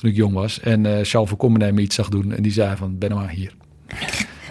Toen 0.04 0.12
ik 0.12 0.18
jong 0.18 0.34
was. 0.34 0.60
En 0.60 0.86
eh 0.86 0.92
Charles 0.92 1.30
van 1.30 1.38
Commenay 1.38 1.72
me 1.72 1.82
iets 1.82 1.96
zag 1.96 2.10
doen. 2.10 2.32
En 2.32 2.44
die 2.44 2.52
zei 2.52 2.76
van, 2.76 2.98
ben 2.98 3.16
maar 3.16 3.30
hier. 3.30 3.54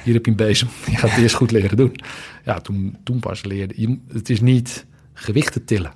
Hier 0.04 0.14
heb 0.14 0.24
je 0.24 0.30
een 0.30 0.36
bezem. 0.36 0.68
Je 0.90 0.96
gaat 0.96 1.10
het 1.10 1.20
eerst 1.20 1.34
goed 1.34 1.50
leren 1.50 1.76
doen. 1.76 1.96
Ja, 2.44 2.60
toen, 2.60 2.96
toen 3.04 3.20
pas 3.20 3.44
leerde 3.44 3.74
je. 3.76 3.98
Het 4.12 4.30
is 4.30 4.40
niet 4.40 4.86
gewichten 5.12 5.64
tillen. 5.64 5.92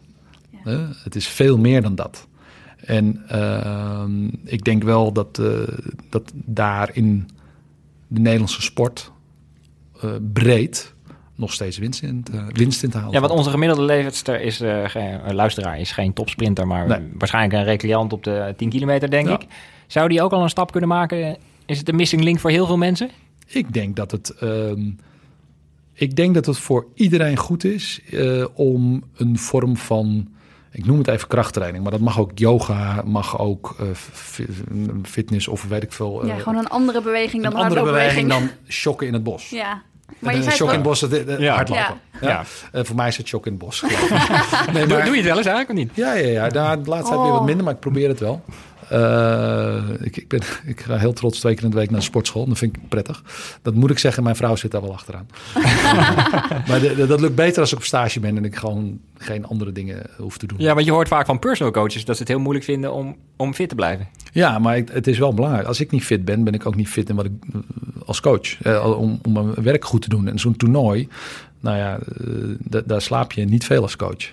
Het 1.03 1.17
is 1.17 1.27
veel 1.27 1.59
meer 1.59 1.83
dan 1.83 1.95
dat. 1.95 2.29
En 2.77 3.23
ehm, 3.29 4.27
ik 4.45 4.65
denk 4.65 4.83
wel 4.83 5.13
dat, 5.13 5.39
eh, 5.39 5.63
dat 6.11 6.33
daar 6.35 6.91
in 6.93 7.29
de 8.09 8.21
Nederlandse 8.21 8.63
sport 8.63 9.13
eh, 10.01 10.11
breed 10.33 10.95
nog 11.37 11.53
steeds 11.53 11.79
winst 11.79 12.03
in, 12.03 12.23
te, 12.23 12.45
winst 12.53 12.83
in 12.83 12.91
te 12.91 12.97
halen. 12.99 13.13
Ja, 13.13 13.21
want 13.21 13.33
onze 13.33 13.51
gemiddelde 13.51 13.83
leeftijdster 13.83 14.41
is, 14.41 14.61
eh, 14.61 14.85
geen 14.89 15.35
luisteraar, 15.35 15.81
is 15.81 15.93
geen 15.93 16.13
topsprinter, 16.13 16.67
maar 16.67 16.87
Nee. 16.87 17.09
waarschijnlijk 17.19 17.55
een 17.55 17.65
recreant 17.65 18.13
op 18.13 18.25
de 18.25 18.55
10 18.57 18.69
kilometer, 18.69 19.11
denk 19.11 19.29
Ja. 19.29 19.35
ik. 19.35 19.47
Zou 19.87 20.09
die 20.09 20.23
ook 20.23 20.33
al 20.33 20.43
een 20.43 20.49
stap 20.49 20.71
kunnen 20.71 20.89
maken? 20.89 21.37
Is 21.67 21.79
het 21.79 21.89
een 21.89 21.97
missing 21.97 22.23
link 22.23 22.39
voor 22.41 22.51
heel 22.51 22.67
veel 22.67 22.77
mensen? 22.77 23.11
Ik 23.47 23.73
denk 23.73 23.97
dat 23.97 24.11
het. 24.11 24.31
ehm, 24.31 24.91
ik 25.93 26.17
denk 26.17 26.35
dat 26.35 26.47
het 26.47 26.59
voor 26.59 26.87
iedereen 26.95 27.37
goed 27.37 27.65
is 27.65 28.01
eh, 28.11 28.45
om 28.55 29.03
een 29.17 29.39
vorm 29.39 29.77
van. 29.77 30.29
Ik 30.73 30.85
noem 30.87 30.99
het 30.99 31.09
even 31.09 31.29
krachttraining, 31.29 31.83
maar 31.83 31.93
dat 31.93 32.01
mag 32.01 32.19
ook 32.21 32.31
yoga, 32.39 33.03
mag 33.07 33.39
ook 33.39 33.77
eh, 33.81 33.87
fi- 33.95 34.47
fitness 35.03 35.49
of 35.49 35.65
weet 35.69 35.83
ik 35.83 35.93
veel. 35.93 36.27
ja, 36.27 36.39
gewoon 36.39 36.59
een 36.59 36.69
andere 36.69 37.03
beweging 37.03 37.43
dan 37.43 37.53
een 37.53 37.59
andere 37.63 37.83
beweging 37.83 38.29
dan 38.29 38.49
shocken 38.69 39.07
in 39.07 39.13
het 39.13 39.23
bos. 39.23 39.51
Ja. 39.51 39.83
Maar 40.19 40.35
je 40.37 40.43
zei 40.43 40.55
shock 40.55 40.61
in 40.61 40.67
toch 40.67 40.73
het 40.75 40.83
bos, 40.83 41.01
het, 41.01 41.11
het 41.29 41.41
Ja. 41.41 41.55
hardlopen. 41.55 42.01
Ja. 42.21 42.29
Ja. 42.29 42.45
Eh, 42.73 42.85
voor 42.85 42.97
mij 42.97 43.09
is 43.09 43.17
het 43.17 43.27
shock 43.27 43.47
in 43.47 43.53
het 43.53 43.61
bos. 43.61 43.81
geloof 43.81 44.03
ik. 44.67 44.73
nee, 44.73 44.87
Doe, 44.87 44.97
maar, 44.97 45.05
doe 45.05 45.15
je 45.15 45.21
het 45.21 45.29
wel 45.29 45.37
eens 45.37 45.47
eigenlijk 45.47 45.69
of 45.69 45.75
niet? 45.77 45.91
Ja, 45.95 46.13
ja, 46.13 46.29
ja. 46.29 46.49
Daar, 46.49 46.83
de 46.83 46.89
laatste 46.91 47.09
tijd 47.09 47.21
weer 47.23 47.31
wat 47.31 47.41
Oh. 47.41 47.47
minder, 47.47 47.65
maar 47.65 47.75
ik 47.75 47.81
probeer 47.81 48.09
het 48.09 48.21
wel. 48.21 48.43
Eh, 48.91 49.83
ik, 50.01 50.17
ik, 50.17 50.29
ben, 50.29 50.41
ik 50.65 50.81
ga 50.81 50.97
heel 50.97 51.13
trots 51.13 51.41
twee 51.41 51.55
keer 51.55 51.65
in 51.65 51.71
de 51.71 51.77
week 51.77 51.91
naar 51.91 51.99
de 51.99 52.05
sportschool. 52.05 52.47
Dat 52.47 52.59
vind 52.59 52.77
ik 52.77 52.89
prettig. 52.89 53.23
Dat 53.63 53.75
moet 53.75 53.91
ik 53.91 53.99
zeggen, 53.99 54.23
mijn 54.23 54.37
vrouw 54.37 54.57
zit 54.57 54.71
daar 54.71 54.81
wel 54.83 54.93
achteraan. 54.93 55.27
maar 56.69 56.81
de- 56.81 56.95
de- 56.97 57.07
dat 57.07 57.21
lukt 57.21 57.35
beter 57.35 57.61
als 57.61 57.73
ik 57.73 57.79
op 57.79 57.85
stage 57.85 58.21
ben 58.21 58.37
en 58.37 58.45
ik 58.45 58.57
gewoon 58.57 58.99
geen 59.19 59.47
andere 59.47 59.73
dingen 59.73 60.03
hoef 60.19 60.39
te 60.39 60.47
doen. 60.47 60.59
Ja, 60.61 60.75
want 60.75 60.87
je 60.87 60.93
hoort 60.93 61.09
vaak 61.09 61.27
van 61.27 61.39
personal 61.39 61.73
coaches 61.73 62.05
dat 62.05 62.17
ze 62.17 62.23
het 62.23 62.31
heel 62.31 62.41
moeilijk 62.41 62.65
vinden 62.65 62.93
om, 62.93 63.17
om 63.37 63.55
fit 63.55 63.69
te 63.69 63.75
blijven. 63.75 64.09
Ja, 64.33 64.59
maar 64.59 64.77
ik- 64.77 64.91
het 64.93 65.07
is 65.07 65.19
wel 65.19 65.35
belangrijk. 65.35 65.67
Als 65.67 65.81
ik 65.81 65.91
niet 65.91 66.05
fit 66.05 66.25
ben, 66.25 66.45
ben 66.45 66.55
ik 66.55 66.67
ook 66.67 66.75
niet 66.77 66.89
fit 66.89 67.09
in 67.09 67.17
wat 67.17 67.25
ik 67.25 67.33
als 68.07 68.21
coach. 68.21 68.63
Eh, 68.63 68.99
om, 68.99 69.19
om 69.23 69.33
mijn 69.33 69.55
werk 69.55 69.85
goed 69.85 70.03
te 70.03 70.09
doen. 70.09 70.29
En 70.29 70.39
zo'n 70.39 70.57
toernooi, 70.57 71.09
nou 71.61 71.77
ja, 71.77 71.99
eh, 71.99 72.27
da- 72.59 72.83
daar 72.87 73.03
slaap 73.03 73.33
je 73.33 73.45
niet 73.45 73.65
veel 73.65 73.83
als 73.83 73.97
coach. 73.97 74.33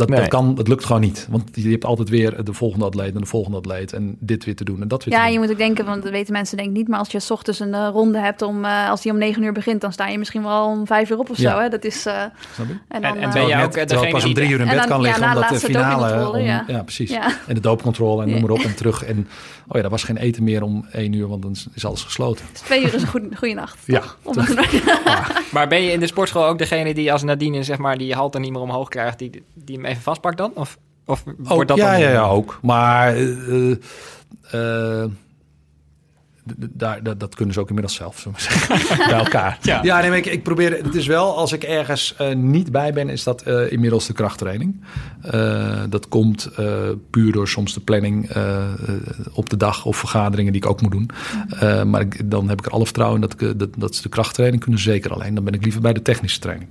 Dat, 0.00 0.08
Nee. 0.08 0.20
dat, 0.20 0.28
kan, 0.28 0.54
dat 0.54 0.68
lukt 0.68 0.84
gewoon 0.84 1.00
niet. 1.00 1.26
Want 1.30 1.50
je 1.52 1.70
hebt 1.70 1.84
altijd 1.84 2.08
weer 2.08 2.44
de 2.44 2.52
volgende 2.52 2.84
atleet 2.84 3.14
en 3.14 3.20
de 3.20 3.26
volgende 3.26 3.56
atleet. 3.56 3.92
En 3.92 4.16
dit 4.20 4.44
weer 4.44 4.56
te 4.56 4.64
doen 4.64 4.82
en 4.82 4.88
dat 4.88 5.04
weer 5.04 5.14
Ja, 5.14 5.20
te 5.20 5.26
je 5.26 5.32
doen. 5.32 5.42
moet 5.42 5.52
ook 5.52 5.58
denken, 5.58 5.84
want 5.84 6.02
dat 6.02 6.12
weten 6.12 6.32
mensen 6.32 6.56
denk 6.56 6.68
ik 6.68 6.74
niet. 6.76 6.88
Maar 6.88 6.98
als 6.98 7.10
je 7.10 7.20
's 7.20 7.30
ochtends 7.30 7.60
een 7.60 7.74
eh, 7.74 7.88
ronde 7.92 8.18
hebt, 8.18 8.42
om, 8.42 8.64
eh, 8.64 8.90
als 8.90 9.02
die 9.02 9.12
om 9.12 9.18
negen 9.18 9.42
uur 9.42 9.52
begint, 9.52 9.80
dan 9.80 9.92
sta 9.92 10.06
je 10.08 10.18
misschien 10.18 10.42
wel 10.42 10.66
om 10.66 10.86
vijf 10.86 11.10
uur 11.10 11.18
op 11.18 11.30
of 11.30 11.36
Ja. 11.38 11.50
zo. 11.54 11.58
Hè? 11.60 11.68
Dat 11.68 11.84
is, 11.84 12.06
eh, 12.06 12.14
Snap 12.54 12.66
je? 12.66 12.72
en 12.72 12.78
En- 12.88 13.02
dan, 13.02 13.10
en 13.10 13.30
ben 13.32 13.48
ik 13.48 13.64
ook, 14.04 14.10
pas 14.10 14.24
om 14.24 14.34
drie 14.34 14.48
uur 14.48 14.60
in 14.60 14.60
En 14.60 14.66
bed 14.68 14.76
dan- 14.78 14.86
kan 14.88 14.96
ja, 14.96 15.02
liggen 15.02 15.22
de 15.22 15.34
omdat 15.34 15.48
de 15.48 15.58
finale... 15.58 16.28
om- 16.30 16.38
ja. 16.38 16.64
ja. 16.66 16.82
precies. 16.82 17.10
Ja. 17.10 17.32
En 17.46 17.54
de 17.54 17.60
doopcontrole 17.60 18.22
en 18.22 18.28
Ja. 18.28 18.34
noem 18.34 18.42
maar 18.42 18.50
op 18.58 18.64
en 18.64 18.74
terug. 18.74 19.04
En 19.04 19.28
oh 19.68 19.76
ja, 19.76 19.82
er 19.82 19.90
was 19.90 20.02
geen 20.04 20.16
eten 20.16 20.44
meer 20.44 20.62
om 20.62 20.86
één 20.92 21.12
uur, 21.12 21.28
want 21.28 21.42
dan 21.42 21.56
is 21.74 21.84
alles 21.84 22.02
gesloten. 22.02 22.44
dus 22.52 22.60
twee 22.60 22.82
uur 22.82 22.94
is 22.94 23.02
een 23.02 23.08
goede, 23.08 23.36
goede 23.36 23.54
nacht. 23.54 23.78
Ja. 23.86 24.02
Maar 25.52 25.68
ben 25.68 25.82
je 25.82 25.92
in 25.92 26.00
de 26.00 26.06
sportschool 26.06 26.46
ook 26.46 26.58
degene 26.58 26.94
die 26.94 27.12
als 27.12 27.22
Nadine 27.22 27.62
zeg 27.62 27.78
maar, 27.78 27.98
die 27.98 28.14
halter 28.14 28.40
niet 28.40 28.52
meer 28.52 28.60
omhoog 28.60 28.88
krijgt, 28.88 29.18
die, 29.18 29.42
die 29.54 29.78
even 29.90 30.02
vastpakt 30.02 30.38
dan? 30.38 30.52
Of, 30.54 30.78
of 31.06 31.22
Ook, 31.26 31.48
wordt 31.48 31.68
dat 31.68 31.76
ja, 31.78 31.90
dan... 31.90 32.00
ja, 32.00 32.10
ja, 32.10 32.22
ook. 32.22 32.58
Maar 32.62 33.14
d- 36.58 36.68
daar, 36.70 37.02
dat, 37.02 37.20
dat 37.20 37.34
kunnen 37.34 37.54
ze 37.54 37.60
ook 37.60 37.68
inmiddels 37.68 37.96
zelf, 37.96 38.26
maar 38.26 38.40
zeggen. 38.40 38.96
bij 39.08 39.18
elkaar. 39.18 39.58
Ja. 39.62 39.82
Ja, 39.82 40.00
nee, 40.00 40.16
ik, 40.16 40.26
ik 40.26 40.42
probeer... 40.42 40.84
Het 40.84 40.94
is 40.94 41.06
wel, 41.06 41.36
als 41.36 41.52
ik 41.52 41.62
ergens 41.62 42.14
eh, 42.16 42.34
niet 42.34 42.72
bij 42.72 42.92
ben, 42.92 43.08
is 43.08 43.24
dat 43.24 43.46
inmiddels 43.46 44.06
de 44.06 44.12
krachttraining. 44.12 44.84
Dat 45.88 46.08
komt 46.08 46.50
puur 47.10 47.32
door 47.32 47.48
soms 47.48 47.74
de 47.74 47.80
planning 47.80 48.30
op 49.32 49.50
de 49.50 49.56
dag 49.56 49.84
of 49.84 49.96
vergaderingen 49.96 50.52
die 50.52 50.62
ik 50.62 50.68
ook 50.68 50.80
moet 50.80 50.90
doen. 50.92 51.10
Eh, 51.58 51.82
maar 51.82 52.00
ik, 52.00 52.30
dan 52.30 52.48
heb 52.48 52.58
ik 52.58 52.66
er 52.66 52.72
alle 52.72 52.84
vertrouwen 52.84 53.20
in 53.22 53.28
dat, 53.28 53.40
ik, 53.40 53.58
dat, 53.58 53.68
dat 53.76 53.94
ze 53.94 54.02
de 54.02 54.08
krachttraining 54.08 54.62
kunnen. 54.62 54.80
Zeker 54.80 55.12
alleen, 55.12 55.34
dan 55.34 55.44
ben 55.44 55.54
ik 55.54 55.62
liever 55.62 55.80
bij 55.80 55.92
de 55.92 56.02
technische 56.02 56.40
training. 56.40 56.68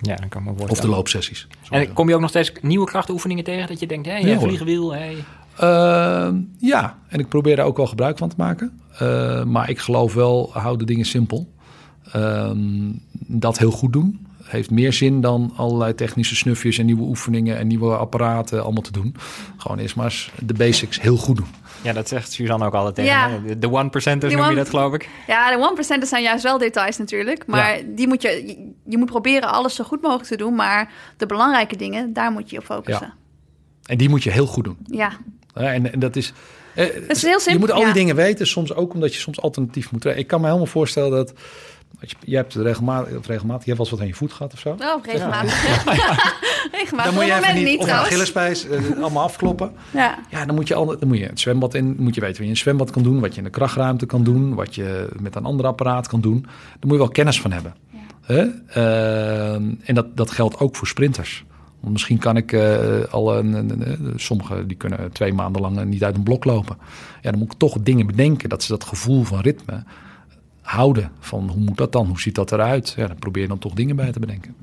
Ja, 0.00 0.16
dan 0.16 0.28
kan 0.28 0.54
Of 0.68 0.80
de 0.80 0.88
loopsessies. 0.88 1.46
En 1.70 1.92
kom 1.92 2.08
je 2.08 2.14
ook 2.14 2.20
nog 2.20 2.30
steeds 2.30 2.52
nieuwe 2.62 2.86
krachtoefeningen 2.86 3.44
tegen 3.44 3.68
dat 3.68 3.80
je 3.80 3.86
denkt, 3.86 4.06
hé, 4.06 4.16
Ja, 4.16 4.22
hey, 4.22 4.34
hoor. 4.34 4.42
vliegenwiel, 4.42 4.94
hey. 4.94 5.16
Uh, 5.60 6.28
ja, 6.58 6.98
en 7.08 7.18
ik 7.18 7.28
probeer 7.28 7.56
daar 7.56 7.66
ook 7.66 7.76
wel 7.76 7.86
gebruik 7.86 8.18
van 8.18 8.28
te 8.28 8.34
maken. 8.38 8.80
Uh, 9.02 9.44
maar 9.44 9.70
ik 9.70 9.78
geloof 9.78 10.14
wel, 10.14 10.50
hou 10.52 10.78
de 10.78 10.84
dingen 10.84 11.04
simpel. 11.04 11.52
Uh, 12.16 12.50
dat 13.26 13.58
heel 13.58 13.70
goed 13.70 13.92
doen 13.92 14.26
heeft 14.46 14.70
meer 14.70 14.92
zin 14.92 15.20
dan 15.20 15.52
allerlei 15.56 15.94
technische 15.94 16.36
snufjes 16.36 16.78
en 16.78 16.86
nieuwe 16.86 17.02
oefeningen 17.02 17.58
en 17.58 17.66
nieuwe 17.66 17.96
apparaten 17.96 18.62
allemaal 18.62 18.82
te 18.82 18.92
doen. 18.92 19.14
Gewoon 19.56 19.78
eerst 19.78 19.96
maar 19.96 20.04
eens 20.04 20.30
de 20.42 20.54
basics 20.54 21.00
heel 21.00 21.16
goed 21.16 21.36
doen. 21.36 21.46
Ja, 21.82 21.92
dat 21.92 22.08
zegt 22.08 22.32
Suzanne 22.32 22.66
ook 22.66 22.74
altijd 22.74 22.94
tegen 22.94 23.10
Ja. 23.10 23.54
De- 23.58 23.70
one 23.70 23.88
percenters 23.88 24.32
noem 24.32 24.42
je 24.42 24.48
one- 24.48 24.56
dat, 24.56 24.68
geloof 24.68 24.94
ik. 24.94 25.08
Ja, 25.26 25.50
de 25.50 25.58
1% 26.02 26.08
zijn 26.08 26.22
juist 26.22 26.42
wel 26.42 26.58
details 26.58 26.96
natuurlijk. 26.96 27.46
Maar 27.46 27.80
die 27.94 28.08
moet 28.08 28.22
je, 28.22 28.28
je, 28.46 28.72
je 28.90 28.98
moet 28.98 29.06
proberen 29.10 29.52
alles 29.52 29.74
zo 29.74 29.84
goed 29.84 30.02
mogelijk 30.02 30.28
te 30.28 30.36
doen. 30.36 30.54
Maar 30.54 30.92
de 31.16 31.26
belangrijke 31.26 31.76
dingen, 31.76 32.12
daar 32.12 32.30
moet 32.32 32.50
je 32.50 32.58
op 32.58 32.64
focussen. 32.64 33.12
En 33.86 33.96
die 33.98 34.08
moet 34.08 34.22
je 34.22 34.30
heel 34.30 34.46
goed 34.46 34.64
doen. 34.64 34.76
Ja, 34.84 35.10
en, 35.54 35.92
en 35.92 35.98
dat 36.00 36.16
is... 36.16 36.32
eh, 36.74 36.84
is 37.08 37.22
heel 37.22 37.40
simpel, 37.40 37.52
Je 37.52 37.58
moet 37.58 37.70
al 37.70 37.78
die 37.78 37.86
ja. 37.86 37.92
dingen 37.92 38.16
weten, 38.16 38.46
soms 38.46 38.74
ook 38.74 38.94
omdat 38.94 39.14
je 39.14 39.20
soms 39.20 39.40
alternatief 39.40 39.92
moet. 39.92 40.04
Ik 40.04 40.26
kan 40.26 40.40
me 40.40 40.46
helemaal 40.46 40.66
voorstellen 40.66 41.10
dat... 41.10 41.32
Je, 42.00 42.14
je 42.20 42.36
hebt 42.36 42.54
regelmatig, 42.54 43.16
of 43.16 43.26
regelmatig, 43.26 43.64
je 43.64 43.72
hebt 43.72 43.76
wel 43.76 43.76
eens 43.78 43.90
wat 43.90 44.00
aan 44.00 44.06
je 44.06 44.14
voet 44.14 44.32
gehad 44.32 44.52
of 44.52 44.58
zo. 44.58 44.68
oh, 44.68 45.04
regelmatig. 45.04 45.64
regelmatig. 46.72 47.04
Dan 47.04 47.14
moet 47.14 47.24
je 47.24 47.34
even 47.34 47.54
niet, 47.54 47.64
niet 47.64 47.78
of 47.78 47.86
een. 47.86 47.92
Achillespees, 47.92 48.68
eh, 48.68 49.00
allemaal 49.00 49.22
afkloppen. 49.22 49.72
Ja. 49.90 50.18
Ja, 50.30 50.44
dan 50.44 50.54
moet 50.54 50.68
je, 50.68 50.74
al, 50.74 50.86
dan 50.86 51.08
moet 51.08 51.18
je 51.18 51.26
het 51.26 51.40
zwembad 51.40 51.74
in, 51.74 51.96
moet 51.98 52.14
je 52.14 52.20
weten 52.20 52.26
wat 52.26 52.36
je 52.36 52.42
in 52.42 52.50
een 52.50 52.56
zwembad 52.56 52.90
kan 52.90 53.02
doen, 53.02 53.20
wat 53.20 53.32
je 53.32 53.38
in 53.38 53.44
de 53.44 53.50
krachtruimte 53.50 54.06
kan 54.06 54.24
doen, 54.24 54.54
wat 54.54 54.74
je 54.74 55.08
met 55.20 55.34
een 55.34 55.44
ander 55.44 55.66
apparaat 55.66 56.08
kan 56.08 56.20
doen. 56.20 56.40
Daar 56.42 56.78
moet 56.80 56.92
je 56.92 56.98
wel 56.98 57.08
kennis 57.08 57.40
van 57.40 57.52
hebben. 57.52 57.74
Hè? 58.22 58.44
Uh, 58.76 59.54
en 59.54 59.94
dat, 59.94 60.16
dat 60.16 60.30
geldt 60.30 60.58
ook 60.58 60.76
voor 60.76 60.86
sprinters. 60.86 61.44
Want 61.80 61.92
misschien 61.92 62.18
kan 62.18 62.36
ik 62.36 62.52
uh, 62.52 63.04
al 63.10 63.38
een, 63.38 63.52
een, 63.52 63.90
een, 63.90 64.12
sommigen 64.16 64.68
die 64.68 64.76
kunnen 64.76 65.12
twee 65.12 65.32
maanden 65.32 65.62
lang 65.62 65.84
niet 65.84 66.04
uit 66.04 66.16
een 66.16 66.22
blok 66.22 66.44
lopen. 66.44 66.76
Ja, 67.22 67.30
dan 67.30 67.38
moet 67.38 67.52
ik 67.52 67.58
toch 67.58 67.76
dingen 67.80 68.06
bedenken 68.06 68.48
dat 68.48 68.62
ze 68.62 68.72
dat 68.72 68.84
gevoel 68.84 69.22
van 69.24 69.40
ritme 69.40 69.84
houden. 70.66 71.12
Van 71.20 71.48
hoe 71.48 71.60
moet 71.60 71.76
dat 71.76 71.92
dan? 71.92 72.06
Hoe 72.06 72.20
ziet 72.20 72.34
dat 72.34 72.52
eruit? 72.52 72.94
Ja, 72.96 73.06
dan 73.06 73.18
probeer 73.18 73.42
je 73.42 73.48
dan 73.48 73.58
toch 73.58 73.72
dingen 73.72 73.96
bij 73.96 74.12
te 74.12 74.20
bedenken. 74.20 74.56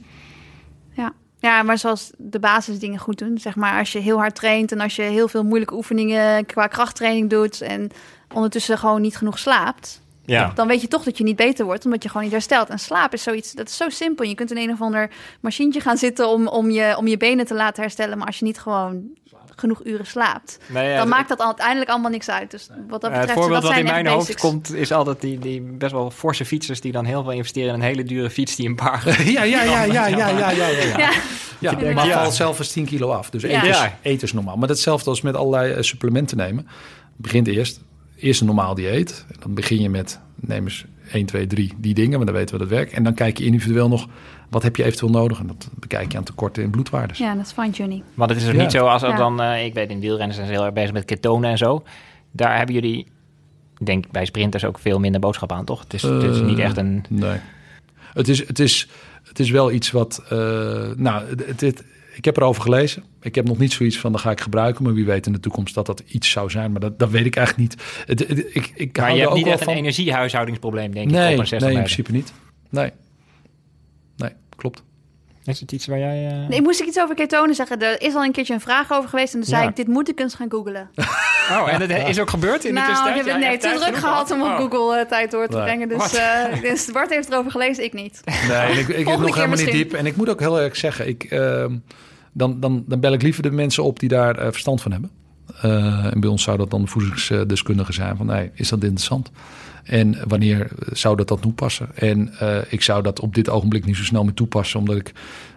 Ja. 0.91 1.13
Ja, 1.39 1.63
maar 1.63 1.77
zoals 1.77 2.11
de 2.17 2.39
basisdingen 2.39 2.99
goed 2.99 3.17
doen. 3.17 3.37
Zeg 3.37 3.55
maar 3.55 3.79
als 3.79 3.91
je 3.91 3.99
heel 3.99 4.17
hard 4.17 4.35
traint 4.35 4.71
en 4.71 4.79
als 4.79 4.95
je 4.95 5.01
heel 5.01 5.27
veel 5.27 5.43
moeilijke 5.43 5.75
oefeningen 5.75 6.45
qua 6.45 6.67
krachttraining 6.67 7.29
doet 7.29 7.61
en 7.61 7.89
ondertussen 8.33 8.77
gewoon 8.77 9.01
niet 9.01 9.17
genoeg 9.17 9.39
slaapt. 9.39 10.01
Ja. 10.25 10.51
Dan 10.55 10.67
weet 10.67 10.81
je 10.81 10.87
toch 10.87 11.03
dat 11.03 11.17
je 11.17 11.23
niet 11.23 11.35
beter 11.35 11.65
wordt, 11.65 11.85
omdat 11.85 12.03
je 12.03 12.09
gewoon 12.09 12.23
niet 12.23 12.31
herstelt. 12.31 12.69
En 12.69 12.79
slaap 12.79 13.13
is 13.13 13.23
zoiets, 13.23 13.53
dat 13.53 13.67
is 13.67 13.77
zo 13.77 13.89
simpel. 13.89 14.25
Je 14.25 14.35
kunt 14.35 14.51
in 14.51 14.57
een 14.57 14.71
of 14.71 14.81
ander 14.81 15.09
machientje 15.39 15.79
gaan 15.79 15.97
zitten 15.97 16.27
om, 16.27 16.47
om, 16.47 16.69
je, 16.69 16.97
om 16.97 17.07
je 17.07 17.17
benen 17.17 17.45
te 17.45 17.53
laten 17.53 17.81
herstellen. 17.81 18.17
Maar 18.17 18.27
als 18.27 18.39
je 18.39 18.45
niet 18.45 18.59
gewoon 18.59 19.03
genoeg 19.55 19.81
uren 19.85 20.05
slaapt, 20.05 20.59
Nee, 20.67 20.83
ja, 20.83 20.89
dan 20.91 20.99
het- 20.99 21.09
maakt 21.09 21.29
dat 21.29 21.41
uiteindelijk 21.41 21.89
allemaal 21.89 22.11
niks 22.11 22.29
uit. 22.29 22.51
Dus 22.51 22.67
wat 22.87 23.01
dat 23.01 23.09
betreft, 23.11 23.29
het 23.29 23.37
voorbeeld 23.39 23.61
dat 23.61 23.71
wat 23.71 23.79
in 23.79 23.85
mijn 23.85 24.07
hoofd 24.07 24.19
basics. 24.27 24.41
komt 24.41 24.73
is 24.73 24.91
altijd 24.91 25.21
die, 25.21 25.39
die 25.39 25.61
best 25.61 25.91
wel 25.91 26.11
forse 26.11 26.45
fietsers 26.45 26.81
die 26.81 26.91
dan 26.91 27.05
heel 27.05 27.23
veel 27.23 27.31
investeren 27.31 27.67
in 27.69 27.75
een 27.75 27.81
hele 27.81 28.03
dure 28.03 28.29
fiets 28.29 28.55
die 28.55 28.67
een 28.67 28.75
paar... 28.75 29.03
Ja, 29.31 29.43
ja, 29.43 29.63
ja, 29.63 29.83
ja, 29.83 30.07
ja, 30.07 30.29
ja, 30.29 30.49
ja, 30.49 30.67
ja. 30.67 30.97
Ja. 30.97 31.11
Ja, 31.59 31.93
maar 31.93 32.07
ja. 32.07 32.19
valt 32.21 32.33
zelf 32.33 32.59
eens 32.59 32.71
10 32.71 32.85
kilo 32.85 33.11
af. 33.11 33.29
Dus 33.29 33.41
Ja. 33.41 33.47
eten, 33.49 33.69
is, 33.69 33.77
Ja. 33.77 33.97
eten 34.01 34.23
is 34.27 34.33
normaal. 34.33 34.57
Maar 34.57 34.69
hetzelfde 34.69 35.09
als 35.09 35.21
met 35.21 35.35
allerlei 35.35 35.73
eh, 35.73 35.81
supplementen 35.81 36.37
nemen. 36.37 36.67
Begint 37.15 37.47
eerst, 37.47 37.79
eerst 38.17 38.39
een 38.39 38.45
normaal 38.45 38.75
dieet. 38.75 39.25
En 39.29 39.35
dan 39.39 39.53
begin 39.53 39.81
je 39.81 39.89
met, 39.89 40.19
neem 40.35 40.63
eens 40.63 40.85
1, 41.11 41.25
2, 41.25 41.47
3 41.47 41.73
die 41.77 41.93
dingen, 41.93 42.11
want 42.13 42.25
dan 42.25 42.35
weten 42.35 42.53
we 42.53 42.61
dat 42.61 42.69
het 42.69 42.77
werkt. 42.79 42.93
En 42.93 43.03
dan 43.03 43.13
kijk 43.13 43.37
je 43.37 43.45
individueel 43.45 43.87
nog, 43.87 44.07
wat 44.49 44.63
heb 44.63 44.75
je 44.75 44.83
eventueel 44.83 45.11
nodig? 45.11 45.39
En 45.39 45.47
dat 45.47 45.69
bekijk 45.79 46.11
je 46.11 46.17
aan 46.17 46.23
tekorten 46.23 46.63
in 46.63 46.69
bloedwaardes. 46.69 47.17
Ja, 47.17 47.35
dat 47.35 47.45
is 47.45 47.51
fine-tuning. 47.51 48.03
Want 48.13 48.29
het 48.29 48.41
is 48.41 48.47
ook 48.47 48.53
Ja. 48.53 48.61
niet 48.61 48.71
zo 48.71 48.85
als 48.85 49.01
Ja. 49.01 49.15
dan... 49.17 49.41
eh, 49.41 49.65
ik 49.65 49.73
weet, 49.73 49.89
in 49.89 49.99
wielrennen 49.99 50.35
zijn 50.35 50.47
ze 50.47 50.53
heel 50.53 50.63
erg 50.65 50.73
bezig 50.73 50.91
met 50.93 51.05
ketonen 51.05 51.49
en 51.49 51.57
zo. 51.57 51.83
Daar 52.31 52.57
hebben 52.57 52.75
jullie, 52.75 52.99
ik 53.79 53.85
denk 53.85 54.11
bij 54.11 54.25
sprinters 54.25 54.65
ook 54.65 54.79
veel 54.79 54.99
minder 54.99 55.21
boodschap 55.21 55.51
aan, 55.51 55.65
toch? 55.65 55.79
Het 55.83 55.93
is, 55.93 56.01
het 56.01 56.23
is 56.23 56.41
niet 56.41 56.57
Eh, 56.59 56.63
echt 56.65 56.77
een... 56.77 57.05
Nee. 57.09 57.37
Het 58.13 58.27
is, 58.27 58.47
het 58.47 58.59
is, 58.59 58.87
het 59.23 59.39
is 59.39 59.49
wel 59.49 59.71
iets 59.71 59.91
wat... 59.91 60.23
eh, 60.29 60.37
nou, 60.95 61.23
het, 61.45 61.61
het- 61.61 61.83
ik 62.13 62.25
heb 62.25 62.37
erover 62.37 62.61
gelezen. 62.61 63.03
Ik 63.21 63.35
heb 63.35 63.47
nog 63.47 63.57
niet 63.57 63.73
zoiets 63.73 63.99
van, 63.99 64.11
dat 64.11 64.21
ga 64.21 64.31
ik 64.31 64.41
gebruiken. 64.41 64.83
Maar 64.83 64.93
wie 64.93 65.05
weet 65.05 65.25
in 65.25 65.33
de 65.33 65.39
toekomst 65.39 65.75
dat 65.75 65.85
dat 65.85 66.03
iets 66.07 66.29
zou 66.31 66.49
zijn. 66.49 66.71
Maar 66.71 66.81
dat, 66.81 66.99
dat 66.99 67.09
weet 67.09 67.25
ik 67.25 67.35
eigenlijk 67.35 67.69
niet. 67.69 67.83
Het, 68.05 68.19
het- 68.27 68.55
ik, 68.55 68.71
ik 68.75 68.97
Maar 68.97 69.05
hou 69.05 69.15
je 69.17 69.21
hebt 69.21 69.31
ook 69.31 69.37
niet 69.43 69.47
echt 69.53 69.63
van. 69.63 69.73
een 69.73 69.79
energiehuishoudingsprobleem, 69.79 70.93
denk 70.93 71.05
ik, 71.07 71.11
Nee, 71.11 71.23
op 71.23 71.29
een 71.31 71.35
nee, 71.37 71.45
60 71.45 71.69
in 71.69 71.75
principe 71.77 72.11
niet. 72.11 72.33
Nee. 72.69 72.91
Nee, 74.17 74.29
klopt. 74.55 74.83
Is 75.45 75.59
het 75.59 75.71
iets 75.71 75.87
waar 75.87 75.99
jij... 75.99 76.27
eh, 76.31 76.47
Nee, 76.47 76.61
moest 76.61 76.81
ik 76.81 76.87
iets 76.87 76.99
over 76.99 77.15
ketonen 77.15 77.55
zeggen? 77.55 77.81
Er 77.81 78.01
is 78.01 78.15
al 78.15 78.23
een 78.23 78.31
keertje 78.31 78.53
een 78.53 78.59
vraag 78.61 78.91
over 78.91 79.09
geweest 79.09 79.33
en 79.33 79.39
toen 79.39 79.49
zei 79.49 79.67
ik, 79.67 79.75
dit 79.75 79.87
moet 79.87 80.09
ik 80.09 80.19
eens 80.19 80.35
gaan 80.35 80.51
googlen. 80.51 80.89
Oh, 81.51 81.73
en 81.73 81.79
dat 81.79 81.89
is 82.07 82.19
ook 82.19 82.29
gebeurd 82.29 82.65
in 82.65 82.73
de 82.75 82.79
nou, 82.81 82.91
ik 82.91 82.97
tussentijd? 82.97 83.25
Ja, 83.41 83.47
nee, 83.49 83.57
te 83.57 83.79
druk 83.83 83.95
gehad 83.95 84.31
om 84.31 84.41
op 84.41 84.47
Oh. 84.47 84.57
Google 84.57 84.97
eh, 84.99 85.05
tijd 85.07 85.31
door 85.31 85.47
te 85.47 85.55
Nee. 85.55 85.65
brengen. 85.65 85.89
Dus, 85.89 86.13
eh, 86.15 86.61
dus 86.71 86.91
Bart 86.91 87.09
heeft 87.09 87.29
erover 87.31 87.51
gelezen, 87.51 87.83
ik 87.83 87.93
niet. 87.93 88.21
Nee, 88.47 88.57
en 88.57 88.77
ik, 88.77 88.87
ik 88.87 89.07
heb 89.07 89.17
nog 89.19 89.25
keer 89.25 89.33
helemaal 89.35 89.47
niet 89.47 89.49
misschien. 89.49 89.71
diep. 89.73 89.93
En 89.93 90.05
ik 90.05 90.15
moet 90.15 90.29
ook 90.29 90.39
heel 90.39 90.59
erg 90.59 90.75
zeggen, 90.75 91.07
ik, 91.07 91.23
ehm, 91.23 91.75
dan, 92.33 92.59
dan, 92.59 92.83
dan 92.87 92.99
bel 92.99 93.13
ik 93.13 93.21
liever 93.21 93.43
de 93.43 93.51
mensen 93.51 93.83
op 93.83 93.99
die 93.99 94.09
daar 94.09 94.37
eh, 94.37 94.47
verstand 94.51 94.81
van 94.81 94.91
hebben. 94.91 95.11
Uh, 95.65 96.05
en 96.13 96.19
bij 96.19 96.29
ons 96.29 96.43
zou 96.43 96.57
dat 96.57 96.71
dan 96.71 96.81
de 96.81 96.87
voedingsdeskundige 96.87 97.93
zijn 97.93 98.17
van, 98.17 98.25
nee, 98.25 98.51
is 98.53 98.69
dat 98.69 98.83
interessant? 98.83 99.31
En 99.83 100.17
wanneer 100.27 100.67
zou 100.91 101.15
dat 101.15 101.27
dat 101.27 101.41
toepassen? 101.41 101.89
En 101.95 102.33
uh, 102.41 102.57
ik 102.69 102.81
zou 102.81 103.03
dat 103.03 103.19
op 103.19 103.35
dit 103.35 103.49
ogenblik 103.49 103.85
niet 103.85 103.95
zo 103.95 104.03
snel 104.03 104.23
meer 104.23 104.33
toepassen, 104.33 104.79
omdat 104.79 104.95
ik 104.95 105.13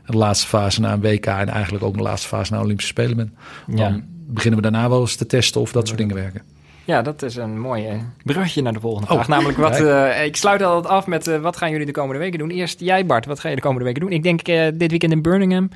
de 0.07 0.17
laatste 0.17 0.47
fase 0.47 0.81
na 0.81 0.93
een 0.93 1.01
WK 1.01 1.27
en 1.27 1.49
eigenlijk 1.49 1.85
ook 1.85 1.97
de 1.97 2.03
laatste 2.03 2.29
fase 2.29 2.53
na 2.53 2.61
Olympische 2.61 2.91
Spelen 2.91 3.17
ben. 3.17 3.35
Dan 3.67 3.95
ja. 3.95 4.01
beginnen 4.27 4.63
we 4.63 4.71
daarna 4.71 4.89
wel 4.89 5.01
eens 5.01 5.17
te 5.17 5.27
testen 5.27 5.61
of 5.61 5.73
dat 5.73 5.87
soort 5.87 5.99
dingen 5.99 6.15
werken. 6.15 6.43
Ja, 6.85 7.03
dat 7.03 7.23
is 7.23 7.37
een 7.37 7.61
mooi 7.61 8.03
brugje 8.23 8.63
naar 8.63 8.73
de 8.73 8.81
volgende 8.81 9.07
vraag. 9.07 9.21
Oh, 9.21 9.29
Namelijk, 9.29 9.59
wat, 9.59 9.81
uh, 10.21 10.25
ik 10.25 10.37
sluit 10.37 10.63
altijd 10.63 10.93
af 10.93 11.07
met 11.07 11.27
uh, 11.27 11.39
wat 11.39 11.57
gaan 11.57 11.71
jullie 11.71 11.87
de 11.87 11.93
komende 11.93 12.19
weken 12.19 12.39
doen? 12.39 12.51
Eerst 12.51 12.81
jij 12.81 13.07
Bart, 13.07 13.27
wat 13.27 13.41
ga 13.41 13.49
je 13.49 13.55
de 13.55 13.61
komende 13.61 13.85
weken 13.85 14.01
doen? 14.01 14.11
Ik 14.11 14.23
denk 14.23 14.49
uh, 14.49 14.67
dit 14.75 14.91
weekend 14.91 15.13
in 15.13 15.23
Birmingham. 15.23 15.71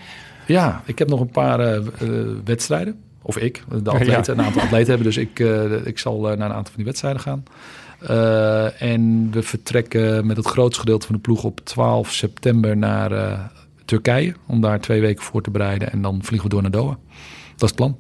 Ja, 0.47 0.83
ik 0.85 0.99
heb 0.99 1.09
nog 1.09 1.21
een 1.21 1.31
paar 1.31 1.83
wedstrijden. 2.45 3.01
Of 3.23 3.39
ik, 3.39 3.63
de 3.83 3.91
atleten, 4.01 4.39
een 4.39 4.45
aantal 4.45 4.63
atleten 4.63 4.89
hebben. 4.89 5.07
Dus 5.07 5.17
ik, 5.17 5.39
ik 5.85 5.99
zal 5.99 6.21
naar 6.21 6.33
een 6.33 6.43
aantal 6.43 6.65
van 6.65 6.77
die 6.77 6.85
wedstrijden 6.85 7.21
gaan. 7.21 7.45
En 8.79 9.29
we 9.31 9.43
vertrekken 9.43 10.27
met 10.27 10.37
het 10.37 10.47
grootste 10.47 10.81
gedeelte 10.81 11.07
van 11.07 11.15
de 11.15 11.21
ploeg 11.21 11.45
op 11.45 11.61
12 11.65 12.13
september 12.13 12.77
naar 12.77 13.51
Turkije. 13.85 14.35
Om 14.47 14.61
daar 14.61 14.81
twee 14.81 15.01
weken 15.01 15.25
voor 15.25 15.43
te 15.43 15.51
bereiden. 15.51 15.93
En 15.93 16.03
dan 16.03 16.19
vliegen 16.23 16.49
we 16.49 16.55
door 16.55 16.63
naar 16.63 16.71
Doha. 16.71 16.99
Dat 17.57 17.63
is 17.63 17.69
het 17.69 17.75
plan. 17.75 17.97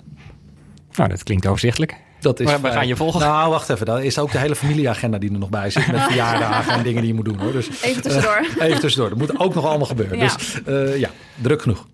Nou, 0.92 1.08
dat 1.08 1.22
klinkt 1.22 1.46
overzichtelijk. 1.46 1.96
Dat 2.20 2.40
is 2.40 2.46
maar 2.46 2.60
we 2.60 2.70
gaan 2.70 2.86
je 2.86 2.96
volgen. 2.96 3.20
Nou, 3.20 3.50
wacht 3.50 3.68
even. 3.68 3.86
Dan 3.86 4.00
is 4.00 4.18
ook 4.18 4.32
de 4.32 4.38
hele 4.38 4.56
familieagenda 4.56 5.18
die 5.18 5.32
er 5.32 5.38
nog 5.38 5.48
bij 5.48 5.70
zit. 5.70 5.86
Met 5.92 6.00
verjaardagen 6.12 6.72
en 6.72 6.82
dingen 6.82 7.00
die 7.00 7.10
je 7.10 7.16
moet 7.16 7.24
doen. 7.24 7.38
Hoor. 7.38 7.52
Dus, 7.52 7.82
even 7.82 8.02
tussendoor. 8.02 8.46
Uh, 8.56 8.62
even 8.66 8.80
tussendoor. 8.80 9.10
Dat 9.10 9.18
moet 9.18 9.38
ook 9.38 9.54
nog 9.54 9.66
allemaal 9.66 9.86
gebeuren. 9.86 10.18
Ja. 10.18 10.24
Dus 10.24 10.60
uh, 10.68 10.98
ja, 10.98 11.10
druk 11.34 11.62
genoeg. 11.62 11.86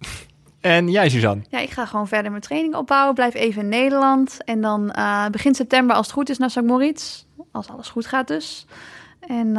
En 0.60 0.90
jij, 0.90 1.08
Suzanne? 1.08 1.42
Ja, 1.50 1.58
ik 1.58 1.70
ga 1.70 1.86
gewoon 1.86 2.08
verder 2.08 2.30
mijn 2.30 2.42
training 2.42 2.74
opbouwen. 2.74 3.14
Blijf 3.14 3.34
even 3.34 3.62
in 3.62 3.68
Nederland. 3.68 4.44
En 4.44 4.60
dan 4.60 4.92
uh, 4.96 5.26
begin 5.26 5.54
september, 5.54 5.96
als 5.96 6.06
het 6.06 6.14
goed 6.14 6.28
is, 6.28 6.38
naar 6.38 6.50
St. 6.50 6.62
Moritz. 6.62 7.24
Als 7.56 7.68
alles 7.68 7.88
goed 7.88 8.06
gaat 8.06 8.28
dus. 8.28 8.66
En 9.20 9.56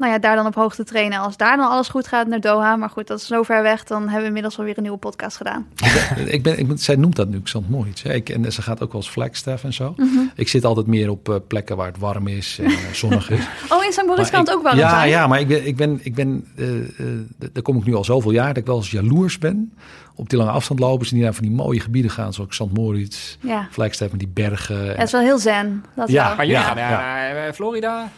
nou 0.00 0.12
ja, 0.12 0.18
daar 0.18 0.36
dan 0.36 0.46
op 0.46 0.54
hoogte 0.54 0.84
trainen. 0.84 1.18
Als 1.18 1.36
daar 1.36 1.56
dan 1.56 1.70
alles 1.70 1.88
goed 1.88 2.06
gaat 2.06 2.26
naar 2.26 2.40
Doha. 2.40 2.76
Maar 2.76 2.90
goed, 2.90 3.06
dat 3.06 3.20
is 3.20 3.26
zo 3.26 3.42
ver 3.42 3.62
weg. 3.62 3.84
Dan 3.84 4.02
hebben 4.02 4.20
we 4.20 4.26
inmiddels 4.26 4.58
alweer 4.58 4.76
een 4.76 4.82
nieuwe 4.82 4.98
podcast 4.98 5.36
gedaan. 5.36 5.66
ik 6.26 6.42
ben, 6.42 6.58
ik 6.58 6.68
ben, 6.68 6.78
zij 6.78 6.96
noemt 6.96 7.16
dat 7.16 7.28
nu 7.28 7.40
Xant 7.42 7.70
Moritz. 7.70 8.04
Ik, 8.04 8.28
en 8.28 8.52
ze 8.52 8.62
gaat 8.62 8.82
ook 8.82 8.92
wel 8.92 9.00
als 9.00 9.10
flagstaff 9.10 9.64
en 9.64 9.72
zo. 9.72 9.94
Mhm. 9.96 10.18
Ik 10.34 10.48
zit 10.48 10.64
altijd 10.64 10.86
meer 10.86 11.10
op 11.10 11.28
uh, 11.28 11.36
plekken 11.46 11.76
waar 11.76 11.86
het 11.86 11.98
warm 11.98 12.26
is 12.26 12.58
en 12.58 12.70
uh, 12.70 12.78
zonnig 12.92 13.30
is. 13.30 13.46
oh, 13.72 13.84
in 13.84 13.92
St. 13.92 14.06
Moritz 14.06 14.30
kan 14.30 14.40
het 14.40 14.52
ook 14.52 14.62
warm 14.62 14.78
ja, 14.78 14.90
zijn? 14.90 15.08
Ja, 15.08 15.26
maar 15.26 15.40
ik 15.40 15.48
ben, 15.48 15.66
ik 15.66 15.76
ben, 15.76 16.00
ik 16.02 16.14
ben 16.14 16.44
daar 17.52 17.62
kom 17.62 17.76
ik 17.76 17.84
nu 17.84 17.94
al 17.94 18.04
zoveel 18.04 18.30
jaar... 18.30 18.48
dat 18.48 18.56
ik 18.56 18.66
wel 18.66 18.76
eens 18.76 18.90
jaloers 18.90 19.38
ben 19.38 19.72
op 20.20 20.30
die 20.30 20.38
lange 20.38 20.50
afstand 20.50 20.80
lopen. 20.80 21.08
die 21.08 21.22
naar 21.22 21.34
van 21.34 21.42
die 21.42 21.52
mooie 21.52 21.80
gebieden 21.80 22.10
gaan, 22.10 22.32
zoals 22.32 22.54
St. 22.54 22.72
Moritz, 22.72 23.36
ja. 23.40 23.68
Flagstaff 23.70 24.10
met 24.10 24.20
die 24.20 24.28
bergen. 24.28 24.86
Dat 24.86 25.06
is 25.06 25.12
wel 25.12 25.20
heel 25.20 25.38
zen. 25.38 25.84
Dat 25.96 26.10
ja, 26.10 26.26
wel. 26.26 26.36
maar 26.36 26.46
jullie 26.46 26.60
ja, 26.60 26.66
gaan 26.66 26.76
naar 26.76 27.52
Florida... 27.52 28.08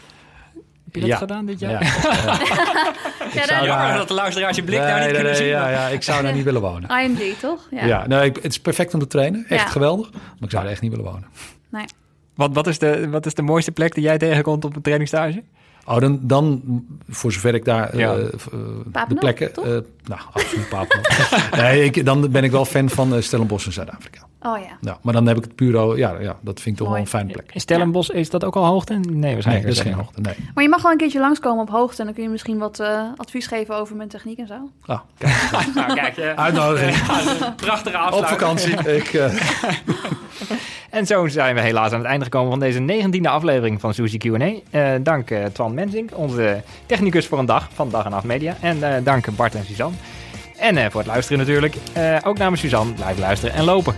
Heb 0.92 1.02
je 1.02 1.08
dat 1.08 1.18
gedaan 1.18 1.46
dit 1.46 1.60
jaar? 1.60 1.70
Ja, 1.70 1.78
ja, 3.46 3.64
jammer 3.64 3.96
dat 3.96 4.08
de 4.08 4.14
luisteraars 4.14 4.56
je 4.56 4.62
blik 4.62 4.78
nee, 4.78 4.88
daar 4.88 4.98
niet 4.98 5.04
nee, 5.04 5.14
kunnen 5.14 5.32
nee, 5.32 5.40
zien. 5.40 5.50
Ja, 5.50 5.68
ja, 5.68 5.86
ik 5.86 6.02
zou 6.02 6.22
daar 6.22 6.34
niet 6.34 6.44
willen 6.44 6.60
wonen. 6.60 6.90
IMD, 7.04 7.40
toch? 7.40 7.68
Ja, 7.70 7.84
ja 7.84 8.06
nee, 8.06 8.30
het 8.30 8.44
is 8.44 8.60
perfect 8.60 8.94
om 8.94 9.00
te 9.00 9.06
trainen. 9.06 9.44
Echt 9.48 9.62
Ja. 9.62 9.68
geweldig. 9.68 10.10
Maar 10.12 10.22
ik 10.40 10.50
zou 10.50 10.64
er 10.64 10.70
echt 10.70 10.80
niet 10.80 10.90
willen 10.90 11.06
wonen. 11.06 11.28
Nee. 11.70 11.84
Wat, 12.34 12.50
wat, 12.52 12.66
is 12.66 12.78
de, 12.78 13.08
wat 13.08 13.26
is 13.26 13.34
de 13.34 13.42
mooiste 13.42 13.72
plek 13.72 13.94
die 13.94 14.02
jij 14.02 14.18
tegenkomt 14.18 14.64
op 14.64 14.76
een 14.76 14.82
trainingstage? 14.82 15.42
Oh, 15.84 15.98
dan, 15.98 16.18
dan 16.22 16.62
voor 17.08 17.32
zover 17.32 17.54
ik 17.54 17.64
daar 17.64 17.96
Ja. 17.96 18.14
eh, 18.14 18.24
eh, 18.92 19.08
de 19.08 19.14
plekken... 19.14 19.52
toch? 19.52 19.64
eh, 19.64 19.70
nou, 20.04 20.20
absoluut 20.32 20.68
nee, 21.62 21.84
ik, 21.84 22.04
dan 22.04 22.30
ben 22.30 22.44
ik 22.44 22.50
wel 22.50 22.64
fan 22.64 22.88
van 22.88 23.14
uh, 23.14 23.20
Stellenbosch 23.20 23.66
in 23.66 23.72
Zuid-Afrika. 23.72 24.26
Oh 24.44 24.58
ja. 24.58 24.76
Nou, 24.80 24.96
maar 25.02 25.12
dan 25.12 25.26
heb 25.26 25.36
ik 25.36 25.42
het 25.42 25.54
puur... 25.54 25.76
al- 25.78 25.96
Ja, 25.96 26.16
ja, 26.20 26.36
dat 26.40 26.60
vind 26.60 26.74
ik 26.74 26.82
toch 26.82 26.88
wel 26.92 27.00
een 27.00 27.06
fijne 27.06 27.32
plek. 27.32 27.50
In 27.52 27.60
Stellenbosch, 27.60 28.10
is 28.10 28.30
dat 28.30 28.44
ook 28.44 28.56
al 28.56 28.64
hoogte? 28.64 28.92
Nee, 28.94 29.14
Nee, 29.14 29.32
waarschijnlijk 29.32 29.66
dat 29.66 29.76
is 29.76 29.82
geen 29.82 29.92
hoogte. 29.92 30.20
Nee. 30.20 30.34
Maar 30.54 30.62
je 30.64 30.70
mag 30.70 30.82
wel 30.82 30.92
een 30.92 30.96
keertje 30.98 31.20
langskomen 31.20 31.62
op 31.62 31.70
hoogte. 31.70 31.98
En 31.98 32.04
dan 32.04 32.14
kun 32.14 32.22
je 32.22 32.28
misschien 32.28 32.58
wat 32.58 32.80
eh, 32.80 33.02
advies 33.16 33.46
geven 33.46 33.76
over 33.76 33.96
mijn 33.96 34.08
techniek 34.08 34.38
en 34.38 34.46
zo. 34.46 34.54
Ah, 34.86 35.00
kijk, 35.18 35.34
Nou, 35.74 35.94
kijk, 35.94 36.16
eh, 36.16 36.34
uitnodiging. 36.34 36.96
prachtige 37.56 37.96
Op 37.96 38.02
afsluiting. 38.02 38.26
vakantie. 38.40 38.94
Ik, 38.96 39.12
eh, 39.14 39.32
En 40.90 41.06
zo 41.06 41.26
zijn 41.28 41.54
we 41.54 41.60
helaas 41.60 41.92
aan 41.92 41.98
het 41.98 42.08
einde 42.08 42.24
gekomen 42.24 42.50
van 42.50 42.60
deze 42.60 42.78
negentiende 42.80 43.28
aflevering 43.28 43.80
van 43.80 43.94
Suzy 43.94 44.18
Q&A. 44.18 44.52
Eh, 44.70 44.90
dank 45.02 45.30
eh, 45.30 45.44
Twan 45.44 45.74
Mensink, 45.74 46.10
onze 46.14 46.62
technicus 46.86 47.26
voor 47.26 47.38
een 47.38 47.46
dag 47.46 47.68
van 47.74 47.88
Dag 47.90 48.04
en 48.04 48.10
Nacht 48.10 48.24
Media. 48.24 48.56
En 48.60 48.94
eh, 48.96 49.04
dank 49.04 49.36
Bart 49.36 49.54
en 49.54 49.64
Suzanne. 49.64 49.96
En 50.58 50.76
eh, 50.76 50.90
voor 50.90 51.00
het 51.00 51.08
luisteren 51.08 51.38
natuurlijk. 51.38 51.74
Eh, 51.92 52.16
ook 52.24 52.38
namens 52.38 52.60
Suzanne, 52.60 52.92
blijf 52.92 53.18
luisteren 53.18 53.54
en 53.54 53.64
lopen. 53.64 53.94